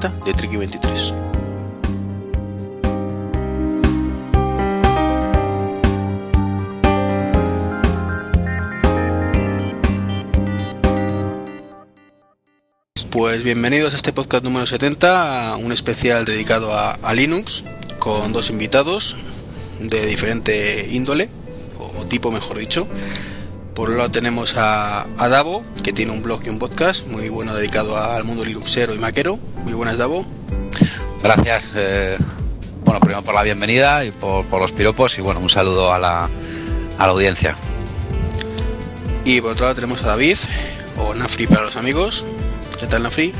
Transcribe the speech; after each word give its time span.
número 0.00 0.16
70 0.16 0.24
de 0.24 0.34
Tricky 0.34 0.56
23. 0.56 1.14
Pues 13.10 13.42
bienvenidos 13.42 13.92
a 13.92 13.96
este 13.96 14.12
podcast 14.12 14.44
número 14.44 14.66
70, 14.66 15.56
un 15.56 15.72
especial 15.72 16.24
dedicado 16.24 16.72
a 16.74 17.14
Linux, 17.14 17.64
con 17.98 18.32
dos 18.32 18.50
invitados 18.50 19.16
de 19.80 20.06
diferente 20.06 20.88
índole, 20.90 21.28
o 21.78 22.06
tipo 22.06 22.30
mejor 22.30 22.58
dicho. 22.58 22.86
Por 23.74 23.90
un 23.90 23.98
lado 23.98 24.10
tenemos 24.10 24.56
a, 24.56 25.06
a, 25.16 25.28
Davo, 25.28 25.62
que 25.82 25.92
tiene 25.92 26.12
un 26.12 26.22
blog 26.22 26.42
y 26.44 26.48
un 26.48 26.58
podcast 26.58 27.06
muy 27.06 27.28
bueno 27.28 27.54
dedicado 27.54 27.96
al 27.96 28.24
mundo 28.24 28.44
linuxero 28.44 28.94
y 28.94 28.98
maquero. 28.98 29.38
Muy 29.64 29.72
buenas, 29.72 29.96
Davo. 29.96 30.26
Gracias. 31.22 31.72
Eh, 31.76 32.16
bueno, 32.84 33.00
primero 33.00 33.22
por 33.22 33.34
la 33.34 33.42
bienvenida 33.42 34.04
y 34.04 34.10
por, 34.10 34.44
por, 34.46 34.60
los 34.60 34.72
piropos 34.72 35.16
y 35.18 35.22
bueno, 35.22 35.40
un 35.40 35.48
saludo 35.48 35.92
a 35.92 35.98
la, 35.98 36.24
a 36.98 37.06
la 37.06 37.12
audiencia. 37.12 37.56
Y 39.24 39.40
por 39.40 39.52
otro 39.52 39.66
lado 39.66 39.74
tenemos 39.76 40.02
a 40.02 40.08
David, 40.08 40.38
o 40.98 41.14
Nafri 41.14 41.46
para 41.46 41.62
los 41.62 41.76
amigos. 41.76 42.24
¿Qué 42.78 42.86
tal, 42.86 43.02
Nafri? 43.02 43.32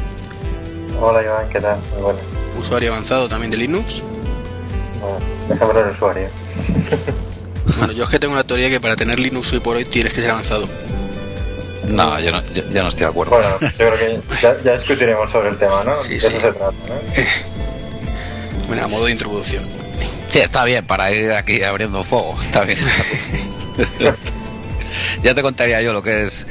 Hola, 1.00 1.22
Iván, 1.22 1.48
¿qué 1.48 1.60
tal? 1.60 1.78
Muy 1.92 2.02
bueno. 2.02 2.18
Usuario 2.58 2.92
avanzado 2.92 3.28
también 3.28 3.50
de 3.50 3.56
Linux. 3.56 4.04
Bueno, 5.00 5.18
déjame 5.48 5.80
el 5.80 5.86
usuario. 5.88 6.28
Bueno, 7.78 7.92
yo 7.92 8.04
es 8.04 8.10
que 8.10 8.18
tengo 8.18 8.34
una 8.34 8.44
teoría 8.44 8.70
que 8.70 8.80
para 8.80 8.96
tener 8.96 9.18
Linux 9.18 9.52
hoy 9.52 9.60
por 9.60 9.76
hoy 9.76 9.84
tienes 9.84 10.14
que 10.14 10.20
ser 10.20 10.30
avanzado. 10.30 10.68
No, 11.88 12.20
yo 12.20 12.30
no, 12.30 12.44
yo, 12.52 12.62
yo 12.70 12.82
no 12.82 12.88
estoy 12.88 13.04
de 13.04 13.10
acuerdo. 13.10 13.32
Bueno, 13.32 13.48
yo 13.60 13.68
creo 13.76 13.94
que 13.94 14.20
ya, 14.40 14.56
ya 14.62 14.72
discutiremos 14.74 15.30
sobre 15.30 15.48
el 15.48 15.58
tema, 15.58 15.82
¿no? 15.84 16.00
Sí, 16.02 16.14
de 16.14 16.20
sí. 16.20 16.26
eso 16.26 16.40
se 16.40 16.52
trata, 16.52 16.72
¿no? 16.72 16.76
Bueno, 18.66 18.84
a 18.84 18.88
modo 18.88 19.06
de 19.06 19.12
introducción. 19.12 19.64
Sí, 20.30 20.38
está 20.38 20.64
bien 20.64 20.86
para 20.86 21.12
ir 21.12 21.32
aquí 21.32 21.62
abriendo 21.62 22.04
fuego. 22.04 22.38
Está 22.40 22.64
bien. 22.64 22.78
ya 25.24 25.34
te 25.34 25.42
contaría 25.42 25.82
yo 25.82 25.92
lo 25.92 26.02
que 26.02 26.22
es 26.22 26.46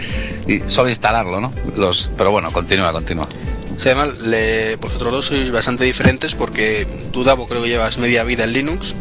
y 0.47 0.59
solo 0.67 0.89
instalarlo, 0.89 1.39
¿no? 1.39 1.53
Los, 1.77 2.09
pero 2.17 2.31
bueno, 2.31 2.51
continúa, 2.51 2.91
continúa. 2.91 3.27
O 3.75 3.79
sea, 3.79 3.93
además, 3.93 4.19
le, 4.19 4.75
vosotros 4.75 5.13
dos 5.13 5.25
sois 5.27 5.49
bastante 5.51 5.85
diferentes 5.85 6.35
porque 6.35 6.85
tú, 7.11 7.23
Davo, 7.23 7.47
creo 7.47 7.63
que 7.63 7.69
llevas 7.69 7.97
media 7.99 8.25
vida 8.25 8.43
en 8.43 8.51
Linux. 8.51 8.95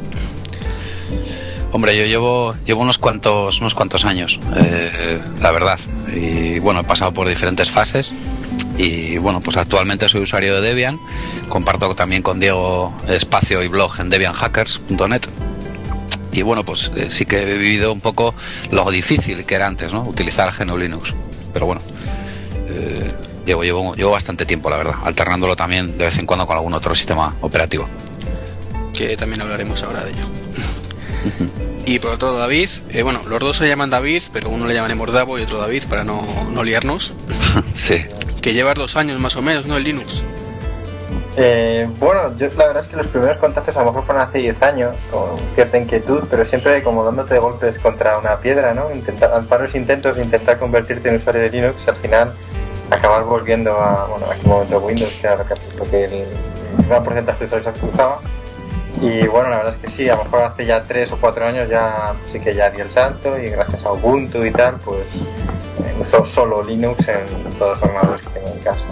Hombre, 1.71 1.97
yo 1.97 2.07
llevo, 2.07 2.55
llevo 2.65 2.81
unos 2.81 2.97
cuantos, 2.97 3.61
unos 3.61 3.75
cuantos 3.75 4.07
años, 4.07 4.41
eh, 4.57 5.21
la 5.41 5.51
verdad. 5.51 5.79
Y 6.15 6.59
bueno, 6.61 6.81
he 6.81 6.85
pasado 6.85 7.13
por 7.13 7.29
diferentes 7.29 7.71
fases. 7.71 8.13
Y 8.79 9.19
bueno, 9.19 9.41
pues 9.41 9.57
actualmente 9.57 10.09
soy 10.09 10.23
usuario 10.23 10.55
de 10.55 10.61
Debian. 10.63 10.99
Comparto 11.49 11.95
también 11.95 12.23
con 12.23 12.41
Diego 12.41 12.95
espacio 13.07 13.63
y 13.63 13.69
blog 13.69 14.01
en 14.01 14.09
debianhackers.net. 14.09 15.23
Y 16.33 16.43
bueno, 16.43 16.65
pues 16.65 16.91
eh, 16.97 17.11
sí 17.11 17.27
que 17.27 17.43
he 17.43 17.59
vivido 17.59 17.93
un 17.93 18.01
poco 18.01 18.35
lo 18.71 18.91
difícil 18.91 19.45
que 19.45 19.55
era 19.55 19.67
antes, 19.67 19.93
¿no? 19.93 20.03
Utilizar 20.03 20.53
GNU 20.57 20.77
Linux. 20.77 21.13
Pero 21.53 21.67
bueno, 21.67 21.83
eh, 22.69 23.13
llevo, 23.45 23.65
llevo, 23.65 23.95
llevo 23.95 24.11
bastante 24.13 24.47
tiempo, 24.47 24.71
la 24.71 24.77
verdad, 24.77 24.95
alternándolo 25.05 25.57
también 25.57 25.99
de 25.99 26.05
vez 26.05 26.19
en 26.19 26.27
cuando 26.27 26.47
con 26.47 26.57
algún 26.57 26.75
otro 26.75 26.95
sistema 26.95 27.35
operativo. 27.41 27.89
Que 28.95 29.17
también 29.17 29.43
hablaremos 29.43 29.83
ahora 29.83 30.05
de 30.05 30.11
ello. 30.13 30.78
Y 31.87 31.99
por 32.01 32.13
otro 32.13 32.29
lado, 32.29 32.41
David, 32.41 32.69
eh, 32.91 33.03
bueno, 33.03 33.21
los 33.29 33.41
dos 33.41 33.57
se 33.57 33.69
llaman 33.69 33.91
David, 33.91 34.23
pero 34.33 34.51
uno 34.51 34.67
le 34.67 34.75
llamaremos 34.75 35.13
Davo 35.13 35.39
y 35.39 35.43
otro 35.43 35.59
David 35.59 35.85
para 35.89 36.05
no, 36.05 36.21
no 36.53 36.63
liarnos. 36.63 37.15
sí. 37.75 38.05
Que 38.43 38.53
llevas 38.53 38.75
dos 38.75 38.97
años 38.97 39.19
más 39.21 39.37
o 39.37 39.43
menos, 39.43 39.67
¿no? 39.67 39.77
En 39.77 39.85
Linux. 39.85 40.23
Eh, 41.37 41.89
bueno, 42.01 42.37
yo 42.37 42.49
la 42.57 42.67
verdad 42.67 42.83
es 42.83 42.89
que 42.89 42.97
los 42.97 43.07
primeros 43.07 43.39
contactos 43.39 43.77
a 43.77 43.81
lo 43.81 43.87
mejor 43.87 44.05
fueron 44.05 44.23
hace 44.23 44.39
10 44.39 44.61
años, 44.63 44.97
con 45.11 45.39
cierta 45.55 45.79
inquietud, 45.79 46.25
pero 46.29 46.45
siempre 46.45 46.83
como 46.83 47.05
dándote 47.05 47.39
golpes 47.39 47.79
contra 47.79 48.19
una 48.19 48.41
piedra, 48.41 48.75
¿no? 48.75 48.93
Intentar, 48.93 49.31
varios 49.47 49.75
intentos 49.77 50.17
de 50.17 50.25
intentar 50.25 50.59
convertirte 50.59 51.09
en 51.09 51.17
usuario 51.17 51.43
de 51.43 51.51
Linux 51.51 51.87
al 51.87 51.97
final 51.97 52.35
acabar 52.91 53.23
volviendo 53.25 53.71
a, 53.73 54.07
bueno, 54.07 54.27
en 54.27 54.33
aquel 54.33 54.49
momento 54.49 54.79
Windows, 54.81 55.19
que 55.21 55.27
era 55.27 55.37
lo 55.37 55.45
que, 55.45 55.55
lo 55.77 55.91
que 55.91 56.05
el 56.05 56.27
gran 56.89 57.05
porcentaje 57.05 57.47
de 57.47 57.57
usuarios 57.57 57.83
usaba. 57.83 58.21
Y 59.01 59.27
bueno, 59.29 59.51
la 59.51 59.59
verdad 59.59 59.75
es 59.75 59.79
que 59.79 59.89
sí, 59.89 60.09
a 60.09 60.17
lo 60.17 60.25
mejor 60.25 60.43
hace 60.43 60.67
ya 60.67 60.83
3 60.83 61.13
o 61.13 61.17
4 61.19 61.47
años 61.47 61.69
ya 61.69 62.15
sí 62.27 62.41
que 62.41 62.55
ya 62.55 62.69
di 62.71 62.81
el 62.81 62.91
salto 62.91 63.39
y 63.39 63.49
gracias 63.49 63.85
a 63.85 63.93
Ubuntu 63.93 64.45
y 64.45 64.51
tal, 64.51 64.77
pues 64.85 65.09
eh, 65.85 65.95
uso 66.01 66.25
solo 66.25 66.65
Linux 66.65 67.07
en 67.09 67.27
todos 67.59 67.79
los 67.79 67.83
ordenadores 67.83 68.23
que 68.23 68.31
tengo 68.31 68.49
en 68.49 68.59
casa. 68.59 68.87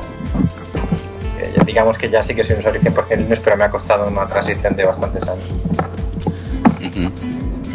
Así 1.19 1.29
que 1.37 1.53
ya 1.57 1.65
digamos 1.65 1.99
que 1.99 2.09
ya 2.09 2.23
sí 2.23 2.35
que 2.35 2.45
soy 2.45 2.55
un 2.55 2.61
usuario 2.61 2.81
100% 2.83 3.17
Linux, 3.17 3.41
pero 3.43 3.57
me 3.57 3.65
ha 3.65 3.71
costado 3.71 4.07
una 4.07 4.29
transición 4.29 4.77
de 4.77 4.85
bastantes 4.85 5.23
años. 5.25 5.45
Uh 6.81 6.85
-huh. 6.85 7.11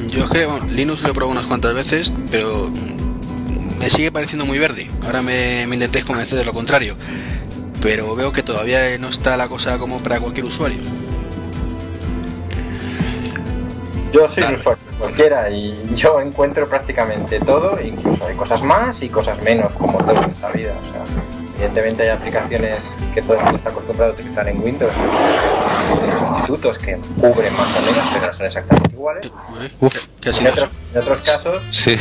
Yo 0.09 0.23
es 0.23 0.29
que 0.29 0.45
bueno, 0.45 0.65
Linux 0.71 1.03
lo 1.03 1.09
he 1.09 1.13
probado 1.13 1.37
unas 1.37 1.47
cuantas 1.47 1.73
veces, 1.73 2.13
pero 2.31 2.71
me 3.79 3.89
sigue 3.89 4.11
pareciendo 4.11 4.45
muy 4.45 4.57
verde. 4.57 4.89
Ahora 5.05 5.21
me, 5.21 5.65
me 5.67 5.75
intentéis 5.75 6.05
convencer 6.05 6.39
de 6.39 6.45
lo 6.45 6.53
contrario. 6.53 6.95
Pero 7.81 8.15
veo 8.15 8.31
que 8.31 8.43
todavía 8.43 8.97
no 8.99 9.09
está 9.09 9.35
la 9.37 9.47
cosa 9.47 9.79
como 9.79 10.01
para 10.03 10.19
cualquier 10.19 10.45
usuario. 10.45 10.79
Yo 14.11 14.27
soy 14.27 14.43
un 14.43 14.53
usuario 14.53 14.83
cualquiera 14.99 15.49
y 15.49 15.95
yo 15.95 16.19
encuentro 16.19 16.67
prácticamente 16.67 17.39
todo, 17.39 17.77
incluso 17.81 18.25
hay 18.25 18.35
cosas 18.35 18.61
más 18.61 19.01
y 19.01 19.09
cosas 19.09 19.41
menos, 19.41 19.71
como 19.73 19.97
todo 19.99 20.23
en 20.23 20.29
esta 20.29 20.49
vida. 20.49 20.73
O 20.79 20.91
sea, 20.91 21.03
evidentemente 21.55 22.03
hay 22.03 22.09
aplicaciones 22.09 22.97
que 23.13 23.21
todo 23.21 23.35
el 23.35 23.43
mundo 23.43 23.57
está 23.57 23.69
acostumbrado 23.69 24.11
a 24.11 24.13
utilizar 24.15 24.47
en 24.47 24.61
Windows, 24.61 24.91
sustitutos 26.19 26.77
que 26.77 26.97
cubren 27.19 27.55
más 27.55 27.75
o 27.75 27.81
menos, 27.81 28.03
pero 28.13 28.27
no 28.27 28.33
son 28.33 28.45
exactamente 28.45 28.91
iguales. 28.91 29.31
Uf, 29.79 30.07
¿qué, 30.19 30.29
en, 30.29 30.47
otros, 30.47 30.69
en, 30.93 30.99
otros, 30.99 31.21
casos... 31.21 31.61
Sí, 31.71 31.95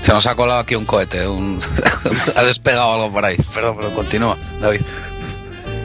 se 0.00 0.12
nos 0.12 0.26
ha 0.26 0.34
colado 0.34 0.60
aquí 0.60 0.74
un 0.74 0.84
cohete, 0.84 1.26
un... 1.26 1.60
ha 2.36 2.42
despegado 2.42 2.92
algo 2.94 3.12
por 3.12 3.24
ahí. 3.24 3.36
Perdón, 3.54 3.76
pero 3.76 3.90
continúa, 3.94 4.36
David. 4.60 4.82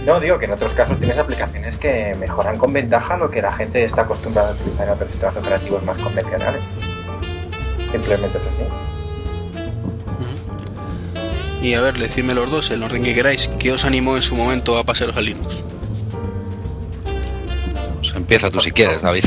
No, 0.05 0.19
digo 0.19 0.39
que 0.39 0.45
en 0.45 0.51
otros 0.51 0.73
casos 0.73 0.97
tienes 0.97 1.17
aplicaciones 1.17 1.77
que 1.77 2.15
mejoran 2.19 2.57
con 2.57 2.73
ventaja 2.73 3.17
lo 3.17 3.29
que 3.29 3.41
la 3.41 3.51
gente 3.51 3.83
está 3.83 4.03
acostumbrada 4.03 4.49
a 4.49 4.53
utilizar 4.53 4.87
en 4.87 4.93
otros 4.93 5.11
sistemas 5.11 5.37
operativos 5.37 5.83
más 5.83 6.01
convencionales. 6.01 6.61
Simplemente 7.91 8.37
es 8.37 8.45
así. 8.45 8.61
Uh 10.19 10.23
-huh. 10.23 11.65
Y 11.65 11.73
a 11.73 11.81
ver, 11.81 11.97
decidme 11.97 12.33
los 12.33 12.49
dos, 12.49 12.71
el 12.71 12.81
orden 12.81 13.03
que 13.03 13.13
queráis, 13.13 13.49
¿qué 13.59 13.71
os 13.71 13.85
animó 13.85 14.15
en 14.15 14.23
su 14.23 14.35
momento 14.35 14.77
a 14.77 14.83
pasaros 14.83 15.17
a 15.17 15.21
Linux? 15.21 15.63
Pues 17.99 18.13
empieza 18.15 18.49
tú 18.49 18.61
si 18.61 18.71
quieres, 18.71 19.01
David. 19.01 19.25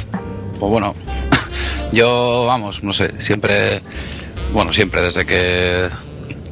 Pues 0.58 0.70
bueno, 0.70 0.94
yo, 1.92 2.44
vamos, 2.46 2.82
no 2.82 2.92
sé, 2.92 3.20
siempre, 3.20 3.82
bueno, 4.52 4.72
siempre 4.72 5.02
desde 5.02 5.26
que 5.26 5.90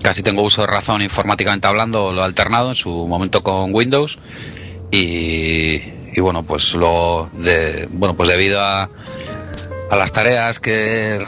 casi 0.02 0.22
tengo 0.22 0.42
uso 0.42 0.62
de 0.62 0.66
razón 0.66 1.02
informáticamente 1.02 1.66
hablando, 1.66 2.12
lo 2.12 2.22
he 2.22 2.24
alternado 2.24 2.70
en 2.70 2.74
su 2.74 2.90
momento 3.06 3.42
con 3.42 3.74
Windows 3.74 4.18
y, 4.90 5.80
bueno, 6.20 6.42
pues 6.42 6.74
luego, 6.74 7.30
de, 7.32 7.88
bueno, 7.90 8.16
pues 8.16 8.28
debido 8.28 8.60
a, 8.60 8.90
a 9.90 9.96
las 9.96 10.12
tareas 10.12 10.58
que, 10.58 11.24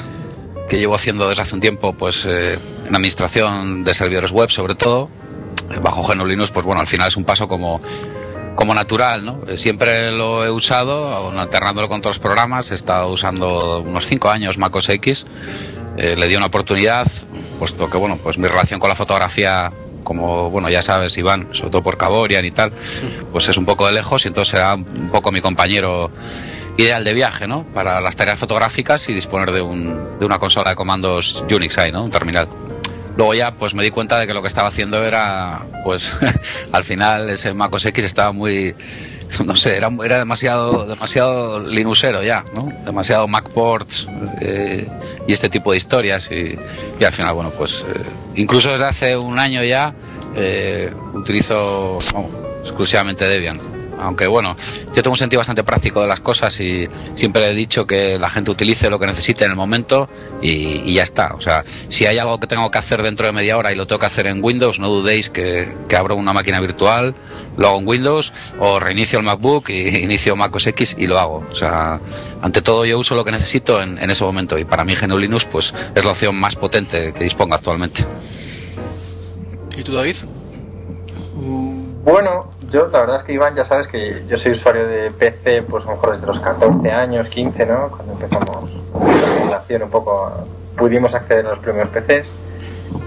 que, 0.68 0.78
llevo 0.78 0.94
haciendo 0.94 1.28
desde 1.28 1.42
hace 1.42 1.54
un 1.54 1.60
tiempo, 1.60 1.92
pues 1.92 2.26
eh, 2.26 2.58
en 2.86 2.94
administración 2.94 3.84
de 3.84 3.94
servidores 3.94 4.32
web 4.32 4.50
sobre 4.50 4.74
todo, 4.74 5.08
bajo 5.80 6.02
GNU 6.02 6.26
Linux, 6.26 6.50
pues 6.50 6.66
bueno, 6.66 6.80
al 6.80 6.86
final 6.86 7.08
es 7.08 7.16
un 7.16 7.24
paso 7.24 7.46
como 7.48 7.80
como 8.54 8.74
natural, 8.74 9.24
¿no? 9.24 9.40
Siempre 9.56 10.10
lo 10.10 10.44
he 10.44 10.50
usado, 10.50 11.30
alternándolo 11.38 11.88
con 11.88 11.98
otros 11.98 12.18
programas, 12.18 12.70
he 12.70 12.74
estado 12.74 13.08
usando 13.08 13.80
unos 13.80 14.06
5 14.06 14.30
años 14.30 14.58
MacOS 14.58 14.88
X, 14.90 15.26
eh, 15.96 16.16
le 16.16 16.28
di 16.28 16.36
una 16.36 16.46
oportunidad, 16.46 17.06
puesto 17.58 17.88
que 17.90 17.96
bueno, 17.96 18.18
pues 18.22 18.38
mi 18.38 18.48
relación 18.48 18.80
con 18.80 18.88
la 18.88 18.94
fotografía, 18.94 19.72
como 20.02 20.50
bueno 20.50 20.68
ya 20.70 20.82
sabes 20.82 21.16
Iván, 21.18 21.48
sobre 21.52 21.70
todo 21.70 21.82
por 21.82 21.96
Caborian 21.96 22.44
y 22.44 22.50
tal, 22.50 22.72
pues 23.30 23.48
es 23.48 23.56
un 23.56 23.64
poco 23.64 23.86
de 23.86 23.92
lejos 23.92 24.24
y 24.24 24.28
entonces 24.28 24.54
era 24.54 24.74
un 24.74 25.10
poco 25.10 25.32
mi 25.32 25.40
compañero 25.40 26.10
ideal 26.76 27.04
de 27.04 27.12
viaje, 27.12 27.46
¿no? 27.46 27.64
Para 27.74 28.00
las 28.00 28.16
tareas 28.16 28.38
fotográficas 28.38 29.08
y 29.08 29.12
disponer 29.12 29.52
de, 29.52 29.60
un, 29.60 30.18
de 30.18 30.26
una 30.26 30.38
consola 30.38 30.70
de 30.70 30.76
comandos 30.76 31.44
Unix 31.50 31.78
ahí, 31.78 31.92
¿no? 31.92 32.04
Un 32.04 32.10
terminal. 32.10 32.48
Luego 33.16 33.34
ya 33.34 33.54
pues 33.54 33.74
me 33.74 33.82
di 33.82 33.90
cuenta 33.90 34.18
de 34.18 34.26
que 34.26 34.34
lo 34.34 34.42
que 34.42 34.48
estaba 34.48 34.68
haciendo 34.68 35.04
era, 35.04 35.62
pues 35.84 36.12
al 36.72 36.84
final 36.84 37.30
ese 37.30 37.52
MacOS 37.54 37.86
X 37.86 38.04
estaba 38.04 38.32
muy, 38.32 38.74
no 39.44 39.56
sé, 39.56 39.76
era, 39.76 39.90
era 40.04 40.18
demasiado, 40.18 40.86
demasiado 40.86 41.60
linuxero 41.60 42.22
ya, 42.22 42.44
¿no? 42.54 42.68
Demasiado 42.84 43.28
MacPorts 43.28 44.08
eh, 44.40 44.88
y 45.26 45.32
este 45.32 45.48
tipo 45.48 45.72
de 45.72 45.78
historias 45.78 46.30
y, 46.30 46.58
y 46.98 47.04
al 47.04 47.12
final, 47.12 47.34
bueno, 47.34 47.50
pues 47.50 47.84
eh, 47.88 48.00
incluso 48.36 48.72
desde 48.72 48.86
hace 48.86 49.16
un 49.16 49.38
año 49.38 49.62
ya 49.62 49.94
eh, 50.36 50.92
utilizo 51.12 51.98
exclusivamente 52.62 53.26
Debian. 53.26 53.81
Aunque 54.02 54.26
bueno, 54.26 54.56
yo 54.94 55.02
tengo 55.02 55.10
un 55.10 55.18
sentido 55.18 55.40
bastante 55.40 55.64
práctico 55.64 56.00
de 56.00 56.08
las 56.08 56.20
cosas 56.20 56.58
y 56.60 56.88
siempre 57.14 57.48
he 57.48 57.54
dicho 57.54 57.86
que 57.86 58.18
la 58.18 58.30
gente 58.30 58.50
utilice 58.50 58.90
lo 58.90 58.98
que 58.98 59.06
necesite 59.06 59.44
en 59.44 59.50
el 59.50 59.56
momento 59.56 60.08
y, 60.40 60.92
ya 60.92 61.02
está. 61.02 61.34
O 61.34 61.40
sea, 61.40 61.64
si 61.88 62.06
hay 62.06 62.18
algo 62.18 62.38
que 62.38 62.46
tengo 62.46 62.70
que 62.70 62.78
hacer 62.78 63.02
dentro 63.02 63.26
de 63.26 63.32
media 63.32 63.56
hora 63.56 63.72
y 63.72 63.74
lo 63.74 63.86
tengo 63.86 64.00
que 64.00 64.06
hacer 64.06 64.26
en 64.26 64.42
Windows, 64.42 64.78
no 64.78 64.88
dudéis 64.88 65.30
que, 65.30 65.72
abro 65.96 66.16
una 66.16 66.32
máquina 66.32 66.60
virtual, 66.60 67.14
lo 67.56 67.68
hago 67.68 67.78
en 67.78 67.88
Windows 67.88 68.32
o 68.58 68.80
reinicio 68.80 69.18
el 69.18 69.24
MacBook 69.24 69.68
y 69.70 69.88
inicio 70.02 70.36
Mac 70.36 70.54
OS 70.54 70.66
X 70.68 70.96
y 70.98 71.06
lo 71.06 71.18
hago. 71.18 71.44
O 71.50 71.54
sea, 71.54 72.00
ante 72.40 72.62
todo 72.62 72.84
yo 72.84 72.98
uso 72.98 73.14
lo 73.14 73.24
que 73.24 73.32
necesito 73.32 73.80
en, 73.80 73.98
ese 74.10 74.24
momento 74.24 74.58
y 74.58 74.64
para 74.64 74.84
mí 74.84 74.94
GNU 74.94 75.18
Linux 75.18 75.44
pues 75.44 75.74
es 75.94 76.04
la 76.04 76.10
opción 76.10 76.34
más 76.36 76.56
potente 76.56 77.12
que 77.12 77.24
disponga 77.24 77.56
actualmente. 77.56 78.04
¿Y 79.76 79.82
tú, 79.82 79.92
David? 79.92 80.16
Bueno, 82.04 82.50
yo 82.72 82.88
la 82.88 83.00
verdad 83.00 83.16
es 83.16 83.22
que 83.22 83.32
Iván 83.34 83.54
ya 83.54 83.64
sabes 83.64 83.86
que 83.86 84.22
yo 84.26 84.38
soy 84.38 84.52
usuario 84.52 84.86
de 84.86 85.10
PC 85.10 85.62
pues 85.62 85.84
a 85.84 85.88
lo 85.88 85.92
mejor 85.94 86.14
desde 86.14 86.26
los 86.26 86.40
14 86.40 86.90
años, 86.90 87.28
15, 87.28 87.66
¿no? 87.66 87.88
Cuando 87.88 88.12
empezamos 88.14 88.72
la 88.94 89.38
generación 89.38 89.82
un 89.82 89.90
poco 89.90 90.32
pudimos 90.76 91.14
acceder 91.14 91.46
a 91.46 91.50
los 91.50 91.58
primeros 91.58 91.90
PCs 91.90 92.30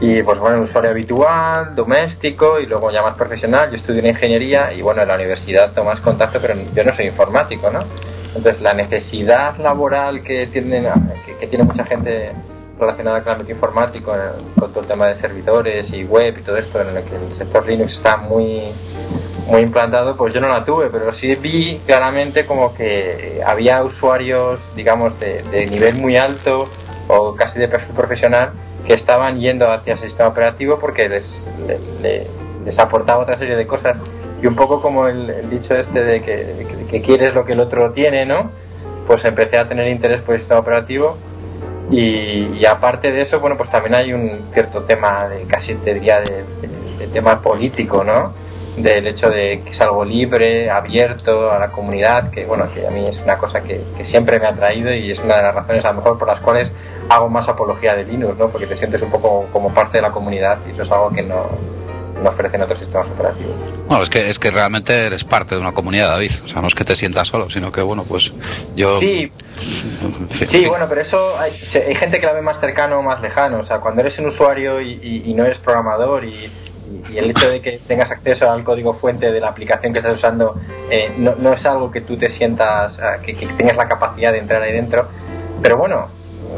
y 0.02 0.22
pues 0.22 0.40
bueno, 0.40 0.62
usuario 0.62 0.92
habitual, 0.92 1.76
doméstico 1.76 2.60
y 2.60 2.68
luego 2.68 2.92
ya 2.92 3.02
más 3.02 3.16
profesional. 3.16 3.70
Yo 3.70 3.76
estudio 3.76 4.02
en 4.02 4.08
ingeniería 4.08 4.72
y 4.72 4.82
bueno, 4.82 5.02
en 5.02 5.08
la 5.08 5.16
universidad 5.16 5.72
tomas 5.74 6.00
contacto, 6.00 6.40
pero 6.40 6.54
yo 6.74 6.84
no 6.84 6.94
soy 6.94 7.08
informático, 7.08 7.70
¿no? 7.72 7.80
Entonces 8.36 8.62
la 8.62 8.74
necesidad 8.74 9.58
laboral 9.58 10.22
que 10.22 10.46
tienen, 10.48 10.88
que 11.40 11.48
tiene 11.48 11.64
mucha 11.64 11.86
gente 11.86 12.34
relacionada 12.80 13.22
con 13.22 13.30
el 13.30 13.40
ámbito 13.40 13.52
informático, 13.52 14.14
con 14.60 14.70
todo 14.72 14.82
el 14.82 14.88
tema 14.88 15.08
de 15.08 15.16
servidores 15.16 15.92
y 15.94 16.04
web 16.04 16.38
y 16.38 16.42
todo 16.42 16.58
esto, 16.58 16.82
en 16.82 16.98
el 16.98 17.04
que 17.04 17.16
el 17.16 17.34
sector 17.36 17.66
Linux 17.66 17.94
está 17.94 18.18
muy, 18.18 18.64
muy 19.47 19.62
implantado, 19.62 20.15
pues 20.15 20.33
yo 20.33 20.42
no 20.42 20.47
la 20.47 20.63
tuve, 20.63 20.89
pero 20.89 21.12
sí 21.13 21.36
vi 21.36 21.80
claramente 21.86 22.45
como 22.45 22.74
que 22.74 23.42
había 23.45 23.83
usuarios, 23.83 24.71
digamos, 24.75 25.19
de, 25.19 25.68
nivel 25.69 25.95
muy 25.95 26.18
alto 26.18 26.69
o 27.07 27.36
casi 27.36 27.59
de 27.59 27.68
perfil 27.68 27.95
profesional 27.95 28.51
que 28.86 28.94
estaban 28.94 29.39
yendo 29.39 29.71
hacia 29.71 29.94
el 29.94 30.00
sistema 30.00 30.30
operativo 30.30 30.80
porque 30.80 31.09
les, 31.09 31.50
les, 32.01 32.80
aportaba 32.80 33.21
otra 33.21 33.36
serie 33.36 33.56
de 33.56 33.68
cosas 33.68 33.97
y 34.42 34.47
un 34.47 34.56
poco 34.56 34.81
como 34.81 35.07
el, 35.07 35.50
dicho 35.50 35.75
este 35.75 36.03
de 36.03 36.21
que, 36.21 36.68
que, 36.89 37.01
quieres 37.01 37.33
lo 37.33 37.45
que 37.45 37.53
el 37.53 37.59
otro 37.59 37.92
tiene, 37.92 38.25
¿no? 38.25 38.51
Pues 39.07 39.24
empecé 39.25 39.57
a 39.57 39.68
tener 39.68 39.88
interés 39.88 40.21
por 40.21 40.36
el 40.36 40.42
sistema 40.42 40.59
operativo 40.59 41.18
y, 41.92 42.65
aparte 42.65 43.12
de 43.12 43.21
eso, 43.21 43.39
bueno, 43.39 43.57
pues 43.57 43.69
también 43.69 43.95
hay 43.95 44.13
un 44.13 44.50
cierto 44.51 44.81
tema 44.83 45.27
de 45.27 45.44
casi 45.44 45.75
te 45.75 45.94
diría 45.94 46.21
de, 46.21 46.44
tema 47.13 47.39
político, 47.39 48.03
¿no? 48.03 48.33
Del 48.77 49.07
hecho 49.07 49.30
de 49.30 49.62
que 49.63 49.69
es 49.69 49.81
algo 49.81 50.04
libre, 50.04 50.69
abierto 50.69 51.51
a 51.51 51.60
la 51.60 51.69
comunidad, 51.69 52.30
que 52.30 52.45
bueno, 52.45 52.68
que 52.74 52.86
a 52.86 52.89
mí 52.92 53.06
es 53.07 53.19
una 53.19 53.38
cosa 53.38 53.62
que, 53.62 53.81
siempre 54.04 54.39
me 54.39 54.48
ha 54.48 54.56
traído 54.56 54.94
y 54.94 55.12
es 55.12 55.19
una 55.19 55.38
de 55.38 55.44
las 55.44 55.56
razones 55.56 55.86
a 55.86 55.92
lo 55.92 55.98
mejor 55.98 56.18
por 56.18 56.27
las 56.27 56.39
cuales 56.39 56.72
hago 57.10 57.30
más 57.30 57.48
apología 57.48 57.95
de 57.95 58.04
Linux, 58.04 58.38
¿no? 58.38 58.50
Porque 58.50 58.68
te 58.68 58.75
sientes 58.75 59.01
un 59.01 59.12
poco 59.12 59.48
como 59.54 59.74
parte 59.74 59.98
de 59.98 60.01
la 60.01 60.12
comunidad 60.12 60.57
y 60.68 60.72
eso 60.72 60.83
es 60.83 60.92
algo 60.92 61.10
que 61.12 61.24
no, 61.24 61.45
no 62.22 62.30
ofrecen 62.30 62.62
otros 62.62 62.80
sistemas 62.80 63.07
operativos. 63.07 63.56
No, 63.89 64.01
es 64.01 64.10
que, 64.10 64.30
es 64.30 64.39
que 64.39 64.51
realmente 64.51 65.06
eres 65.06 65.24
parte 65.24 65.56
de 65.56 65.62
una 65.62 65.74
comunidad, 65.74 66.10
David. 66.10 66.31
O 66.44 66.48
sea, 66.48 66.62
no 66.62 66.68
es 66.68 66.75
que 66.75 66.83
te 66.83 66.95
sientas 66.95 67.28
solo, 67.28 67.50
sino 67.50 67.71
que, 67.71 67.81
bueno, 67.81 68.04
pues 68.04 68.33
yo... 68.75 68.98
Sí, 68.98 69.31
sí 70.31 70.66
bueno, 70.66 70.86
pero 70.89 71.01
eso 71.01 71.38
hay, 71.38 71.51
gente 71.51 72.19
que 72.19 72.25
la 72.25 72.33
ve 72.33 72.42
más 72.42 72.60
cercano 72.60 73.00
o 73.00 73.04
más 73.04 73.21
lejano. 73.21 73.60
O 73.60 73.63
sea, 73.63 73.80
cuando 73.80 74.01
eres 74.01 74.18
un 74.19 74.28
usuario 74.28 74.81
y, 74.81 75.33
no 75.36 75.45
eres 75.45 75.60
programador 75.60 76.25
y, 76.25 76.50
el 77.16 77.30
hecho 77.30 77.50
de 77.50 77.62
que 77.62 77.80
tengas 77.88 78.12
acceso 78.12 78.50
al 78.50 78.64
código 78.64 78.94
fuente 78.94 79.32
de 79.32 79.40
la 79.40 79.50
aplicación 79.50 79.94
que 79.94 80.00
estás 80.00 80.16
usando 80.16 80.60
eh, 80.90 81.12
no, 81.18 81.54
es 81.54 81.66
algo 81.66 81.92
que 81.92 82.02
tú 82.02 82.18
te 82.18 82.30
sientas, 82.30 83.00
que, 83.22 83.34
que, 83.34 83.48
tengas 83.48 83.78
la 83.78 83.88
capacidad 83.88 84.32
de 84.32 84.40
entrar 84.40 84.62
ahí 84.62 84.72
dentro. 84.72 85.08
Pero 85.62 85.78
bueno, 85.78 86.08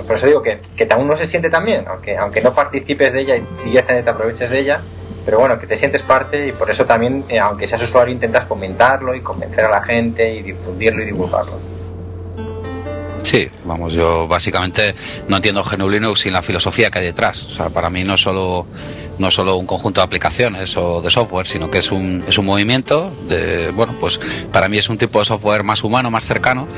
por 0.06 0.16
eso 0.16 0.28
digo 0.28 0.42
que, 0.42 0.60
que 0.76 0.88
aún 0.92 1.08
no 1.08 1.16
se 1.16 1.28
siente 1.28 1.50
tan 1.50 1.66
bien, 1.66 1.86
aunque, 1.88 2.18
aunque 2.18 2.42
no 2.42 2.54
participes 2.54 3.14
de 3.14 3.22
ella 3.22 3.36
y 3.38 3.44
directamente 3.66 4.04
te 4.04 4.10
aproveches 4.10 4.50
de 4.50 4.60
ella, 4.60 4.82
pero 5.26 5.40
bueno, 5.40 5.60
que 5.60 5.68
te 5.68 5.76
sientes 5.76 6.04
parte 6.04 6.48
y 6.48 6.52
por 6.52 6.70
eso 6.70 6.86
también, 6.86 7.26
eh, 7.28 7.40
aunque 7.40 7.68
seas 7.68 7.82
usuario, 7.84 8.14
intentas 8.14 8.46
comentarlo 8.46 9.14
y 9.14 9.22
convencer 9.22 9.66
a 9.66 9.70
la 9.70 9.84
gente 9.84 10.34
y 10.34 10.42
difundirlo 10.42 11.04
y 11.04 11.06
divulgarlo. 11.06 11.77
Sí, 13.28 13.50
vamos, 13.66 13.92
yo 13.92 14.26
básicamente 14.26 14.96
no 15.28 15.36
entiendo 15.36 15.62
GNU 15.62 15.90
Linux 15.90 16.22
sin 16.22 16.32
la 16.32 16.42
filosofía 16.42 16.90
que 16.90 17.00
hay 17.00 17.06
detrás. 17.08 17.44
O 17.44 17.50
sea, 17.50 17.70
para 17.70 17.90
mí 17.90 18.06
no 18.06 18.18
solo, 18.18 18.66
no 19.20 19.32
solo 19.32 19.58
un 19.58 19.66
conjunto 19.68 20.00
de 20.00 20.06
aplicaciones 20.06 20.78
o 20.78 21.02
de 21.02 21.12
software, 21.12 21.46
sino 21.46 21.70
que 21.70 21.80
es 21.80 21.92
un, 21.92 22.24
es 22.26 22.38
un 22.38 22.46
movimiento 22.46 23.14
de, 23.28 23.72
bueno, 23.72 23.96
pues 24.00 24.18
para 24.54 24.70
mí 24.70 24.78
es 24.78 24.88
un 24.88 24.98
tipo 24.98 25.20
de 25.20 25.26
software 25.26 25.64
más 25.64 25.84
humano, 25.84 26.10
más 26.10 26.26
cercano. 26.26 26.70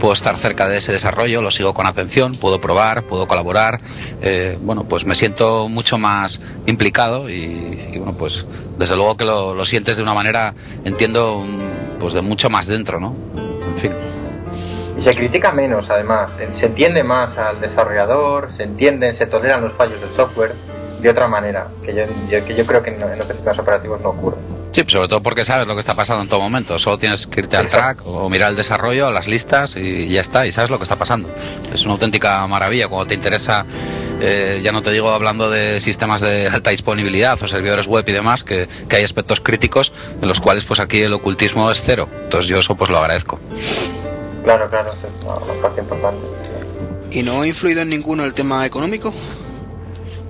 Puedo 0.00 0.14
estar 0.14 0.34
cerca 0.38 0.66
de 0.66 0.78
ese 0.78 0.92
desarrollo, 0.92 1.42
lo 1.42 1.50
sigo 1.50 1.74
con 1.74 1.84
atención, 1.86 2.32
puedo 2.32 2.58
probar, 2.58 3.02
puedo 3.02 3.28
colaborar. 3.28 3.78
Eh, 4.22 4.56
bueno, 4.62 4.84
pues 4.84 5.04
me 5.04 5.14
siento 5.14 5.68
mucho 5.68 5.98
más 5.98 6.40
implicado 6.64 7.28
y, 7.28 7.98
bueno, 7.98 8.14
pues 8.14 8.46
desde 8.78 8.96
luego 8.96 9.18
que 9.18 9.26
lo, 9.26 9.54
lo 9.54 9.66
sientes 9.66 9.98
de 9.98 10.04
una 10.04 10.14
manera, 10.14 10.54
entiendo, 10.86 11.44
pues 12.00 12.14
de 12.14 12.22
mucho 12.22 12.48
más 12.48 12.66
dentro, 12.66 12.98
¿no? 12.98 13.14
En 13.74 13.78
fin. 13.78 14.17
Y 14.98 15.02
se 15.02 15.14
critica 15.14 15.52
menos, 15.52 15.90
además. 15.90 16.32
Se 16.50 16.66
entiende 16.66 17.04
más 17.04 17.38
al 17.38 17.60
desarrollador, 17.60 18.50
se 18.50 18.64
entienden, 18.64 19.12
se 19.14 19.26
toleran 19.26 19.62
los 19.62 19.72
fallos 19.72 20.00
del 20.00 20.10
software 20.10 20.52
de 21.00 21.08
otra 21.08 21.28
manera, 21.28 21.68
que 21.84 21.94
yo, 21.94 22.44
que 22.44 22.54
yo 22.56 22.66
creo 22.66 22.82
que 22.82 22.90
en, 22.90 22.96
otros 22.96 23.26
sistemas 23.28 23.58
operativos 23.60 24.00
no 24.00 24.08
ocurre. 24.10 24.36
Sí, 24.72 24.84
sobre 24.86 25.08
todo 25.08 25.22
porque 25.22 25.44
sabes 25.44 25.68
lo 25.68 25.74
que 25.74 25.80
está 25.80 25.94
pasando 25.94 26.22
en 26.22 26.28
todo 26.28 26.40
momento. 26.40 26.78
Solo 26.80 26.98
tienes 26.98 27.28
que 27.28 27.40
irte 27.40 27.56
al 27.56 27.66
track 27.66 28.04
o 28.04 28.28
mirar 28.28 28.50
el 28.50 28.56
desarrollo, 28.56 29.12
las 29.12 29.28
listas 29.28 29.76
y 29.76 30.08
ya 30.08 30.20
está, 30.20 30.46
y 30.46 30.52
sabes 30.52 30.68
lo 30.70 30.78
que 30.78 30.82
está 30.82 30.96
pasando. 30.96 31.28
Es 31.72 31.84
una 31.84 31.92
auténtica 31.92 32.44
maravilla 32.48 32.88
cuando 32.88 33.06
te 33.06 33.14
interesa, 33.14 33.64
eh, 34.20 34.60
ya 34.62 34.72
no 34.72 34.82
te 34.82 34.90
digo 34.90 35.10
hablando 35.10 35.48
de 35.48 35.80
sistemas 35.80 36.20
de 36.20 36.48
alta 36.48 36.70
disponibilidad 36.70 37.40
o 37.40 37.46
servidores 37.46 37.86
web 37.86 38.04
y 38.08 38.12
demás, 38.12 38.42
que, 38.42 38.68
que 38.88 38.96
hay 38.96 39.04
aspectos 39.04 39.40
críticos 39.40 39.92
en 40.20 40.28
los 40.28 40.40
cuales 40.40 40.64
pues 40.64 40.80
aquí 40.80 41.02
el 41.02 41.14
ocultismo 41.14 41.70
es 41.70 41.80
cero. 41.82 42.08
Entonces 42.24 42.48
yo 42.48 42.58
eso 42.58 42.74
pues 42.74 42.90
lo 42.90 42.98
agradezco. 42.98 43.38
Claro, 44.48 44.66
claro, 44.70 44.88
es 44.88 44.96
una 45.26 45.60
parte 45.60 45.82
importante. 45.82 46.26
¿Y 47.10 47.22
no 47.22 47.42
ha 47.42 47.46
influido 47.46 47.82
en 47.82 47.90
ninguno 47.90 48.24
el 48.24 48.32
tema 48.32 48.64
económico? 48.64 49.12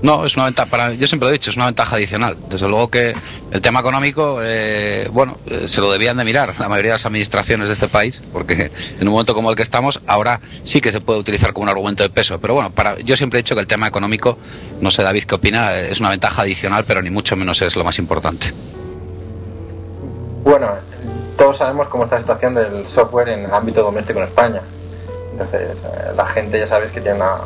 No, 0.02 0.26
es 0.26 0.34
una 0.34 0.46
ventaja, 0.46 0.68
para, 0.68 0.92
yo 0.92 1.06
siempre 1.06 1.26
lo 1.26 1.30
he 1.30 1.32
dicho, 1.34 1.50
es 1.50 1.56
una 1.56 1.66
ventaja 1.66 1.94
adicional. 1.94 2.36
Desde 2.50 2.66
luego 2.66 2.90
que 2.90 3.14
el 3.52 3.60
tema 3.60 3.78
económico, 3.78 4.40
eh, 4.42 5.08
bueno, 5.12 5.38
eh, 5.46 5.68
se 5.68 5.80
lo 5.80 5.92
debían 5.92 6.16
de 6.16 6.24
mirar 6.24 6.52
la 6.58 6.68
mayoría 6.68 6.90
de 6.90 6.94
las 6.94 7.06
administraciones 7.06 7.68
de 7.68 7.74
este 7.74 7.86
país, 7.86 8.20
porque 8.32 8.72
en 8.98 9.06
un 9.06 9.12
momento 9.12 9.34
como 9.34 9.50
el 9.50 9.56
que 9.56 9.62
estamos, 9.62 10.00
ahora 10.08 10.40
sí 10.64 10.80
que 10.80 10.90
se 10.90 11.00
puede 11.00 11.20
utilizar 11.20 11.52
como 11.52 11.62
un 11.62 11.68
argumento 11.68 12.02
de 12.02 12.10
peso. 12.10 12.40
Pero 12.40 12.54
bueno, 12.54 12.72
para, 12.72 12.98
yo 12.98 13.16
siempre 13.16 13.38
he 13.38 13.42
dicho 13.44 13.54
que 13.54 13.60
el 13.60 13.68
tema 13.68 13.86
económico, 13.86 14.36
no 14.80 14.90
sé 14.90 15.04
David 15.04 15.26
qué 15.26 15.36
opina, 15.36 15.76
es 15.76 16.00
una 16.00 16.10
ventaja 16.10 16.42
adicional, 16.42 16.82
pero 16.84 17.02
ni 17.02 17.10
mucho 17.10 17.36
menos 17.36 17.62
es 17.62 17.76
lo 17.76 17.84
más 17.84 18.00
importante. 18.00 18.52
Bueno, 20.42 20.72
todos 21.38 21.56
sabemos 21.56 21.86
cómo 21.86 22.04
está 22.04 22.16
la 22.16 22.22
situación 22.22 22.54
del 22.54 22.86
software 22.88 23.28
en 23.28 23.44
el 23.44 23.54
ámbito 23.54 23.82
doméstico 23.82 24.18
en 24.18 24.24
España. 24.24 24.60
Entonces, 25.30 25.84
eh, 25.84 26.12
la 26.16 26.26
gente 26.26 26.58
ya 26.58 26.66
sabes 26.66 26.90
que 26.90 27.00
tiene 27.00 27.16
una, 27.18 27.36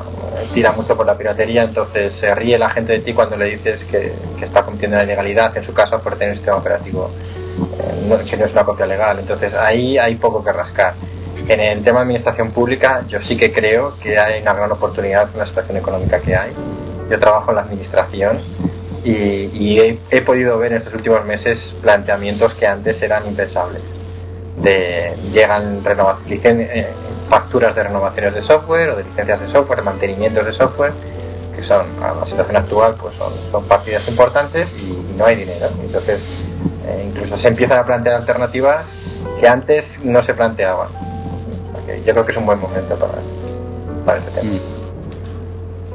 tira 0.54 0.72
mucho 0.72 0.96
por 0.96 1.04
la 1.04 1.16
piratería, 1.16 1.62
entonces 1.62 2.14
se 2.14 2.34
ríe 2.34 2.58
la 2.58 2.70
gente 2.70 2.94
de 2.94 3.00
ti 3.00 3.12
cuando 3.12 3.36
le 3.36 3.44
dices 3.44 3.84
que, 3.84 4.12
está 4.42 4.64
cometiendo 4.64 4.96
la 4.96 5.04
ilegalidad 5.04 5.56
en 5.56 5.62
su 5.62 5.72
caso 5.72 6.00
por 6.00 6.16
tener 6.16 6.30
un 6.30 6.36
sistema 6.36 6.56
operativo 6.56 7.12
eh, 7.78 8.24
que 8.28 8.36
no 8.36 8.44
es 8.44 8.52
una 8.52 8.64
copia 8.64 8.86
legal. 8.86 9.18
Entonces, 9.20 9.54
ahí 9.54 9.98
hay 9.98 10.16
poco 10.16 10.42
que 10.42 10.52
rascar. 10.52 10.94
En 11.46 11.60
el 11.60 11.84
tema 11.84 11.98
de 11.98 12.04
administración 12.04 12.50
pública, 12.50 13.04
yo 13.06 13.20
sí 13.20 13.36
que 13.36 13.52
creo 13.52 13.94
que 14.02 14.18
hay 14.18 14.40
una 14.40 14.54
gran 14.54 14.72
oportunidad 14.72 15.30
con 15.30 15.38
la 15.38 15.46
situación 15.46 15.76
económica 15.76 16.18
que 16.18 16.34
hay. 16.34 16.52
Yo 17.10 17.18
trabajo 17.18 17.50
en 17.50 17.56
la 17.56 17.62
administración 17.62 18.38
y, 19.04 19.98
he, 20.10 20.22
podido 20.22 20.58
ver 20.58 20.72
en 20.72 20.78
estos 20.78 20.94
últimos 20.94 21.24
meses 21.24 21.74
planteamientos 21.82 22.54
que 22.54 22.66
antes 22.66 23.02
eran 23.02 23.26
impensables. 23.26 23.82
De, 24.60 25.12
llegan 25.32 25.82
eh, 25.84 26.88
facturas 27.28 27.74
de 27.74 27.82
renovaciones 27.82 28.34
de 28.34 28.42
software 28.42 28.90
o 28.90 28.96
de 28.96 29.04
licencias 29.04 29.40
de 29.40 29.48
software, 29.48 29.78
de 29.78 29.84
mantenimientos 29.84 30.46
de 30.46 30.52
software, 30.52 30.92
que 31.56 31.64
son, 31.64 31.86
a 32.02 32.14
la 32.14 32.26
situación 32.26 32.56
actual, 32.56 32.94
pues 33.00 33.14
son, 33.16 33.32
son 33.50 33.64
partidas 33.64 34.06
importantes 34.08 34.68
y, 34.82 35.16
no 35.16 35.26
hay 35.26 35.36
dinero. 35.36 35.68
Entonces, 35.82 36.20
eh, 36.86 37.04
incluso 37.08 37.36
se 37.36 37.48
empiezan 37.48 37.78
a 37.78 37.84
plantear 37.84 38.16
alternativas 38.16 38.84
que 39.40 39.48
antes 39.48 40.00
no 40.04 40.22
se 40.22 40.34
planteaban. 40.34 40.88
yo 42.04 42.12
creo 42.12 42.24
que 42.24 42.30
es 42.30 42.36
un 42.36 42.46
buen 42.46 42.60
momento 42.60 42.96
para, 42.96 43.14
para 44.06 44.18
ese 44.20 44.30
tema. 44.30 44.52
Mm. 44.52 44.81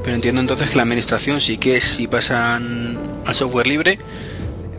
Pero 0.07 0.15
entiendo 0.15 0.39
entonces 0.39 0.69
que 0.69 0.77
la 0.77 0.83
administración 0.83 1.41
sí 1.41 1.57
que 1.57 1.81
si 1.81 2.07
pasan 2.07 2.63
al 3.25 3.35
software 3.35 3.67
libre 3.67 3.99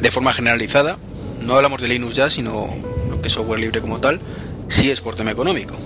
de 0.01 0.11
forma 0.11 0.33
generalizada, 0.33 0.97
no 1.43 1.55
hablamos 1.55 1.83
de 1.83 1.89
Linux 1.89 2.17
ya, 2.17 2.31
sino 2.31 2.67
lo 3.11 3.21
que 3.21 3.29
software 3.29 3.61
libre 3.61 3.83
como 3.83 4.01
tal, 4.01 4.23
sí 4.69 4.91
es 4.91 5.03
por 5.03 5.17
tema 5.17 5.31
económico. 5.31 5.77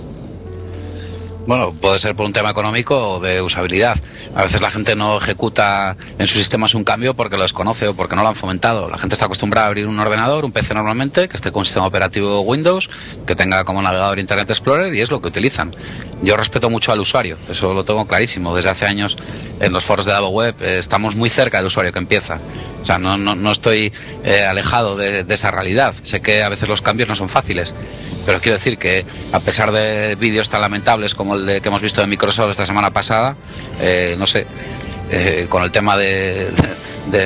Bueno, 1.45 1.73
puede 1.73 1.99
ser 1.99 2.15
por 2.15 2.25
un 2.25 2.31
tema 2.31 2.51
económico 2.51 3.15
o 3.15 3.19
de 3.19 3.41
usabilidad. 3.41 3.97
A 4.33 4.43
veces 4.43 4.61
la 4.61 4.71
gente 4.71 4.95
no 4.95 5.17
ejecuta 5.17 5.97
en 6.17 6.25
sus 6.27 6.37
sistemas 6.37 6.73
un 6.73 6.85
cambio 6.85 7.13
porque 7.13 7.35
lo 7.35 7.43
desconoce 7.43 7.89
o 7.89 7.93
porque 7.93 8.15
no 8.15 8.21
lo 8.21 8.29
han 8.29 8.37
fomentado. 8.37 8.89
La 8.89 8.97
gente 8.97 9.15
está 9.15 9.25
acostumbrada 9.25 9.65
a 9.65 9.67
abrir 9.67 9.87
un 9.87 9.99
ordenador, 9.99 10.45
un 10.45 10.53
PC 10.53 10.73
normalmente, 10.73 11.27
que 11.27 11.35
esté 11.35 11.51
con 11.51 11.59
un 11.59 11.65
sistema 11.65 11.85
operativo 11.85 12.39
Windows, 12.41 12.89
que 13.27 13.35
tenga 13.35 13.65
como 13.65 13.81
navegador 13.81 14.19
Internet 14.19 14.49
Explorer 14.49 14.95
y 14.95 15.01
es 15.01 15.11
lo 15.11 15.21
que 15.21 15.27
utilizan. 15.27 15.75
Yo 16.23 16.37
respeto 16.37 16.69
mucho 16.69 16.93
al 16.93 17.01
usuario, 17.01 17.37
eso 17.49 17.73
lo 17.73 17.83
tengo 17.83 18.07
clarísimo. 18.07 18.55
Desde 18.55 18.69
hace 18.69 18.85
años 18.85 19.17
en 19.59 19.73
los 19.73 19.83
foros 19.83 20.05
de 20.05 20.13
Davo 20.13 20.29
Web 20.29 20.55
eh, 20.61 20.77
estamos 20.77 21.15
muy 21.17 21.29
cerca 21.29 21.57
del 21.57 21.67
usuario 21.67 21.91
que 21.91 21.99
empieza. 21.99 22.39
O 22.81 22.85
sea, 22.85 22.97
no, 22.97 23.17
no, 23.17 23.51
estoy 23.51 23.91
eh, 24.23 24.43
alejado 24.43 24.95
de, 24.95 25.25
esa 25.27 25.51
realidad. 25.51 25.93
Sé 26.03 26.21
que 26.21 26.41
a 26.41 26.49
veces 26.49 26.69
los 26.69 26.81
cambios 26.81 27.09
no 27.09 27.15
son 27.17 27.27
fáciles, 27.27 27.75
pero 28.25 28.39
quiero 28.39 28.57
decir 28.57 28.77
que 28.77 29.05
a 29.33 29.39
pesar 29.41 29.73
de 29.73 30.15
vídeos 30.15 30.47
tan 30.47 30.61
lamentables 30.61 31.13
como 31.13 31.35
el 31.35 31.45
de, 31.45 31.61
que 31.61 31.67
hemos 31.67 31.81
visto 31.81 31.99
de 31.99 32.07
Microsoft 32.07 32.51
esta 32.51 32.65
semana 32.65 32.91
pasada, 32.91 33.35
eh, 33.81 34.15
no 34.17 34.27
sé, 34.27 34.45
eh, 35.13 35.45
con 35.47 35.63
el 35.63 35.71
tema 35.71 35.97
de, 35.97 36.51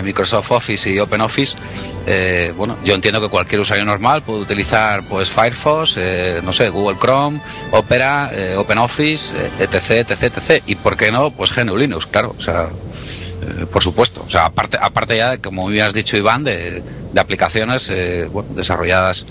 Microsoft 0.03 0.51
Office 0.51 0.89
y 0.89 1.00
OpenOffice, 1.00 1.58
eh, 2.06 2.53
bueno, 2.58 2.77
yo 2.84 2.94
entiendo 2.94 3.22
que 3.22 3.29
cualquier 3.29 3.62
usuario 3.62 3.86
normal 3.86 4.24
puede 4.24 4.41
utilizar 4.41 5.03
pues 5.08 5.29
Firefox, 5.29 5.98
no 6.44 6.51
sé, 6.51 6.70
Google 6.70 6.98
Chrome, 7.00 7.39
Opera, 7.72 8.32
OpenOffice, 8.58 9.34
etc, 9.60 10.10
etc, 10.10 10.24
etc. 10.24 10.63
Y 10.67 10.75
por 10.75 10.98
qué 10.98 11.12
no, 11.12 11.32
pues 11.32 11.56
GNU 11.56 11.77
Linux, 11.77 12.06
claro, 12.06 12.36
o 12.38 12.41
sea, 12.41 12.67
por 13.72 13.82
supuesto. 13.84 14.24
O 14.27 14.29
sea, 14.29 14.46
aparte, 14.46 14.77
aparte 14.82 15.15
ya, 15.15 15.38
como 15.38 15.65
bien 15.67 15.86
has 15.86 15.94
dicho 15.94 16.17
Iván, 16.17 16.44
de, 16.44 16.84
de 17.13 17.22
aplicaciones 17.22 17.91
bueno, 18.32 18.50
desarrolladas 18.56 19.25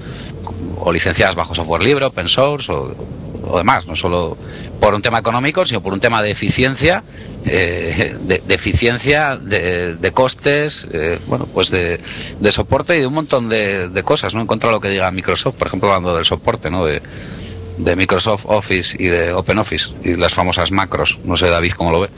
o 0.78 0.92
licenciadas 0.92 1.34
bajo 1.34 1.54
software 1.54 1.82
libre, 1.82 2.04
open 2.04 2.28
source 2.28 2.70
o, 2.72 2.94
demás, 3.56 3.86
no 3.86 3.94
solo 3.94 4.36
por 4.80 4.94
un 4.94 5.02
tema 5.02 5.18
económico, 5.18 5.64
sino 5.64 5.80
por 5.80 5.92
un 5.92 6.00
tema 6.00 6.20
de 6.20 6.30
eficiencia, 6.30 7.04
eh, 7.48 8.16
de, 8.20 8.54
eficiencia, 8.54 9.36
de, 9.36 10.10
costes, 10.12 10.86
eh, 10.92 11.18
bueno, 11.26 11.46
pues 11.52 11.70
de, 11.70 12.00
soporte 12.50 12.96
y 12.96 13.00
de 13.00 13.06
un 13.06 13.14
montón 13.14 13.48
de, 13.48 14.02
cosas, 14.04 14.34
¿no? 14.34 14.40
En 14.40 14.46
contra 14.46 14.68
de 14.68 14.74
lo 14.74 14.80
que 14.80 14.88
diga 14.88 15.10
Microsoft, 15.10 15.54
por 15.54 15.68
ejemplo, 15.68 15.88
hablando 15.88 16.14
del 16.14 16.24
soporte, 16.24 16.70
¿no? 16.70 16.84
De, 16.84 17.00
Microsoft 17.94 18.46
Office 18.46 18.96
y 18.98 19.06
de 19.06 19.32
OpenOffice 19.32 19.92
y 20.02 20.16
las 20.16 20.32
famosas 20.32 20.72
macros. 20.72 21.18
No 21.24 21.36
sé, 21.36 21.48
David, 21.48 21.72
cómo 21.72 21.92
lo 21.92 22.00
ve. 22.00 22.08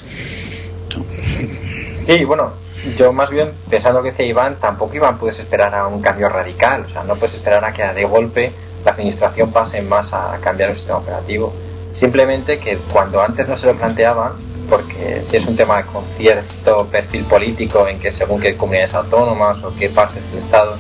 Sí, 2.07 2.25
bueno, 2.25 2.53
yo 2.97 3.13
más 3.13 3.29
bien 3.29 3.51
pensando 3.69 4.03
que 4.03 4.11
dice 4.11 4.25
Iván, 4.25 4.57
tampoco 4.61 4.95
Iván 4.95 5.19
puedes 5.19 5.39
esperar 5.41 5.75
a 5.75 5.89
un 5.89 6.01
cambio 6.01 6.29
radical, 6.29 6.87
o 6.87 6.89
sea, 6.89 7.03
no 7.05 7.17
puedes 7.17 7.35
esperar 7.35 7.65
a 7.65 7.73
que 7.73 7.83
de 7.83 8.05
golpe 8.05 8.53
la 8.85 8.93
administración 8.93 9.51
pase 9.51 9.83
más 9.83 10.13
a 10.13 10.39
cambiar 10.41 10.71
el 10.71 10.77
sistema 10.77 10.99
operativo. 10.99 11.53
Simplemente 11.93 12.59
que 12.59 12.77
cuando 12.93 13.21
antes 13.21 13.49
no 13.49 13.57
se 13.57 13.67
lo 13.67 13.75
planteaban, 13.75 14.33
porque 14.69 15.23
si 15.25 15.37
es 15.37 15.47
un 15.47 15.57
tema 15.57 15.83
con 15.83 16.05
cierto 16.17 16.87
perfil 16.87 17.25
político 17.25 17.87
en 17.89 17.99
que 17.99 18.13
según 18.13 18.41
qué 18.41 18.57
comunidades 18.57 18.95
autónomas 18.95 19.63
o 19.65 19.75
qué 19.77 19.89
partes 19.89 20.29
del 20.31 20.41
Estado 20.41 20.77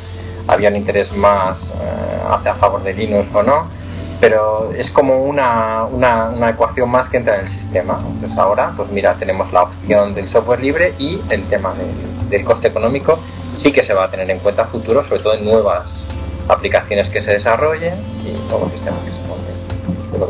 había 0.46 0.70
un 0.70 0.76
interés 0.76 1.12
más 1.12 1.70
eh, 1.70 1.74
hacia 2.30 2.54
favor 2.54 2.82
de 2.82 2.94
Linux 2.94 3.28
o 3.34 3.42
no, 3.42 3.68
pero 4.20 4.72
es 4.72 4.90
como 4.90 5.24
una, 5.24 5.84
una, 5.84 6.30
una, 6.30 6.50
ecuación 6.50 6.90
más 6.90 7.08
que 7.08 7.18
entra 7.18 7.36
en 7.36 7.42
el 7.42 7.48
sistema. 7.48 8.00
Entonces 8.14 8.36
ahora, 8.36 8.72
pues 8.76 8.90
mira, 8.90 9.14
tenemos 9.14 9.52
la 9.52 9.64
opción 9.64 10.14
del 10.14 10.28
software 10.28 10.60
libre 10.60 10.94
y 10.98 11.20
el 11.30 11.44
tema 11.44 11.74
del, 12.28 12.44
coste 12.44 12.68
económico 12.68 13.18
sí 13.54 13.72
que 13.72 13.82
se 13.82 13.94
va 13.94 14.04
a 14.04 14.10
tener 14.10 14.30
en 14.30 14.38
cuenta 14.38 14.62
a 14.62 14.66
futuro, 14.66 15.04
sobre 15.04 15.22
todo 15.22 15.34
en 15.34 15.44
nuevas 15.44 16.06
aplicaciones 16.48 17.08
que 17.08 17.20
se 17.20 17.32
desarrollen 17.32 17.94
y 18.24 18.48
nuevos 18.48 18.70
sistemas 18.72 19.00
que 19.02 19.10
se 19.10 20.18
lo 20.18 20.26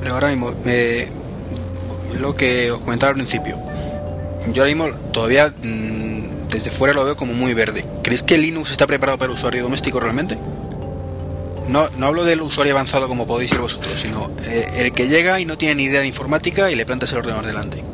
Pero 0.00 0.14
ahora 0.14 0.28
mismo, 0.28 0.50
eh, 0.66 1.08
lo 2.18 2.34
que 2.34 2.70
os 2.70 2.80
comentaba 2.80 3.10
al 3.10 3.16
principio, 3.16 3.58
yo 4.48 4.62
ahora 4.62 4.74
mismo 4.74 4.88
todavía 5.12 5.48
mm, 5.48 6.48
desde 6.50 6.70
fuera 6.70 6.94
lo 6.94 7.04
veo 7.04 7.16
como 7.16 7.34
muy 7.34 7.54
verde. 7.54 7.84
¿Crees 8.02 8.22
que 8.22 8.38
Linux 8.38 8.70
está 8.70 8.86
preparado 8.86 9.18
para 9.18 9.30
el 9.30 9.36
usuario 9.36 9.62
doméstico 9.62 10.00
realmente? 10.00 10.38
No, 11.68 11.88
no 11.98 12.06
hablo 12.06 12.24
del 12.24 12.42
usuario 12.42 12.72
avanzado 12.72 13.06
como 13.08 13.26
podéis 13.26 13.50
ser 13.50 13.60
vosotros, 13.60 14.00
sino 14.00 14.30
eh, 14.46 14.68
el 14.76 14.92
que 14.92 15.08
llega 15.08 15.40
y 15.40 15.44
no 15.44 15.56
tiene 15.56 15.76
ni 15.76 15.84
idea 15.84 16.00
de 16.00 16.06
informática 16.06 16.70
y 16.70 16.74
le 16.74 16.84
plantas 16.84 17.12
el 17.12 17.18
ordenador 17.18 17.46
delante. 17.46 17.84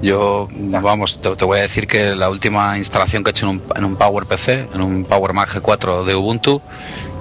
Yo, 0.00 0.48
vamos, 0.52 1.20
te, 1.20 1.44
voy 1.44 1.58
a 1.58 1.62
decir 1.62 1.88
que 1.88 2.14
la 2.14 2.30
última 2.30 2.78
instalación 2.78 3.24
que 3.24 3.30
he 3.30 3.32
hecho 3.32 3.46
en 3.46 3.56
un, 3.56 3.62
en 3.74 3.84
un 3.84 3.96
Power 3.96 4.26
PC, 4.26 4.68
en 4.72 4.80
un 4.80 5.04
Power 5.04 5.32
Mac 5.32 5.48
G4 5.48 6.04
de 6.04 6.14
Ubuntu, 6.14 6.62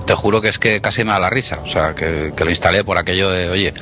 te 0.05 0.13
juro 0.13 0.41
que 0.41 0.49
es 0.49 0.59
que 0.59 0.79
casi 0.79 1.03
me 1.03 1.11
da 1.11 1.19
la 1.19 1.31
risa. 1.31 1.59
O 1.65 1.67
sea, 1.67 1.95
que, 1.95 2.33
que 2.35 2.43
lo 2.45 2.51
instalé 2.51 2.83
por 2.83 2.99
aquello 2.99 3.31
de, 3.31 3.49
oye, 3.49 3.73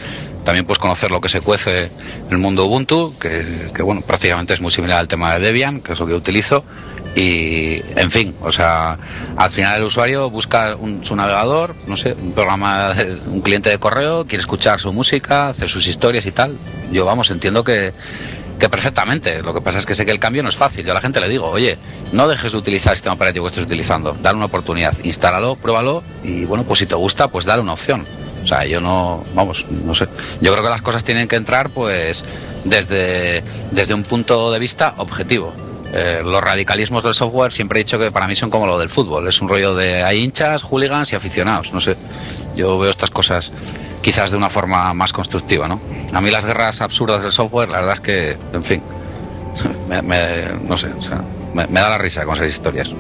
también 0.46 0.66
puedes 0.66 0.80
conocer 0.80 1.12
lo 1.12 1.20
que 1.20 1.28
se 1.28 1.42
cuece 1.42 1.86
en 1.86 2.32
el 2.32 2.38
mundo 2.38 2.66
Ubuntu, 2.66 3.14
que, 3.20 3.82
bueno, 3.82 4.02
prácticamente 4.02 4.54
es 4.54 4.62
muy 4.62 4.72
similar 4.72 5.00
al 5.00 5.08
tema 5.10 5.34
de 5.34 5.40
Debian, 5.40 5.82
que 5.82 5.94
es 5.94 6.00
lo 6.00 6.06
que 6.06 6.14
utilizo, 6.14 6.64
y 7.16 7.82
en 7.96 8.12
fin, 8.12 8.36
o 8.42 8.52
sea, 8.52 8.98
al 9.36 9.50
final 9.50 9.78
el 9.78 9.84
usuario 9.84 10.30
busca 10.30 10.78
su 11.02 11.16
navegador, 11.16 11.76
no 11.88 11.98
sé, 11.98 12.14
un 12.14 12.34
programa, 12.34 12.94
un 13.28 13.42
cliente 13.42 13.70
de 13.70 13.80
correo, 13.80 14.26
quiere 14.26 14.42
escuchar 14.42 14.80
su 14.80 14.94
música, 14.94 15.50
hacer 15.50 15.70
sus 15.70 15.88
historias 15.88 16.26
y 16.26 16.32
tal. 16.32 16.58
Yo, 16.92 17.06
vamos, 17.06 17.32
entiendo 17.32 17.64
que, 17.64 17.94
que 18.60 18.70
perfectamente. 18.70 19.42
Lo 19.42 19.54
que 19.54 19.62
pasa 19.62 19.78
es 19.78 19.86
que 19.86 19.96
sé 19.96 20.06
que 20.06 20.12
el 20.12 20.20
cambio 20.20 20.44
no 20.44 20.50
es 20.50 20.58
fácil. 20.58 20.86
Yo 20.86 20.92
a 20.92 20.96
la 20.96 21.02
gente 21.02 21.22
le 21.22 21.30
digo, 21.30 21.50
oye, 21.50 21.78
no 22.12 22.28
dejes 22.28 22.52
de 22.52 22.58
utilizar 22.58 22.92
el 22.92 22.98
sistema 22.98 23.16
operativo 23.16 23.46
que 23.46 23.50
estés 23.50 23.64
utilizando, 23.64 24.16
dale 24.22 24.36
una 24.36 24.48
oportunidad, 24.48 24.94
instálalo, 25.04 25.56
pruébalo 25.56 26.04
y 26.22 26.44
bueno, 26.44 26.66
pues 26.66 26.80
si 26.80 26.86
te 26.86 26.96
gusta, 26.96 27.30
pues 27.30 27.46
dale 27.46 27.62
una 27.62 27.74
opción. 27.74 28.06
O 28.46 28.48
sea, 28.48 28.64
yo 28.64 28.80
no, 28.80 29.24
vamos, 29.34 29.66
no 29.70 29.96
sé. 29.96 30.08
Yo 30.40 30.52
creo 30.52 30.64
que 30.64 30.70
las 30.70 30.84
cosas 30.84 31.04
tienen 31.04 31.28
que 31.28 31.36
entrar 31.36 31.72
pues 31.72 32.24
desde, 32.64 33.44
desde 33.72 33.94
un 33.96 34.04
punto 34.04 34.52
de 34.52 34.60
vista 34.60 34.94
objetivo. 34.98 35.52
Eh, 35.92 36.22
los 36.24 36.42
radicalismos 36.42 37.04
del 37.04 37.16
software 37.16 37.52
siempre 37.52 37.80
he 37.80 37.84
dicho 37.84 37.98
que 37.98 38.12
para 38.12 38.28
mí 38.28 38.36
son 38.36 38.52
como 38.52 38.68
lo 38.68 38.78
del 38.78 38.90
fútbol. 38.90 39.28
Es 39.28 39.42
un 39.42 39.50
rollo 39.50 39.74
de 39.74 40.04
hay 40.04 40.24
hinchas, 40.24 40.62
hooligans 40.62 41.12
y 41.12 41.16
aficionados. 41.16 41.74
No 41.74 41.82
sé. 41.82 41.98
Yo 42.56 42.78
veo 42.78 42.92
estas 42.92 43.10
cosas 43.10 43.52
quizás 44.04 44.30
de 44.30 44.38
una 44.38 44.52
forma 44.52 44.94
más 44.94 45.12
constructiva, 45.12 45.68
¿no? 45.68 45.82
A 46.14 46.22
mí 46.22 46.30
las 46.30 46.46
guerras 46.46 46.82
absurdas 46.82 47.24
del 47.24 47.32
software, 47.32 47.70
la 47.70 47.80
verdad 47.80 47.94
es 47.94 48.00
que, 48.00 48.38
en 48.54 48.64
fin, 48.64 48.84
me, 50.04 50.46
no 50.64 50.78
sé, 50.78 50.90
o 50.96 51.02
sea, 51.02 51.24
me, 51.56 51.66
da 51.66 51.90
la 51.90 51.98
risa 51.98 52.24
con 52.24 52.36
esas 52.36 52.50
historias. 52.50 52.94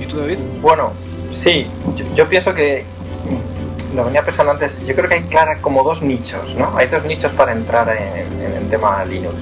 ¿Y 0.00 0.06
tú, 0.06 0.16
David? 0.16 0.38
Bueno, 0.62 0.92
sí, 1.30 1.66
yo, 2.14 2.28
pienso 2.28 2.54
que 2.54 2.84
lo 3.94 4.04
venía 4.04 4.22
pensando 4.22 4.52
antes, 4.52 4.84
yo 4.86 4.94
creo 4.94 5.08
que 5.08 5.16
hay 5.16 5.22
clara 5.22 5.60
como 5.60 5.82
dos 5.82 6.02
nichos, 6.02 6.54
¿no? 6.54 6.76
Hay 6.76 6.86
dos 6.86 7.04
nichos 7.04 7.32
para 7.32 7.52
entrar 7.52 7.88
en, 7.88 8.42
en 8.42 8.52
el 8.52 8.68
tema 8.68 9.04
Linux. 9.04 9.34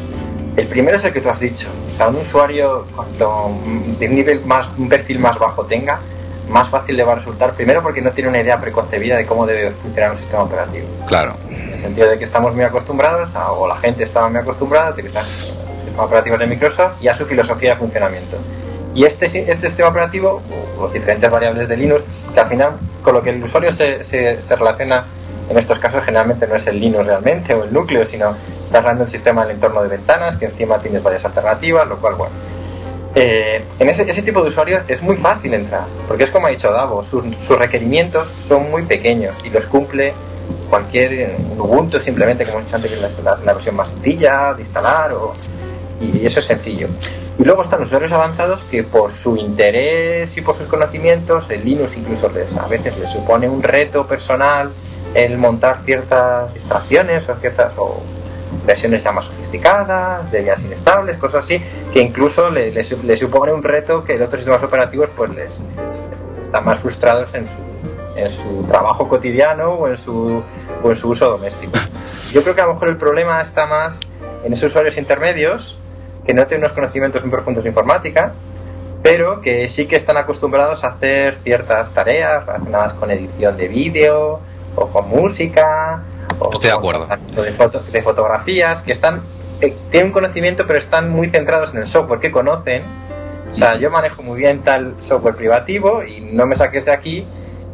El 0.56 0.66
primero 0.66 0.96
es 0.96 1.04
el 1.04 1.12
que 1.12 1.20
tú 1.20 1.28
has 1.28 1.38
dicho. 1.38 1.68
O 1.92 1.96
sea, 1.96 2.08
un 2.08 2.16
usuario, 2.16 2.86
cuanto 2.94 3.52
de 3.98 4.08
un 4.08 4.14
nivel 4.14 4.44
más, 4.44 4.68
un 4.76 4.88
perfil 4.88 5.20
más 5.20 5.38
bajo 5.38 5.64
tenga, 5.64 6.00
más 6.48 6.68
fácil 6.68 6.96
le 6.96 7.04
va 7.04 7.12
a 7.12 7.14
resultar. 7.16 7.52
Primero 7.52 7.82
porque 7.82 8.00
no 8.00 8.10
tiene 8.10 8.30
una 8.30 8.40
idea 8.40 8.58
preconcebida 8.58 9.16
de 9.16 9.26
cómo 9.26 9.46
debe 9.46 9.70
funcionar 9.70 10.10
un 10.12 10.16
sistema 10.16 10.42
operativo. 10.42 10.86
Claro. 11.06 11.34
En 11.50 11.74
el 11.74 11.80
sentido 11.80 12.08
de 12.08 12.18
que 12.18 12.24
estamos 12.24 12.54
muy 12.54 12.64
acostumbrados, 12.64 13.30
o 13.36 13.68
la 13.68 13.76
gente 13.76 14.02
estaba 14.02 14.28
muy 14.28 14.38
acostumbrada 14.40 14.88
a 14.88 14.90
utilizar 14.90 15.24
sistemas 15.24 16.06
operativos 16.06 16.38
de 16.38 16.46
Microsoft 16.46 17.02
y 17.02 17.08
a 17.08 17.14
su 17.14 17.26
filosofía 17.26 17.74
de 17.74 17.76
funcionamiento. 17.76 18.38
Y 18.94 19.04
este, 19.04 19.26
este 19.26 19.68
sistema 19.68 19.90
operativo, 19.90 20.42
o 20.76 20.82
los 20.82 20.92
diferentes 20.92 21.30
variables 21.30 21.68
de 21.68 21.76
Linux, 21.76 22.02
que 22.34 22.40
al 22.40 22.48
final 22.48 22.72
con 23.02 23.14
lo 23.14 23.22
que 23.22 23.30
el 23.30 23.42
usuario 23.42 23.72
se, 23.72 24.38
relaciona 24.56 25.04
en 25.48 25.56
estos 25.56 25.78
casos 25.78 26.04
generalmente 26.04 26.46
no 26.46 26.56
es 26.56 26.66
el 26.66 26.78
Linux 26.78 27.06
realmente 27.06 27.54
o 27.54 27.64
el 27.64 27.72
núcleo, 27.72 28.04
sino 28.04 28.34
estás 28.64 28.76
hablando 28.76 29.04
el 29.04 29.10
sistema 29.10 29.44
en 29.44 29.52
entorno 29.52 29.82
de 29.82 29.88
ventanas, 29.88 30.36
que 30.36 30.46
encima 30.46 30.78
tienes 30.78 31.02
varias 31.02 31.24
alternativas, 31.24 31.88
lo 31.88 31.96
cual, 31.98 32.14
bueno. 32.16 32.34
Eh, 33.14 33.64
en 33.78 33.88
ese, 33.88 34.04
tipo 34.22 34.42
de 34.42 34.48
usuarios 34.48 34.82
es 34.86 35.02
muy 35.02 35.16
fácil 35.16 35.54
entrar, 35.54 35.84
porque 36.06 36.24
es 36.24 36.30
como 36.30 36.46
ha 36.46 36.50
dicho 36.50 36.70
Davo, 36.70 37.02
sus, 37.02 37.24
requerimientos 37.48 38.28
son 38.38 38.70
muy 38.70 38.82
pequeños 38.82 39.34
y 39.42 39.48
los 39.48 39.66
cumple 39.66 40.12
cualquier 40.68 41.36
Ubuntu 41.56 42.00
simplemente, 42.00 42.44
como 42.44 42.58
he 42.58 42.62
dicho 42.62 42.76
antes, 42.76 42.90
que 42.90 43.04
es 43.04 43.24
la, 43.24 43.52
versión 43.54 43.76
más 43.76 43.88
sencilla 43.88 44.52
de 44.52 44.60
instalar, 44.60 45.12
o, 45.12 45.32
y 46.00 46.24
eso 46.24 46.40
es 46.40 46.46
sencillo. 46.46 46.88
Y 47.38 47.44
luego 47.44 47.62
están 47.62 47.80
los 47.80 47.88
usuarios 47.88 48.12
avanzados 48.12 48.64
que 48.64 48.82
por 48.82 49.12
su 49.12 49.36
interés 49.36 50.36
y 50.36 50.40
por 50.40 50.56
sus 50.56 50.66
conocimientos, 50.66 51.48
el 51.50 51.64
Linux 51.64 51.96
incluso 51.96 52.28
les, 52.30 52.56
a 52.56 52.66
veces 52.66 52.96
les 52.98 53.10
supone 53.10 53.48
un 53.48 53.62
reto 53.62 54.06
personal 54.06 54.70
el 55.14 55.38
montar 55.38 55.82
ciertas 55.84 56.52
distracciones 56.52 57.28
o 57.28 57.36
ciertas 57.36 57.72
versiones 58.66 59.02
ya 59.02 59.12
más 59.12 59.26
sofisticadas, 59.26 60.30
de 60.30 60.42
vías 60.42 60.62
inestables, 60.64 61.16
cosas 61.16 61.44
así, 61.44 61.62
que 61.92 62.00
incluso 62.00 62.50
le, 62.50 62.72
le, 62.72 63.16
supone 63.16 63.52
un 63.52 63.62
reto 63.62 64.04
que 64.04 64.18
de 64.18 64.24
otros 64.24 64.40
sistemas 64.40 64.62
operativos 64.62 65.08
pues 65.16 65.30
les, 65.30 65.60
están 66.44 66.64
más 66.64 66.78
frustrados 66.80 67.34
en 67.34 67.46
su, 67.46 68.20
en 68.20 68.32
su 68.32 68.66
trabajo 68.68 69.08
cotidiano 69.08 69.74
o 69.74 69.88
en 69.88 69.96
su, 69.96 70.42
o 70.82 70.90
en 70.90 70.96
su 70.96 71.08
uso 71.08 71.30
doméstico. 71.30 71.78
Yo 72.32 72.42
creo 72.42 72.54
que 72.54 72.60
a 72.60 72.66
lo 72.66 72.74
mejor 72.74 72.88
el 72.88 72.96
problema 72.96 73.40
está 73.40 73.66
más 73.66 74.00
en 74.44 74.52
esos 74.52 74.70
usuarios 74.70 74.98
intermedios 74.98 75.78
que 76.28 76.34
no 76.34 76.46
tienen 76.46 76.64
unos 76.64 76.72
conocimientos 76.74 77.22
muy 77.22 77.30
profundos 77.30 77.64
de 77.64 77.70
informática, 77.70 78.34
pero 79.02 79.40
que 79.40 79.66
sí 79.70 79.86
que 79.86 79.96
están 79.96 80.18
acostumbrados 80.18 80.84
a 80.84 80.88
hacer 80.88 81.38
ciertas 81.42 81.90
tareas 81.92 82.44
relacionadas 82.44 82.92
con 82.92 83.10
edición 83.10 83.56
de 83.56 83.66
vídeo, 83.66 84.38
o 84.76 84.86
con 84.88 85.08
música, 85.08 86.02
o 86.38 86.52
Estoy 86.52 86.68
de 86.68 86.76
acuerdo. 86.76 87.08
de, 87.34 87.52
foto- 87.52 87.80
de 87.80 88.02
fotografías, 88.02 88.82
que 88.82 88.92
están 88.92 89.22
eh, 89.62 89.74
tienen 89.90 90.12
conocimiento 90.12 90.66
pero 90.66 90.78
están 90.78 91.08
muy 91.08 91.30
centrados 91.30 91.72
en 91.72 91.80
el 91.80 91.86
software 91.86 92.20
que 92.20 92.30
conocen. 92.30 92.82
O 93.50 93.54
sea, 93.54 93.76
yo 93.76 93.90
manejo 93.90 94.22
muy 94.22 94.38
bien 94.38 94.60
tal 94.60 94.94
software 95.00 95.34
privativo 95.34 96.02
y 96.04 96.20
no 96.20 96.44
me 96.44 96.54
saques 96.56 96.84
de 96.84 96.92
aquí 96.92 97.24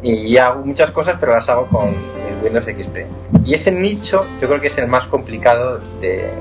y 0.01 0.37
hago 0.37 0.63
muchas 0.63 0.91
cosas 0.91 1.17
pero 1.19 1.35
las 1.35 1.49
hago 1.49 1.67
con 1.67 1.89
mis 1.91 2.41
Windows 2.41 2.63
XP. 2.65 2.99
Y 3.45 3.53
ese 3.53 3.71
nicho 3.73 4.25
yo 4.39 4.47
creo 4.47 4.61
que 4.61 4.67
es 4.67 4.77
el 4.77 4.87
más 4.87 5.05
complicado 5.07 5.79
de, 5.99 6.31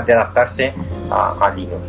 de 0.00 0.12
adaptarse 0.12 0.72
a, 1.10 1.34
a 1.40 1.50
Linux. 1.54 1.80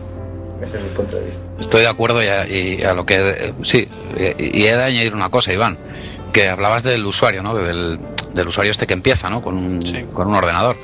Ese 0.61 0.77
es 0.77 0.83
mi 0.83 0.89
punto 0.89 1.17
de 1.17 1.25
vista. 1.25 1.43
Estoy 1.59 1.81
de 1.81 1.87
acuerdo 1.87 2.23
y 2.23 2.27
a, 2.27 2.47
y 2.47 2.81
a 2.83 2.93
lo 2.93 3.05
que... 3.05 3.15
eh, 3.29 3.53
sí, 3.63 3.87
y, 4.17 4.61
y 4.61 4.65
he 4.67 4.75
de 4.77 4.83
añadir 4.83 5.13
una 5.13 5.29
cosa, 5.29 5.51
Iván, 5.51 5.77
que 6.31 6.49
hablabas 6.49 6.83
del 6.83 7.05
usuario, 7.05 7.43
¿no? 7.43 7.53
Del, 7.55 7.99
del 8.33 8.47
usuario 8.47 8.71
este 8.71 8.87
que 8.87 8.93
empieza, 8.93 9.29
¿no? 9.29 9.41
Con 9.41 9.55
un, 9.57 9.81
Sí. 9.81 10.05
con 10.13 10.27
un 10.27 10.35
ordenador. 10.35 10.77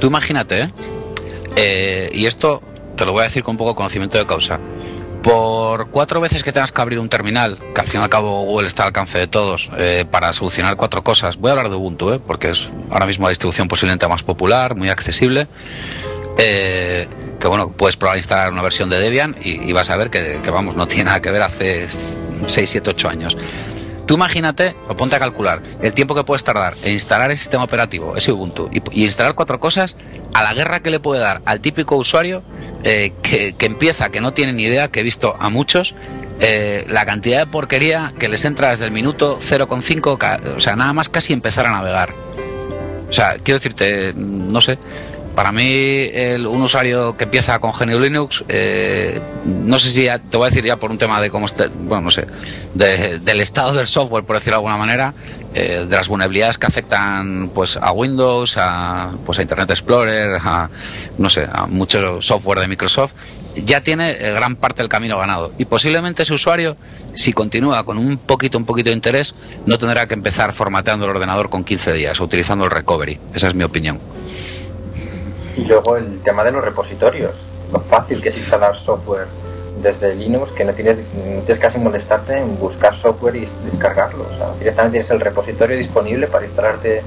Tú 0.00 0.06
imagínate, 0.06 0.62
¿eh? 0.62 0.70
Eh, 1.56 2.10
y 2.12 2.26
esto 2.26 2.62
te 2.96 3.04
lo 3.04 3.12
voy 3.12 3.22
a 3.22 3.24
decir 3.24 3.42
con 3.42 3.54
un 3.54 3.58
poco 3.58 3.70
de 3.70 3.76
conocimiento 3.76 4.16
de 4.18 4.26
causa. 4.26 4.58
Por 5.22 5.90
cuatro 5.90 6.20
veces 6.20 6.44
que 6.44 6.52
tengas 6.52 6.70
que 6.70 6.80
abrir 6.80 7.00
un 7.00 7.08
terminal, 7.08 7.58
que 7.74 7.80
al 7.80 7.88
fin 7.88 8.00
y 8.00 8.02
al 8.04 8.08
cabo 8.08 8.42
Google 8.44 8.68
está 8.68 8.84
al 8.84 8.88
alcance 8.88 9.18
de 9.18 9.26
todos, 9.26 9.70
eh, 9.76 10.04
para 10.08 10.32
solucionar 10.32 10.76
cuatro 10.76 11.02
cosas, 11.02 11.36
voy 11.36 11.48
a 11.48 11.52
hablar 11.52 11.68
de 11.68 11.74
Ubuntu, 11.74 12.12
¿eh? 12.12 12.20
porque 12.24 12.50
es 12.50 12.68
ahora 12.90 13.06
mismo 13.06 13.26
la 13.26 13.30
distribución 13.30 13.66
posiblemente 13.66 14.06
más 14.06 14.22
popular, 14.22 14.76
muy 14.76 14.88
accesible, 14.88 15.48
eh, 16.38 17.08
que 17.40 17.46
bueno, 17.48 17.70
puedes 17.72 17.96
probar 17.96 18.16
a 18.16 18.18
instalar 18.18 18.52
una 18.52 18.62
versión 18.62 18.90
de 18.90 18.98
Debian 18.98 19.36
y, 19.42 19.68
y 19.68 19.72
vas 19.72 19.90
a 19.90 19.96
ver 19.96 20.10
que, 20.10 20.40
que, 20.42 20.50
vamos, 20.50 20.76
no 20.76 20.86
tiene 20.88 21.04
nada 21.04 21.20
que 21.20 21.30
ver 21.30 21.42
hace 21.42 21.86
6, 22.46 22.70
7, 22.70 22.90
8 22.90 23.08
años. 23.08 23.36
Tú 24.06 24.14
imagínate, 24.14 24.76
o 24.88 24.96
ponte 24.96 25.16
a 25.16 25.18
calcular, 25.18 25.60
el 25.82 25.92
tiempo 25.92 26.14
que 26.14 26.22
puedes 26.22 26.44
tardar 26.44 26.74
en 26.84 26.92
instalar 26.92 27.32
el 27.32 27.36
sistema 27.36 27.64
operativo, 27.64 28.16
ese 28.16 28.30
Ubuntu, 28.30 28.70
y, 28.72 28.80
y 29.00 29.04
instalar 29.04 29.34
cuatro 29.34 29.58
cosas, 29.58 29.96
a 30.32 30.44
la 30.44 30.54
guerra 30.54 30.78
que 30.80 30.90
le 30.90 31.00
puede 31.00 31.20
dar 31.20 31.42
al 31.44 31.60
típico 31.60 31.96
usuario 31.96 32.42
eh, 32.84 33.12
que, 33.22 33.54
que 33.58 33.66
empieza, 33.66 34.10
que 34.10 34.20
no 34.20 34.32
tiene 34.32 34.52
ni 34.52 34.62
idea, 34.62 34.88
que 34.88 35.00
he 35.00 35.02
visto 35.02 35.34
a 35.40 35.48
muchos, 35.50 35.96
eh, 36.38 36.84
la 36.88 37.04
cantidad 37.04 37.40
de 37.40 37.46
porquería 37.50 38.12
que 38.16 38.28
les 38.28 38.44
entra 38.44 38.70
desde 38.70 38.84
el 38.84 38.92
minuto 38.92 39.40
0,5, 39.40 40.18
ca- 40.18 40.40
o 40.56 40.60
sea, 40.60 40.76
nada 40.76 40.92
más 40.92 41.08
casi 41.08 41.32
empezar 41.32 41.66
a 41.66 41.72
navegar. 41.72 42.12
O 43.10 43.12
sea, 43.12 43.38
quiero 43.42 43.58
decirte, 43.58 44.12
no 44.14 44.60
sé, 44.60 44.78
para 45.36 45.52
mí 45.52 46.08
el- 46.12 46.46
un 46.46 46.62
usuario 46.62 47.16
que 47.16 47.24
empieza 47.24 47.58
con 47.60 47.70
GNU 47.72 48.00
Linux, 48.00 48.42
eh, 48.48 49.20
no 49.44 49.78
sé 49.78 49.90
si 49.92 50.04
ya- 50.04 50.18
te 50.18 50.36
voy 50.36 50.46
a 50.46 50.50
decir 50.50 50.64
ya 50.64 50.76
por 50.76 50.90
un 50.90 50.98
tema 50.98 51.20
de 51.20 51.30
cómo 51.30 51.46
está, 51.46 51.68
bueno, 51.72 52.00
no 52.04 52.10
sé, 52.10 52.26
de- 52.74 53.20
del 53.20 53.40
estado 53.40 53.74
del 53.74 53.86
software, 53.86 54.24
por 54.24 54.34
decirlo 54.36 54.54
de 54.54 54.56
alguna 54.56 54.78
manera, 54.78 55.12
eh, 55.54 55.86
de 55.88 55.96
las 55.96 56.08
vulnerabilidades 56.08 56.56
que 56.58 56.66
afectan 56.66 57.50
pues 57.54 57.76
a 57.76 57.92
Windows, 57.92 58.56
a, 58.58 59.10
pues 59.24 59.38
a 59.38 59.42
Internet 59.42 59.70
Explorer, 59.70 60.38
a, 60.42 60.68
no 61.18 61.28
sé, 61.30 61.46
a 61.52 61.66
mucho 61.66 62.20
software 62.22 62.58
de 62.60 62.68
Microsoft, 62.68 63.12
ya 63.56 63.80
tiene 63.82 64.10
eh, 64.10 64.32
gran 64.32 64.56
parte 64.56 64.82
del 64.82 64.88
camino 64.88 65.18
ganado. 65.18 65.52
Y 65.58 65.66
posiblemente 65.66 66.22
ese 66.24 66.32
usuario, 66.34 66.76
si 67.14 67.32
continúa 67.34 67.84
con 67.84 67.98
un 67.98 68.16
poquito, 68.18 68.56
un 68.58 68.64
poquito 68.66 68.88
de 68.90 68.96
interés, 68.96 69.34
no 69.66 69.78
tendrá 69.78 70.06
que 70.06 70.14
empezar 70.14 70.52
formateando 70.54 71.04
el 71.06 71.10
ordenador 71.10 71.48
con 71.50 71.62
15 71.62 71.92
días, 71.92 72.20
utilizando 72.20 72.64
el 72.64 72.70
recovery. 72.70 73.18
Esa 73.34 73.48
es 73.48 73.54
mi 73.54 73.64
opinión. 73.64 73.98
Y 75.56 75.64
luego 75.64 75.96
el 75.96 76.20
tema 76.20 76.44
de 76.44 76.52
los 76.52 76.64
repositorios. 76.64 77.32
Lo 77.72 77.80
fácil 77.80 78.20
que 78.22 78.28
es 78.28 78.36
instalar 78.36 78.76
software 78.76 79.26
desde 79.82 80.14
Linux, 80.14 80.52
que 80.52 80.64
no 80.64 80.72
tienes, 80.72 80.98
tienes 81.44 81.58
casi 81.58 81.78
molestarte 81.78 82.38
en 82.38 82.58
buscar 82.58 82.94
software 82.94 83.36
y 83.36 83.46
descargarlo. 83.64 84.24
O 84.32 84.36
sea, 84.36 84.48
directamente 84.58 84.98
tienes 84.98 85.10
el 85.10 85.20
repositorio 85.20 85.76
disponible 85.76 86.26
para 86.28 86.44
instalarte 86.46 87.02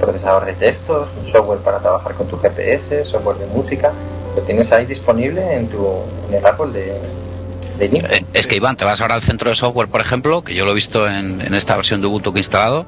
procesador 0.00 0.44
de 0.44 0.54
textos, 0.54 1.08
software 1.30 1.60
para 1.60 1.78
trabajar 1.78 2.14
con 2.14 2.26
tu 2.26 2.38
GPS, 2.38 3.04
software 3.04 3.36
de 3.38 3.46
música. 3.46 3.92
Lo 4.36 4.42
tienes 4.42 4.72
ahí 4.72 4.86
disponible 4.86 5.54
en, 5.54 5.68
tu, 5.68 5.86
en 6.28 6.34
el 6.34 6.44
árbol 6.44 6.72
de, 6.72 6.94
de 7.78 7.88
Linux. 7.88 8.10
Eh, 8.10 8.24
Es 8.34 8.46
que 8.46 8.56
Iván, 8.56 8.76
te 8.76 8.84
vas 8.84 9.00
ahora 9.00 9.14
al 9.14 9.22
centro 9.22 9.50
de 9.50 9.56
software, 9.56 9.88
por 9.88 10.00
ejemplo, 10.00 10.42
que 10.42 10.54
yo 10.54 10.64
lo 10.64 10.72
he 10.72 10.74
visto 10.74 11.08
en, 11.08 11.40
en 11.40 11.54
esta 11.54 11.76
versión 11.76 12.00
de 12.00 12.06
Ubuntu 12.08 12.32
que 12.32 12.38
he 12.38 12.40
instalado, 12.40 12.86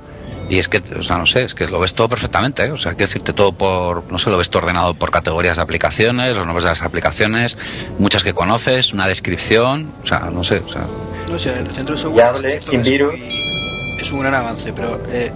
y 0.48 0.58
es 0.58 0.68
que, 0.68 0.82
o 0.98 1.02
sea, 1.02 1.18
no 1.18 1.26
sé, 1.26 1.42
es 1.44 1.54
que 1.54 1.66
lo 1.66 1.80
ves 1.80 1.94
todo 1.94 2.08
perfectamente, 2.08 2.64
¿eh? 2.66 2.70
o 2.70 2.78
sea, 2.78 2.92
quiero 2.92 3.06
decirte 3.08 3.32
todo 3.32 3.52
por, 3.52 4.10
no 4.12 4.18
sé, 4.18 4.30
lo 4.30 4.38
ves 4.38 4.48
todo 4.50 4.62
ordenado 4.62 4.94
por 4.94 5.10
categorías 5.10 5.56
de 5.56 5.62
aplicaciones, 5.62 6.36
los 6.36 6.46
nombres 6.46 6.64
de 6.64 6.70
las 6.70 6.82
aplicaciones, 6.82 7.56
muchas 7.98 8.22
que 8.22 8.32
conoces, 8.34 8.92
una 8.92 9.06
descripción, 9.06 9.92
o 10.02 10.06
sea, 10.06 10.20
no 10.32 10.44
sé, 10.44 10.58
o 10.58 10.72
sea, 10.72 10.86
No 11.28 11.38
sé, 11.38 11.58
el 11.58 11.66
centro 11.72 11.94
de 11.96 12.00
software 12.00 12.26
Fiable, 12.38 12.48
es 12.56 12.64
cierto 12.64 12.70
sin 12.70 12.82
que 12.82 12.86
es 12.86 12.92
virus. 12.92 13.12
muy- 13.12 13.96
es 14.00 14.12
un 14.12 14.20
gran 14.20 14.34
avance, 14.34 14.72
pero 14.72 15.00
eh, 15.10 15.32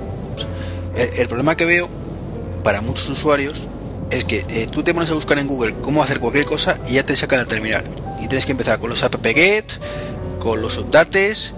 el, 0.96 1.20
el 1.20 1.26
problema 1.28 1.56
que 1.56 1.64
veo 1.64 1.88
para 2.62 2.80
muchos 2.82 3.08
usuarios 3.08 3.66
es 4.10 4.24
que 4.24 4.44
eh, 4.48 4.68
tú 4.70 4.82
te 4.82 4.92
pones 4.92 5.10
a 5.10 5.14
buscar 5.14 5.38
en 5.38 5.46
Google 5.46 5.74
cómo 5.80 6.02
hacer 6.02 6.20
cualquier 6.20 6.44
cosa 6.44 6.76
y 6.88 6.94
ya 6.94 7.04
te 7.06 7.16
saca 7.16 7.40
el 7.40 7.46
terminal. 7.46 7.84
Y 8.20 8.28
tienes 8.28 8.44
que 8.44 8.52
empezar 8.52 8.78
con 8.78 8.90
los 8.90 9.02
app-get, 9.02 9.64
con 10.38 10.60
los 10.60 10.76
updates, 10.78 11.54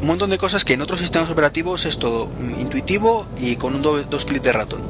un 0.00 0.06
montón 0.06 0.30
de 0.30 0.38
cosas 0.38 0.64
que 0.64 0.74
en 0.74 0.82
otros 0.82 0.98
sistemas 1.00 1.30
operativos 1.30 1.86
es 1.86 1.98
todo 1.98 2.26
mm, 2.28 2.60
intuitivo 2.60 3.26
y 3.38 3.56
con 3.56 3.74
un 3.74 3.82
do- 3.82 4.02
dos 4.04 4.24
clics 4.26 4.42
de 4.44 4.52
ratón. 4.52 4.80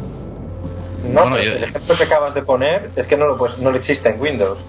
No, 1.04 1.20
Bueno, 1.22 1.36
pero 1.36 1.44
yo- 1.44 1.52
el 1.56 1.64
ejemplo 1.64 1.94
que 1.96 2.02
acabas 2.04 2.34
de 2.34 2.42
poner 2.42 2.90
es 2.96 3.06
que 3.06 3.16
no 3.16 3.26
lo, 3.26 3.36
pues, 3.38 3.58
no 3.58 3.70
lo 3.70 3.76
existe 3.76 4.08
en 4.08 4.20
Windows. 4.20 4.58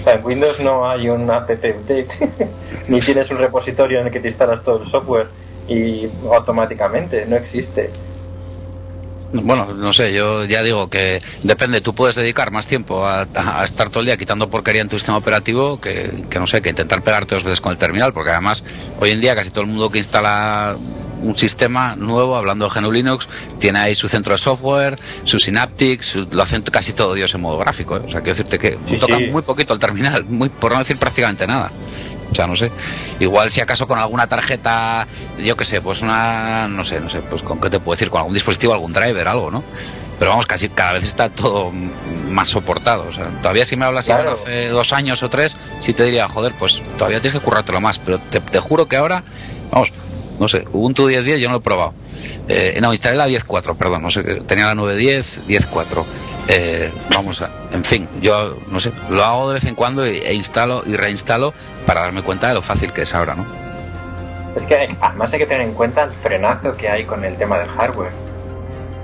O 0.00 0.04
sea, 0.04 0.14
en 0.14 0.24
Windows 0.24 0.58
no 0.60 0.88
hay 0.88 1.08
un 1.08 1.30
app 1.30 1.48
update, 1.48 2.08
ni 2.88 3.00
tienes 3.00 3.30
un 3.30 3.38
repositorio 3.38 4.00
en 4.00 4.06
el 4.06 4.12
que 4.12 4.18
te 4.20 4.28
instalas 4.28 4.62
todo 4.64 4.82
el 4.82 4.88
software 4.88 5.28
y 5.68 6.08
automáticamente, 6.32 7.24
no 7.26 7.36
existe. 7.36 7.88
Bueno, 9.32 9.72
no 9.74 9.92
sé, 9.94 10.12
yo 10.12 10.44
ya 10.44 10.62
digo 10.62 10.90
que 10.90 11.20
depende, 11.42 11.80
tú 11.80 11.94
puedes 11.94 12.16
dedicar 12.16 12.50
más 12.50 12.66
tiempo 12.66 13.06
a, 13.06 13.26
a 13.34 13.64
estar 13.64 13.88
todo 13.88 14.00
el 14.00 14.06
día 14.06 14.16
quitando 14.18 14.50
porquería 14.50 14.82
en 14.82 14.88
tu 14.90 14.98
sistema 14.98 15.16
operativo 15.18 15.80
que, 15.80 16.24
que 16.28 16.38
no 16.38 16.46
sé, 16.46 16.60
que 16.60 16.68
intentar 16.68 17.02
pegarte 17.02 17.34
dos 17.34 17.44
veces 17.44 17.60
con 17.62 17.72
el 17.72 17.78
terminal, 17.78 18.12
porque 18.12 18.30
además 18.30 18.62
hoy 19.00 19.10
en 19.10 19.20
día 19.20 19.34
casi 19.34 19.48
todo 19.50 19.62
el 19.62 19.68
mundo 19.68 19.88
que 19.90 19.98
instala 19.98 20.76
un 21.22 21.38
sistema 21.38 21.94
nuevo, 21.96 22.36
hablando 22.36 22.68
de 22.68 22.78
GNU 22.80 22.90
Linux, 22.92 23.28
tiene 23.58 23.78
ahí 23.78 23.94
su 23.94 24.08
centro 24.08 24.32
de 24.32 24.38
software, 24.38 24.98
su 25.24 25.38
Synaptic, 25.38 26.02
su- 26.02 26.26
lo 26.30 26.42
hacen 26.42 26.62
casi 26.62 26.92
todo 26.92 27.14
Dios 27.14 27.32
en 27.34 27.40
modo 27.40 27.56
gráfico, 27.58 27.96
¿eh? 27.96 28.00
o 28.06 28.10
sea, 28.10 28.20
quiero 28.22 28.36
decirte 28.36 28.58
que 28.58 28.76
Sí, 28.86 28.96
toca 28.98 29.16
sí. 29.18 29.26
muy 29.30 29.40
poquito 29.42 29.72
el 29.72 29.78
terminal, 29.80 30.24
muy, 30.24 30.48
por 30.50 30.72
no 30.72 30.80
decir 30.80 30.98
prácticamente 30.98 31.46
nada. 31.46 31.70
O 32.32 32.34
sea, 32.34 32.46
no 32.46 32.56
sé. 32.56 32.72
Igual 33.20 33.50
si 33.52 33.60
acaso 33.60 33.86
con 33.86 33.98
alguna 33.98 34.26
tarjeta, 34.26 35.06
yo 35.38 35.56
qué 35.56 35.64
sé, 35.64 35.80
pues 35.82 36.00
una, 36.02 36.66
no 36.66 36.82
sé, 36.82 36.98
no 36.98 37.08
sé, 37.10 37.20
pues 37.20 37.42
con 37.42 37.60
qué 37.60 37.68
te 37.70 37.78
puedo 37.78 37.94
decir, 37.94 38.08
con 38.10 38.18
algún 38.20 38.34
dispositivo, 38.34 38.72
algún 38.72 38.92
driver, 38.92 39.28
algo, 39.28 39.50
¿no? 39.50 39.62
Pero 40.18 40.30
vamos, 40.30 40.46
casi 40.46 40.68
cada 40.68 40.92
vez 40.94 41.04
está 41.04 41.28
todo 41.30 41.70
más 42.30 42.48
soportado. 42.48 43.06
O 43.08 43.12
sea, 43.12 43.26
todavía 43.42 43.64
si 43.66 43.76
me 43.76 43.84
hablas 43.84 44.06
Claro. 44.06 44.32
hace 44.32 44.68
dos 44.68 44.92
años 44.92 45.22
o 45.22 45.28
tres, 45.28 45.56
sí 45.80 45.92
te 45.92 46.04
diría, 46.04 46.28
joder, 46.28 46.52
pues 46.58 46.82
todavía 46.96 47.20
tienes 47.20 47.38
que 47.38 47.44
currártelo 47.44 47.80
más. 47.80 47.98
Pero 47.98 48.18
te, 48.18 48.40
te 48.40 48.58
juro 48.60 48.86
que 48.88 48.96
ahora, 48.96 49.24
vamos, 49.70 49.92
no 50.38 50.48
sé, 50.48 50.64
Ubuntu 50.72 51.08
10.10 51.08 51.38
yo 51.38 51.48
no 51.48 51.54
lo 51.54 51.58
he 51.58 51.62
probado. 51.62 51.94
Eh, 52.48 52.78
no, 52.80 52.92
instalé 52.92 53.16
la 53.16 53.28
10.4, 53.28 53.76
perdón, 53.76 54.02
no 54.02 54.10
sé, 54.10 54.22
tenía 54.22 54.66
la 54.66 54.74
9.10, 54.74 55.46
10.4. 55.46 56.04
Eh, 56.48 56.90
vamos 57.14 57.40
a, 57.40 57.50
en 57.72 57.84
fin, 57.84 58.08
yo 58.20 58.56
no 58.68 58.80
sé, 58.80 58.92
lo 59.10 59.24
hago 59.24 59.48
de 59.48 59.54
vez 59.54 59.64
en 59.64 59.74
cuando 59.74 60.04
e 60.04 60.34
instalo 60.34 60.82
y 60.86 60.96
reinstalo 60.96 61.54
para 61.86 62.00
darme 62.00 62.22
cuenta 62.22 62.48
de 62.48 62.54
lo 62.54 62.62
fácil 62.62 62.92
que 62.92 63.02
es 63.02 63.14
ahora, 63.14 63.34
¿no? 63.34 63.46
Es 64.56 64.66
que 64.66 64.96
además 65.00 65.32
hay 65.32 65.38
que 65.38 65.46
tener 65.46 65.66
en 65.66 65.72
cuenta 65.72 66.02
el 66.02 66.10
frenazo 66.10 66.76
que 66.76 66.88
hay 66.88 67.04
con 67.04 67.24
el 67.24 67.36
tema 67.36 67.58
del 67.58 67.68
hardware. 67.68 68.12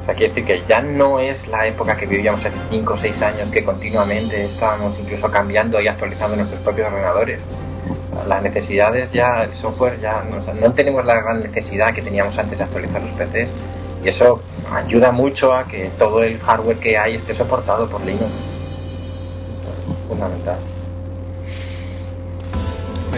O 0.03 0.05
sea, 0.05 0.15
quiere 0.15 0.35
decir 0.35 0.45
que 0.45 0.63
ya 0.69 0.81
no 0.81 1.21
es 1.21 1.47
la 1.49 1.67
época 1.67 1.97
que 1.97 2.07
vivíamos 2.07 2.45
hace 2.45 2.57
5 2.71 2.93
o 2.93 2.97
6 2.97 3.23
años 3.23 3.49
que 3.51 3.65
continuamente 3.65 4.45
estábamos 4.45 4.99
incluso 4.99 5.31
cambiando 5.31 5.81
y 5.81 5.89
actualizando 5.89 6.37
nuestros 6.37 6.61
propios 6.61 6.89
ordenadores. 6.89 7.43
Las 8.27 8.43
necesidades 8.43 9.13
ya, 9.13 9.45
el 9.45 9.55
software 9.55 9.99
ya, 10.01 10.23
no, 10.25 10.41
no 10.55 10.73
tenemos 10.75 11.05
la 11.05 11.21
gran 11.21 11.43
necesidad 11.43 11.95
que 11.95 12.03
teníamos 12.03 12.37
antes 12.37 12.59
de 12.59 12.65
actualizar 12.65 13.03
los 13.03 13.13
PCs 13.13 13.49
y 14.05 14.09
eso 14.09 14.41
ayuda 14.73 15.13
mucho 15.13 15.55
a 15.55 15.65
que 15.65 15.91
todo 15.99 16.23
el 16.23 16.39
hardware 16.39 16.79
que 16.79 16.99
hay 16.99 17.15
esté 17.15 17.35
soportado 17.35 17.89
por 17.89 18.05
Linux. 18.05 18.27
Fundamental. 20.09 20.59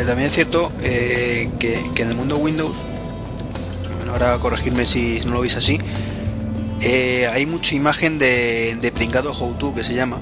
También 0.06 0.28
es 0.28 0.33
cierto 0.33 0.72
eh, 0.83 1.50
que, 1.59 1.78
que 1.94 2.02
en 2.02 2.09
el 2.09 2.14
mundo 2.14 2.38
Windows, 2.38 2.74
bueno, 3.96 4.12
ahora 4.12 4.38
corregirme 4.38 4.87
si 4.87 5.20
no 5.26 5.35
lo 5.35 5.40
veis 5.42 5.56
así, 5.56 5.78
eh, 6.80 7.28
hay 7.30 7.44
mucha 7.44 7.74
imagen 7.74 8.18
de, 8.18 8.76
de 8.76 8.92
pringado 8.92 9.33
how 9.38 9.52
to 9.54 9.74
que 9.74 9.85
se 9.85 9.94
llama, 9.94 10.18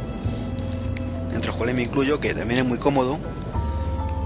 entre 1.33 1.49
los 1.49 1.57
cuales 1.57 1.77
me 1.77 1.83
incluyo, 1.83 2.19
que 2.19 2.35
también 2.35 2.61
es 2.61 2.67
muy 2.67 2.79
cómodo 2.79 3.19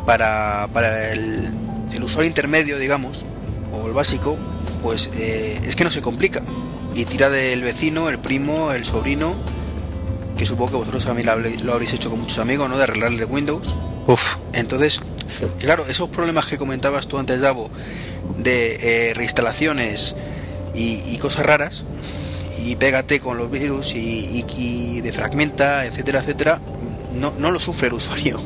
para, 0.06 0.68
para 0.72 1.12
el, 1.12 1.50
el 1.94 2.02
usuario 2.02 2.28
intermedio, 2.28 2.78
digamos, 2.78 3.24
o 3.72 3.86
el 3.86 3.92
básico, 3.92 4.36
pues 4.82 5.10
eh, 5.14 5.60
es 5.64 5.76
que 5.76 5.84
no 5.84 5.90
se 5.90 6.02
complica 6.02 6.42
y 6.94 7.04
tira 7.04 7.30
del 7.30 7.62
vecino, 7.62 8.08
el 8.08 8.18
primo, 8.18 8.72
el 8.72 8.84
sobrino, 8.84 9.34
que 10.36 10.44
supongo 10.44 10.72
que 10.72 10.76
vosotros 10.78 11.04
también 11.04 11.28
lo 11.64 11.72
habréis, 11.72 11.92
hecho 11.92 12.10
con 12.10 12.20
muchos 12.20 12.38
amigos, 12.38 12.68
¿no? 12.68 12.76
De 12.76 12.84
arreglarle 12.84 13.24
Windows. 13.24 13.76
Uf, 14.06 14.36
Entonces, 14.52 15.00
claro, 15.58 15.86
esos 15.86 16.08
problemas 16.08 16.46
que 16.46 16.58
comentabas 16.58 17.06
tú 17.06 17.18
antes, 17.18 17.40
Davo, 17.40 17.70
de 18.38 19.10
eh, 19.10 19.14
reinstalaciones 19.14 20.16
y, 20.74 21.16
cosas 21.18 21.46
raras 21.46 21.84
y 22.64 22.76
pégate 22.76 23.20
con 23.20 23.38
los 23.38 23.50
virus 23.50 23.94
y, 23.94 24.44
y, 24.58 25.00
defragmenta, 25.00 25.86
etcétera, 25.86 26.20
etcétera, 26.20 26.60
no, 27.14 27.32
no 27.38 27.50
lo 27.50 27.60
sufre 27.60 27.88
el 27.88 27.94
usuario. 27.94 28.40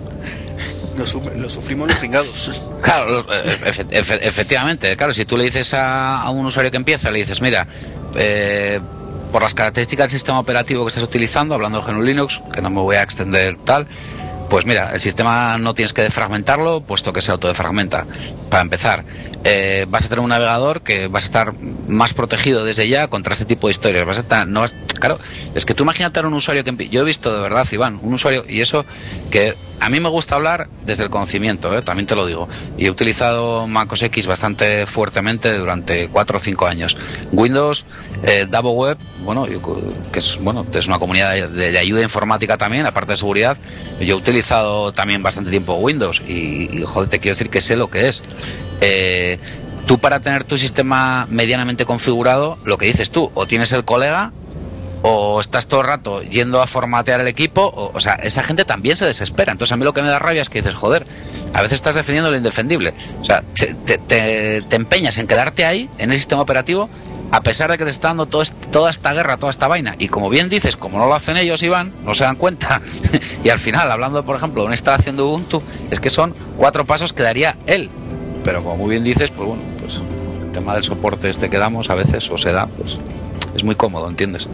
Lo, 0.97 1.07
sufrimos 1.49 1.89
los 1.89 1.97
pringados. 1.99 2.63
Claro, 2.83 3.27
eh, 3.33 3.75
efectivamente. 4.23 4.97
Claro, 4.97 5.13
si 5.13 5.25
tú 5.25 5.37
le 5.37 5.45
dices 5.45 5.75
a, 5.75 6.29
un 6.31 6.47
usuario 6.47 6.71
que 6.71 6.77
empieza, 6.77 7.11
le 7.11 7.19
dices, 7.19 7.41
mira, 7.41 7.67
eh, 8.15 8.81
por 9.33 9.43
las 9.43 9.55
características 9.55 10.05
del 10.05 10.19
sistema 10.19 10.39
operativo 10.39 10.85
que 10.85 10.89
estás 10.89 11.03
utilizando, 11.03 11.55
hablando 11.55 11.81
de 11.81 11.93
GNU 11.93 12.03
Linux, 12.03 12.41
que 12.53 12.63
no 12.63 12.71
me 12.71 12.81
voy 12.81 12.97
a 12.97 13.03
extender 13.03 13.57
tal, 13.65 13.89
pues 14.49 14.65
mira, 14.65 14.93
el 14.93 15.01
sistema 15.01 15.59
no 15.59 15.75
tienes 15.75 15.93
que 15.93 16.03
defragmentarlo, 16.03 16.81
puesto 16.81 17.13
que 17.13 17.23
se 17.23 17.33
autodefragmenta. 17.33 18.07
Para 18.49 18.63
empezar, 18.63 19.05
eh, 19.45 19.87
vas 19.89 20.07
a 20.07 20.09
tener 20.09 20.21
un 20.23 20.29
navegador 20.29 20.83
que 20.83 21.09
vas 21.09 21.25
a 21.25 21.27
estar 21.27 21.55
más 21.89 22.15
protegido 22.15 22.65
desde 22.65 22.89
ya 22.89 23.09
contra 23.09 23.33
este 23.33 23.45
tipo 23.45 23.67
de 23.67 23.73
historias. 23.73 24.07
Vas 24.07 24.19
a 24.19 24.21
estar, 24.21 24.47
no 24.47 24.65
claro, 24.99 25.19
es 25.55 25.65
que 25.65 25.75
tú 25.75 25.83
imagínate 25.83 26.21
a 26.21 26.27
un 26.27 26.35
usuario 26.35 26.65
que 26.65 26.89
yo 26.89 27.03
he 27.03 27.05
visto 27.05 27.35
de 27.35 27.41
verdad, 27.41 27.67
Iván, 27.71 27.99
un 28.03 28.15
usuario 28.15 28.45
y 28.49 28.61
eso 28.61 28.85
que 29.31 29.55
a 29.79 29.91
mí 29.91 30.01
me 30.01 30.09
gusta 30.09 30.37
hablar 30.37 30.69
desde 30.85 31.05
el 31.05 31.11
conocimiento, 31.11 31.77
¿eh? 31.77 31.83
también 31.83 32.07
te 32.07 32.15
lo 32.15 32.27
digo. 32.27 32.49
Y 32.79 32.87
he 32.87 32.91
utilizado 32.91 33.67
MacOS 33.67 34.03
X 34.05 34.27
bastante 34.27 34.87
fuertemente 34.87 35.53
durante 35.57 36.09
4 36.09 36.37
o 36.37 36.41
5 36.41 36.67
años. 36.67 36.97
Windows, 37.33 37.85
eh, 38.23 38.47
Davo 38.49 38.73
Web, 38.73 38.99
bueno, 39.21 39.47
que 40.13 40.19
es, 40.19 40.39
bueno, 40.41 40.65
es 40.73 40.87
una 40.87 40.99
comunidad 40.99 41.49
de, 41.49 41.79
ayuda 41.79 42.03
informática 42.03 42.57
también, 42.57 42.87
aparte 42.87 43.13
de 43.13 43.17
seguridad. 43.19 43.59
Yo 44.01 44.15
he 44.15 44.19
utilizado 44.19 44.93
también 44.93 45.23
bastante 45.23 45.51
tiempo 45.51 45.75
Windows 45.75 46.23
y, 46.27 46.83
joder, 46.87 47.09
te 47.09 47.19
quiero 47.19 47.35
decir 47.35 47.51
que 47.51 47.61
sé 47.61 47.77
lo 47.77 47.89
que 47.89 48.09
es. 48.09 48.23
Eh, 48.81 49.39
tú 49.87 49.99
para 49.99 50.21
tener 50.21 50.45
tu 50.45 50.57
sistema 50.59 51.27
medianamente 51.29 51.85
configurado, 51.85 52.59
lo 52.65 52.79
que 52.79 52.87
dices 52.87 53.11
tú, 53.11 53.31
o 53.35 53.47
tienes 53.47 53.73
el 53.73 53.85
colega 53.85 54.33
o 55.09 55.41
estás 55.41 55.69
todo 55.69 55.83
el 55.83 55.87
rato 55.87 56.21
yendo 56.23 56.61
a 56.61 56.67
formatear 56.67 57.21
el 57.21 57.29
equipo, 57.29 57.73
o, 57.95 58.01
sea, 58.01 58.15
esa 58.15 58.43
gente 58.43 58.65
también 58.65 58.97
se 58.97 59.07
desespera. 59.07 59.53
Entonces 59.53 59.73
a 59.73 59.77
mí 59.77 59.85
lo 59.85 59.93
que 59.93 60.03
me 60.03 60.09
da 60.09 60.19
rabia 60.19 60.43
es 60.43 60.49
que 60.49 60.61
dices, 60.61 60.75
joder, 60.75 61.07
a 61.55 61.63
veces 61.63 61.77
estás 61.77 61.95
defendiendo 61.95 62.33
lo 62.33 62.37
indefendible. 62.37 62.93
O 63.21 63.25
sea, 63.25 63.45
te, 63.55 64.65
empeñas 64.75 65.19
en 65.19 65.29
quedarte 65.29 65.65
ahí, 65.65 65.89
en 65.99 66.11
el 66.11 66.17
sistema 66.17 66.43
operativo, 66.43 66.91
a 67.31 67.41
pesar 67.41 67.71
de 67.71 67.79
que 67.79 67.85
te 67.85 67.91
está 67.91 68.09
dando 68.09 68.27
toda 68.27 68.91
esta 68.91 69.13
guerra, 69.13 69.37
toda 69.37 69.51
esta 69.51 69.69
vaina. 69.69 69.95
Y 70.01 70.09
como 70.09 70.29
bien 70.29 70.49
dices, 70.49 70.77
como 70.77 70.99
no 70.99 71.07
lo 71.07 71.15
hacen 71.15 71.37
ellos, 71.37 71.63
Iván, 71.63 71.93
no 72.05 72.17
se 72.17 72.25
dan 72.25 72.35
cuenta. 72.35 72.83
y 73.45 73.49
al 73.51 73.61
final, 73.61 73.89
hablando, 73.93 74.25
por 74.25 74.35
ejemplo, 74.35 74.63
de 74.63 74.67
una 74.67 74.75
instalación 74.75 75.17
de 75.17 75.23
Ubuntu, 75.23 75.63
es 75.89 76.01
que 76.01 76.11
son 76.11 76.35
cuatro 76.57 76.85
pasos 76.85 77.13
que 77.13 77.23
daría 77.23 77.57
él. 77.67 77.91
Pero 78.43 78.65
como 78.65 78.77
muy 78.77 78.91
bien 78.91 79.05
dices, 79.05 79.31
pues 79.31 79.49
bueno, 79.49 79.63
pues 79.79 80.01
el 80.45 80.51
tema 80.51 80.75
del 80.75 80.83
soporte 80.83 81.29
este 81.29 81.49
que 81.49 81.59
damos 81.59 81.91
a 81.91 81.95
veces, 81.95 82.29
o 82.29 82.39
se 82.39 82.51
da, 82.51 82.67
pues 82.67 82.99
es 83.55 83.63
muy 83.63 83.77
cómodo, 83.77 84.09
¿entiendes? 84.09 84.49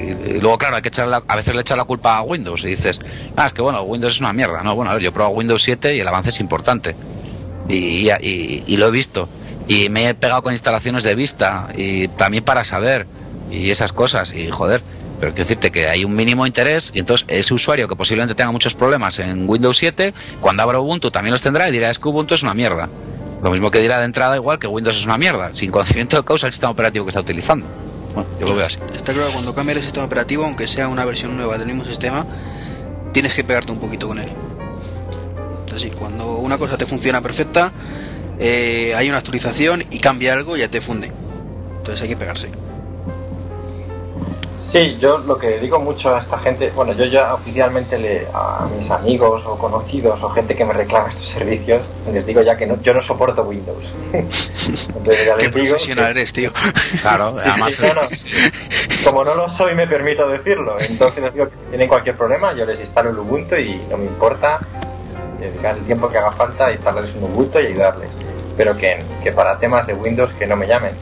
Y, 0.00 0.40
luego, 0.40 0.58
claro, 0.58 0.76
hay 0.76 0.82
que 0.82 0.88
echar 0.88 1.08
a 1.12 1.36
veces 1.36 1.54
le 1.54 1.60
echas 1.60 1.76
la 1.76 1.84
culpa 1.84 2.18
a 2.18 2.22
Windows 2.22 2.64
y 2.64 2.68
dices, 2.68 3.00
ah, 3.36 3.46
es 3.46 3.52
que 3.52 3.62
bueno, 3.62 3.82
Windows 3.82 4.14
es 4.14 4.20
una 4.20 4.32
mierda. 4.32 4.62
No, 4.62 4.74
bueno, 4.74 4.90
a 4.90 4.94
ver, 4.94 5.02
yo 5.02 5.12
probado 5.12 5.34
Windows 5.34 5.62
7 5.62 5.96
y 5.96 6.00
el 6.00 6.08
avance 6.08 6.30
es 6.30 6.40
importante. 6.40 6.94
Y, 7.68 8.10
y, 8.20 8.76
lo 8.76 8.88
he 8.88 8.90
visto. 8.90 9.28
Y 9.68 9.88
me 9.88 10.08
he 10.08 10.14
pegado 10.14 10.42
con 10.42 10.52
instalaciones 10.52 11.04
de 11.04 11.14
vista 11.14 11.68
y 11.74 12.08
también 12.08 12.44
para 12.44 12.64
saber 12.64 13.06
y 13.50 13.70
esas 13.70 13.92
cosas. 13.92 14.34
Y 14.34 14.50
joder, 14.50 14.82
pero 15.20 15.32
quiero 15.32 15.48
decirte 15.48 15.70
que 15.70 15.88
hay 15.88 16.04
un 16.04 16.14
mínimo 16.14 16.46
interés 16.46 16.90
y 16.94 16.98
entonces 16.98 17.26
ese 17.28 17.54
usuario 17.54 17.88
que 17.88 17.96
posiblemente 17.96 18.34
tenga 18.34 18.52
muchos 18.52 18.74
problemas 18.74 19.18
en 19.18 19.48
Windows 19.48 19.78
7, 19.78 20.12
cuando 20.40 20.62
abra 20.62 20.80
Ubuntu 20.80 21.10
también 21.10 21.32
los 21.32 21.40
tendrá 21.40 21.68
y 21.68 21.72
dirá, 21.72 21.88
es 21.88 21.98
que 21.98 22.08
Ubuntu 22.08 22.34
es 22.34 22.42
una 22.42 22.52
mierda. 22.52 22.88
Lo 23.42 23.50
mismo 23.50 23.70
que 23.70 23.78
dirá 23.78 23.98
de 23.98 24.06
entrada 24.06 24.36
igual 24.36 24.58
que 24.58 24.66
Windows 24.66 24.96
es 24.96 25.04
una 25.04 25.18
mierda, 25.18 25.52
sin 25.54 25.70
conocimiento 25.70 26.16
de 26.16 26.24
causa 26.24 26.46
del 26.46 26.52
sistema 26.52 26.72
operativo 26.72 27.04
que 27.04 27.10
está 27.10 27.20
utilizando. 27.20 27.66
Bueno, 28.14 28.28
yo 28.38 28.46
lo 28.46 28.56
veo 28.56 28.66
así. 28.66 28.78
Está 28.94 29.12
claro 29.12 29.30
cuando 29.32 29.54
cambia 29.54 29.74
el 29.74 29.82
sistema 29.82 30.06
operativo, 30.06 30.44
aunque 30.44 30.66
sea 30.66 30.88
una 30.88 31.04
versión 31.04 31.36
nueva 31.36 31.58
del 31.58 31.66
mismo 31.66 31.84
sistema, 31.84 32.26
tienes 33.12 33.34
que 33.34 33.44
pegarte 33.44 33.72
un 33.72 33.78
poquito 33.78 34.08
con 34.08 34.18
él. 34.18 34.30
Entonces, 35.60 35.90
sí, 35.90 35.96
cuando 35.96 36.36
una 36.36 36.58
cosa 36.58 36.78
te 36.78 36.86
funciona 36.86 37.20
perfecta, 37.20 37.72
eh, 38.38 38.92
hay 38.96 39.08
una 39.08 39.18
actualización 39.18 39.82
y 39.90 39.98
cambia 39.98 40.32
algo, 40.32 40.56
ya 40.56 40.68
te 40.68 40.80
funde. 40.80 41.10
Entonces 41.78 42.02
hay 42.02 42.08
que 42.08 42.16
pegarse. 42.16 42.48
Sí, 44.74 44.96
yo 45.00 45.18
lo 45.18 45.38
que 45.38 45.60
digo 45.60 45.78
mucho 45.78 46.16
a 46.16 46.18
esta 46.18 46.36
gente, 46.36 46.72
bueno, 46.74 46.94
yo 46.94 47.04
ya 47.04 47.32
oficialmente 47.32 47.96
le, 47.96 48.26
a 48.34 48.66
mis 48.76 48.90
amigos 48.90 49.44
o 49.46 49.56
conocidos 49.56 50.20
o 50.20 50.28
gente 50.30 50.56
que 50.56 50.64
me 50.64 50.72
reclama 50.72 51.10
estos 51.10 51.28
servicios, 51.28 51.80
les 52.12 52.26
digo 52.26 52.42
ya 52.42 52.56
que 52.56 52.66
no, 52.66 52.82
yo 52.82 52.92
no 52.92 53.00
soporto 53.00 53.44
Windows. 53.44 53.94
Qué 55.38 55.48
profesional 55.48 56.10
eres, 56.10 56.32
tío. 56.32 56.50
Claro, 57.02 57.36
además. 57.38 57.80
como 59.04 59.22
no 59.22 59.36
lo 59.36 59.48
soy, 59.48 59.76
me 59.76 59.86
permito 59.86 60.28
decirlo. 60.28 60.76
Entonces 60.80 61.22
les 61.22 61.32
digo 61.32 61.48
que 61.48 61.56
si 61.56 61.64
tienen 61.66 61.86
cualquier 61.86 62.16
problema, 62.16 62.52
yo 62.52 62.64
les 62.64 62.80
instalo 62.80 63.10
el 63.10 63.18
Ubuntu 63.20 63.54
y 63.54 63.76
no 63.88 63.96
me 63.96 64.06
importa 64.06 64.58
dedicar 65.38 65.76
el 65.76 65.84
tiempo 65.84 66.08
que 66.08 66.18
haga 66.18 66.32
falta 66.32 66.66
a 66.66 66.72
instalarles 66.72 67.14
un 67.14 67.30
Ubuntu 67.30 67.60
y 67.60 67.66
ayudarles. 67.66 68.10
Pero 68.56 68.76
que, 68.76 69.04
que 69.22 69.30
para 69.30 69.56
temas 69.56 69.86
de 69.86 69.94
Windows 69.94 70.32
que 70.32 70.48
no 70.48 70.56
me 70.56 70.66
llamen 70.66 70.94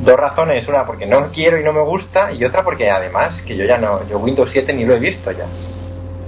dos 0.00 0.16
razones, 0.16 0.66
una 0.68 0.84
porque 0.84 1.06
no 1.06 1.28
quiero 1.32 1.60
y 1.60 1.64
no 1.64 1.72
me 1.72 1.82
gusta 1.82 2.32
y 2.32 2.44
otra 2.44 2.62
porque 2.62 2.90
además 2.90 3.42
que 3.42 3.56
yo 3.56 3.64
ya 3.64 3.78
no, 3.78 4.06
yo 4.08 4.18
Windows 4.18 4.50
7 4.50 4.72
ni 4.72 4.84
lo 4.84 4.94
he 4.94 4.98
visto 4.98 5.32
ya. 5.32 5.46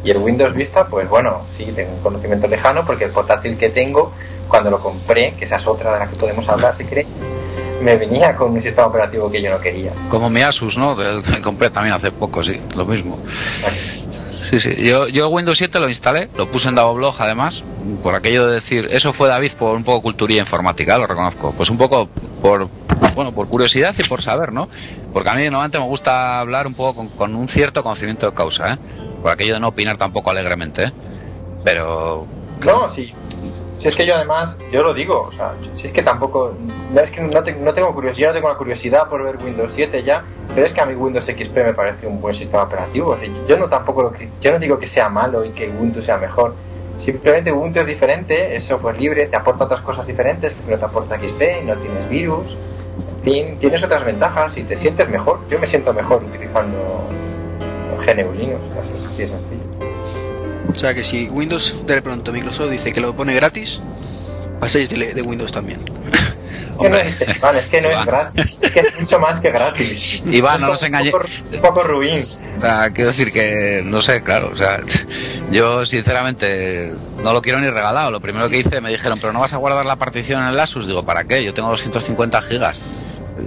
Y 0.03 0.11
el 0.11 0.17
Windows 0.17 0.55
Vista, 0.55 0.87
pues 0.87 1.09
bueno, 1.09 1.43
sí, 1.55 1.67
tengo 1.77 1.93
un 1.93 2.01
conocimiento 2.01 2.47
lejano 2.47 2.85
porque 2.87 3.05
el 3.05 3.11
portátil 3.11 3.59
que 3.59 3.69
tengo, 3.69 4.13
cuando 4.49 4.71
lo 4.71 4.79
compré, 4.79 5.35
que 5.35 5.45
esa 5.45 5.57
es 5.57 5.67
otra 5.67 5.93
de 5.93 5.99
la 5.99 6.09
que 6.09 6.17
podemos 6.17 6.49
hablar 6.49 6.75
si 6.79 6.85
queréis, 6.87 7.09
me 7.83 7.97
venía 7.97 8.35
con 8.35 8.53
un 8.53 8.63
sistema 8.63 8.87
operativo 8.87 9.31
que 9.31 9.43
yo 9.43 9.51
no 9.51 9.61
quería. 9.61 9.93
Como 10.09 10.31
mi 10.31 10.41
Asus, 10.43 10.79
¿no? 10.79 10.97
Que 10.97 11.41
compré 11.43 11.71
también 11.71 11.95
hace 11.95 12.11
poco, 12.11 12.43
sí, 12.43 12.61
lo 12.77 12.85
mismo. 12.87 13.19
Sí, 14.51 14.59
sí. 14.59 14.75
Yo, 14.79 15.07
yo 15.07 15.29
Windows 15.29 15.59
7 15.59 15.79
lo 15.79 15.89
instalé, 15.89 16.29
lo 16.37 16.51
puse 16.51 16.69
en 16.69 16.75
Blog 16.75 17.15
además, 17.21 17.63
por 18.03 18.17
aquello 18.17 18.49
de 18.49 18.55
decir, 18.55 18.89
eso 18.91 19.13
fue 19.13 19.29
David 19.29 19.53
por 19.53 19.77
un 19.77 19.85
poco 19.85 20.03
culturía 20.03 20.41
informática, 20.41 20.99
lo 20.99 21.07
reconozco. 21.07 21.55
Pues 21.57 21.71
un 21.71 21.79
poco 21.79 22.09
por, 22.43 22.69
bueno, 23.15 23.31
por 23.31 23.49
curiosidad 23.49 23.95
y 23.97 24.03
por 24.03 24.23
saber, 24.23 24.53
¿no? 24.53 24.69
Porque 25.13 25.31
a 25.31 25.35
mí 25.35 25.45
normalmente 25.45 25.79
me 25.79 25.85
gusta 25.85 26.41
hablar 26.41 26.67
un 26.67 26.75
poco 26.75 27.07
con, 27.17 27.37
un 27.37 27.47
cierto 27.47 27.85
conocimiento 27.85 28.27
de 28.27 28.35
causa, 28.35 28.73
¿eh? 28.73 28.79
Por 29.23 29.31
aquello 29.31 29.55
de 29.55 29.61
no 29.61 29.69
opinar 29.69 29.97
tampoco 29.97 30.31
alegremente, 30.31 30.85
¿eh? 30.85 30.93
Pero... 31.63 32.27
No, 32.65 32.93
sí. 32.93 33.13
Si 33.75 33.89
es 33.89 33.97
que 33.97 34.07
yo 34.07 34.15
además, 34.15 34.59
yo 34.73 34.83
lo 34.83 34.95
digo, 34.95 35.23
o 35.23 35.33
sea, 35.33 35.53
si 35.75 35.87
es 35.87 35.93
que 35.93 36.03
tampoco, 36.03 36.55
no 36.93 37.01
es 37.01 37.11
que 37.11 37.21
no, 37.21 37.43
tengo 37.73 37.95
curiosidad, 37.95 38.29
no 38.29 38.35
tengo 38.35 38.49
la 38.49 38.57
curiosidad 38.57 39.09
por 39.09 39.23
ver 39.23 39.37
Windows 39.37 39.73
7 39.73 40.03
ya, 40.03 40.25
pero 40.55 40.67
es 40.67 40.73
que 40.73 40.81
a 40.81 40.87
mí 40.87 40.95
Windows 40.95 41.25
XP 41.25 41.57
me 41.57 41.75
parece 41.75 42.07
un 42.07 42.21
buen 42.21 42.35
sistema 42.35 42.63
operativo. 42.63 43.17
yo 43.49 43.57
no 43.57 43.69
tampoco 43.69 44.03
lo, 44.03 44.13
yo 44.41 44.53
no 44.53 44.59
digo 44.59 44.79
que 44.79 44.87
sea 44.87 45.09
malo 45.09 45.45
y 45.45 45.51
que 45.51 45.69
Ubuntu 45.69 46.03
sea 46.03 46.19
mejor. 46.19 46.55
Simplemente 46.99 47.51
Ubuntu 47.51 47.81
es 47.81 47.87
diferente, 47.87 48.55
es 48.55 48.65
software 48.65 49.01
libre, 49.01 49.27
te 49.27 49.37
aporta 49.37 49.65
otras 49.65 49.81
cosas 49.81 50.07
diferentes 50.07 50.53
que 50.55 50.71
no 50.71 50.79
te 50.79 50.85
aporta 50.85 51.17
XP, 51.17 51.65
no 51.65 51.75
tienes 51.77 52.09
virus, 52.09 52.57
tienes 53.25 53.83
otras 53.83 54.05
ventajas 54.05 54.57
y 54.57 54.65
te 54.65 54.77
sientes 54.77 55.09
mejor. 55.09 55.41
Yo 55.49 55.59
me 55.59 55.67
siento 55.67 55.95
mejor 55.95 56.23
utilizando 56.23 57.09
GNU 58.07 58.33
Linux, 58.35 58.61
así 58.79 59.23
de 59.23 59.29
sencillo. 59.29 59.70
O 60.71 60.75
sea 60.75 60.95
que 60.95 61.05
si 61.05 61.29
Windows 61.29 61.85
de 61.87 62.01
pronto 62.03 62.33
Microsoft 62.33 62.71
dice 62.71 62.93
que 62.93 63.01
lo 63.01 63.15
pone 63.15 63.35
gratis, 63.35 63.81
paséis 64.61 64.89
de, 64.89 65.23
Windows 65.23 65.53
también. 65.53 65.81
Es 66.71 66.85
que, 66.85 66.89
no 66.89 66.97
es, 66.97 67.21
es 67.21 67.69
que 67.69 67.81
no 67.83 67.91
es 67.91 68.07
gratis, 68.07 68.59
es 68.63 68.71
que 68.71 68.81
es 68.81 68.99
mucho 68.99 69.21
más 69.21 69.39
que 69.39 69.51
gratis. 69.51 70.23
Iván, 70.31 70.63
no 70.63 70.69
nos 70.69 70.83
engañes. 70.83 71.13
Un 71.53 71.61
poco, 71.61 71.83
ruin. 71.83 72.19
O 72.19 72.61
sea, 72.61 72.91
quiero 72.91 73.11
decir 73.11 73.35
que, 73.35 73.83
no 73.85 74.01
sé, 74.01 74.23
claro, 74.23 74.53
o 74.55 74.57
sea, 74.57 74.81
yo 75.51 75.85
sinceramente 75.85 76.95
no 77.23 77.35
lo 77.35 77.43
quiero 77.43 77.59
ni 77.59 77.69
regalado. 77.69 78.11
Lo 78.11 78.23
primero 78.23 78.49
que 78.49 78.61
hice 78.61 78.81
me 78.81 78.89
dijeron, 78.89 79.19
pero 79.21 79.35
no 79.35 79.41
vas 79.41 79.53
a 79.53 79.59
guardar 79.59 79.85
la 79.85 79.97
partición 79.97 80.41
en 80.41 80.49
el 80.49 80.59
Asus. 80.59 80.87
Digo, 80.87 81.05
¿para 81.05 81.25
qué? 81.25 81.45
Yo 81.45 81.53
tengo 81.53 81.69
250 81.69 82.41
gigas. 82.41 82.79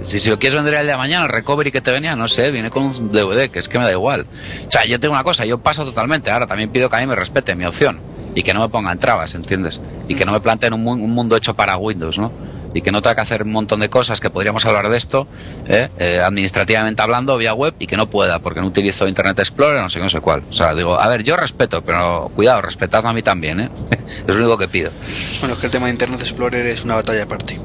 Si, 0.04 0.18
si 0.18 0.30
lo 0.30 0.38
quieres 0.38 0.56
vender 0.56 0.74
el 0.74 0.86
de 0.86 0.96
mañana, 0.96 1.24
el 1.24 1.30
recovery 1.30 1.70
que 1.70 1.80
te 1.80 1.90
venía, 1.90 2.16
no 2.16 2.28
sé, 2.28 2.50
viene 2.50 2.70
con 2.70 2.84
un 2.84 3.12
DVD, 3.12 3.50
que 3.50 3.58
es 3.58 3.68
que 3.68 3.78
me 3.78 3.84
da 3.84 3.92
igual. 3.92 4.26
O 4.66 4.70
sea, 4.70 4.84
yo 4.84 4.98
tengo 5.00 5.14
una 5.14 5.24
cosa, 5.24 5.44
yo 5.44 5.58
paso 5.58 5.84
totalmente. 5.84 6.30
Ahora 6.30 6.46
también 6.46 6.70
pido 6.70 6.88
que 6.88 6.96
a 6.96 7.00
mí 7.00 7.06
me 7.06 7.16
respete 7.16 7.54
mi 7.54 7.64
opción 7.64 8.00
y 8.34 8.42
que 8.42 8.52
no 8.52 8.60
me 8.60 8.68
pongan 8.68 8.98
trabas, 8.98 9.34
¿entiendes? 9.34 9.80
Y 10.08 10.14
que 10.14 10.24
no 10.24 10.32
me 10.32 10.40
planteen 10.40 10.72
un, 10.72 10.86
un 10.86 11.10
mundo 11.10 11.36
hecho 11.36 11.54
para 11.54 11.76
Windows, 11.76 12.18
¿no? 12.18 12.32
y 12.74 12.82
que 12.82 12.90
no 12.90 13.00
tenga 13.00 13.14
que 13.14 13.20
hacer 13.20 13.44
un 13.44 13.52
montón 13.52 13.80
de 13.80 13.88
cosas 13.88 14.20
que 14.20 14.30
podríamos 14.30 14.66
hablar 14.66 14.90
de 14.90 14.96
esto, 14.96 15.28
¿eh? 15.68 15.88
Eh, 15.98 16.20
administrativamente 16.20 17.00
hablando, 17.00 17.36
vía 17.38 17.54
web, 17.54 17.74
y 17.78 17.86
que 17.86 17.96
no 17.96 18.10
pueda, 18.10 18.40
porque 18.40 18.60
no 18.60 18.66
utilizo 18.66 19.06
Internet 19.06 19.38
Explorer, 19.38 19.80
no 19.80 19.88
sé 19.88 20.00
no 20.00 20.10
sé 20.10 20.20
cuál. 20.20 20.42
O 20.50 20.52
sea, 20.52 20.74
digo, 20.74 21.00
a 21.00 21.06
ver, 21.06 21.22
yo 21.22 21.36
respeto, 21.36 21.82
pero 21.82 22.32
cuidado, 22.34 22.60
respetadme 22.62 23.10
a 23.10 23.12
mí 23.12 23.22
también, 23.22 23.60
¿eh? 23.60 23.70
es 24.26 24.34
lo 24.34 24.34
único 24.34 24.58
que 24.58 24.68
pido. 24.68 24.90
Bueno, 25.38 25.54
es 25.54 25.60
que 25.60 25.66
el 25.66 25.72
tema 25.72 25.86
de 25.86 25.92
Internet 25.92 26.20
Explorer 26.20 26.66
es 26.66 26.84
una 26.84 26.96
batalla 26.96 27.22
aparte. 27.22 27.58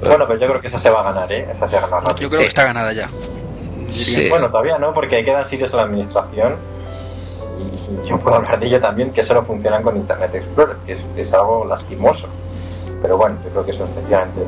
Bueno, 0.00 0.24
pero 0.26 0.38
yo 0.38 0.48
creo 0.48 0.60
que 0.60 0.66
esa 0.68 0.78
se 0.78 0.90
va 0.90 1.00
a 1.00 1.12
ganar, 1.12 1.30
¿eh? 1.32 1.48
Esa 1.54 1.68
se 1.68 1.76
va 1.76 1.86
a 1.86 2.00
ganar. 2.00 2.16
Yo 2.16 2.28
creo 2.28 2.40
que 2.40 2.46
está 2.46 2.64
ganada 2.64 2.92
ya. 2.92 3.10
Bueno, 4.28 4.48
todavía 4.50 4.78
no, 4.78 4.92
porque 4.92 5.24
quedan 5.24 5.46
sitios 5.46 5.70
en 5.72 5.76
la 5.78 5.82
administración. 5.84 6.56
Y 8.04 8.08
yo 8.08 8.18
puedo 8.18 8.36
hablar 8.36 8.58
de 8.58 8.66
ello 8.66 8.80
también, 8.80 9.12
que 9.12 9.22
solo 9.22 9.44
funcionan 9.44 9.82
con 9.82 9.96
Internet 9.96 10.34
Explorer, 10.34 10.76
que 10.86 10.96
es, 11.16 11.32
algo 11.32 11.64
lastimoso. 11.64 12.28
Pero 13.00 13.16
bueno, 13.16 13.38
yo 13.44 13.50
creo 13.50 13.64
que 13.64 13.70
eso 13.70 13.84
efectivamente 13.84 14.40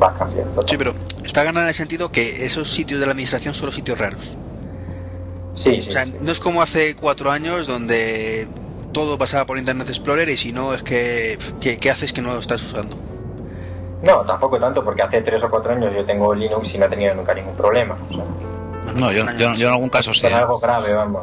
va 0.00 0.08
a 0.08 0.14
cambiar. 0.14 0.46
Sí, 0.66 0.76
pero 0.76 0.94
está 1.24 1.42
ganando 1.42 1.62
en 1.62 1.68
el 1.68 1.74
sentido 1.74 2.10
que 2.10 2.44
esos 2.44 2.70
sitios 2.70 3.00
de 3.00 3.06
la 3.06 3.12
administración 3.12 3.54
son 3.54 3.66
los 3.66 3.74
sitios 3.74 3.98
raros. 3.98 4.36
Sí, 5.54 5.82
sí. 5.82 5.88
O 5.88 5.92
sea, 5.92 6.06
no 6.06 6.30
es 6.30 6.38
como 6.38 6.62
hace 6.62 6.94
cuatro 6.94 7.32
años 7.32 7.66
donde 7.66 8.46
todo 8.92 9.18
pasaba 9.18 9.44
por 9.44 9.58
Internet 9.58 9.88
Explorer 9.88 10.28
y 10.28 10.36
si 10.36 10.52
no 10.52 10.74
es 10.74 10.82
que 10.82 11.38
¿qué, 11.60 11.90
haces 11.90 12.12
que 12.12 12.22
no 12.22 12.32
lo 12.32 12.40
estás 12.40 12.62
usando? 12.62 12.96
No, 14.02 14.22
tampoco 14.24 14.58
tanto, 14.58 14.84
porque 14.84 15.02
hace 15.02 15.22
tres 15.22 15.42
o 15.42 15.50
cuatro 15.50 15.72
años 15.72 15.92
yo 15.94 16.04
tengo 16.04 16.34
Linux 16.34 16.74
y 16.74 16.78
no 16.78 16.86
he 16.86 16.88
tenido 16.88 17.14
nunca 17.14 17.34
ningún 17.34 17.54
problema. 17.54 17.96
no, 18.96 19.12
yo, 19.12 19.24
yo, 19.36 19.66
en 19.66 19.72
algún 19.72 19.88
caso 19.88 20.14
sí. 20.14 20.26
Es 20.26 20.32
¿eh? 20.32 20.36
algo 20.36 20.58
grave, 20.58 20.92
vamos. 20.92 21.22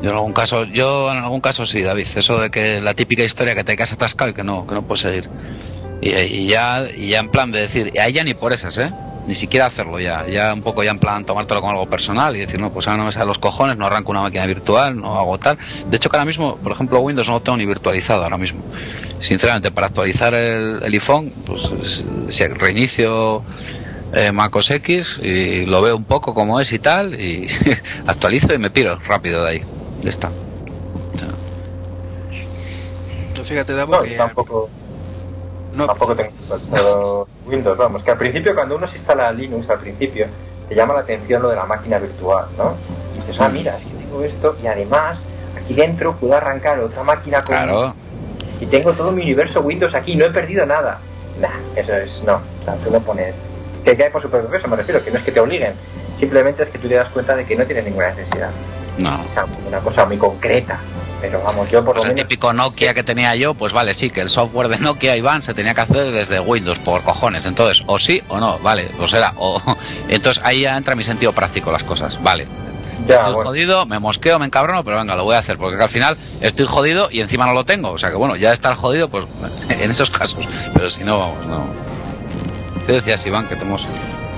Yo 0.00 0.10
en 0.10 0.16
algún 0.16 0.32
caso, 0.32 0.64
yo 0.64 1.12
en 1.12 1.18
algún 1.18 1.40
caso 1.40 1.64
sí, 1.64 1.82
David. 1.82 2.06
Eso 2.16 2.40
de 2.40 2.50
que 2.50 2.80
la 2.80 2.94
típica 2.94 3.22
historia 3.22 3.54
que 3.54 3.62
te 3.62 3.76
quedas 3.76 3.92
atascado 3.92 4.30
y 4.30 4.34
que 4.34 4.42
no, 4.42 4.66
que 4.66 4.74
no 4.74 4.82
puedes 4.82 5.02
seguir. 5.02 5.28
Y, 6.00 6.48
ya, 6.48 6.88
y 6.96 7.10
ya 7.10 7.20
en 7.20 7.28
plan 7.28 7.52
de 7.52 7.60
decir, 7.60 7.92
ahí 8.00 8.12
ya 8.12 8.24
ni 8.24 8.34
por 8.34 8.52
esas, 8.52 8.76
¿eh? 8.78 8.90
Ni 9.26 9.34
siquiera 9.34 9.66
hacerlo 9.66 10.00
ya. 10.00 10.26
Ya 10.26 10.52
un 10.52 10.62
poco 10.62 10.82
ya 10.82 10.90
en 10.90 10.98
plan 10.98 11.24
tomártelo 11.24 11.60
como 11.60 11.72
algo 11.72 11.86
personal 11.86 12.34
y 12.36 12.40
decir, 12.40 12.60
no, 12.60 12.72
pues 12.72 12.86
ahora 12.86 12.98
no 12.98 13.04
me 13.04 13.12
salen 13.12 13.28
los 13.28 13.38
cojones, 13.38 13.76
no 13.76 13.86
arranco 13.86 14.10
una 14.10 14.22
máquina 14.22 14.46
virtual, 14.46 14.96
no 14.96 15.18
hago 15.18 15.38
tal. 15.38 15.58
De 15.86 15.96
hecho, 15.96 16.10
que 16.10 16.16
ahora 16.16 16.24
mismo, 16.24 16.56
por 16.56 16.72
ejemplo, 16.72 17.00
Windows 17.00 17.28
no 17.28 17.34
lo 17.34 17.42
tengo 17.42 17.56
ni 17.56 17.66
virtualizado 17.66 18.24
ahora 18.24 18.38
mismo. 18.38 18.62
Sinceramente, 19.20 19.70
para 19.70 19.86
actualizar 19.86 20.34
el, 20.34 20.82
el 20.82 20.92
iPhone, 20.92 21.32
pues 21.46 22.04
si 22.30 22.46
reinicio 22.48 23.44
eh, 24.12 24.32
MacOS 24.32 24.70
X 24.72 25.20
y 25.22 25.64
lo 25.66 25.80
veo 25.82 25.96
un 25.96 26.04
poco 26.04 26.34
como 26.34 26.60
es 26.60 26.72
y 26.72 26.78
tal, 26.78 27.18
y 27.20 27.48
actualizo 28.06 28.52
y 28.54 28.58
me 28.58 28.70
piro 28.70 28.98
rápido 29.06 29.44
de 29.44 29.50
ahí. 29.50 29.62
Ya 30.02 30.10
está. 30.10 30.30
fíjate, 33.44 33.74
Davo, 33.74 34.00
que... 34.02 34.10
Tampoco 34.10 34.70
no, 35.74 35.86
tampoco 35.86 36.16
tengo 36.16 37.28
Windows, 37.46 37.76
vamos, 37.76 38.02
que 38.02 38.10
al 38.10 38.18
principio 38.18 38.54
cuando 38.54 38.76
uno 38.76 38.86
se 38.86 38.96
instala 38.96 39.32
Linux, 39.32 39.68
al 39.70 39.78
principio, 39.78 40.26
te 40.68 40.74
llama 40.74 40.94
la 40.94 41.00
atención 41.00 41.42
lo 41.42 41.48
de 41.48 41.56
la 41.56 41.64
máquina 41.64 41.98
virtual, 41.98 42.46
¿no? 42.56 42.74
Y 43.14 43.18
dices, 43.20 43.40
ah, 43.40 43.48
mira, 43.48 43.76
es 43.76 43.84
que 43.84 43.94
tengo 43.94 44.22
esto 44.22 44.56
y 44.62 44.66
además 44.66 45.20
aquí 45.56 45.74
dentro 45.74 46.14
puedo 46.16 46.34
arrancar 46.34 46.78
otra 46.80 47.02
máquina 47.02 47.38
con... 47.38 47.56
Claro. 47.56 47.94
Y 48.60 48.66
tengo 48.66 48.92
todo 48.92 49.10
mi 49.10 49.22
universo 49.22 49.60
Windows 49.60 49.94
aquí, 49.94 50.14
no 50.14 50.24
he 50.24 50.30
perdido 50.30 50.64
nada. 50.66 50.98
Nah, 51.40 51.48
eso 51.74 51.96
es, 51.96 52.22
no, 52.24 52.34
o 52.34 52.64
sea, 52.64 52.74
tú 52.76 52.90
no 52.90 53.00
pones... 53.00 53.42
Que 53.84 53.96
cae 53.96 54.10
por 54.10 54.22
su 54.22 54.30
propio 54.30 54.48
peso, 54.48 54.68
me 54.68 54.76
refiero, 54.76 55.02
que 55.02 55.10
no 55.10 55.18
es 55.18 55.24
que 55.24 55.32
te 55.32 55.40
obliguen, 55.40 55.74
simplemente 56.16 56.62
es 56.62 56.70
que 56.70 56.78
tú 56.78 56.86
te 56.86 56.94
das 56.94 57.08
cuenta 57.08 57.34
de 57.34 57.44
que 57.44 57.56
no 57.56 57.64
tienes 57.64 57.84
ninguna 57.84 58.10
necesidad. 58.10 58.50
No. 58.98 59.26
Sea, 59.28 59.46
una 59.66 59.80
cosa 59.80 60.04
muy 60.04 60.18
concreta. 60.18 60.78
Pero 61.22 61.40
vamos, 61.40 61.70
yo 61.70 61.84
por 61.84 61.94
pues 61.94 62.04
lo 62.04 62.10
el 62.10 62.16
típico 62.16 62.52
Nokia 62.52 62.94
que 62.94 63.04
tenía 63.04 63.36
yo, 63.36 63.54
pues 63.54 63.72
vale, 63.72 63.94
sí, 63.94 64.10
que 64.10 64.20
el 64.20 64.28
software 64.28 64.66
de 64.66 64.78
Nokia, 64.78 65.16
Iván, 65.16 65.40
se 65.40 65.54
tenía 65.54 65.72
que 65.72 65.82
hacer 65.82 66.10
desde 66.10 66.40
Windows, 66.40 66.80
por 66.80 67.02
cojones. 67.02 67.46
Entonces, 67.46 67.84
o 67.86 68.00
sí 68.00 68.20
o 68.26 68.40
no, 68.40 68.58
vale, 68.58 68.90
pues 68.98 69.12
era. 69.12 69.32
O... 69.36 69.62
Entonces 70.08 70.42
ahí 70.44 70.62
ya 70.62 70.76
entra 70.76 70.96
mi 70.96 71.04
sentido 71.04 71.32
práctico 71.32 71.70
las 71.70 71.84
cosas, 71.84 72.20
vale. 72.24 72.48
estoy 73.06 73.34
jodido, 73.34 73.86
me 73.86 74.00
mosqueo, 74.00 74.40
me 74.40 74.46
encabrono, 74.46 74.82
pero 74.82 74.96
venga, 74.96 75.14
lo 75.14 75.22
voy 75.22 75.36
a 75.36 75.38
hacer, 75.38 75.58
porque 75.58 75.80
al 75.80 75.90
final 75.90 76.16
estoy 76.40 76.66
jodido 76.66 77.08
y 77.08 77.20
encima 77.20 77.46
no 77.46 77.52
lo 77.52 77.62
tengo. 77.62 77.90
O 77.90 77.98
sea 77.98 78.10
que 78.10 78.16
bueno, 78.16 78.34
ya 78.34 78.52
estar 78.52 78.74
jodido, 78.74 79.08
pues 79.08 79.24
en 79.68 79.92
esos 79.92 80.10
casos. 80.10 80.44
Pero 80.74 80.90
si 80.90 81.04
no, 81.04 81.20
vamos, 81.20 81.46
no. 81.46 81.66
¿Qué 82.84 82.94
decías, 82.94 83.24
Iván, 83.26 83.46
que 83.46 83.54
tenemos 83.54 83.88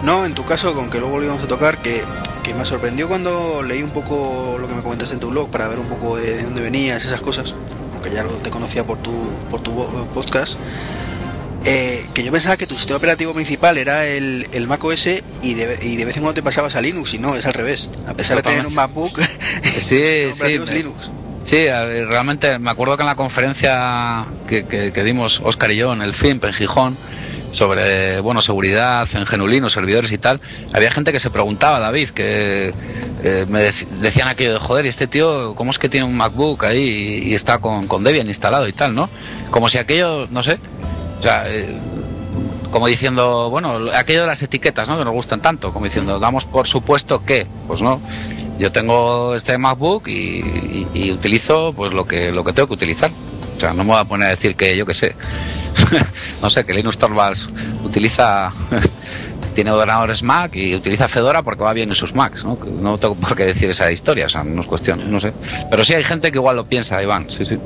No, 0.02 0.26
en 0.26 0.34
tu 0.34 0.44
caso, 0.44 0.74
con 0.74 0.90
que 0.90 1.00
luego 1.00 1.18
lo 1.18 1.24
íbamos 1.24 1.44
a 1.44 1.48
tocar, 1.48 1.78
que 1.78 2.04
que 2.44 2.54
me 2.54 2.64
sorprendió 2.64 3.08
cuando 3.08 3.62
leí 3.62 3.82
un 3.82 3.90
poco 3.90 4.58
lo 4.60 4.68
que 4.68 4.74
me 4.74 4.82
comentaste 4.82 5.14
en 5.14 5.20
tu 5.20 5.30
blog 5.30 5.50
para 5.50 5.66
ver 5.66 5.78
un 5.78 5.88
poco 5.88 6.16
de 6.18 6.42
dónde 6.42 6.62
venías, 6.62 7.04
esas 7.04 7.20
cosas, 7.20 7.54
aunque 7.94 8.10
ya 8.10 8.24
te 8.24 8.50
conocía 8.50 8.86
por 8.86 8.98
tu, 8.98 9.12
por 9.50 9.60
tu 9.60 9.74
podcast, 10.12 10.58
eh, 11.64 12.06
que 12.12 12.22
yo 12.22 12.30
pensaba 12.30 12.58
que 12.58 12.66
tu 12.66 12.76
sistema 12.76 12.98
operativo 12.98 13.32
principal 13.32 13.78
era 13.78 14.06
el, 14.06 14.46
el 14.52 14.66
Mac 14.66 14.84
OS 14.84 15.06
y 15.06 15.54
de, 15.54 15.78
y 15.82 15.96
de 15.96 16.04
vez 16.04 16.16
en 16.16 16.22
cuando 16.22 16.34
te 16.34 16.42
pasabas 16.42 16.76
a 16.76 16.82
Linux 16.82 17.14
y 17.14 17.18
no, 17.18 17.34
es 17.34 17.46
al 17.46 17.54
revés. 17.54 17.88
A 18.06 18.12
pesar 18.12 18.36
de 18.36 18.42
tener 18.42 18.66
un 18.66 18.74
MacBook, 18.74 19.18
sí, 19.80 19.80
sí, 19.80 20.42
es 20.42 20.74
Linux. 20.74 21.10
Sí, 21.44 21.66
realmente 21.66 22.58
me 22.58 22.70
acuerdo 22.70 22.96
que 22.96 23.02
en 23.02 23.06
la 23.06 23.16
conferencia 23.16 24.26
que, 24.46 24.66
que, 24.66 25.04
dimos 25.04 25.40
Oscar 25.42 25.72
y 25.72 25.76
yo 25.76 25.92
en 25.92 26.02
el 26.02 26.12
FIMP 26.12 26.44
en 26.44 26.52
Gijón, 26.52 26.98
sobre 27.54 28.20
bueno 28.20 28.42
seguridad 28.42 29.08
en 29.14 29.26
Genulino, 29.26 29.70
servidores 29.70 30.12
y 30.12 30.18
tal, 30.18 30.40
había 30.72 30.90
gente 30.90 31.12
que 31.12 31.20
se 31.20 31.30
preguntaba, 31.30 31.78
David, 31.78 32.10
que 32.10 32.74
eh, 33.22 33.46
me 33.48 33.60
decían 33.60 34.28
aquello 34.28 34.54
de 34.54 34.58
joder, 34.58 34.84
y 34.86 34.88
este 34.88 35.06
tío, 35.06 35.54
¿cómo 35.54 35.70
es 35.70 35.78
que 35.78 35.88
tiene 35.88 36.06
un 36.06 36.16
MacBook 36.16 36.64
ahí 36.64 37.22
y, 37.24 37.34
está 37.34 37.58
con, 37.58 37.86
con, 37.86 38.04
Debian 38.04 38.26
instalado 38.26 38.68
y 38.68 38.72
tal, 38.72 38.94
¿no? 38.94 39.08
Como 39.50 39.68
si 39.68 39.78
aquello, 39.78 40.26
no 40.30 40.42
sé, 40.42 40.58
o 41.20 41.22
sea, 41.22 41.44
eh, 41.46 41.74
como 42.70 42.88
diciendo, 42.88 43.50
bueno, 43.50 43.78
aquello 43.94 44.22
de 44.22 44.26
las 44.26 44.42
etiquetas, 44.42 44.88
¿no? 44.88 44.98
Que 44.98 45.04
nos 45.04 45.14
gustan 45.14 45.40
tanto, 45.40 45.72
como 45.72 45.84
diciendo, 45.84 46.18
damos 46.18 46.44
por 46.44 46.66
supuesto 46.66 47.24
que, 47.24 47.46
pues 47.68 47.80
no. 47.80 48.00
Yo 48.58 48.72
tengo 48.72 49.34
este 49.34 49.58
MacBook 49.58 50.08
y, 50.08 51.10
utilizo 51.12 51.72
pues 51.72 51.92
lo 51.92 52.04
que 52.04 52.30
lo 52.30 52.44
que 52.44 52.52
tengo 52.52 52.66
que 52.66 52.74
utilizar. 52.74 53.10
O 53.56 53.60
sea, 53.60 53.74
no 53.74 53.84
me 53.84 53.90
voy 53.90 54.00
a 54.00 54.04
poner 54.04 54.26
a 54.26 54.30
decir 54.30 54.56
que 54.56 54.76
yo 54.76 54.86
qué 54.86 54.94
sé, 54.94 55.14
no 56.42 56.50
sé, 56.50 56.64
que 56.64 56.74
Linus 56.74 56.98
Torvalds 56.98 57.48
utiliza, 57.84 58.52
tiene 59.54 59.70
ordenadores 59.70 60.22
Mac 60.22 60.56
y 60.56 60.74
utiliza 60.74 61.08
Fedora 61.08 61.42
porque 61.42 61.62
va 61.62 61.72
bien 61.72 61.88
en 61.88 61.94
sus 61.94 62.14
Macs, 62.14 62.44
¿no? 62.44 62.58
No 62.80 62.98
tengo 62.98 63.14
por 63.14 63.36
qué 63.36 63.44
decir 63.44 63.70
esa 63.70 63.90
historia, 63.90 64.26
o 64.26 64.28
sea, 64.28 64.44
no 64.44 64.60
es 64.60 64.66
cuestión, 64.66 65.10
no 65.10 65.20
sé. 65.20 65.32
Pero 65.70 65.84
sí 65.84 65.94
hay 65.94 66.04
gente 66.04 66.30
que 66.32 66.38
igual 66.38 66.56
lo 66.56 66.66
piensa, 66.66 67.02
Iván, 67.02 67.30
sí, 67.30 67.44
sí. 67.44 67.58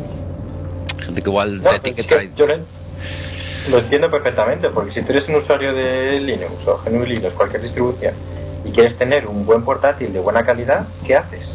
Gente 1.01 1.23
que 1.23 1.29
igual 1.29 1.63
te 1.63 1.77
etiqueta. 1.77 2.23
yo 2.37 2.47
lo, 2.47 3.79
entiendo 3.79 4.11
perfectamente, 4.11 4.69
porque 4.71 4.93
si 4.93 5.03
tú 5.03 5.13
eres 5.13 5.29
un 5.29 5.37
usuario 5.37 5.75
de 5.75 6.21
Linux 6.21 6.67
o 6.67 6.81
GNU 6.85 7.05
Linux, 7.05 7.35
cualquier 7.35 7.63
distribución, 7.63 8.15
y 8.65 8.71
quieres 8.71 8.97
tener 8.97 9.27
un 9.27 9.45
buen 9.47 9.63
portátil 9.63 10.13
de 10.13 10.21
buena 10.21 10.45
calidad, 10.45 10.87
¿qué 11.07 11.17
haces? 11.17 11.55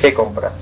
¿Qué 0.00 0.14
compras? 0.14 0.52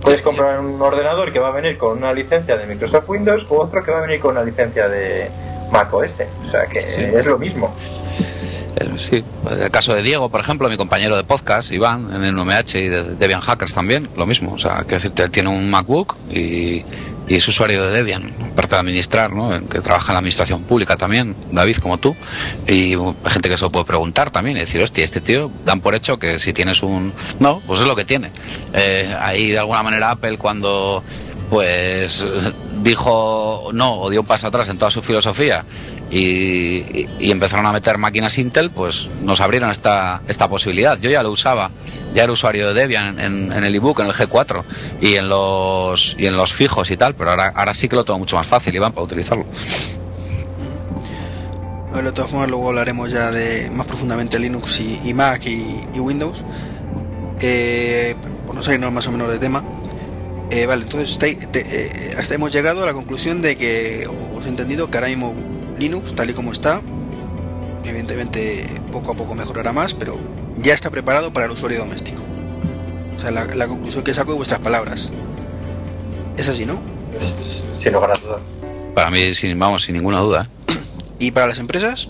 Puedes 0.00 0.22
comprar 0.22 0.60
un 0.60 0.80
ordenador 0.80 1.32
que 1.32 1.38
va 1.38 1.48
a 1.48 1.52
venir 1.52 1.76
con 1.76 1.98
una 1.98 2.12
licencia 2.12 2.56
de 2.56 2.66
Microsoft 2.66 3.08
Windows 3.08 3.46
o 3.48 3.58
otro 3.58 3.84
que 3.84 3.90
va 3.90 3.98
a 3.98 4.02
venir 4.02 4.20
con 4.20 4.32
una 4.32 4.42
licencia 4.42 4.88
de 4.88 5.30
Mac 5.70 5.92
OS. 5.92 6.22
O 6.46 6.50
sea 6.50 6.66
que 6.66 6.78
es 6.78 7.26
lo 7.26 7.38
mismo. 7.38 7.74
Sí, 8.96 9.24
el 9.50 9.70
caso 9.70 9.94
de 9.94 10.02
Diego, 10.02 10.28
por 10.28 10.40
ejemplo, 10.40 10.68
mi 10.68 10.76
compañero 10.76 11.16
de 11.16 11.24
podcast, 11.24 11.72
Iván, 11.72 12.14
en 12.14 12.24
el 12.24 12.34
NMH 12.34 12.74
y 12.76 12.88
de 12.88 13.02
Debian 13.14 13.40
Hackers 13.40 13.74
también, 13.74 14.08
lo 14.16 14.26
mismo. 14.26 14.52
O 14.52 14.58
sea, 14.58 14.84
que 14.86 14.94
decirte, 14.94 15.22
él 15.22 15.30
tiene 15.30 15.48
un 15.48 15.70
MacBook 15.70 16.16
y, 16.30 16.84
y 17.30 17.36
es 17.36 17.46
usuario 17.46 17.84
de 17.84 17.92
Debian, 17.92 18.34
aparte 18.52 18.74
de 18.74 18.80
administrar, 18.80 19.32
¿no? 19.32 19.50
que 19.68 19.80
trabaja 19.80 20.10
en 20.10 20.14
la 20.14 20.18
administración 20.18 20.64
pública 20.64 20.96
también, 20.96 21.36
David, 21.52 21.76
como 21.76 21.96
tú, 21.96 22.16
y 22.66 22.94
hay 22.94 23.30
gente 23.30 23.48
que 23.48 23.56
se 23.56 23.62
lo 23.62 23.70
puede 23.70 23.84
preguntar 23.84 24.30
también 24.30 24.56
y 24.56 24.60
decir, 24.60 24.82
hostia, 24.82 25.04
este 25.04 25.20
tío 25.20 25.48
dan 25.64 25.80
por 25.80 25.94
hecho 25.94 26.18
que 26.18 26.40
si 26.40 26.52
tienes 26.52 26.82
un... 26.82 27.12
No, 27.38 27.62
pues 27.68 27.80
es 27.80 27.86
lo 27.86 27.94
que 27.94 28.04
tiene. 28.04 28.32
Eh, 28.72 29.16
ahí 29.20 29.50
de 29.52 29.60
alguna 29.60 29.84
manera 29.84 30.10
Apple 30.10 30.38
cuando 30.38 31.04
pues 31.50 32.24
dijo 32.82 33.70
no 33.72 34.00
o 34.00 34.10
dio 34.10 34.20
un 34.20 34.26
paso 34.26 34.46
atrás 34.46 34.68
en 34.68 34.78
toda 34.78 34.90
su 34.90 35.02
filosofía 35.02 35.64
y, 36.10 37.06
empezaron 37.30 37.66
a 37.66 37.72
meter 37.72 37.98
máquinas 37.98 38.36
Intel, 38.38 38.70
pues 38.70 39.08
nos 39.22 39.40
abrieron 39.40 39.70
esta, 39.70 40.22
esta 40.26 40.48
posibilidad. 40.48 40.98
Yo 40.98 41.08
ya 41.08 41.22
lo 41.22 41.30
usaba, 41.30 41.70
ya 42.14 42.24
era 42.24 42.32
usuario 42.32 42.68
de 42.68 42.80
Debian 42.80 43.20
en, 43.20 43.52
el 43.52 43.74
ebook, 43.74 44.00
en 44.00 44.06
el 44.06 44.12
G4 44.12 44.64
y 45.00 45.14
en 45.14 45.28
los 45.28 46.16
y 46.18 46.26
en 46.26 46.36
los 46.36 46.52
fijos 46.52 46.90
y 46.90 46.96
tal, 46.96 47.14
pero 47.14 47.30
ahora, 47.30 47.52
ahora 47.54 47.74
sí 47.74 47.88
que 47.88 47.96
lo 47.96 48.04
tengo 48.04 48.18
mucho 48.18 48.36
más 48.36 48.46
fácil, 48.46 48.74
Iván, 48.74 48.92
para 48.92 49.04
utilizarlo. 49.04 49.46
Bueno, 51.92 52.10
de 52.10 52.14
todas 52.14 52.30
formas, 52.30 52.48
luego 52.48 52.68
hablaremos 52.68 53.10
ya 53.10 53.32
de 53.32 53.68
más 53.70 53.86
profundamente 53.86 54.38
Linux 54.38 54.80
y, 54.80 55.12
Mac 55.12 55.42
y, 55.46 55.98
Windows. 55.98 56.44
Eh, 57.40 58.14
por 58.46 58.54
no 58.54 58.62
salirnos 58.62 58.92
más 58.92 59.06
o 59.06 59.12
menos 59.12 59.30
de 59.30 59.38
tema. 59.38 59.64
Eh, 60.50 60.66
vale, 60.66 60.82
entonces 60.82 61.18
eh, 61.22 62.14
hasta 62.18 62.34
hemos 62.34 62.52
llegado 62.52 62.82
a 62.82 62.86
la 62.86 62.92
conclusión 62.92 63.40
de 63.40 63.56
que 63.56 64.08
os 64.36 64.46
he 64.46 64.48
entendido 64.48 64.90
que 64.90 64.98
ahora 64.98 65.08
mismo 65.08 65.34
Linux, 65.80 66.14
tal 66.14 66.28
y 66.28 66.34
como 66.34 66.52
está, 66.52 66.82
evidentemente 67.84 68.66
poco 68.92 69.12
a 69.12 69.14
poco 69.14 69.34
mejorará 69.34 69.72
más, 69.72 69.94
pero 69.94 70.18
ya 70.56 70.74
está 70.74 70.90
preparado 70.90 71.32
para 71.32 71.46
el 71.46 71.52
usuario 71.52 71.78
doméstico. 71.78 72.22
O 73.16 73.18
sea, 73.18 73.30
la, 73.30 73.66
conclusión 73.66 74.04
que 74.04 74.14
saco 74.14 74.32
de 74.32 74.36
vuestras 74.36 74.60
palabras. 74.60 75.12
Es 76.36 76.48
así, 76.48 76.66
¿no? 76.66 76.80
Sin 77.78 77.92
lugar 77.92 78.10
a 78.10 78.18
dudas. 78.18 78.40
Para 78.94 79.10
mí, 79.10 79.34
sin, 79.34 79.58
vamos, 79.58 79.82
sin 79.82 79.94
ninguna 79.94 80.18
duda. 80.18 80.48
¿Y 81.18 81.30
para 81.30 81.46
las 81.46 81.58
empresas? 81.58 82.08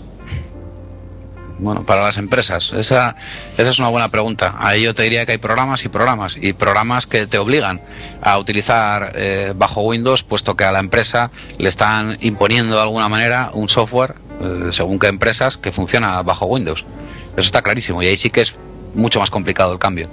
Bueno, 1.61 1.83
para 1.83 2.01
las 2.01 2.17
empresas, 2.17 2.73
esa, 2.73 3.15
esa 3.55 3.69
es 3.69 3.77
una 3.77 3.89
buena 3.89 4.09
pregunta. 4.09 4.55
Ahí 4.57 4.81
yo 4.81 4.95
te 4.95 5.03
diría 5.03 5.27
que 5.27 5.33
hay 5.33 5.37
programas 5.37 5.85
y 5.85 5.89
programas, 5.89 6.35
y 6.41 6.53
programas 6.53 7.05
que 7.05 7.27
te 7.27 7.37
obligan 7.37 7.79
a 8.19 8.39
utilizar 8.39 9.11
eh, 9.13 9.53
bajo 9.55 9.81
Windows, 9.81 10.23
puesto 10.23 10.55
que 10.55 10.63
a 10.63 10.71
la 10.71 10.79
empresa 10.79 11.29
le 11.59 11.69
están 11.69 12.17
imponiendo 12.21 12.77
de 12.77 12.81
alguna 12.81 13.09
manera 13.09 13.51
un 13.53 13.69
software, 13.69 14.15
eh, 14.41 14.69
según 14.71 14.97
qué 14.97 15.05
empresas, 15.05 15.55
que 15.55 15.71
funciona 15.71 16.23
bajo 16.23 16.47
Windows. 16.47 16.83
Eso 17.33 17.41
está 17.41 17.61
clarísimo, 17.61 18.01
y 18.01 18.07
ahí 18.07 18.17
sí 18.17 18.31
que 18.31 18.41
es 18.41 18.55
mucho 18.95 19.19
más 19.19 19.29
complicado 19.29 19.71
el 19.71 19.77
cambio. 19.77 20.09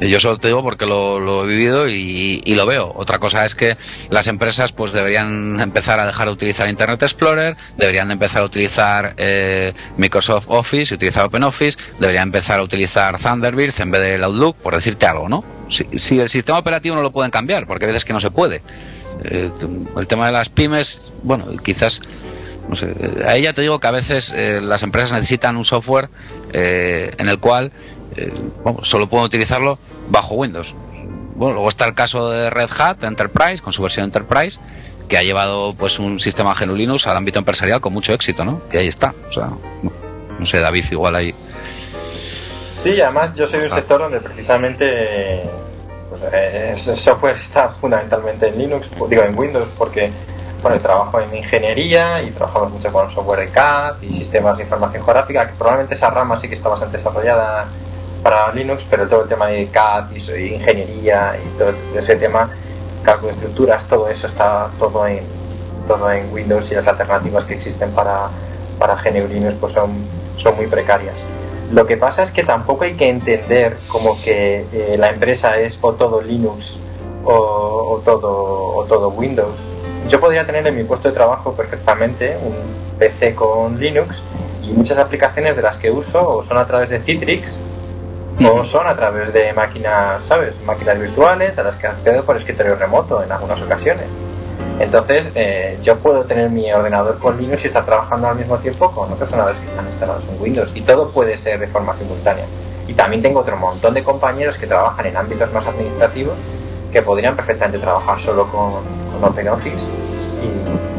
Yo 0.00 0.18
solo 0.18 0.38
te 0.38 0.48
digo 0.48 0.62
porque 0.62 0.86
lo, 0.86 1.44
he 1.44 1.46
vivido 1.46 1.88
y, 1.88 2.54
lo 2.54 2.66
veo. 2.66 2.92
Otra 2.96 3.18
cosa 3.18 3.44
es 3.44 3.54
que 3.54 3.76
las 4.08 4.26
empresas 4.26 4.72
pues 4.72 4.92
deberían 4.92 5.60
empezar 5.60 6.00
a 6.00 6.06
dejar 6.06 6.26
de 6.26 6.32
utilizar 6.32 6.68
Internet 6.68 7.02
Explorer, 7.02 7.56
deberían 7.76 8.10
empezar 8.10 8.42
a 8.42 8.44
utilizar 8.44 9.14
eh, 9.18 9.72
Microsoft 9.96 10.46
Office 10.48 10.92
y 10.92 10.96
utilizar 10.96 11.26
OpenOffice, 11.26 11.78
deberían 11.98 12.28
empezar 12.28 12.60
a 12.60 12.62
utilizar 12.62 13.18
Thunderbird 13.18 13.78
en 13.80 13.90
vez 13.90 14.02
del 14.02 14.24
Outlook, 14.24 14.56
por 14.56 14.74
decirte 14.74 15.06
algo, 15.06 15.28
¿no? 15.28 15.44
Si, 15.68 16.18
el 16.18 16.28
sistema 16.28 16.58
operativo 16.58 16.96
no 16.96 17.02
lo 17.02 17.12
pueden 17.12 17.30
cambiar, 17.30 17.66
porque 17.66 17.84
a 17.84 17.88
veces 17.88 18.04
que 18.04 18.12
no 18.12 18.20
se 18.20 18.30
puede. 18.30 18.62
Eh, 19.24 19.50
el 19.96 20.06
tema 20.06 20.26
de 20.26 20.32
las 20.32 20.48
pymes, 20.48 21.12
bueno, 21.22 21.46
quizás 21.62 22.00
no 22.70 22.76
sé, 22.76 22.94
a 23.26 23.34
ella 23.34 23.52
te 23.52 23.62
digo 23.62 23.80
que 23.80 23.86
a 23.88 23.90
veces 23.90 24.32
eh, 24.34 24.60
las 24.62 24.84
empresas 24.84 25.12
necesitan 25.12 25.56
un 25.56 25.64
software 25.64 26.08
eh, 26.52 27.12
en 27.18 27.28
el 27.28 27.40
cual 27.40 27.72
solo 28.82 29.08
pueden 29.08 29.26
utilizarlo 29.26 29.78
bajo 30.08 30.34
Windows. 30.34 30.74
Bueno, 31.34 31.54
luego 31.54 31.68
está 31.68 31.86
el 31.86 31.94
caso 31.94 32.30
de 32.30 32.50
Red 32.50 32.70
Hat 32.78 33.02
Enterprise, 33.02 33.62
con 33.62 33.72
su 33.72 33.82
versión 33.82 34.04
Enterprise, 34.04 34.60
que 35.08 35.16
ha 35.16 35.22
llevado 35.22 35.74
pues 35.74 35.98
un 35.98 36.20
sistema 36.20 36.54
GNU 36.54 36.74
Linux 36.74 37.06
al 37.06 37.16
ámbito 37.16 37.38
empresarial 37.38 37.80
con 37.80 37.92
mucho 37.92 38.12
éxito, 38.12 38.44
¿no? 38.44 38.60
Y 38.72 38.76
ahí 38.76 38.86
está. 38.86 39.14
O 39.28 39.32
sea, 39.32 39.48
no, 40.38 40.46
sé, 40.46 40.60
David, 40.60 40.84
igual 40.90 41.16
ahí. 41.16 41.34
Sí, 42.70 43.00
además 43.00 43.34
yo 43.34 43.48
soy 43.48 43.60
un 43.60 43.66
ah. 43.66 43.74
sector 43.74 44.00
donde 44.00 44.20
precisamente 44.20 45.42
el 46.32 46.76
software 46.76 47.36
está 47.36 47.68
fundamentalmente 47.68 48.48
en 48.48 48.58
Linux, 48.58 48.88
digo 49.08 49.22
en 49.22 49.38
Windows, 49.38 49.68
porque 49.78 50.10
bueno, 50.62 50.78
trabajo 50.78 51.20
en 51.20 51.34
ingeniería 51.34 52.22
y 52.22 52.30
trabajamos 52.32 52.72
mucho 52.72 52.92
con 52.92 53.10
software 53.10 53.40
de 53.40 53.48
CAD 53.48 54.02
y 54.02 54.12
sistemas 54.14 54.56
de 54.56 54.64
información 54.64 55.02
geográfica, 55.04 55.46
que 55.46 55.54
probablemente 55.54 55.94
esa 55.94 56.10
rama 56.10 56.38
sí 56.38 56.48
que 56.48 56.54
está 56.54 56.68
bastante 56.68 56.98
desarrollada 56.98 57.66
para 58.22 58.52
Linux, 58.52 58.86
pero 58.88 59.08
todo 59.08 59.22
el 59.22 59.28
tema 59.28 59.48
de 59.48 59.66
CAD 59.68 60.10
y 60.12 60.54
ingeniería 60.54 61.38
y 61.42 61.58
todo 61.58 61.72
ese 61.94 62.16
tema, 62.16 62.50
cálculo 63.02 63.28
de 63.28 63.34
estructuras, 63.34 63.84
todo 63.88 64.08
eso 64.08 64.26
está 64.26 64.68
todo 64.78 65.06
en, 65.06 65.20
todo 65.88 66.10
en 66.10 66.32
Windows 66.32 66.70
y 66.70 66.74
las 66.74 66.86
alternativas 66.86 67.44
que 67.44 67.54
existen 67.54 67.90
para, 67.92 68.28
para 68.78 68.96
GNU 68.96 69.26
Linux 69.28 69.54
pues 69.60 69.72
son, 69.72 69.90
son 70.36 70.56
muy 70.56 70.66
precarias. 70.66 71.14
Lo 71.72 71.86
que 71.86 71.96
pasa 71.96 72.22
es 72.22 72.32
que 72.32 72.42
tampoco 72.42 72.84
hay 72.84 72.94
que 72.94 73.08
entender 73.08 73.76
como 73.86 74.20
que 74.20 74.66
eh, 74.72 74.96
la 74.98 75.10
empresa 75.10 75.58
es 75.58 75.78
o 75.80 75.92
todo 75.92 76.20
Linux 76.20 76.80
o, 77.24 78.00
todo, 78.04 78.76
o 78.76 78.84
todo 78.86 79.08
Windows. 79.10 79.56
Yo 80.08 80.18
podría 80.18 80.44
tener 80.44 80.66
en 80.66 80.74
mi 80.74 80.82
puesto 80.82 81.08
de 81.08 81.14
trabajo 81.14 81.52
perfectamente 81.52 82.36
un 82.42 82.56
PC 82.98 83.34
con 83.34 83.78
Linux 83.78 84.20
y 84.64 84.72
muchas 84.72 84.98
aplicaciones 84.98 85.54
de 85.54 85.62
las 85.62 85.78
que 85.78 85.90
uso 85.90 86.28
o 86.28 86.42
son 86.42 86.58
a 86.58 86.66
través 86.66 86.90
de 86.90 87.00
Citrix 87.00 87.60
o 88.48 88.64
son 88.64 88.86
a 88.86 88.96
través 88.96 89.32
de 89.32 89.52
máquinas, 89.52 90.24
¿sabes? 90.26 90.54
Máquinas 90.64 90.98
virtuales 90.98 91.58
a 91.58 91.62
las 91.62 91.76
que 91.76 91.86
accedo 91.86 92.24
por 92.24 92.36
escritorio 92.36 92.76
remoto 92.76 93.22
en 93.22 93.30
algunas 93.30 93.60
ocasiones. 93.60 94.06
Entonces, 94.78 95.30
eh, 95.34 95.78
yo 95.82 95.96
puedo 95.96 96.24
tener 96.24 96.48
mi 96.50 96.72
ordenador 96.72 97.18
con 97.18 97.36
Linux 97.38 97.64
y 97.64 97.66
estar 97.66 97.84
trabajando 97.84 98.28
al 98.28 98.36
mismo 98.36 98.56
tiempo 98.58 98.90
con 98.92 99.12
otros 99.12 99.28
ordenadores 99.28 99.60
que 99.60 99.68
están 99.68 99.86
instalados 99.86 100.24
en 100.28 100.42
Windows. 100.42 100.70
Y 100.74 100.80
todo 100.80 101.10
puede 101.10 101.36
ser 101.36 101.60
de 101.60 101.66
forma 101.66 101.94
simultánea. 101.96 102.46
Y 102.88 102.94
también 102.94 103.22
tengo 103.22 103.40
otro 103.40 103.56
montón 103.56 103.92
de 103.92 104.02
compañeros 104.02 104.56
que 104.56 104.66
trabajan 104.66 105.06
en 105.06 105.16
ámbitos 105.16 105.52
más 105.52 105.66
administrativos 105.66 106.34
que 106.90 107.02
podrían 107.02 107.36
perfectamente 107.36 107.78
trabajar 107.78 108.18
solo 108.20 108.46
con, 108.50 108.82
OpenOffice 109.22 109.76
y, 109.76 110.89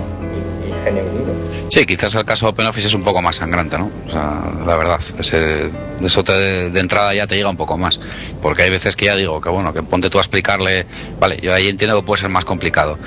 Sí, 1.69 1.85
quizás 1.85 2.13
el 2.15 2.25
caso 2.25 2.47
de 2.47 2.51
OpenOffice 2.51 2.87
es 2.87 2.93
un 2.93 3.03
poco 3.03 3.21
más 3.21 3.37
sangrante, 3.37 3.77
¿no? 3.77 3.89
O 4.07 4.11
sea, 4.11 4.41
la 4.65 4.75
verdad, 4.75 4.99
ese, 5.17 5.69
eso 6.03 6.23
de 6.23 6.79
entrada 6.79 7.13
ya 7.13 7.27
te 7.27 7.35
llega 7.35 7.49
un 7.49 7.57
poco 7.57 7.77
más. 7.77 7.99
Porque 8.41 8.63
hay 8.63 8.69
veces 8.69 8.95
que 8.95 9.05
ya 9.05 9.15
digo 9.15 9.39
que, 9.39 9.49
bueno, 9.49 9.73
que 9.73 9.81
ponte 9.83 10.09
tú 10.09 10.17
a 10.17 10.21
explicarle, 10.21 10.85
vale, 11.19 11.39
yo 11.41 11.53
ahí 11.53 11.69
entiendo 11.69 11.95
que 11.97 12.05
puede 12.05 12.21
ser 12.21 12.29
más 12.29 12.45
complicado 12.45 12.97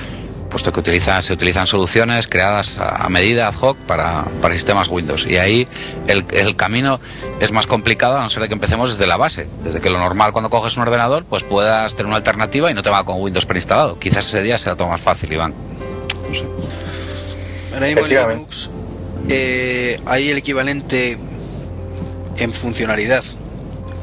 puesto 0.55 0.73
que 0.73 0.79
utiliza, 0.79 1.21
se 1.21 1.33
utilizan 1.33 1.67
soluciones 1.67 2.29
creadas 2.29 2.79
a, 2.79 3.09
medida 3.09 3.49
ad 3.49 3.55
hoc 3.61 3.77
para, 3.89 4.23
para, 4.41 4.55
sistemas 4.55 4.87
Windows. 4.87 5.27
Y 5.27 5.37
ahí 5.37 5.67
el, 6.07 6.55
camino 6.55 7.01
es 7.41 7.51
más 7.51 7.67
complicado 7.67 8.19
a 8.19 8.23
no 8.23 8.31
ser 8.31 8.47
que 8.47 8.55
empecemos 8.55 8.97
desde 8.97 9.09
la 9.09 9.17
base. 9.17 9.49
Desde 9.65 9.81
que 9.81 9.91
lo 9.91 9.99
normal 9.99 10.31
cuando 10.31 10.51
coges 10.51 10.77
un 10.77 10.85
ordenador, 10.85 11.25
pues 11.25 11.43
puedas 11.43 11.97
tener 11.97 12.07
una 12.07 12.19
alternativa 12.19 12.71
y 12.71 12.75
no 12.75 12.85
te 12.85 12.91
va 12.91 13.05
con 13.05 13.21
Windows 13.21 13.47
preinstalado. 13.47 13.99
Quizás 13.99 14.29
ese 14.29 14.45
día 14.45 14.57
sea 14.57 14.77
todo 14.77 14.87
más 14.87 15.01
fácil, 15.01 15.33
Iván. 15.33 15.53
No 16.29 16.35
sé. 16.37 16.45
Ahora 17.75 17.87
mismo 17.87 18.07
en 18.07 18.09
Linux 18.09 18.71
eh, 19.29 19.99
hay 20.07 20.31
el 20.31 20.39
equivalente 20.39 21.19
en 22.39 22.53
funcionalidad. 22.53 23.25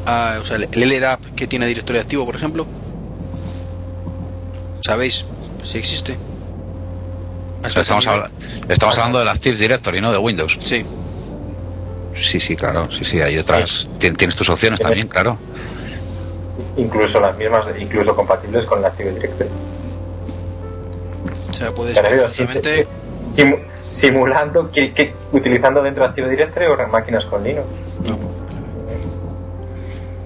A, 0.05 0.39
o 0.41 0.45
sea, 0.45 0.57
el 0.57 0.89
LDAP 0.89 1.19
que 1.35 1.47
tiene 1.47 1.67
directorio 1.67 2.01
activo, 2.01 2.25
por 2.25 2.35
ejemplo. 2.35 2.65
¿Sabéis 4.81 5.25
si 5.63 5.77
existe? 5.77 6.17
estamos, 7.63 8.07
estamos 8.67 8.97
hablando 8.97 9.19
de 9.19 9.25
la 9.25 9.31
Active 9.31 9.55
Directory, 9.57 10.01
¿no? 10.01 10.11
De 10.11 10.17
Windows. 10.17 10.57
Sí. 10.61 10.83
Sí, 12.15 12.39
sí, 12.39 12.55
claro. 12.55 12.89
Sí, 12.91 13.05
sí, 13.05 13.21
hay 13.21 13.37
otras. 13.37 13.89
Tienes 13.99 14.35
tus 14.35 14.49
opciones 14.49 14.79
también, 14.79 15.07
claro. 15.07 15.37
Incluso 16.77 17.19
las 17.19 17.37
mismas, 17.37 17.67
incluso 17.79 18.15
compatibles 18.15 18.65
con 18.65 18.81
la 18.81 18.89
Active 18.89 19.11
Directory. 19.11 19.49
O 21.49 21.53
sea, 21.53 21.71
puedes 21.71 21.97
simplemente... 23.31 23.67
simulando, 23.89 24.71
que, 24.71 25.13
utilizando 25.31 25.81
dentro 25.81 26.03
de 26.03 26.09
Active 26.09 26.29
Directory 26.29 26.65
o 26.67 26.79
en 26.79 26.91
máquinas 26.91 27.25
con 27.25 27.43
Linux. 27.43 27.67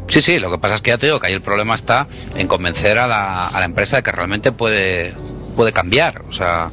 Sí, 0.08 0.22
sí, 0.22 0.40
lo 0.40 0.50
que 0.52 0.58
pasa 0.58 0.76
es 0.76 0.82
que 0.82 0.92
ya 0.92 0.98
te 0.98 1.08
digo 1.08 1.20
que 1.20 1.28
ahí 1.28 1.34
el 1.34 1.42
problema 1.42 1.76
está 1.76 2.08
en 2.36 2.48
convencer 2.48 3.00
a 3.00 3.08
la, 3.08 3.48
a 3.48 3.60
la 3.60 3.66
empresa 3.66 3.98
de 3.98 4.04
que 4.04 4.12
realmente 4.12 4.52
puede, 4.52 5.14
puede 5.56 5.74
cambiar. 5.74 6.22
O 6.30 6.32
sea, 6.32 6.72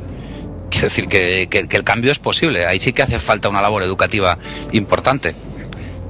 Quiero 0.72 0.88
decir 0.88 1.06
que, 1.06 1.48
el 1.70 1.84
cambio 1.84 2.10
es 2.10 2.18
posible. 2.18 2.64
Ahí 2.64 2.80
sí 2.80 2.94
que 2.94 3.02
hace 3.02 3.20
falta 3.20 3.50
una 3.50 3.60
labor 3.60 3.82
educativa 3.82 4.38
importante. 4.72 5.34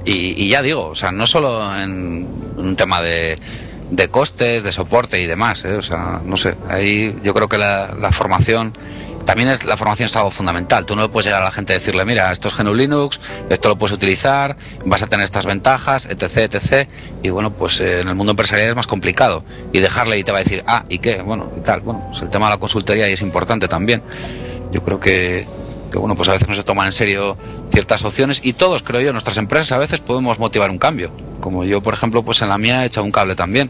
Y, 0.05 0.47
ya 0.47 0.61
digo, 0.61 0.87
o 0.87 0.95
sea, 0.95 1.11
no 1.11 1.27
solo 1.27 1.77
en 1.77 2.27
un 2.57 2.75
tema 2.77 3.01
de, 3.01 3.37
de 3.91 4.07
costes, 4.07 4.63
de 4.63 4.71
soporte 4.71 5.21
y 5.21 5.25
demás. 5.25 5.65
¿eh? 5.65 5.73
O 5.73 5.81
sea, 5.81 6.21
no 6.23 6.37
sé, 6.37 6.55
ahí 6.69 7.13
yo 7.23 7.33
creo 7.33 7.49
que 7.49 7.57
la, 7.57 8.09
formación 8.11 8.73
también 9.25 9.49
es 9.49 9.65
la 9.65 9.77
formación 9.77 10.07
es 10.07 10.15
algo 10.15 10.31
fundamental. 10.31 10.85
Tú 10.85 10.95
no 10.95 11.09
puedes 11.09 11.25
llegar 11.25 11.41
a 11.41 11.45
la 11.45 11.51
gente 11.51 11.73
y 11.73 11.75
decirle, 11.75 12.05
mira, 12.05 12.31
esto 12.31 12.47
es 12.47 12.57
GNU 12.57 12.73
Linux, 12.73 13.19
esto 13.49 13.69
lo 13.69 13.77
puedes 13.77 13.95
utilizar, 13.95 14.57
vas 14.85 15.01
a 15.01 15.07
tener 15.07 15.23
estas 15.23 15.45
ventajas, 15.45 16.07
etc, 16.07 16.53
etc. 16.53 16.87
Y 17.21 17.29
bueno, 17.29 17.51
pues 17.51 17.79
eh, 17.79 18.01
en 18.01 18.07
el 18.07 18.15
mundo 18.15 18.31
empresarial 18.31 18.69
es 18.69 18.75
más 18.75 18.87
complicado. 18.87 19.43
Y 19.71 19.79
dejarle 19.79 20.17
y 20.19 20.23
te 20.23 20.31
va 20.31 20.39
a 20.39 20.43
decir, 20.43 20.63
ah, 20.67 20.83
¿y 20.89 20.99
qué? 20.99 21.21
Bueno, 21.21 21.51
y 21.57 21.61
tal. 21.61 21.81
Bueno, 21.81 22.03
pues 22.09 22.21
el 22.21 22.29
tema 22.29 22.47
de 22.47 22.55
la 22.55 22.59
consultoría 22.59 23.07
es 23.07 23.21
importante 23.21 23.67
también. 23.67 24.03
Yo 24.71 24.81
creo 24.83 24.99
que, 24.99 25.45
bueno, 25.93 26.15
pues 26.15 26.29
a 26.29 26.33
veces 26.33 26.47
no 26.47 26.55
se 26.55 26.63
toman 26.63 26.87
en 26.87 26.91
serio 26.91 27.37
ciertas 27.71 28.03
opciones 28.03 28.41
y 28.43 28.53
todos, 28.53 28.83
creo 28.83 29.01
yo, 29.01 29.11
nuestras 29.11 29.37
empresas 29.37 29.71
a 29.71 29.77
veces 29.77 30.01
podemos 30.01 30.39
motivar 30.39 30.69
un 30.69 30.77
cambio. 30.77 31.11
Como 31.43 31.65
yo, 31.65 31.81
por 31.81 31.93
ejemplo, 31.93 32.23
pues 32.23 32.41
en 32.41 32.47
la 32.47 32.57
mía 32.57 32.83
he 32.83 32.85
echado 32.85 33.05
un 33.05 33.11
cable 33.11 33.35
también. 33.35 33.69